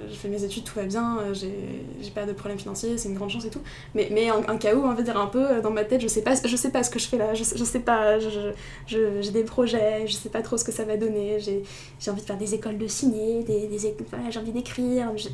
je 0.09 0.15
fais 0.15 0.29
mes 0.29 0.43
études, 0.43 0.63
tout 0.63 0.75
va 0.75 0.85
bien, 0.85 1.19
euh, 1.19 1.33
j'ai, 1.33 2.11
pas 2.11 2.25
de 2.25 2.33
problème 2.33 2.57
financier, 2.57 2.97
c'est 2.97 3.09
une 3.09 3.15
grande 3.15 3.29
chance 3.29 3.45
et 3.45 3.49
tout. 3.49 3.61
Mais, 3.93 4.09
mais 4.11 4.29
un, 4.29 4.57
chaos, 4.57 4.81
on 4.83 4.93
va 4.93 5.01
dire 5.01 5.17
un 5.17 5.27
peu 5.27 5.45
euh, 5.45 5.61
dans 5.61 5.71
ma 5.71 5.83
tête, 5.83 6.01
je 6.01 6.07
sais 6.07 6.21
pas, 6.21 6.33
je 6.35 6.55
sais 6.55 6.71
pas 6.71 6.83
ce 6.83 6.89
que 6.89 6.99
je 6.99 7.07
fais 7.07 7.17
là, 7.17 7.33
je, 7.33 7.43
je 7.43 7.63
sais 7.63 7.79
pas, 7.79 8.17
j'ai 8.87 9.31
des 9.31 9.43
projets, 9.43 10.07
je 10.07 10.13
sais 10.13 10.29
pas 10.29 10.41
trop 10.41 10.57
ce 10.57 10.63
que 10.63 10.71
ça 10.71 10.83
va 10.83 10.97
donner, 10.97 11.39
j'ai, 11.39 11.63
envie 12.09 12.21
de 12.21 12.25
faire 12.25 12.37
des 12.37 12.55
écoles 12.55 12.77
de 12.77 12.87
ciné, 12.87 13.43
des, 13.43 13.67
des 13.67 13.95
voilà, 14.09 14.29
j'ai 14.29 14.39
envie 14.39 14.51
d'écrire, 14.51 15.15
je, 15.17 15.29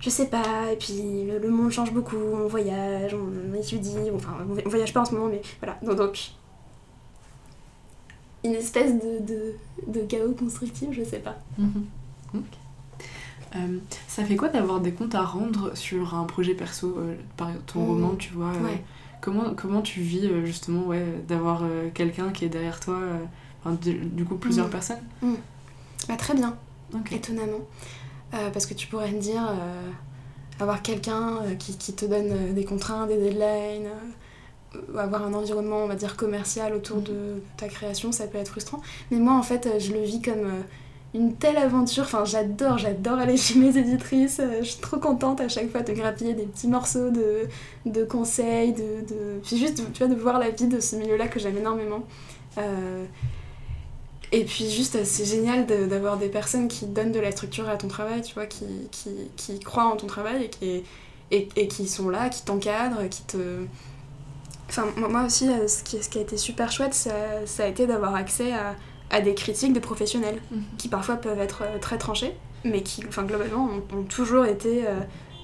je 0.00 0.10
sais 0.10 0.26
pas, 0.26 0.72
et 0.72 0.76
puis 0.76 1.24
le, 1.24 1.48
monde 1.48 1.70
change 1.70 1.92
beaucoup, 1.92 2.16
on 2.16 2.46
voyage, 2.46 3.14
on, 3.14 3.54
étudie, 3.54 4.10
enfin 4.14 4.36
on 4.48 4.68
voyage 4.68 4.92
pas 4.92 5.00
en 5.00 5.04
ce 5.04 5.14
moment, 5.14 5.28
mais 5.28 5.42
voilà, 5.60 5.78
donc, 5.82 6.30
une 8.44 8.54
espèce 8.54 8.92
de, 8.94 9.20
de, 9.26 9.54
de 9.86 10.00
chaos 10.06 10.32
constructif, 10.32 10.88
je 10.92 11.02
sais 11.02 11.20
pas. 11.20 11.36
Ok. 12.34 12.63
Euh, 13.56 13.78
ça 14.08 14.24
fait 14.24 14.36
quoi 14.36 14.48
d'avoir 14.48 14.80
des 14.80 14.92
comptes 14.92 15.14
à 15.14 15.22
rendre 15.22 15.76
sur 15.76 16.14
un 16.14 16.24
projet 16.24 16.54
perso, 16.54 16.96
euh, 16.98 17.14
par 17.36 17.50
ton 17.66 17.80
Mhm. 17.80 17.86
roman, 17.86 18.14
tu 18.16 18.32
vois 18.32 18.52
euh, 18.52 18.64
Ouais. 18.64 18.82
comment, 19.20 19.54
comment 19.54 19.80
tu 19.80 20.00
vis 20.00 20.26
euh, 20.26 20.44
justement 20.44 20.86
ouais, 20.86 21.04
d'avoir 21.28 21.62
quelqu'un 21.94 22.30
qui 22.30 22.44
est 22.44 22.48
derrière 22.48 22.80
toi, 22.80 22.98
enfin, 23.60 23.76
du, 23.80 23.94
du 23.94 24.24
coup 24.24 24.36
plusieurs 24.36 24.66
Mhm. 24.66 24.72
personnes? 24.72 25.02
Bah, 26.08 26.16
très 26.16 26.34
bien, 26.34 26.56
étonnamment. 27.12 27.60
Parce 28.52 28.66
que 28.66 28.74
tu 28.74 28.88
pourrais 28.88 29.12
me 29.12 29.20
dire, 29.20 29.42
avoir 30.58 30.82
quelqu'un 30.82 31.38
qui, 31.58 31.76
qui 31.76 31.92
te 31.94 32.04
donne 32.04 32.52
des 32.52 32.64
contraintes, 32.64 33.08
des 33.08 33.16
deadlines, 33.16 33.88
avoir 34.98 35.22
un 35.24 35.32
environnement, 35.34 35.84
on 35.84 35.86
va 35.86 35.94
dire, 35.94 36.16
commercial 36.16 36.74
autour 36.74 37.00
de 37.00 37.40
ta 37.56 37.68
création, 37.68 38.10
ça 38.10 38.26
peut 38.26 38.38
être 38.38 38.48
frustrant. 38.48 38.82
Mais 39.12 39.18
moi, 39.18 39.34
en 39.34 39.42
fait, 39.44 39.78
je 39.78 39.92
le 39.92 40.00
vis 40.02 40.20
comme 40.20 40.48
une 41.14 41.34
telle 41.36 41.56
aventure. 41.56 42.02
Enfin, 42.02 42.24
j'adore, 42.24 42.76
j'adore 42.76 43.18
aller 43.18 43.36
chez 43.36 43.54
mes 43.54 43.76
éditrices. 43.78 44.40
euh, 44.40 44.58
je 44.60 44.70
suis 44.70 44.80
trop 44.80 44.98
contente 44.98 45.40
à 45.40 45.48
chaque 45.48 45.70
fois 45.70 45.82
de 45.82 45.92
grappiller 45.92 46.34
des 46.34 46.44
petits 46.44 46.66
morceaux 46.66 47.10
de, 47.10 47.48
de 47.86 48.04
conseils, 48.04 48.72
de, 48.72 49.06
de... 49.08 49.40
Puis 49.44 49.56
juste, 49.56 49.82
tu 49.92 50.04
vois, 50.04 50.12
de 50.12 50.20
voir 50.20 50.38
la 50.38 50.50
vie 50.50 50.66
de 50.66 50.80
ce 50.80 50.96
milieu-là 50.96 51.28
que 51.28 51.38
j'aime 51.38 51.56
énormément. 51.56 52.02
Euh, 52.58 53.04
et 54.32 54.44
puis 54.44 54.68
juste, 54.68 54.96
euh, 54.96 55.02
c'est 55.04 55.24
génial 55.24 55.66
d'avoir 55.66 56.16
des 56.16 56.28
personnes 56.28 56.66
qui 56.66 56.86
donnent 56.86 57.12
de 57.12 57.20
la 57.20 57.30
structure 57.30 57.68
à 57.68 57.76
ton 57.76 57.86
travail, 57.86 58.22
tu 58.22 58.34
vois, 58.34 58.46
qui, 58.46 58.66
qui, 58.90 59.10
qui 59.36 59.60
croient 59.60 59.86
en 59.86 59.96
ton 59.96 60.08
travail 60.08 60.44
et 60.44 60.48
qui, 60.50 60.82
et, 61.30 61.48
et 61.54 61.68
qui 61.68 61.86
sont 61.86 62.08
là, 62.08 62.28
qui 62.28 62.42
t'encadrent, 62.42 63.08
qui 63.08 63.22
te... 63.22 63.64
Enfin, 64.68 64.86
moi 64.96 65.24
aussi, 65.24 65.46
ce 65.68 65.84
qui, 65.84 66.02
ce 66.02 66.08
qui 66.08 66.18
a 66.18 66.22
été 66.22 66.36
super 66.36 66.72
chouette, 66.72 66.94
ça, 66.94 67.12
ça 67.46 67.64
a 67.64 67.66
été 67.68 67.86
d'avoir 67.86 68.16
accès 68.16 68.52
à, 68.52 68.74
à 69.10 69.20
des 69.20 69.34
critiques 69.34 69.72
de 69.72 69.80
professionnels, 69.80 70.40
Mhm. 70.50 70.62
qui 70.78 70.88
parfois 70.88 71.16
peuvent 71.16 71.40
être 71.40 71.62
euh, 71.62 71.78
très 71.80 71.98
tranchés, 71.98 72.32
mais 72.64 72.82
qui, 72.82 73.02
enfin, 73.08 73.22
globalement, 73.24 73.68
ont, 73.92 73.98
ont 73.98 74.02
toujours 74.04 74.44
été 74.46 74.86
euh, 74.86 75.00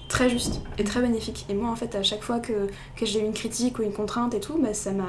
très 0.08 0.28
justes 0.28 0.60
et 0.78 0.84
très 0.84 1.00
bénéfiques. 1.02 1.46
Et 1.48 1.54
moi, 1.54 1.70
en 1.70 1.76
fait, 1.76 1.94
à 1.94 2.02
chaque 2.02 2.22
fois 2.22 2.40
que, 2.40 2.68
que 2.96 3.06
j'ai 3.06 3.20
eu 3.20 3.24
une 3.24 3.32
critique 3.34 3.78
ou 3.78 3.82
une 3.82 3.92
contrainte 3.92 4.34
et 4.34 4.40
tout, 4.40 4.58
bah, 4.58 4.74
ça 4.74 4.92
m'a 4.92 5.04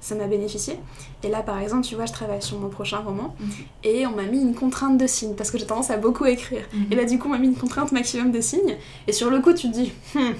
ça 0.00 0.16
m'a 0.16 0.26
bénéficié. 0.26 0.74
Et 1.22 1.28
là, 1.28 1.42
par 1.44 1.60
exemple, 1.60 1.84
tu 1.86 1.94
vois, 1.94 2.06
je 2.06 2.12
travaille 2.12 2.42
sur 2.42 2.58
mon 2.58 2.68
prochain 2.68 2.98
roman, 2.98 3.36
Mhm. 3.38 3.48
et 3.84 4.04
on 4.04 4.10
m'a 4.16 4.24
mis 4.24 4.42
une 4.42 4.52
contrainte 4.54 4.98
de 4.98 5.06
signes, 5.06 5.34
parce 5.36 5.52
que 5.52 5.58
j'ai 5.58 5.66
tendance 5.66 5.90
à 5.92 5.96
beaucoup 5.96 6.24
écrire. 6.26 6.64
Mhm. 6.74 6.86
Et 6.90 6.96
là, 6.96 7.04
du 7.04 7.20
coup, 7.20 7.28
on 7.28 7.30
m'a 7.30 7.38
mis 7.38 7.46
une 7.46 7.54
contrainte 7.56 7.92
maximum 7.92 8.32
de 8.32 8.40
signes. 8.40 8.76
Et 9.06 9.12
sur 9.12 9.30
le 9.30 9.38
coup, 9.40 9.52
tu 9.52 9.68
te 9.70 9.72
dis, 9.74 9.92
Hmm, 10.16 10.32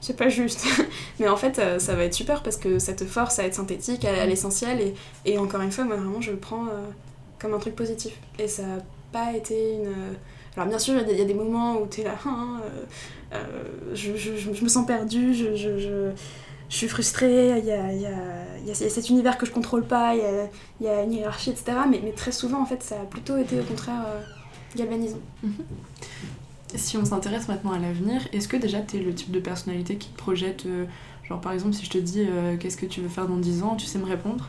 c'est 0.00 0.16
pas 0.16 0.28
juste. 0.28 0.66
Mais 1.20 1.28
en 1.28 1.36
fait, 1.36 1.58
euh, 1.58 1.78
ça 1.78 1.94
va 1.94 2.04
être 2.04 2.14
super 2.14 2.42
parce 2.42 2.56
que 2.56 2.78
ça 2.78 2.92
te 2.94 3.04
force 3.04 3.38
à 3.38 3.44
être 3.44 3.54
synthétique, 3.54 4.04
à, 4.04 4.22
à 4.22 4.26
l'essentiel. 4.26 4.80
Et, 4.80 4.94
et 5.24 5.38
encore 5.38 5.60
une 5.62 5.72
fois, 5.72 5.84
moi, 5.84 5.96
vraiment, 5.96 6.20
je 6.20 6.30
le 6.30 6.38
prends 6.38 6.66
euh, 6.66 6.70
comme 7.38 7.54
un 7.54 7.58
truc 7.58 7.74
positif. 7.76 8.12
Et 8.38 8.48
ça 8.48 8.62
n'a 8.62 8.78
pas 9.12 9.32
été 9.36 9.74
une. 9.74 9.92
Alors, 10.56 10.68
bien 10.68 10.78
sûr, 10.78 10.94
il 10.94 11.00
y 11.00 11.00
a 11.00 11.04
des- 11.04 11.12
il 11.12 11.18
y, 11.18 11.22
a 11.22 11.24
des 11.24 11.34
moments 11.34 11.76
où 11.80 11.86
t'es 11.86 12.02
là, 12.04 12.16
Hein, 12.26 12.60
euh, 12.64 13.36
euh, 13.36 13.64
je, 13.94 14.16
je- 14.16 14.36
je- 14.36 14.52
je 14.52 14.62
me 14.64 14.68
sens 14.68 14.86
perdue, 14.86 15.34
je. 15.34 15.54
je, 15.56 16.10
suis 16.70 16.88
frustrée, 16.88 17.58
il 17.58 17.64
y 17.64 17.70
a, 17.72 17.92
y, 17.94 18.04
a, 18.04 18.12
y 18.66 18.70
a 18.70 18.74
cet 18.74 19.08
univers 19.08 19.38
que 19.38 19.46
je 19.46 19.50
contrôle 19.52 19.84
pas, 19.86 20.14
il 20.14 20.20
y 20.20 20.24
a, 20.26 20.48
il 20.80 20.86
y 20.86 20.88
a 20.90 21.02
une 21.02 21.14
hiérarchie, 21.14 21.48
etc. 21.50 21.78
Mais, 21.90 22.00
mais 22.04 22.12
très 22.12 22.30
souvent, 22.32 22.60
en 22.60 22.66
fait, 22.66 22.82
ça 22.82 22.96
a 22.96 23.04
plutôt 23.04 23.38
été 23.38 23.58
au 23.58 23.62
contraire 23.62 24.02
euh, 24.06 24.20
galvanisant. 24.76 25.16
Si 26.74 26.96
on 26.96 27.04
s'intéresse 27.04 27.48
maintenant 27.48 27.72
à 27.72 27.78
l'avenir, 27.78 28.28
est-ce 28.32 28.46
que 28.46 28.56
déjà 28.56 28.80
t'es 28.80 28.98
le 28.98 29.14
type 29.14 29.30
de 29.30 29.40
personnalité 29.40 29.96
qui 29.96 30.10
te 30.10 30.18
projette 30.18 30.66
euh, 30.66 30.84
Genre 31.24 31.40
par 31.40 31.52
exemple, 31.52 31.74
si 31.74 31.84
je 31.84 31.90
te 31.90 31.98
dis 31.98 32.26
euh, 32.28 32.56
qu'est-ce 32.58 32.76
que 32.76 32.86
tu 32.86 33.00
veux 33.00 33.08
faire 33.08 33.26
dans 33.26 33.36
10 33.36 33.62
ans, 33.62 33.76
tu 33.76 33.86
sais 33.86 33.98
me 33.98 34.04
répondre? 34.04 34.48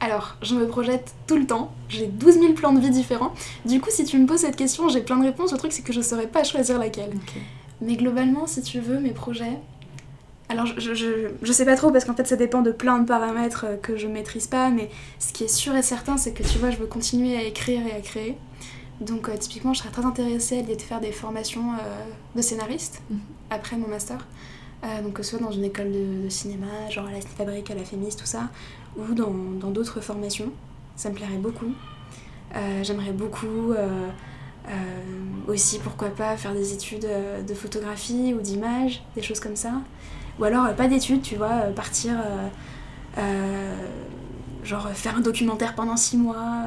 Alors, 0.00 0.36
je 0.42 0.54
me 0.56 0.66
projette 0.66 1.14
tout 1.28 1.36
le 1.36 1.46
temps. 1.46 1.72
J'ai 1.88 2.06
12 2.06 2.40
000 2.40 2.52
plans 2.54 2.72
de 2.72 2.80
vie 2.80 2.90
différents. 2.90 3.32
Du 3.64 3.80
coup, 3.80 3.90
si 3.90 4.04
tu 4.04 4.18
me 4.18 4.26
poses 4.26 4.40
cette 4.40 4.56
question, 4.56 4.88
j'ai 4.88 5.00
plein 5.00 5.16
de 5.16 5.24
réponses. 5.24 5.52
Le 5.52 5.58
truc, 5.58 5.72
c'est 5.72 5.82
que 5.82 5.92
je 5.92 6.00
saurais 6.00 6.26
pas 6.26 6.42
choisir 6.42 6.78
laquelle. 6.78 7.12
Mais 7.80 7.94
globalement, 7.94 8.48
si 8.48 8.62
tu 8.62 8.80
veux, 8.80 8.98
mes 8.98 9.12
projets. 9.12 9.58
Alors, 10.48 10.66
je, 10.66 10.80
je, 10.80 10.94
je, 10.94 11.28
je 11.40 11.52
sais 11.52 11.64
pas 11.64 11.76
trop 11.76 11.92
parce 11.92 12.04
qu'en 12.04 12.14
fait, 12.14 12.26
ça 12.26 12.34
dépend 12.34 12.62
de 12.62 12.72
plein 12.72 12.98
de 12.98 13.06
paramètres 13.06 13.66
euh, 13.68 13.76
que 13.76 13.96
je 13.96 14.08
maîtrise 14.08 14.48
pas. 14.48 14.70
Mais 14.70 14.90
ce 15.20 15.32
qui 15.32 15.44
est 15.44 15.48
sûr 15.48 15.76
et 15.76 15.82
certain, 15.82 16.16
c'est 16.16 16.32
que 16.32 16.42
tu 16.42 16.58
vois, 16.58 16.70
je 16.70 16.78
veux 16.78 16.86
continuer 16.86 17.36
à 17.36 17.44
écrire 17.44 17.86
et 17.86 17.92
à 17.92 18.00
créer. 18.00 18.36
Donc, 19.06 19.28
euh, 19.28 19.36
typiquement, 19.36 19.74
je 19.74 19.80
serais 19.80 19.90
très 19.90 20.04
intéressée 20.04 20.58
à 20.58 20.60
aller 20.60 20.78
faire 20.78 21.00
des 21.00 21.12
formations 21.12 21.72
euh, 21.72 21.76
de 22.36 22.42
scénariste 22.42 23.02
Mhm. 23.10 23.18
après 23.50 23.76
mon 23.76 23.88
master. 23.88 24.26
Euh, 24.84 25.02
donc, 25.02 25.14
que 25.14 25.22
ce 25.22 25.30
soit 25.30 25.40
dans 25.40 25.52
une 25.52 25.64
école 25.64 25.92
de, 25.92 26.24
de 26.24 26.28
cinéma, 26.28 26.66
genre 26.90 27.06
à 27.06 27.12
la 27.12 27.20
Fabrique, 27.20 27.70
à 27.70 27.74
la 27.74 27.84
Fémis, 27.84 28.14
tout 28.16 28.26
ça, 28.26 28.48
ou 28.96 29.14
dans 29.14 29.32
dans 29.60 29.70
d'autres 29.70 30.00
formations. 30.00 30.50
Ça 30.96 31.08
me 31.10 31.14
plairait 31.14 31.38
beaucoup. 31.38 31.72
J'aimerais 32.82 33.12
beaucoup 33.12 33.72
aussi, 35.48 35.78
pourquoi 35.78 36.08
pas, 36.10 36.36
faire 36.36 36.52
des 36.52 36.74
études 36.74 37.08
de 37.48 37.54
photographie 37.54 38.34
ou 38.34 38.42
d'image, 38.42 39.02
des 39.16 39.22
choses 39.22 39.40
comme 39.40 39.56
ça. 39.56 39.72
Ou 40.38 40.44
alors, 40.44 40.74
pas 40.74 40.86
d'études, 40.86 41.22
tu 41.22 41.36
vois, 41.36 41.62
partir, 41.74 42.12
genre 44.64 44.88
faire 44.90 45.16
un 45.16 45.20
documentaire 45.20 45.74
pendant 45.74 45.96
six 45.96 46.18
mois. 46.18 46.64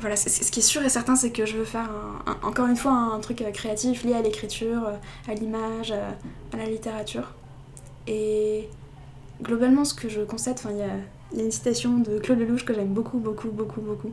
Voilà, 0.00 0.16
ce 0.16 0.50
qui 0.50 0.60
est 0.60 0.62
sûr 0.62 0.82
et 0.82 0.88
certain, 0.88 1.16
c'est 1.16 1.30
que 1.30 1.44
je 1.44 1.56
veux 1.56 1.64
faire 1.64 1.90
encore 2.42 2.66
une 2.66 2.76
fois 2.76 2.92
un, 2.92 3.20
truc 3.20 3.44
créatif 3.52 4.04
lié 4.04 4.14
à 4.14 4.22
l'écriture, 4.22 4.88
à 5.28 5.34
l'image, 5.34 5.92
à 5.92 6.56
la 6.56 6.66
littérature. 6.66 7.34
Et 8.06 8.68
globalement, 9.42 9.84
ce 9.84 9.94
que 9.94 10.08
je 10.08 10.22
constate, 10.22 10.66
il 10.70 10.78
y 10.78 10.82
a, 10.82 11.42
une 11.42 11.50
citation 11.52 11.98
de 11.98 12.18
Claude 12.18 12.40
Lelouch 12.40 12.64
que 12.64 12.74
j'aime 12.74 12.92
beaucoup, 12.92 13.18
beaucoup, 13.18 13.50
beaucoup, 13.50 13.80
beaucoup, 13.80 14.10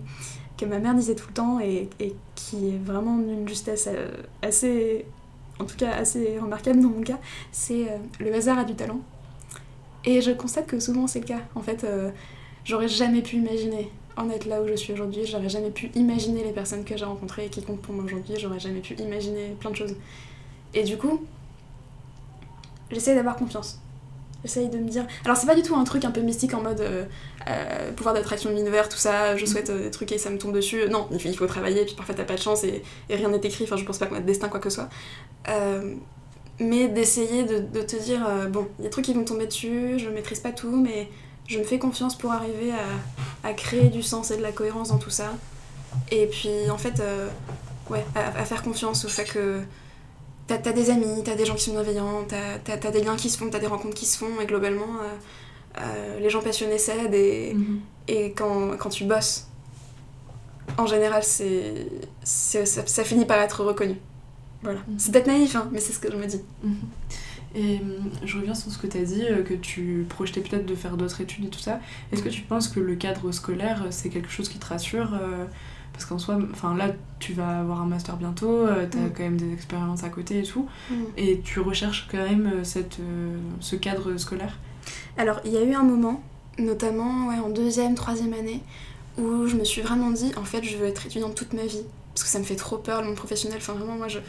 que 0.55 0.65
ma 0.65 0.77
mère 0.77 0.93
disait 0.93 1.15
tout 1.15 1.27
le 1.27 1.33
temps 1.33 1.59
et, 1.59 1.89
qui 2.35 2.69
est 2.69 2.77
vraiment 2.77 3.17
d'une 3.17 3.47
justesse 3.47 3.89
euh, 3.91 4.11
assez, 4.43 5.05
en 5.59 5.65
tout 5.65 5.75
cas 5.77 5.91
assez 5.91 6.37
remarquable 6.39 6.79
dans 6.79 6.89
mon 6.89 7.01
cas, 7.01 7.19
c'est 7.51 7.89
euh, 7.89 7.97
le 8.19 8.33
hasard 8.33 8.59
a 8.59 8.63
du 8.63 8.75
talent. 8.75 8.99
Et 10.05 10.21
je 10.21 10.31
constate 10.31 10.67
que 10.67 10.79
souvent 10.79 11.07
c'est 11.07 11.21
le 11.21 11.25
cas. 11.25 11.41
En 11.55 11.61
fait, 11.61 11.83
euh, 11.83 12.11
j'aurais 12.63 12.87
jamais 12.87 13.23
pu 13.23 13.37
imaginer 13.37 13.89
en 14.17 14.29
être 14.29 14.45
là 14.45 14.61
où 14.61 14.67
je 14.67 14.73
suis 14.73 14.93
aujourd'hui, 14.93 15.25
j'aurais 15.25 15.49
jamais 15.49 15.69
pu 15.69 15.91
imaginer 15.95 16.43
les 16.43 16.51
personnes 16.51 16.83
que 16.83 16.97
j'ai 16.97 17.05
rencontrées 17.05 17.45
et 17.45 17.49
qui 17.49 17.61
comptent 17.61 17.81
pour 17.81 17.93
moi 17.93 18.03
aujourd'hui, 18.03 18.35
j'aurais 18.37 18.59
jamais 18.59 18.79
pu 18.79 18.95
imaginer 18.95 19.55
plein 19.59 19.69
de 19.69 19.75
choses. 19.75 19.95
Et 20.73 20.83
du 20.83 20.97
coup, 20.97 21.23
j'essaie 22.91 23.15
d'avoir 23.15 23.35
confiance. 23.35 23.79
J'essaye 24.43 24.69
de 24.69 24.77
me 24.77 24.89
dire. 24.89 25.05
Alors, 25.25 25.37
c'est 25.37 25.47
pas 25.47 25.55
du 25.55 25.61
tout 25.61 25.75
un 25.75 25.83
truc 25.83 26.05
un 26.05 26.11
peu 26.11 26.21
mystique 26.21 26.53
en 26.53 26.61
mode 26.61 26.81
euh, 26.81 27.05
euh, 27.47 27.91
pouvoir 27.93 28.13
d'attraction 28.13 28.49
de 28.49 28.55
l'univers, 28.55 28.87
tout 28.89 28.97
ça, 28.97 29.35
je 29.35 29.45
souhaite 29.45 29.69
euh, 29.69 29.83
des 29.83 29.91
trucs 29.91 30.11
et 30.11 30.17
ça 30.17 30.29
me 30.29 30.37
tombe 30.37 30.53
dessus. 30.53 30.87
Non, 30.89 31.07
il 31.11 31.37
faut 31.37 31.47
travailler, 31.47 31.85
puis 31.85 31.95
parfois 31.95 32.15
t'as 32.15 32.23
pas 32.23 32.35
de 32.35 32.41
chance 32.41 32.63
et, 32.63 32.83
rien 33.09 33.29
n'est 33.29 33.37
écrit. 33.37 33.63
Enfin, 33.63 33.77
je 33.77 33.83
pense 33.83 33.97
pas 33.97 34.05
qu'on 34.05 34.15
a 34.15 34.19
de 34.19 34.25
destin, 34.25 34.49
quoi 34.49 34.59
que 34.59 34.69
ce 34.69 34.75
soit. 34.75 34.89
mais 36.59 36.87
d'essayer 36.87 37.43
de, 37.43 37.81
te 37.81 37.95
dire 37.95 38.21
bon, 38.49 38.67
il 38.79 38.83
y 38.83 38.85
a 38.85 38.87
des 38.87 38.89
trucs 38.89 39.05
qui 39.05 39.13
vont 39.13 39.25
tomber 39.25 39.47
dessus, 39.47 39.99
je 39.99 40.09
maîtrise 40.09 40.39
pas 40.39 40.51
tout, 40.51 40.75
mais 40.75 41.07
je 41.47 41.59
me 41.59 41.63
fais 41.63 41.79
confiance 41.79 42.17
pour 42.17 42.31
arriver 42.31 42.71
à, 43.43 43.53
créer 43.53 43.89
du 43.89 44.03
sens 44.03 44.31
et 44.31 44.37
de 44.37 44.41
la 44.41 44.51
cohérence 44.51 44.89
dans 44.89 44.97
tout 44.97 45.09
ça. 45.09 45.33
Et 46.11 46.27
puis, 46.27 46.69
en 46.69 46.77
fait, 46.77 47.01
ouais, 47.89 48.05
à 48.15 48.43
faire 48.43 48.61
confiance 48.61 49.05
au 49.05 49.07
fait 49.07 49.23
que 49.23 49.61
t'as 50.47 50.69
as 50.69 50.73
des 50.73 50.89
amis, 50.89 51.23
t'as 51.23 51.35
des 51.35 51.45
gens 51.45 51.55
qui 51.55 51.65
sont 51.65 51.73
bienveillants, 51.73 52.25
t'as 52.27 52.73
as, 52.73 52.91
des 52.91 53.03
liens 53.03 53.15
qui 53.15 53.29
se 53.29 53.37
font, 53.37 53.49
t'as 53.49 53.59
des 53.59 53.67
rencontres 53.67 53.95
qui 53.95 54.05
se 54.05 54.17
font, 54.17 54.39
et 54.41 54.45
globalement, 54.45 54.97
euh, 55.01 55.81
euh, 55.81 56.19
les 56.19 56.29
gens 56.29 56.41
passionnés 56.41 56.77
s'aident, 56.77 57.13
et, 57.13 57.53
mhm. 57.53 57.81
et 58.07 58.31
quand, 58.31 58.77
quand, 58.77 58.89
tu 58.89 59.03
bosses, 59.03 59.47
en 60.77 60.85
général, 60.85 61.23
c'est 61.23 61.87
ça, 62.23 62.65
ça, 62.65 63.03
finit 63.03 63.25
par 63.25 63.39
être 63.39 63.63
reconnu. 63.63 63.97
Voilà. 64.63 64.79
Mhm. 64.87 64.97
C'est 64.97 65.11
peut-être 65.11 65.27
naïf, 65.27 65.55
hein, 65.55 65.69
mais 65.71 65.79
c'est 65.79 65.93
ce 65.93 65.99
que 65.99 66.11
je 66.11 66.17
me 66.17 66.25
dis. 66.25 66.41
Mhm. 66.63 66.75
Et 67.57 67.81
je 68.23 68.37
reviens 68.37 68.53
sur 68.53 68.71
ce 68.71 68.77
que 68.77 68.87
tu 68.87 68.97
as 68.97 69.03
dit, 69.03 69.23
euh, 69.23 69.43
que 69.43 69.55
tu 69.55 70.05
projetais 70.07 70.41
peut-être 70.41 70.65
de 70.65 70.75
faire 70.75 70.95
d'autres 70.95 71.21
études 71.21 71.45
et 71.45 71.49
tout 71.49 71.59
ça. 71.59 71.79
Est-ce 72.11 72.21
que 72.21 72.29
tu 72.29 72.41
penses 72.43 72.67
que 72.67 72.79
le 72.79 72.95
cadre 72.95 73.31
scolaire, 73.31 73.87
c'est 73.89 74.09
quelque 74.09 74.29
chose 74.29 74.47
qui 74.47 74.59
te 74.59 74.65
rassure 74.67 75.17
parce 75.97 76.05
qu'en 76.05 76.19
soi, 76.19 76.37
enfin 76.51 76.75
là, 76.75 76.91
tu 77.17 77.33
vas 77.33 77.61
avoir 77.61 77.81
un 77.81 77.87
master 77.87 78.17
bientôt, 78.17 78.51
euh, 78.51 78.85
tu 78.87 78.99
as 78.99 79.01
mm. 79.01 79.13
quand 79.17 79.23
même 79.23 79.37
des 79.37 79.51
expériences 79.51 80.03
à 80.03 80.09
côté 80.09 80.39
et 80.39 80.43
tout, 80.43 80.69
mm. 80.91 80.95
et 81.17 81.39
tu 81.39 81.59
recherches 81.59 82.07
quand 82.11 82.19
même 82.19 82.45
euh, 82.45 82.63
cette, 82.63 82.99
euh, 82.99 83.35
ce 83.61 83.75
cadre 83.75 84.15
scolaire? 84.17 84.59
Alors, 85.17 85.39
il 85.43 85.53
y 85.53 85.57
a 85.57 85.63
eu 85.63 85.73
un 85.73 85.81
moment, 85.81 86.21
notamment 86.59 87.29
ouais, 87.29 87.39
en 87.39 87.49
deuxième, 87.49 87.95
troisième 87.95 88.33
année, 88.33 88.61
où 89.17 89.47
je 89.47 89.55
me 89.55 89.63
suis 89.63 89.81
vraiment 89.81 90.11
dit, 90.11 90.31
en 90.37 90.43
fait, 90.43 90.63
je 90.63 90.77
veux 90.77 90.85
être 90.85 91.07
étudiante 91.07 91.33
toute 91.33 91.53
ma 91.53 91.65
vie, 91.65 91.81
parce 92.13 92.23
que 92.23 92.29
ça 92.29 92.37
me 92.37 92.43
fait 92.43 92.55
trop 92.55 92.77
peur, 92.77 93.01
le 93.01 93.07
monde 93.07 93.17
professionnel, 93.17 93.57
enfin 93.59 93.73
vraiment, 93.73 93.95
moi, 93.95 94.07
je 94.07 94.19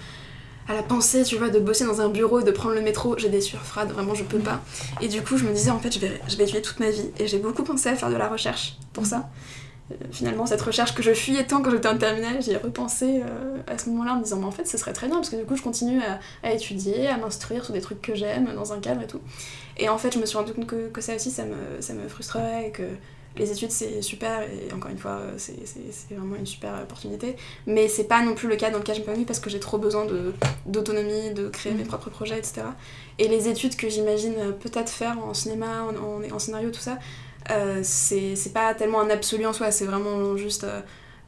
à 0.68 0.74
la 0.74 0.82
pensée, 0.82 1.22
tu 1.24 1.36
vois, 1.36 1.48
de 1.48 1.58
bosser 1.58 1.84
dans 1.84 2.00
un 2.00 2.08
bureau 2.08 2.42
de 2.42 2.50
prendre 2.50 2.74
le 2.74 2.82
métro, 2.82 3.16
j'ai 3.18 3.30
des 3.30 3.40
sueurs 3.40 3.64
froides, 3.64 3.90
vraiment 3.90 4.14
je 4.14 4.22
peux 4.22 4.38
pas. 4.38 4.60
Et 5.00 5.08
du 5.08 5.22
coup, 5.22 5.38
je 5.38 5.44
me 5.44 5.52
disais 5.52 5.70
en 5.70 5.78
fait, 5.78 5.92
je 5.92 5.98
vais, 5.98 6.20
je 6.28 6.34
étudier 6.34 6.62
toute 6.62 6.78
ma 6.78 6.90
vie. 6.90 7.10
Et 7.18 7.26
j'ai 7.26 7.38
beaucoup 7.38 7.64
pensé 7.64 7.88
à 7.88 7.96
faire 7.96 8.10
de 8.10 8.16
la 8.16 8.28
recherche 8.28 8.76
pour 8.92 9.06
ça. 9.06 9.30
Euh, 9.90 9.94
finalement 10.12 10.44
cette 10.44 10.60
recherche 10.60 10.94
que 10.94 11.02
je 11.02 11.14
fuyais 11.14 11.46
tant 11.46 11.62
quand 11.62 11.70
j'étais 11.70 11.88
en 11.88 11.96
terminale, 11.96 12.42
j'y 12.42 12.50
ai 12.50 12.58
repensé 12.58 13.22
euh, 13.22 13.56
à 13.66 13.78
ce 13.78 13.88
moment-là 13.88 14.12
en 14.12 14.16
me 14.18 14.22
disant 14.22 14.36
mais 14.36 14.44
en 14.44 14.50
fait 14.50 14.66
ce 14.66 14.76
serait 14.76 14.92
très 14.92 15.06
bien 15.06 15.16
parce 15.16 15.30
que 15.30 15.36
du 15.36 15.44
coup 15.44 15.56
je 15.56 15.62
continue 15.62 16.02
à, 16.42 16.52
étudier, 16.52 17.08
à 17.08 17.16
m'instruire 17.16 17.64
sur 17.64 17.72
des 17.72 17.80
trucs 17.80 18.02
que 18.02 18.14
j'aime 18.14 18.52
dans 18.54 18.74
un 18.74 18.80
cadre 18.80 19.00
et 19.00 19.06
tout. 19.06 19.20
Et 19.78 19.88
en 19.88 19.96
fait 19.96 20.12
je 20.12 20.18
me 20.18 20.26
suis 20.26 20.36
rendu 20.36 20.52
compte 20.52 20.66
que, 20.66 20.88
que 20.88 21.00
ça 21.00 21.14
aussi 21.14 21.30
ça 21.30 21.44
me, 21.44 21.80
ça 21.80 21.94
me 21.94 22.06
frustrerait 22.06 22.68
et 22.68 22.70
que 22.70 22.82
les 23.38 23.52
études 23.52 23.70
c'est 23.70 24.02
super 24.02 24.42
et 24.42 24.72
encore 24.74 24.90
une 24.90 24.98
fois 24.98 25.20
c'est 25.36 25.54
vraiment 26.10 26.36
une 26.36 26.46
super 26.46 26.74
opportunité 26.82 27.36
mais 27.66 27.88
c'est 27.88 28.04
pas 28.04 28.22
non 28.22 28.34
plus 28.34 28.48
le 28.48 28.56
cas 28.56 28.70
dans 28.70 28.78
lequel 28.78 28.96
je 28.96 29.00
me 29.00 29.24
parce 29.24 29.40
que 29.40 29.50
j'ai 29.50 29.60
trop 29.60 29.78
besoin 29.78 30.06
d'autonomie, 30.66 31.32
de, 31.32 31.48
créer 31.48 31.72
mes 31.72 31.84
mmh. 31.84 31.86
propres 31.86 32.10
projets 32.10 32.38
etc. 32.38 32.62
Et 33.18 33.28
les 33.28 33.48
études 33.48 33.76
que 33.76 33.88
j'imagine 33.88 34.34
peut-être 34.60 34.90
faire 34.90 35.18
en 35.18 35.34
cinéma, 35.34 35.84
en, 35.84 36.22
en 36.34 36.38
scénario 36.38 36.70
tout 36.70 36.80
ça 36.80 36.98
euh, 37.50 37.80
c'est 37.82 38.52
pas 38.52 38.74
tellement 38.74 39.00
un 39.00 39.10
absolu 39.10 39.46
en 39.46 39.52
soi, 39.52 39.70
c'est 39.70 39.86
vraiment 39.86 40.36
juste 40.36 40.66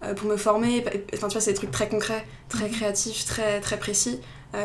euh, 0.02 0.14
pour 0.14 0.28
me 0.28 0.36
former. 0.36 0.84
Enfin, 1.14 1.28
tu 1.28 1.32
vois, 1.34 1.40
c'est 1.40 1.52
des 1.52 1.56
trucs 1.56 1.70
très 1.70 1.88
concrets, 1.88 2.26
très 2.48 2.66
mhm. 2.66 2.72
créatifs, 2.72 3.24
très, 3.24 3.60
très 3.60 3.78
précis, 3.78 4.20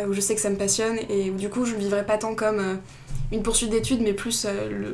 où 0.08 0.14
je 0.14 0.22
sais 0.22 0.36
que 0.36 0.42
ça 0.42 0.50
me 0.50 0.56
passionne 0.56 0.98
et 1.10 1.30
où 1.30 1.36
du 1.36 1.50
coup, 1.50 1.66
je 1.66 1.76
ne 1.76 1.80
vivrai 1.80 2.06
pas 2.06 2.18
tant 2.18 2.34
comme 2.36 2.80
une 3.32 3.44
poursuite 3.44 3.70
d'études, 3.70 4.02
mais 4.02 4.14
plus 4.14 4.48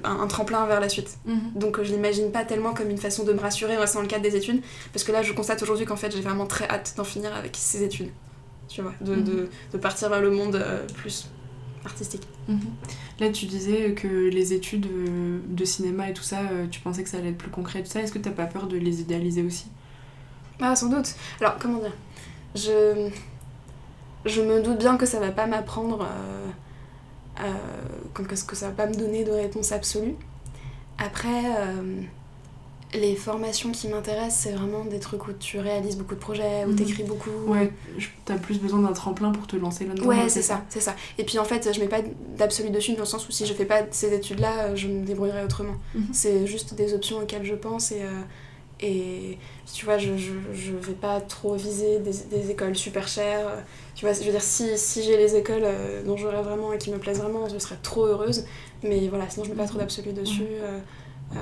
un, 0.03 0.27
tremplin 0.27 0.65
vers 0.65 0.79
la 0.79 0.89
suite. 0.89 1.17
Mhm. 1.25 1.51
Donc, 1.55 1.81
je 1.81 1.91
l'imagine 1.91 2.31
pas 2.31 2.43
tellement 2.43 2.73
comme 2.73 2.89
une 2.89 2.97
façon 2.97 3.23
de 3.23 3.33
me 3.33 3.39
rassurer 3.39 3.77
en 3.77 3.85
dans 3.93 4.01
le 4.01 4.07
cadre 4.07 4.23
des 4.23 4.35
études, 4.35 4.61
parce 4.93 5.03
que 5.03 5.11
là, 5.11 5.21
je 5.21 5.33
constate 5.33 5.61
aujourd'hui 5.61 5.85
qu'en 5.85 5.95
fait, 5.95 6.11
j'ai 6.11 6.21
vraiment 6.21 6.45
très 6.45 6.67
hâte 6.67 6.93
d'en 6.97 7.03
finir 7.03 7.33
avec 7.33 7.55
ces 7.55 7.83
études. 7.83 8.11
Tu 8.67 8.81
vois, 8.81 8.93
de, 9.01 9.15
mhm. 9.15 9.23
de, 9.23 9.49
de 9.73 9.77
partir 9.77 10.09
vers 10.09 10.21
le 10.21 10.31
monde 10.31 10.63
plus 10.97 11.27
artistique. 11.85 12.27
Mhm. 12.47 12.59
Là, 13.19 13.29
tu 13.29 13.45
disais 13.45 13.93
que 13.93 14.07
les 14.07 14.53
études 14.53 14.87
euh, 14.87 15.39
de 15.47 15.65
cinéma 15.65 16.09
et 16.09 16.13
tout 16.13 16.23
ça, 16.23 16.39
euh, 16.39 16.67
tu 16.69 16.79
pensais 16.79 17.03
que 17.03 17.09
ça 17.09 17.17
allait 17.17 17.29
être 17.29 17.37
plus 17.37 17.51
concret, 17.51 17.83
tout 17.83 17.89
ça. 17.89 18.01
Est-ce 18.01 18.11
que 18.11 18.19
t'as 18.19 18.31
pas 18.31 18.45
peur 18.45 18.67
de 18.67 18.77
les 18.77 19.01
idéaliser 19.01 19.43
aussi? 19.43 19.67
Ah, 20.59 20.75
sans 20.75 20.89
doute. 20.89 21.15
Alors, 21.39 21.57
comment 21.59 21.79
dire? 21.79 21.93
Je. 22.55 23.09
Je 24.25 24.41
me 24.41 24.61
doute 24.61 24.77
bien 24.77 24.97
que 24.97 25.05
ça 25.05 25.19
va 25.19 25.31
pas 25.31 25.47
m'apprendre. 25.47 26.01
Euh, 26.01 27.43
euh 27.43 27.53
que 28.13 28.55
ça 28.55 28.67
va 28.67 28.73
pas 28.73 28.87
me 28.87 28.93
donner 28.93 29.23
de 29.23 29.31
réponse 29.31 29.71
absolue. 29.71 30.15
Après 30.97 31.41
les 32.93 33.15
formations 33.15 33.71
qui 33.71 33.87
m'intéressent, 33.87 34.43
c'est 34.43 34.51
vraiment 34.51 34.83
des 34.85 34.99
trucs 34.99 35.27
où 35.27 35.33
tu 35.33 35.59
réalises 35.59 35.97
beaucoup 35.97 36.15
de 36.15 36.19
projets, 36.19 36.65
où 36.65 36.69
mhm. 36.69 36.75
t'écris 36.75 37.03
beaucoup. 37.03 37.29
Ouais, 37.47 37.71
t'as 38.25 38.37
plus 38.37 38.59
besoin 38.59 38.79
d'un 38.79 38.91
tremplin 38.91 39.31
pour 39.31 39.47
te 39.47 39.55
lancer 39.55 39.85
là-dedans. 39.85 40.07
Ouais, 40.07 40.27
c'est 40.27 40.41
ça, 40.41 40.63
c'est 40.69 40.81
ça. 40.81 40.95
Et 41.17 41.23
puis 41.23 41.39
en 41.39 41.45
fait, 41.45 41.73
je 41.73 41.79
mets 41.79 41.87
pas 41.87 42.01
d'absolu 42.37 42.69
dessus, 42.69 42.93
dans 42.93 42.99
le 42.99 43.05
sens 43.05 43.27
où 43.27 43.31
si 43.31 43.45
je 43.45 43.53
fais 43.53 43.65
pas 43.65 43.83
ces 43.91 44.13
études-là, 44.13 44.75
je 44.75 44.87
me 44.87 45.05
débrouillerai 45.05 45.43
autrement. 45.43 45.75
Mhm. 45.95 46.07
C'est 46.11 46.47
juste 46.47 46.73
des 46.73 46.93
options 46.93 47.19
auxquelles 47.19 47.45
je 47.45 47.55
pense 47.55 47.91
et. 47.91 48.01
Euh, 48.01 48.21
et 48.81 49.37
tu 49.71 49.85
vois, 49.85 49.97
je, 49.97 50.17
je, 50.17 50.33
je, 50.53 50.71
vais 50.73 50.93
pas 50.93 51.21
trop 51.21 51.55
viser 51.55 51.99
des, 51.99 52.11
des, 52.31 52.51
écoles 52.51 52.75
super 52.75 53.07
chères. 53.07 53.63
Tu 53.95 54.05
vois, 54.05 54.13
je 54.13 54.23
veux 54.23 54.31
dire, 54.31 54.41
si, 54.41 54.77
si 54.77 55.03
j'ai 55.03 55.17
les 55.17 55.35
écoles 55.35 55.63
euh, 55.63 56.03
dont 56.03 56.17
j'aurais 56.17 56.41
vraiment 56.41 56.73
et 56.73 56.77
qui 56.77 56.89
me 56.89 56.97
plaisent 56.97 57.19
vraiment, 57.19 57.47
je 57.47 57.57
serais 57.59 57.77
trop 57.81 58.05
heureuse. 58.05 58.45
Mais 58.83 59.07
voilà, 59.07 59.29
sinon 59.29 59.45
je 59.45 59.51
mets 59.51 59.55
pas 59.55 59.67
trop 59.67 59.77
d'absolu 59.77 60.13
dessus. 60.13 60.41
Euh, 60.41 60.63
euh, 60.63 60.79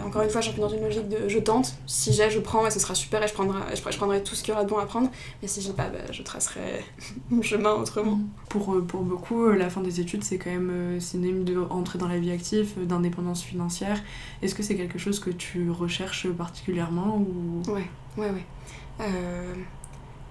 encore 0.06 0.22
une 0.22 0.30
fois, 0.30 0.42
je 0.42 0.50
suis 0.52 0.60
dans 0.60 0.70
une 0.70 0.82
logique 0.82 1.08
de 1.08 1.28
je 1.28 1.40
tente. 1.40 1.76
Si 1.88 2.14
j'ai, 2.14 2.30
je 2.30 2.40
prends 2.40 2.66
et 2.68 2.72
ce 2.72 2.80
sera 2.80 2.94
super 2.94 3.24
et 3.24 3.28
je 3.28 3.34
prendrai, 3.34 3.60
je, 3.76 3.98
prendrai 3.98 4.24
tout 4.24 4.36
ce 4.36 4.44
qu'il 4.44 4.52
y 4.52 4.56
aura 4.56 4.64
de 4.64 4.70
bon 4.70 4.78
à 4.78 4.86
prendre. 4.86 5.10
Mais 5.42 5.48
si 5.48 5.62
j'ai 5.62 5.74
pas, 5.74 5.90
bah, 5.90 6.12
je 6.12 6.22
tracerai 6.22 6.84
mon 7.30 7.42
chemin 7.42 7.74
autrement. 7.74 8.18
Mm. 8.18 8.30
Pour, 8.50 8.76
euh, 8.76 8.82
pour 8.82 9.02
beaucoup, 9.02 9.46
euh, 9.46 9.56
la 9.56 9.70
fin 9.70 9.82
des 9.82 10.00
études, 10.00 10.24
c'est 10.24 10.38
quand 10.38 10.52
même 10.52 11.00
synonyme 11.00 11.44
d'entrer 11.44 11.98
dans 11.98 12.08
la 12.08 12.20
vie 12.20 12.32
active, 12.32 12.86
d'indépendance 12.86 13.44
financière. 13.44 14.02
Est-ce 14.42 14.56
que 14.56 14.64
c'est 14.64 14.76
quelque 14.76 15.00
chose 15.00 15.20
que 15.20 15.32
tu 15.32 15.72
recherches 15.72 16.28
particulièrement 16.30 17.18
ou... 17.18 17.64
Ouais, 17.72 17.90
ouais, 18.18 18.30
ouais. 18.30 18.46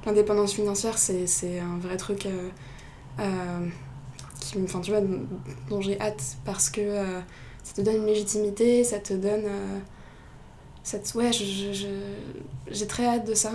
L'indépendance 0.06 0.54
financière, 0.54 0.96
c'est 0.98 1.58
un 1.58 1.78
vrai 1.78 1.96
truc 1.96 2.28
qui, 4.40 4.58
enfin, 4.62 4.80
tu 4.80 4.90
vois, 4.90 5.00
dont 5.68 5.80
j'ai 5.80 6.00
hâte 6.00 6.36
parce 6.44 6.70
que 6.70 7.20
ça 7.68 7.74
te 7.74 7.80
donne 7.82 7.96
une 7.96 8.06
légitimité, 8.06 8.82
ça 8.82 8.98
te 8.98 9.12
donne. 9.12 9.44
Euh, 9.44 10.98
ouais, 11.16 11.30
j'ai 12.70 12.86
très 12.86 13.04
hâte 13.04 13.28
de 13.28 13.34
ça. 13.34 13.52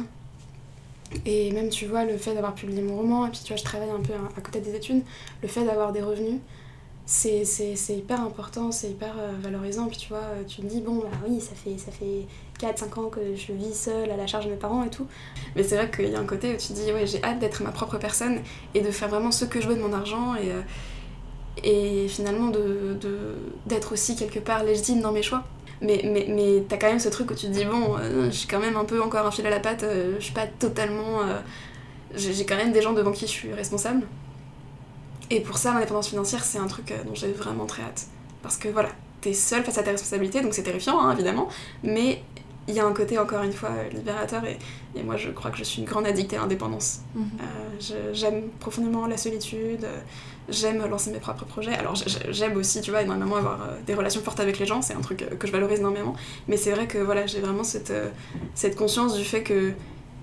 Et 1.26 1.52
même, 1.52 1.70
tu 1.70 1.88
vois, 1.88 2.06
le 2.06 2.16
fait 2.18 2.36
d'avoir 2.36 2.54
publié 2.54 2.84
mon 2.84 2.98
roman, 2.98 3.26
et 3.26 3.32
puis 3.32 3.42
tu 3.44 3.54
vois, 3.54 3.58
je 3.58 3.64
travaille 3.64 3.90
un 3.90 4.02
peu 4.02 4.14
à, 4.14 4.42
côté 4.42 4.60
des 4.60 4.76
études, 4.76 5.04
le 5.42 5.48
fait 5.48 5.66
d'avoir 5.66 5.94
des 5.94 6.02
revenus, 6.02 6.40
c'est 7.06 7.44
hyper 7.90 8.22
important, 8.22 8.72
c'est 8.72 8.92
hyper 8.92 9.16
euh, 9.18 9.32
valorisant. 9.42 9.88
Puis 9.88 9.98
tu 9.98 10.10
vois, 10.10 10.20
euh, 10.20 10.44
tu 10.48 10.62
te 10.62 10.68
dis, 10.68 10.82
bon, 10.82 11.00
bah 11.00 11.08
oui, 11.28 11.42
ça 11.42 11.56
fait, 11.56 11.80
ça 11.80 11.92
fait 11.92 12.28
4-5 12.62 13.00
ans 13.00 13.10
que 13.10 13.20
je 13.36 13.52
vis 13.52 13.74
seule 13.74 14.12
à 14.12 14.16
la 14.16 14.28
charge 14.28 14.46
de 14.46 14.52
mes 14.52 14.58
parents 14.58 14.84
et 14.84 14.92
tout. 14.92 15.08
Mais 15.56 15.64
c'est 15.64 15.76
vrai 15.76 15.90
qu'il 15.90 16.12
y 16.12 16.16
a 16.16 16.20
un 16.20 16.26
côté 16.26 16.54
où 16.54 16.58
tu 16.58 16.68
te 16.68 16.74
dis, 16.74 16.94
ouais, 16.94 17.08
j'ai 17.08 17.24
hâte 17.24 17.40
d'être 17.40 17.64
ma 17.64 17.72
propre 17.72 17.98
personne 17.98 18.42
et 18.76 18.82
de 18.82 18.92
faire 18.92 19.10
vraiment 19.10 19.32
ce 19.32 19.46
que 19.46 19.60
je 19.60 19.68
veux 19.68 19.76
de 19.76 19.82
mon 19.82 19.92
argent. 19.92 20.36
Et, 20.36 20.52
et 21.62 22.08
finalement 22.08 22.48
de, 22.48 22.98
d'être 23.66 23.94
aussi 23.94 24.16
quelque 24.16 24.40
part 24.40 24.64
légitime 24.64 25.02
dans 25.02 25.12
mes 25.12 25.24
choix. 25.24 25.44
Mais, 25.82 26.02
mais, 26.06 26.28
mais 26.30 26.64
t'as 26.68 26.78
quand 26.78 26.88
même 26.88 27.00
ce 27.00 27.10
truc 27.10 27.32
où 27.32 27.34
tu 27.34 27.48
te 27.48 27.52
dis, 27.52 27.66
bon, 27.66 27.98
euh, 27.98 28.28
je 28.28 28.36
suis 28.36 28.48
quand 28.48 28.60
même 28.60 28.78
un 28.78 28.86
peu 28.86 29.02
encore 29.02 29.26
un 29.26 29.32
fil 29.32 29.46
à 29.46 29.50
la 29.50 29.60
patte, 29.60 29.84
euh, 29.84 30.16
je 30.18 30.24
suis 30.24 30.34
pas 30.34 30.48
totalement. 30.48 31.22
Euh, 31.22 31.40
j'ai 32.16 32.46
quand 32.46 32.56
même 32.56 32.72
des 32.72 32.82
gens 32.82 32.94
devant 32.94 33.12
qui 33.12 33.26
je 33.26 33.32
suis 33.32 33.54
responsable. 33.54 34.06
Et 35.30 35.42
pour 35.42 35.58
ça, 35.58 35.74
l'indépendance 35.74 36.10
financière, 36.10 36.44
c'est 36.44 36.60
un 36.60 36.68
truc 36.68 36.94
dont 37.06 37.16
j'ai 37.16 37.32
vraiment 37.32 37.66
très 37.66 37.84
hâte. 37.84 38.06
Parce 38.44 38.56
que 38.56 38.70
voilà, 38.70 38.90
t'es 39.20 39.34
seule 39.34 39.64
face 39.64 39.78
à 39.78 39.84
tes 39.84 39.92
responsabilités, 39.92 40.42
donc 40.42 40.54
c'est 40.54 40.64
terrifiant, 40.64 41.00
hein, 41.02 41.12
évidemment, 41.14 41.50
mais 41.82 42.22
il 42.68 42.76
y 42.76 42.80
a 42.80 42.86
un 42.86 42.94
côté, 42.94 43.18
encore 43.18 43.44
une 43.44 43.54
fois, 43.54 43.72
libérateur. 43.92 44.44
Et, 44.46 44.58
et, 44.96 45.04
moi, 45.04 45.18
je 45.18 45.30
crois 45.30 45.52
que 45.52 45.58
je 45.58 45.64
suis 45.64 45.82
une 45.82 45.88
grande 45.88 46.06
addict 46.06 46.34
à 46.34 46.38
l'indépendance. 46.38 47.02
Mhm. 47.16 47.30
J'aime 48.14 48.50
profondément 48.60 49.06
la 49.08 49.18
solitude. 49.18 49.86
J'aime 50.50 50.86
lancer 50.88 51.12
mes 51.12 51.20
propres 51.20 51.46
projets. 51.46 51.74
Alors, 51.74 51.96
j'aime 52.30 52.58
aussi, 52.58 52.82
tu 52.82 52.92
vois, 52.92 53.02
énormément 53.02 53.38
avoir 53.38 53.60
des 53.86 53.94
relations 53.94 54.22
fortes 54.22 54.40
avec 54.40 54.60
les 54.60 54.66
gens. 54.66 54.82
C'est 54.82 54.94
un 54.94 55.02
truc 55.02 55.26
que 55.38 55.48
je 55.48 55.52
valorise 55.52 55.80
énormément. 55.80 56.16
Mais 56.48 56.58
c'est 56.58 56.72
vrai 56.72 56.88
que 56.88 56.98
voilà, 56.98 57.26
j'ai 57.26 57.40
vraiment 57.40 57.64
cette, 57.64 57.94
cette 58.56 58.76
conscience 58.76 59.16
du 59.16 59.24
fait 59.24 59.44
que 59.44 59.74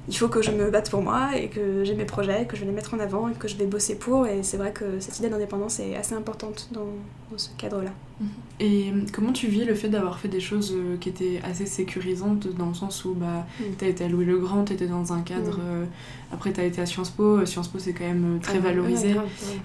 il 0.09 0.16
faut 0.16 0.28
que 0.28 0.42
je 0.42 0.51
me 0.51 0.70
batte 0.70 0.90
pour 0.90 1.03
moi 1.03 1.36
et 1.36 1.48
que 1.48 1.84
j'ai 1.84 1.94
mes 1.94 2.05
projets, 2.05 2.46
que 2.46 2.57
je 2.57 2.62
vais 2.62 2.66
les 2.66 2.72
mettre 2.72 2.94
en 2.94 2.98
avant 2.98 3.28
et 3.28 3.34
que 3.34 3.48
je 3.48 3.57
vais 3.57 3.66
bosser 3.66 3.96
pour. 3.96 4.26
Et 4.26 4.42
c'est 4.42 4.57
vrai 4.57 4.72
que 4.72 4.98
cette 4.98 5.18
idée 5.18 5.28
d'indépendance 5.28 5.78
est 5.78 5.94
assez 5.94 6.14
importante 6.14 6.68
dans, 6.72 6.88
ce 7.36 7.48
cadre-là. 7.59 7.92
Mhm. 8.20 8.28
Et 8.61 8.92
comment 9.12 9.32
tu 9.32 9.46
vis 9.46 9.64
le 9.64 9.74
fait 9.74 9.88
d'avoir 9.88 10.18
fait 10.18 10.28
des 10.28 10.40
choses 10.40 10.74
euh, 10.74 10.96
qui 10.98 11.09
étaient 11.09 11.40
assez 11.44 11.64
sécurisantes 11.64 12.48
dans 12.55 12.66
le 12.66 12.74
sens 12.74 13.05
où 13.05 13.14
bah, 13.14 13.46
mm. 13.59 13.64
tu 13.78 13.84
as 13.84 13.88
été 13.88 14.05
à 14.05 14.09
Louis 14.09 14.24
le 14.24 14.38
Grand, 14.38 14.64
tu 14.64 14.72
étais 14.72 14.86
dans 14.86 15.12
un 15.12 15.22
cadre. 15.22 15.59
Mm. 15.59 15.62
Euh, 15.64 15.84
après, 16.32 16.53
tu 16.53 16.61
as 16.61 16.64
été 16.64 16.80
à 16.80 16.86
Sciences 16.86 17.11
Po. 17.11 17.38
Euh, 17.38 17.46
Sciences 17.46 17.68
Po, 17.68 17.78
c'est 17.78 17.92
quand 17.92 18.05
même 18.05 18.40
très 18.42 18.59
ah, 18.59 18.61
valorisé. 18.61 19.14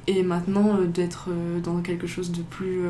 Et 0.07 0.21
maintenant, 0.21 0.79
d'être 0.81 1.29
dans 1.63 1.81
quelque 1.81 2.07
chose 2.07 2.31
de 2.31 2.41
plus 2.41 2.83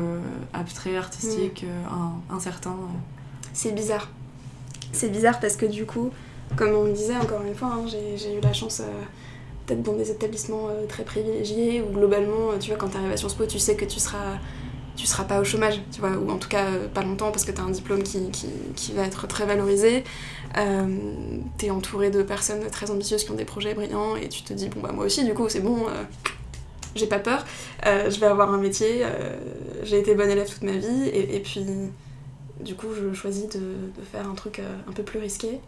abstrait, 0.52 0.96
artistique, 0.96 1.64
mm. 1.64 2.34
incertain. 2.34 2.76
C'est 3.52 3.72
bizarre. 3.72 4.10
C'est 4.92 5.10
bizarre 5.10 5.40
parce 5.40 5.56
que 5.56 5.66
du 5.66 5.84
coup 5.84 6.10
comme 6.54 6.74
on 6.74 6.84
me 6.84 6.92
disait 6.92 7.16
encore 7.16 7.42
une 7.42 7.54
fois, 7.54 7.68
hein, 7.68 7.86
j'ai 7.86 8.34
eu 8.34 8.40
la 8.40 8.52
chance 8.52 8.80
euh, 8.80 8.84
d'être 9.66 9.82
dans 9.82 9.94
des 9.94 10.10
établissements 10.10 10.68
euh, 10.68 10.86
très 10.86 11.04
privilégiés 11.04 11.82
où 11.82 11.92
globalement, 11.92 12.50
euh, 12.52 12.58
tu 12.58 12.70
vois, 12.70 12.78
quand 12.78 12.88
tu 12.88 12.96
arrives 12.96 13.12
à 13.12 13.16
Sciences 13.16 13.34
Po, 13.34 13.46
tu 13.46 13.58
sais 13.58 13.76
que 13.76 13.84
tu 13.84 14.00
seras 14.00 14.38
tu 14.96 15.04
seras 15.04 15.24
pas 15.24 15.40
au 15.40 15.44
chômage, 15.44 15.82
tu 15.92 16.00
vois, 16.00 16.12
ou 16.12 16.30
en 16.30 16.38
tout 16.38 16.48
cas 16.48 16.64
pas 16.94 17.02
longtemps 17.02 17.30
parce 17.30 17.44
que 17.44 17.52
tu 17.52 17.60
as 17.60 17.64
un 17.64 17.70
diplôme 17.70 18.02
qui, 18.02 18.30
qui, 18.74 18.92
va 18.94 19.02
être 19.02 19.26
très 19.26 19.44
valorisé. 19.44 20.04
Euh, 20.56 20.86
tu 21.58 21.70
entouré 21.70 22.08
de 22.08 22.22
personnes 22.22 22.64
très 22.70 22.90
ambitieuses 22.90 23.22
qui 23.24 23.30
ont 23.30 23.34
des 23.34 23.44
projets 23.44 23.74
brillants 23.74 24.16
et 24.16 24.30
tu 24.30 24.42
te 24.42 24.54
dis, 24.54 24.70
bon, 24.70 24.80
bah 24.80 24.92
moi 24.94 25.04
aussi, 25.04 25.22
du 25.22 25.34
coup, 25.34 25.50
c'est 25.50 25.60
bon, 25.60 25.84
j'ai 26.94 27.06
pas 27.06 27.18
peur, 27.18 27.44
je 27.84 28.18
vais 28.18 28.24
avoir 28.24 28.50
un 28.54 28.56
métier, 28.56 29.04
j'ai 29.82 29.98
été 29.98 30.14
bonne 30.14 30.30
élève 30.30 30.48
toute 30.48 30.62
ma 30.62 30.78
vie 30.78 31.08
et, 31.12 31.40
puis, 31.40 31.66
du 32.60 32.74
coup, 32.74 32.86
je 32.98 33.12
choisis 33.12 33.50
de 33.50 33.60
faire 34.10 34.26
un 34.26 34.34
truc 34.34 34.62
un 34.88 34.92
peu 34.92 35.02
plus 35.02 35.18
risqué 35.18 35.60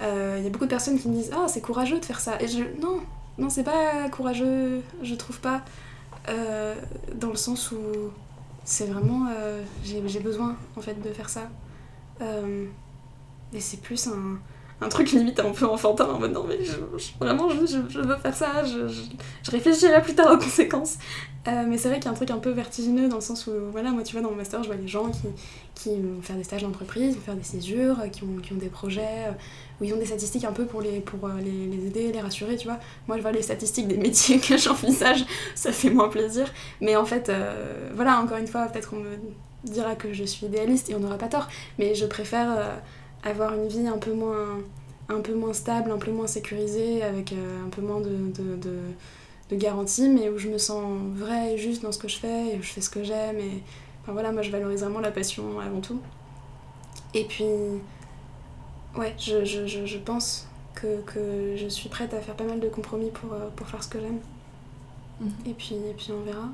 il 0.00 0.06
euh, 0.06 0.38
y 0.38 0.46
a 0.46 0.50
beaucoup 0.50 0.64
de 0.64 0.70
personnes 0.70 0.98
qui 0.98 1.08
me 1.08 1.14
disent 1.14 1.30
Ah, 1.34 1.46
c'est 1.46 1.60
courageux 1.60 1.98
de 1.98 2.04
faire 2.04 2.20
ça. 2.20 2.40
Et 2.40 2.48
je. 2.48 2.64
Non, 2.80 3.00
non, 3.38 3.50
c'est 3.50 3.64
pas 3.64 4.08
courageux, 4.10 4.82
je 5.02 5.14
trouve 5.14 5.40
pas. 5.40 5.62
Euh, 6.28 6.74
dans 7.14 7.28
le 7.28 7.36
sens 7.36 7.70
où 7.72 7.78
c'est 8.64 8.86
vraiment. 8.86 9.28
Euh, 9.30 9.62
j'ai 9.84 10.20
besoin, 10.20 10.56
en 10.76 10.80
fait, 10.80 11.00
de 11.02 11.12
faire 11.12 11.28
ça. 11.28 11.42
et 13.52 13.60
c'est 13.60 13.80
plus 13.80 14.06
un, 14.06 14.38
un, 14.80 14.88
truc 14.88 15.12
limite 15.12 15.40
un 15.40 15.50
peu 15.50 15.66
enfantin 15.66 16.06
en 16.06 16.18
mode 16.18 16.32
non, 16.32 16.44
mais 16.48 16.58
vraiment, 17.20 17.48
je, 17.50 17.66
je, 17.88 18.00
veux 18.00 18.16
faire 18.16 18.34
ça, 18.34 18.64
je, 18.64 18.88
je, 18.88 19.50
réfléchirai 19.50 20.02
plus 20.02 20.14
tard 20.14 20.32
aux 20.32 20.38
conséquences. 20.38 20.98
mais 21.46 21.78
c'est 21.78 21.88
vrai 21.88 21.98
qu'il 21.98 22.06
y 22.06 22.08
a 22.08 22.12
un 22.12 22.14
truc 22.14 22.30
un 22.30 22.38
peu 22.38 22.50
vertigineux 22.50 23.08
dans 23.08 23.16
le 23.16 23.22
sens 23.22 23.46
où, 23.46 23.52
voilà, 23.72 23.90
moi, 23.90 24.02
tu 24.02 24.12
vois, 24.12 24.22
dans 24.22 24.30
mon 24.30 24.36
master, 24.36 24.62
je 24.62 24.68
vois 24.68 24.76
les 24.76 24.88
gens 24.88 25.10
qui, 25.10 25.28
qui 25.74 26.00
vont 26.00 26.22
faire 26.22 26.36
des 26.36 26.44
stages 26.44 26.62
d'entreprise, 26.62 27.14
vont 27.14 27.20
faire 27.20 27.36
des 27.36 27.42
césures, 27.42 27.98
qui 28.12 28.24
ont, 28.24 28.40
qui 28.42 28.52
ont 28.52 28.56
des 28.56 28.68
projets 28.68 29.28
où 29.80 29.84
ils 29.84 29.94
ont 29.94 29.98
des 29.98 30.06
statistiques 30.06 30.44
un 30.44 30.52
peu 30.52 30.66
pour, 30.66 30.82
les, 30.82 31.00
pour 31.00 31.26
euh, 31.26 31.32
les, 31.40 31.86
aider, 31.86 32.12
les 32.12 32.20
rassurer, 32.20 32.56
tu 32.56 32.66
vois. 32.66 32.78
Moi, 33.08 33.16
je 33.16 33.22
vois 33.22 33.32
les 33.32 33.42
statistiques 33.42 33.88
des 33.88 33.96
métiers 33.96 34.38
que 34.40 34.56
j'envisage, 34.56 35.24
ça 35.54 35.72
fait 35.72 35.90
moins 35.90 36.08
plaisir. 36.08 36.52
Mais 36.80 36.96
en 36.96 37.04
fait, 37.04 37.28
euh, 37.28 37.90
voilà, 37.94 38.20
encore 38.20 38.38
une 38.38 38.46
fois, 38.46 38.66
peut-être 38.66 38.90
qu'on 38.90 39.00
me 39.00 39.16
dira 39.64 39.94
que 39.94 40.12
je 40.12 40.24
suis 40.24 40.46
idéaliste 40.46 40.90
et 40.90 40.94
on 40.94 41.00
n'aura 41.00 41.18
pas 41.18 41.28
tort, 41.28 41.48
mais 41.78 41.94
je 41.94 42.06
préfère 42.06 42.50
euh, 42.50 42.76
avoir 43.22 43.54
une 43.54 43.68
vie 43.68 43.86
un 43.86 43.98
peu 43.98 44.12
moins 44.12 44.58
un 45.08 45.20
peu 45.20 45.34
moins 45.34 45.52
stable, 45.52 45.90
un 45.90 45.98
peu 45.98 46.12
moins 46.12 46.28
sécurisée, 46.28 47.02
avec 47.02 47.32
un 47.32 47.68
peu 47.70 47.82
moins 47.82 48.00
de, 48.00 48.08
de, 48.08 48.56
de, 48.56 48.78
de 49.50 49.56
garanties, 49.56 50.08
mais 50.08 50.28
où 50.28 50.38
je 50.38 50.48
me 50.48 50.58
sens 50.58 50.84
vrai 51.14 51.54
et 51.54 51.58
juste 51.58 51.82
dans 51.82 51.92
ce 51.92 51.98
que 51.98 52.06
je 52.08 52.18
fais, 52.18 52.54
et 52.54 52.62
je 52.62 52.68
fais 52.68 52.80
ce 52.80 52.90
que 52.90 53.02
j'aime, 53.02 53.38
et 53.38 53.62
enfin 54.02 54.12
voilà, 54.12 54.30
moi 54.30 54.42
je 54.42 54.50
valorise 54.50 54.80
vraiment 54.82 55.00
la 55.00 55.10
passion 55.10 55.58
avant 55.58 55.80
tout. 55.80 56.00
Et 57.14 57.24
puis, 57.24 57.44
ouais, 58.96 59.14
je, 59.18 59.44
je, 59.44 59.66
je, 59.66 59.84
je 59.84 59.98
pense 59.98 60.46
que, 60.74 61.00
que, 61.02 61.56
je 61.56 61.66
suis 61.66 61.88
prête 61.88 62.14
à 62.14 62.20
faire 62.20 62.36
pas 62.36 62.44
mal 62.44 62.60
de 62.60 62.68
compromis 62.68 63.10
pour, 63.10 63.32
euh, 63.32 63.48
pour 63.56 63.66
faire 63.66 63.82
ce 63.82 63.88
que 63.88 63.98
j'aime. 63.98 64.20
Mhm. 65.20 65.30
Et, 65.46 65.54
puis, 65.54 65.74
et 65.74 65.94
puis 65.94 66.12
on 66.12 66.22
verra. 66.22 66.48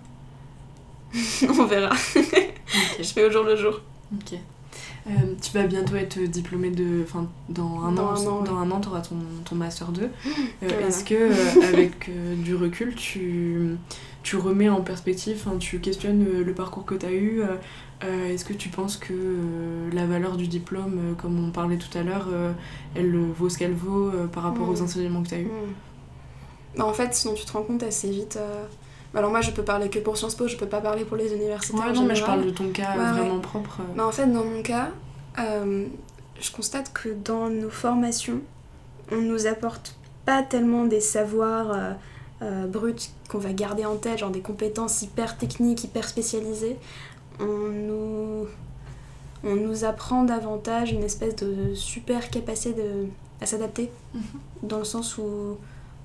on 1.60 1.66
verra. 1.66 1.94
je 2.98 3.04
fais 3.04 3.24
au 3.24 3.30
jour 3.30 3.44
le 3.44 3.56
jour. 3.56 3.80
Ok. 4.14 4.38
Euh, 5.06 5.10
tu 5.40 5.52
vas 5.52 5.66
bientôt 5.66 5.94
être 5.96 6.18
diplômée 6.18 6.70
de. 6.70 7.02
Enfin, 7.04 7.28
dans 7.48 7.80
un 7.84 7.96
an, 7.96 8.42
dans 8.42 8.56
un 8.56 8.70
an, 8.70 8.80
tu 8.80 8.88
auras 8.88 9.00
ton, 9.00 9.16
ton 9.44 9.54
Master 9.54 9.88
2. 9.92 10.10
Euh, 10.62 10.88
est-ce 10.88 11.04
que, 11.04 11.30
avec 11.72 12.10
du 12.42 12.54
recul, 12.54 12.94
tu, 12.94 13.76
tu 14.22 14.36
remets 14.36 14.68
en 14.68 14.80
perspective, 14.80 15.46
tu 15.60 15.80
questionnes 15.80 16.24
le 16.42 16.52
parcours 16.54 16.84
que 16.84 16.94
tu 16.94 17.06
as 17.06 17.12
eu 17.12 17.42
euh, 18.04 18.28
est-ce 18.28 18.44
que 18.44 18.52
tu 18.52 18.68
penses 18.68 18.96
que 18.96 19.12
euh, 19.12 19.90
la 19.92 20.06
valeur 20.06 20.36
du 20.36 20.48
diplôme, 20.48 20.98
euh, 20.98 21.14
comme 21.14 21.42
on 21.42 21.50
parlait 21.50 21.78
tout 21.78 21.96
à 21.96 22.02
l'heure, 22.02 22.28
elle 22.94 23.16
vaut 23.16 23.48
ce 23.48 23.58
qu'elle 23.58 23.74
vaut 23.74 24.10
par 24.32 24.42
rapport 24.42 24.68
aux 24.68 24.80
mm. 24.80 24.82
enseignements 24.82 25.22
que 25.22 25.28
tu 25.28 25.34
as 25.34 25.40
eus 25.40 25.44
mm. 25.44 26.76
bah, 26.76 26.86
En 26.86 26.92
fait, 26.92 27.14
sinon 27.14 27.34
tu 27.34 27.44
te 27.44 27.52
rends 27.52 27.62
compte 27.62 27.82
assez 27.82 28.10
vite. 28.10 28.38
Alors 29.16 29.30
moi, 29.30 29.40
je 29.40 29.50
peux 29.50 29.62
parler 29.62 29.88
que 29.88 29.98
pour 29.98 30.16
Sciences 30.16 30.34
Po, 30.34 30.46
je 30.46 30.56
peux 30.56 30.66
pas 30.66 30.80
parler 30.80 31.04
pour 31.04 31.16
les 31.16 31.32
universités. 31.32 31.76
Ouais, 31.76 31.92
non, 31.92 32.04
mais 32.04 32.14
je 32.14 32.24
parle 32.24 32.44
de 32.44 32.50
ton 32.50 32.68
cas 32.68 32.96
vraiment 32.96 33.40
propre. 33.40 33.80
Bah, 33.96 34.06
en 34.06 34.12
fait, 34.12 34.26
dans 34.26 34.44
mon 34.44 34.62
cas, 34.62 34.90
je 35.36 36.50
constate 36.52 36.92
que 36.92 37.08
dans 37.08 37.48
nos 37.48 37.70
formations, 37.70 38.40
on 39.10 39.20
nous 39.20 39.46
apporte 39.46 39.96
pas 40.24 40.42
tellement 40.42 40.84
des 40.84 41.00
savoirs 41.00 41.96
bruts 42.68 42.94
qu'on 43.28 43.38
va 43.38 43.52
garder 43.52 43.84
en 43.84 43.96
tête, 43.96 44.18
genre 44.18 44.30
des 44.30 44.40
compétences 44.40 45.02
hyper 45.02 45.38
techniques, 45.38 45.84
hyper 45.84 46.06
spécialisées 46.06 46.76
on 47.40 47.44
nous, 47.44 48.46
on 49.44 49.56
nous 49.56 49.84
apprend 49.84 50.24
davantage 50.24 50.92
une 50.92 51.02
espèce 51.02 51.36
de 51.36 51.74
super 51.74 52.30
capacité 52.30 52.74
de, 52.74 53.06
à 53.40 53.46
s'adapter, 53.46 53.90
mhm. 54.14 54.22
dans 54.62 54.78
le 54.78 54.84
sens 54.84 55.18
où 55.18 55.58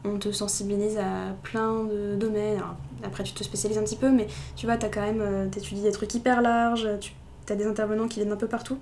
on 0.04 0.18
te 0.18 0.32
sensibilise 0.32 0.98
à 0.98 1.36
plein 1.44 1.84
de 1.84 2.16
domaines. 2.16 2.62
après, 3.04 3.24
tu 3.24 3.34
te 3.34 3.44
spécialises 3.44 3.78
un 3.78 3.84
petit 3.84 3.96
peu, 3.96 4.10
mais 4.12 4.28
tu 4.56 4.66
vois, 4.66 4.78
tu 4.78 4.88
quand 4.88 5.02
même, 5.02 5.22
euh, 5.22 5.48
des 5.48 5.92
trucs 5.92 6.14
hyper 6.14 6.42
larges, 6.42 6.88
tu 7.00 7.14
as 7.50 7.56
des 7.56 7.66
intervenants 7.66 8.08
qui 8.08 8.20
viennent 8.20 8.32
un 8.32 8.38
peu 8.38 8.48
partout, 8.48 8.78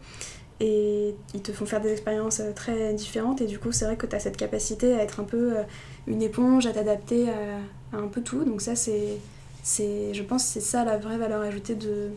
et 0.60 1.16
ils 1.34 1.42
te 1.42 1.52
font 1.52 1.66
faire 1.66 1.82
des 1.82 1.92
expériences 1.92 2.40
euh, 2.40 2.52
très 2.54 2.94
différentes, 2.94 3.42
et 3.42 3.46
du 3.46 3.60
coup, 3.60 3.72
c'est 3.72 3.86
vrai 3.86 3.98
que 3.98 4.06
tu 4.06 4.16
as 4.16 4.20
cette 4.20 4.38
capacité 4.38 4.94
à 4.94 5.04
être 5.04 5.20
un 5.20 5.24
peu 5.24 5.58
euh, 5.58 5.64
une 6.08 6.22
éponge, 6.22 6.66
à 6.66 6.72
t'adapter 6.72 7.30
à, 7.30 7.98
un 7.98 8.08
peu 8.08 8.22
tout. 8.22 8.44
Donc 8.46 8.62
ça, 8.62 8.76
c'est, 8.76 9.18
je 9.66 10.24
pense 10.24 10.46
c'est 10.46 10.62
ça 10.62 10.86
la 10.86 10.98
vraie 10.98 11.18
valeur 11.18 11.42
ajoutée 11.42 11.76
de, 11.76 12.12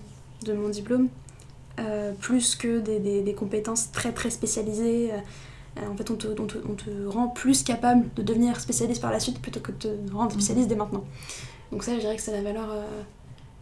mon 0.52 0.68
diplôme, 0.68 1.08
plus 2.20 2.56
que 2.56 2.78
des, 2.78 2.98
des, 2.98 3.22
des, 3.22 3.34
compétences 3.34 3.90
très 3.90 4.12
très 4.12 4.30
spécialisées. 4.30 5.10
Euh, 5.78 5.88
en 5.88 5.96
fait, 5.96 6.10
on 6.10 6.16
te, 6.16 6.26
on, 6.26 6.46
te, 6.46 6.58
on 6.68 6.74
te, 6.74 7.06
rend 7.06 7.28
plus 7.28 7.62
capable 7.62 8.06
de 8.14 8.22
devenir 8.22 8.60
spécialiste 8.60 9.00
par 9.00 9.10
la 9.10 9.20
suite 9.20 9.40
plutôt 9.40 9.60
que 9.60 9.72
de 9.72 9.76
te 9.78 10.12
rendre 10.12 10.32
spécialiste 10.32 10.68
dès 10.68 10.74
maintenant. 10.74 11.04
Donc 11.70 11.82
ça, 11.82 11.94
je 11.94 12.00
dirais 12.00 12.16
que 12.16 12.22
c'est 12.22 12.32
la 12.32 12.42
valeur... 12.42 12.70
Euh, 12.70 12.84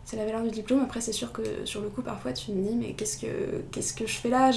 c'est 0.04 0.16
la 0.16 0.24
valeur 0.24 0.42
du 0.42 0.50
diplôme. 0.50 0.80
Après, 0.82 1.00
c'est 1.00 1.12
sûr 1.12 1.30
que 1.30 1.42
sur 1.64 1.80
le 1.82 1.88
coup, 1.88 2.02
parfois, 2.02 2.32
tu 2.32 2.50
me 2.50 2.68
dis, 2.68 2.74
mais 2.74 2.94
qu'est-ce 2.94 3.16
que, 3.16 3.62
qu'est-ce 3.70 3.94
que 3.94 4.08
je 4.08 4.14
fais 4.14 4.28
là? 4.28 4.50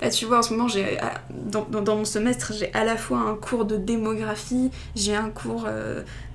Là, 0.00 0.10
tu 0.10 0.26
vois, 0.26 0.38
en 0.38 0.42
ce 0.42 0.52
moment, 0.54 0.68
j'ai, 0.68 0.96
dans, 1.30 1.64
dans, 1.64 1.96
mon 1.96 2.04
semestre, 2.04 2.52
j'ai 2.52 2.72
à 2.72 2.84
la 2.84 2.96
fois 2.96 3.18
un 3.18 3.34
cours 3.34 3.64
de 3.64 3.76
démographie, 3.76 4.70
j'ai 4.94 5.16
un 5.16 5.30
cours 5.30 5.66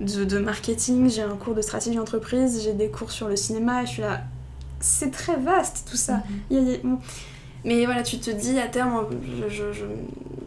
de, 0.00 0.24
de, 0.24 0.38
marketing, 0.38 1.08
j'ai 1.08 1.22
un 1.22 1.36
cours 1.36 1.54
de 1.54 1.62
stratégie 1.62 1.96
d'entreprise, 1.96 2.62
j'ai 2.62 2.74
des 2.74 2.90
cours 2.90 3.10
sur 3.10 3.26
le 3.26 3.36
cinéma, 3.36 3.84
et 3.84 3.86
je 3.86 3.92
suis 3.92 4.02
là, 4.02 4.20
c'est 4.82 5.10
très 5.10 5.36
vaste 5.36 5.86
tout 5.90 5.96
ça. 5.96 6.22
Mhm. 6.50 6.98
Mais 7.64 7.84
voilà, 7.86 8.02
tu 8.02 8.18
te 8.18 8.30
dis 8.30 8.58
à 8.58 8.66
terme, 8.66 9.06
je, 9.48 9.64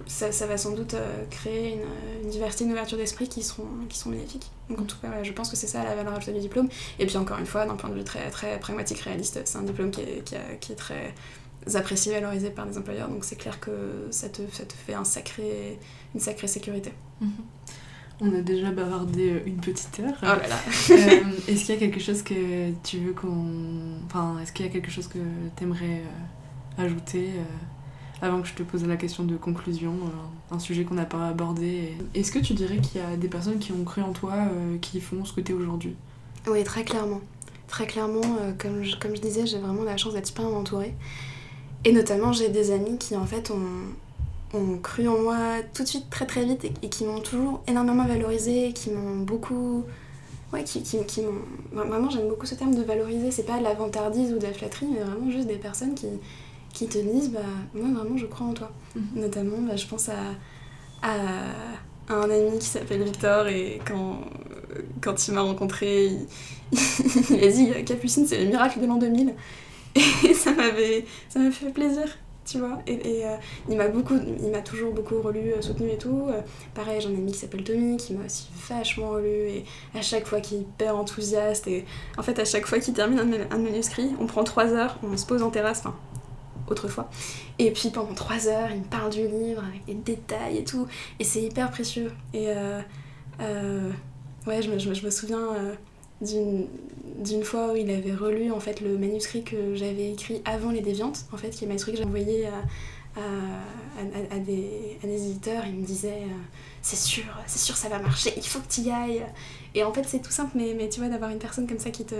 ça, 0.07 0.31
ça, 0.31 0.47
va 0.47 0.57
sans 0.57 0.71
doute 0.71 0.93
euh, 0.93 1.25
créer 1.29 1.79
une, 2.23 2.29
diversité, 2.29 2.65
une 2.65 2.71
ouverture 2.71 2.97
d'esprit 2.97 3.27
qui 3.27 3.43
seront, 3.43 3.67
qui 3.89 3.97
sont 3.97 4.09
bénéfiques. 4.09 4.49
Donc 4.69 4.79
en 4.81 4.83
tout 4.83 4.97
cas, 5.01 5.23
je 5.23 5.31
pense 5.31 5.49
que 5.49 5.55
c'est 5.55 5.67
ça 5.67 5.83
la 5.83 5.95
valeur 5.95 6.13
ajoutée 6.13 6.33
du 6.33 6.39
diplôme. 6.39 6.69
Et 6.99 7.05
puis 7.05 7.17
encore 7.17 7.37
une 7.39 7.45
fois, 7.45 7.65
d'un 7.65 7.75
point 7.75 7.89
de 7.89 7.95
vue 7.95 8.03
très, 8.03 8.29
très 8.29 8.59
pragmatique, 8.59 8.99
réaliste, 8.99 9.41
c'est 9.45 9.57
un 9.57 9.63
diplôme 9.63 9.91
qui 9.91 10.01
est, 10.01 10.23
qui, 10.23 10.35
qui 10.59 10.71
est 10.71 10.75
très 10.75 11.13
apprécié, 11.73 12.13
valorisé 12.13 12.49
par 12.49 12.65
les 12.65 12.77
employeurs. 12.77 13.09
Donc 13.09 13.25
c'est 13.25 13.35
clair 13.35 13.59
que 13.59 14.07
ça 14.11 14.29
te, 14.29 14.41
ça 14.51 14.65
te 14.65 14.73
fait 14.73 14.93
un 14.93 15.03
sacré, 15.03 15.79
une 16.13 16.21
sacrée 16.21 16.47
sécurité. 16.47 16.93
Mhm. 17.21 17.31
On 18.21 18.33
a 18.33 18.41
déjà 18.41 18.71
bavardé 18.71 19.31
euh, 19.31 19.39
une 19.45 19.57
petite 19.57 19.99
heure. 19.99 20.15
Oh 20.21 20.25
là 20.25 20.47
là. 20.47 20.55
Euh, 20.91 21.23
est-ce 21.47 21.65
qu'il 21.65 21.75
y 21.75 21.77
a 21.77 21.79
quelque 21.79 21.99
chose 21.99 22.21
que 22.21 22.71
tu 22.83 22.99
veux 22.99 23.13
qu'on. 23.13 23.99
Enfin, 24.05 24.39
est-ce 24.41 24.53
qu'il 24.53 24.65
y 24.65 24.69
a 24.69 24.71
quelque 24.71 24.89
chose 24.89 25.07
que 25.07 25.19
tu 25.57 25.63
aimerais 25.63 26.01
euh, 26.01 26.83
ajouter 26.83 27.31
avant 28.21 28.41
que 28.41 28.47
je 28.47 28.53
te 28.53 28.63
pose 28.63 28.85
la 28.85 28.97
question 28.97 29.23
de 29.23 29.35
conclusion, 29.35 29.93
un 30.51 30.59
sujet 30.59 30.83
qu'on 30.83 30.95
n'a 30.95 31.05
pas 31.05 31.27
abordé 31.27 31.93
Est-ce 32.13 32.31
que 32.31 32.39
tu 32.39 32.53
dirais 32.53 32.77
qu'il 32.77 33.01
y 33.01 33.03
a 33.03 33.17
des 33.17 33.27
personnes 33.27 33.59
qui 33.59 33.71
ont 33.71 33.83
cru 33.83 34.01
en 34.01 34.13
toi, 34.13 34.33
qui 34.81 35.01
font 35.01 35.25
ce 35.25 35.33
que 35.33 35.41
tu 35.41 35.51
es 35.51 35.55
aujourd'hui? 35.55 35.95
Oui, 36.47 36.63
très 36.63 36.83
clairement. 36.83 37.21
Très 37.67 37.87
clairement, 37.87 38.21
comme, 38.57 38.83
je, 38.83 38.95
comme 38.97 39.15
je 39.15 39.21
disais, 39.21 39.45
j'ai 39.45 39.59
vraiment 39.59 39.83
la 39.83 39.97
chance 39.97 40.13
d'être 40.13 40.27
super 40.27 40.45
entourée. 40.45 40.95
Et 41.83 41.91
notamment, 41.91 42.31
j'ai 42.31 42.49
des 42.49 42.71
amis 42.71 42.97
qui 42.97 43.15
en 43.15 43.25
fait 43.25 43.51
ont 43.51 43.61
ont 44.55 44.77
cru 44.77 45.07
en 45.07 45.19
moi 45.19 45.37
tout 45.73 45.83
de 45.83 45.87
suite 45.87 46.09
très 46.09 46.25
très 46.25 46.45
vite 46.45 46.65
et, 46.65 46.89
qui 46.89 47.05
m'ont 47.05 47.19
toujours 47.19 47.61
énormément 47.67 48.05
valorisé, 48.05 48.73
qui 48.73 48.91
m'ont 48.91 49.17
beaucoup. 49.17 49.83
Ouais, 50.53 50.63
qui, 50.63 50.83
qui, 50.83 51.03
qui 51.05 51.21
m'ont. 51.21 51.41
Vraiment, 51.71 52.09
j'aime 52.09 52.29
beaucoup 52.29 52.45
ce 52.45 52.55
terme 52.55 52.75
de 52.75 52.83
valoriser. 52.83 53.31
C'est 53.31 53.45
pas 53.45 53.57
de 53.57 53.63
la 53.63 53.73
vantardise 53.73 54.31
ou 54.31 54.37
de 54.37 54.43
la 54.43 54.53
flatterie, 54.53 54.87
mais 54.91 54.99
vraiment 54.99 55.29
juste 55.29 55.47
des 55.47 55.55
personnes 55.55 55.95
qui, 55.95 56.07
qui 56.75 56.87
te 56.87 56.99
disent 56.99 57.31
Bah, 57.31 57.39
moi 57.73 57.87
vraiment, 57.99 58.17
je 58.17 58.27
crois 58.27 58.45
en 58.45 58.53
toi. 58.53 58.71
Mhm. 58.95 59.21
Notamment, 59.21 59.57
bah, 59.61 59.75
je 59.75 59.87
pense 59.87 60.09
à, 60.09 60.13
à, 61.01 61.15
un 62.09 62.29
ami 62.29 62.59
qui 62.59 62.67
s'appelle 62.67 63.01
Victor 63.01 63.47
et 63.47 63.81
quand, 63.83 64.19
quand 65.01 65.27
il 65.27 65.33
m'a 65.33 65.41
rencontré, 65.41 66.05
il, 66.05 66.27
il 67.31 67.43
a 67.43 67.51
dit 67.51 67.83
Capucine, 67.85 68.27
c'est 68.27 68.43
le 68.43 68.49
miracle 68.49 68.79
de 68.79 68.85
l'an 68.85 68.97
2000. 68.97 69.33
Et 69.95 70.33
ça 70.33 70.51
m'avait 70.51 71.05
fait 71.51 71.71
plaisir 71.73 72.05
tu 72.45 72.59
vois. 72.59 72.79
Et, 72.87 73.25
euh, 73.25 73.35
il 73.67 73.75
m'a 73.75 73.87
beaucoup, 73.87 74.15
il 74.15 74.49
m'a 74.49 74.61
toujours 74.61 74.93
beaucoup 74.93 75.21
relu, 75.21 75.53
euh, 75.53 75.61
soutenu 75.61 75.89
et 75.89 75.97
tout. 75.97 76.27
Euh, 76.29 76.41
pareil, 76.73 77.01
j'en 77.01 77.09
ai 77.09 77.15
un 77.15 77.17
ami 77.17 77.31
qui 77.31 77.39
s'appelle 77.39 77.63
Tommy, 77.63 77.97
qui 77.97 78.13
m'a 78.13 78.25
aussi 78.25 78.47
vachement 78.69 79.09
relu, 79.09 79.49
et 79.49 79.65
à 79.95 80.01
chaque 80.01 80.27
fois 80.27 80.39
qu'il 80.39 80.59
est 80.59 80.61
hyper 80.61 80.95
enthousiaste, 80.95 81.67
et 81.67 81.85
en 82.17 82.23
fait, 82.23 82.39
à 82.39 82.45
chaque 82.45 82.65
fois 82.67 82.79
qu'il 82.79 82.93
termine 82.93 83.19
un, 83.49 83.57
manuscrit, 83.57 84.11
on 84.19 84.27
prend 84.27 84.43
trois 84.43 84.73
heures, 84.73 84.97
on 85.03 85.17
se 85.17 85.25
pose 85.25 85.41
en 85.41 85.49
terrasse, 85.49 85.79
enfin, 85.79 85.95
autrefois, 86.67 87.09
et 87.59 87.71
puis 87.71 87.89
pendant 87.89 88.13
trois 88.13 88.47
heures, 88.47 88.69
il 88.71 88.79
me 88.79 88.85
parle 88.85 89.11
du 89.11 89.27
livre, 89.27 89.63
avec 89.63 89.85
des 89.85 89.93
détails 89.93 90.57
et 90.57 90.63
tout, 90.63 90.87
et 91.19 91.23
c'est 91.23 91.41
hyper 91.41 91.71
précieux. 91.71 92.11
Et 92.33 92.47
ouais, 94.47 94.61
je 94.61 94.69
me, 94.71 94.77
je 94.79 95.05
me 95.05 95.09
souviens 95.09 95.75
d'une 96.21 97.43
fois 97.43 97.73
où 97.73 97.75
il 97.75 97.89
avait 97.89 98.13
relu 98.13 98.51
en 98.51 98.59
fait 98.59 98.81
le 98.81 98.97
manuscrit 98.97 99.43
que 99.43 99.75
j'avais 99.75 100.11
écrit 100.11 100.41
avant 100.45 100.71
les 100.71 100.81
déviantes 100.81 101.25
en 101.31 101.37
fait 101.37 101.49
qui 101.49 101.63
est 101.63 101.67
un 101.67 101.69
manuscrit 101.69 101.91
que 101.91 101.97
j'ai 101.97 102.05
envoyé 102.05 102.47
à, 102.47 103.19
à, 103.19 104.35
à, 104.35 104.39
des, 104.39 104.97
éditeurs. 105.03 105.63
Il 105.67 105.75
me 105.75 105.85
disait 105.85 106.23
euh, 106.23 106.37
c'est 106.81 106.95
sûr 106.95 107.25
c'est 107.47 107.59
sûr 107.59 107.75
ça 107.75 107.89
va 107.89 107.99
marcher 107.99 108.33
il 108.37 108.45
faut 108.45 108.59
que 108.59 108.67
tu 108.69 108.81
y 108.81 108.91
ailles 108.91 109.25
et 109.73 109.83
en 109.83 109.93
fait 109.93 110.03
c'est 110.05 110.19
tout 110.19 110.31
simple 110.31 110.51
mais, 110.55 110.73
mais 110.77 110.89
tu 110.89 110.99
vois 110.99 111.09
d'avoir 111.09 111.31
une 111.31 111.39
personne 111.39 111.67
comme 111.67 111.79
ça 111.79 111.89
qui 111.89 112.05
te 112.05 112.15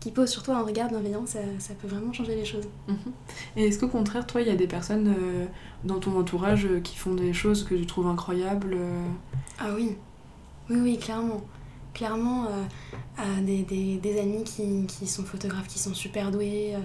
qui 0.00 0.10
pose 0.10 0.28
sur 0.28 0.42
toi 0.42 0.56
un 0.56 0.62
regard 0.62 0.88
bienveillant 0.88 1.26
ça, 1.26 1.40
ça 1.58 1.74
peut 1.74 1.86
vraiment 1.86 2.12
changer 2.12 2.34
les 2.34 2.44
choses 2.44 2.68
mhm. 2.88 2.96
et 3.56 3.66
est-ce 3.66 3.78
qu'au 3.78 3.88
contraire 3.88 4.26
toi 4.26 4.40
il 4.40 4.48
y 4.48 4.50
a 4.50 4.56
des 4.56 4.66
personnes 4.66 5.08
euh, 5.08 5.46
dans 5.84 5.98
ton 5.98 6.18
entourage 6.18 6.66
euh, 6.66 6.80
qui 6.80 6.96
font 6.96 7.14
des 7.14 7.32
choses 7.32 7.64
que 7.64 7.74
tu 7.74 7.86
trouves 7.86 8.06
incroyables 8.06 8.76
ah 9.58 9.68
oui 9.74 9.96
oui 10.70 10.78
oui 10.80 10.98
clairement 10.98 11.42
clairement 11.92 12.46
euh, 13.20 13.40
des, 13.42 13.62
des, 13.62 13.96
des, 13.96 14.18
amis 14.18 14.44
qui, 14.44 14.86
qui, 14.86 15.06
sont 15.06 15.24
photographes, 15.24 15.66
qui 15.66 15.78
sont 15.78 15.94
super 15.94 16.30
doués, 16.30 16.74
euh, 16.74 16.78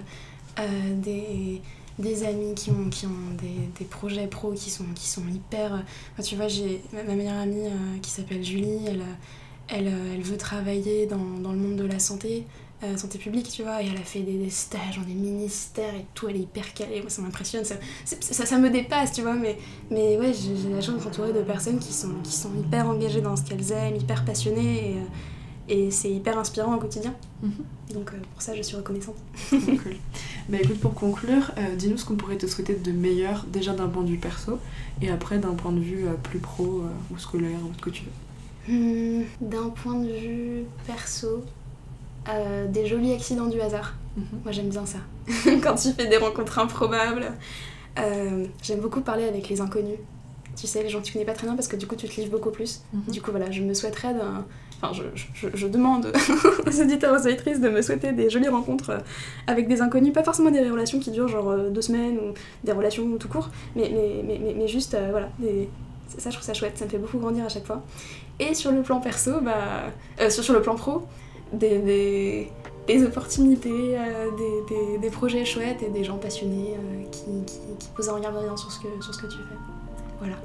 euh, 0.60 0.94
des, 1.00 1.62
des 1.98 2.24
amis 2.24 2.54
qui 2.54 2.70
ont, 2.70 2.90
qui 2.90 3.06
ont 3.06 3.34
des, 3.40 3.70
des, 3.78 3.84
projets 3.84 4.26
pro 4.26 4.52
qui 4.52 4.70
sont, 4.70 4.84
qui 4.94 5.08
sont 5.08 5.26
hyper... 5.28 5.82
tu 6.22 6.36
vois, 6.36 6.48
j'ai 6.48 6.82
ma 6.92 7.14
meilleure 7.14 7.38
amie 7.38 7.68
qui 8.02 8.10
s'appelle 8.10 8.44
Julie, 8.44 8.86
elle, 8.86 9.04
elle, 9.68 9.92
elle, 10.14 10.22
veut 10.22 10.36
travailler 10.36 11.06
dans, 11.06 11.38
dans, 11.40 11.52
le 11.52 11.58
monde 11.58 11.76
de 11.76 11.86
la 11.86 11.98
santé. 11.98 12.44
Santé 12.96 13.18
publique, 13.18 13.48
tu 13.48 13.62
vois, 13.62 13.82
et 13.82 13.86
elle 13.86 13.96
a 13.96 14.04
fait 14.04 14.20
des, 14.20 14.50
stages 14.50 14.98
dans 14.98 15.04
des 15.04 15.14
ministères 15.14 15.94
et 15.94 16.06
tout, 16.14 16.28
elle 16.28 16.36
est 16.36 16.40
hyper 16.40 16.72
calée, 16.74 17.00
moi 17.00 17.10
ça 17.10 17.22
m'impressionne, 17.22 17.64
ça, 17.64 17.76
ça, 18.04 18.46
ça, 18.46 18.58
me 18.58 18.70
dépasse, 18.70 19.12
tu 19.12 19.22
vois, 19.22 19.34
mais, 19.34 19.58
mais 19.90 20.16
ouais, 20.18 20.32
j'ai 20.32 20.68
la 20.68 20.80
chance 20.80 21.02
d'être 21.02 21.32
de 21.32 21.42
personnes 21.42 21.78
qui 21.78 21.92
sont, 21.92 22.14
qui 22.22 22.32
sont 22.32 22.50
hyper 22.58 22.88
engagées 22.88 23.20
dans 23.20 23.36
ce 23.36 23.42
qu'elles 23.42 23.72
aiment, 23.72 23.96
hyper 23.96 24.24
passionnées, 24.24 24.96
et, 25.68 25.74
et 25.74 25.90
c'est 25.90 26.10
hyper 26.10 26.38
inspirant 26.38 26.74
au 26.74 26.78
quotidien. 26.78 27.14
Mhm. 27.42 27.52
Donc 27.92 28.12
euh, 28.12 28.16
pour 28.32 28.42
ça, 28.42 28.54
je 28.54 28.62
suis 28.62 28.76
reconnaissante. 28.76 29.16
cool. 29.50 29.60
Bah 30.48 30.58
écoute, 30.62 30.78
pour 30.78 30.94
conclure, 30.94 31.50
euh, 31.58 31.74
dis-nous 31.74 31.96
ce 31.96 32.04
qu'on 32.04 32.14
pourrait 32.14 32.36
te 32.36 32.46
souhaiter 32.46 32.74
de 32.74 32.92
meilleur, 32.92 33.44
déjà 33.52 33.72
d'un 33.72 33.88
point 33.88 34.04
de 34.04 34.10
vue 34.10 34.18
perso, 34.18 34.60
et 35.02 35.10
après 35.10 35.38
d'un 35.38 35.54
point 35.54 35.72
de 35.72 35.80
vue 35.80 36.06
euh, 36.06 36.12
plus 36.22 36.38
pro 36.38 36.84
ou 37.10 37.18
scolaire, 37.18 37.58
ou 37.68 37.74
ce 37.76 37.82
que 37.82 37.90
tu 37.90 38.04
veux. 38.04 38.10
Hmm, 38.68 39.24
d'un 39.40 39.68
point 39.70 39.94
de 39.94 40.08
vue 40.08 40.64
perso, 40.86 41.44
des 42.68 42.86
jolis 42.86 43.12
accidents 43.12 43.46
du 43.46 43.60
hasard. 43.60 43.94
Mhm. 44.16 44.24
Moi 44.44 44.52
j'aime 44.52 44.68
bien 44.68 44.86
ça. 44.86 44.98
Quand 45.62 45.74
tu 45.74 45.92
fais 45.92 46.06
des 46.06 46.16
rencontres 46.16 46.58
improbables. 46.58 47.32
j'aime 48.62 48.80
beaucoup 48.80 49.00
parler 49.00 49.24
avec 49.24 49.48
les 49.48 49.60
inconnus. 49.60 49.98
Tu 50.56 50.66
sais, 50.66 50.82
les 50.82 50.88
gens 50.88 51.00
que 51.00 51.04
tu 51.04 51.12
connais 51.12 51.26
pas 51.26 51.34
très 51.34 51.46
bien 51.46 51.54
parce 51.54 51.68
que 51.68 51.76
du 51.76 51.86
coup 51.86 51.96
tu 51.96 52.08
te 52.08 52.20
livres 52.20 52.32
beaucoup 52.32 52.50
plus. 52.50 52.82
Mhm. 52.92 53.12
Du 53.12 53.22
coup 53.22 53.30
voilà, 53.30 53.50
je 53.50 53.62
me 53.62 53.74
souhaiterais 53.74 54.14
d'un 54.14 54.44
Enfin, 54.82 54.92
je, 55.54 55.66
demande 55.66 56.12
aux 56.66 56.80
auditeurs 56.80 57.14
aux 57.14 57.26
auditrices 57.26 57.60
de 57.60 57.70
me 57.70 57.80
souhaiter 57.80 58.12
des 58.12 58.28
jolies 58.28 58.48
rencontres 58.48 58.90
euh, 58.90 58.98
avec 59.46 59.68
des 59.68 59.80
inconnus, 59.80 60.12
pas 60.12 60.22
forcément 60.22 60.50
des 60.50 60.68
relations 60.68 60.98
qui 60.98 61.10
durent 61.10 61.28
genre 61.28 61.48
euh, 61.48 61.70
deux 61.70 61.80
semaines 61.80 62.18
ou 62.18 62.34
des 62.62 62.72
relations 62.72 63.16
tout 63.16 63.28
court, 63.28 63.48
mais, 63.74 63.90
mais, 63.90 64.38
mais, 64.38 64.54
mais 64.54 64.68
juste, 64.68 64.92
euh, 64.92 65.08
voilà, 65.10 65.30
ça 66.18 66.28
je 66.28 66.36
trouve 66.36 66.46
ça 66.46 66.52
chouette, 66.52 66.76
ça 66.76 66.84
me 66.84 66.90
fait 66.90 66.98
beaucoup 66.98 67.18
grandir 67.18 67.46
à 67.46 67.48
chaque 67.48 67.64
fois. 67.64 67.82
Et 68.38 68.52
sur 68.52 68.70
le 68.70 68.82
plan 68.82 69.00
perso, 69.00 69.40
bah, 69.40 70.28
sur, 70.28 70.44
sur, 70.44 70.52
le 70.52 70.60
plan 70.60 70.74
pro, 70.74 71.06
des, 71.52 72.50
des, 72.86 73.04
opportunités, 73.04 73.96
des, 74.68 74.98
des, 74.98 75.10
projets 75.10 75.44
chouettes 75.44 75.82
et 75.82 75.88
des 75.88 76.04
gens 76.04 76.18
passionnés 76.18 76.76
qui, 77.10 77.24
qui, 77.46 77.58
qui, 77.78 77.88
posent 77.94 78.08
un 78.08 78.14
regard 78.14 78.32
bienveillant 78.32 78.56
sur 78.56 78.70
ce 78.70 78.80
que, 78.80 78.88
sur 79.02 79.14
ce 79.14 79.22
que 79.22 79.26
tu 79.26 79.38
fais. 79.38 79.56
Voilà. 80.18 80.36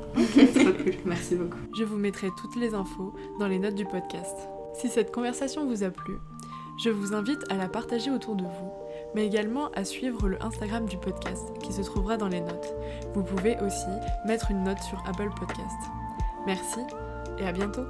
Merci 1.05 1.35
beaucoup. 1.35 1.57
Je 1.77 1.83
vous 1.83 1.97
mettrai 1.97 2.29
toutes 2.37 2.55
les 2.55 2.73
infos 2.73 3.13
dans 3.39 3.47
les 3.47 3.59
notes 3.59 3.75
du 3.75 3.85
podcast. 3.85 4.35
Si 4.73 4.89
cette 4.89 5.11
conversation 5.11 5.65
vous 5.65 5.83
a 5.83 5.89
plu, 5.89 6.15
je 6.83 6.89
vous 6.89 7.13
invite 7.13 7.39
à 7.49 7.55
la 7.55 7.67
partager 7.67 8.09
autour 8.11 8.35
de 8.35 8.43
vous, 8.43 8.71
mais 9.13 9.25
également 9.25 9.69
à 9.71 9.83
suivre 9.83 10.27
le 10.27 10.41
Instagram 10.43 10.85
du 10.85 10.97
podcast 10.97 11.43
qui 11.61 11.73
se 11.73 11.81
trouvera 11.81 12.17
dans 12.17 12.27
les 12.27 12.41
notes. 12.41 12.73
Vous 13.13 13.23
pouvez 13.23 13.55
aussi 13.61 13.91
mettre 14.25 14.51
une 14.51 14.63
note 14.63 14.79
sur 14.79 15.01
Apple 15.07 15.29
Podcast. 15.39 15.77
Merci 16.45 16.79
et 17.39 17.45
à 17.45 17.51
bientôt 17.51 17.85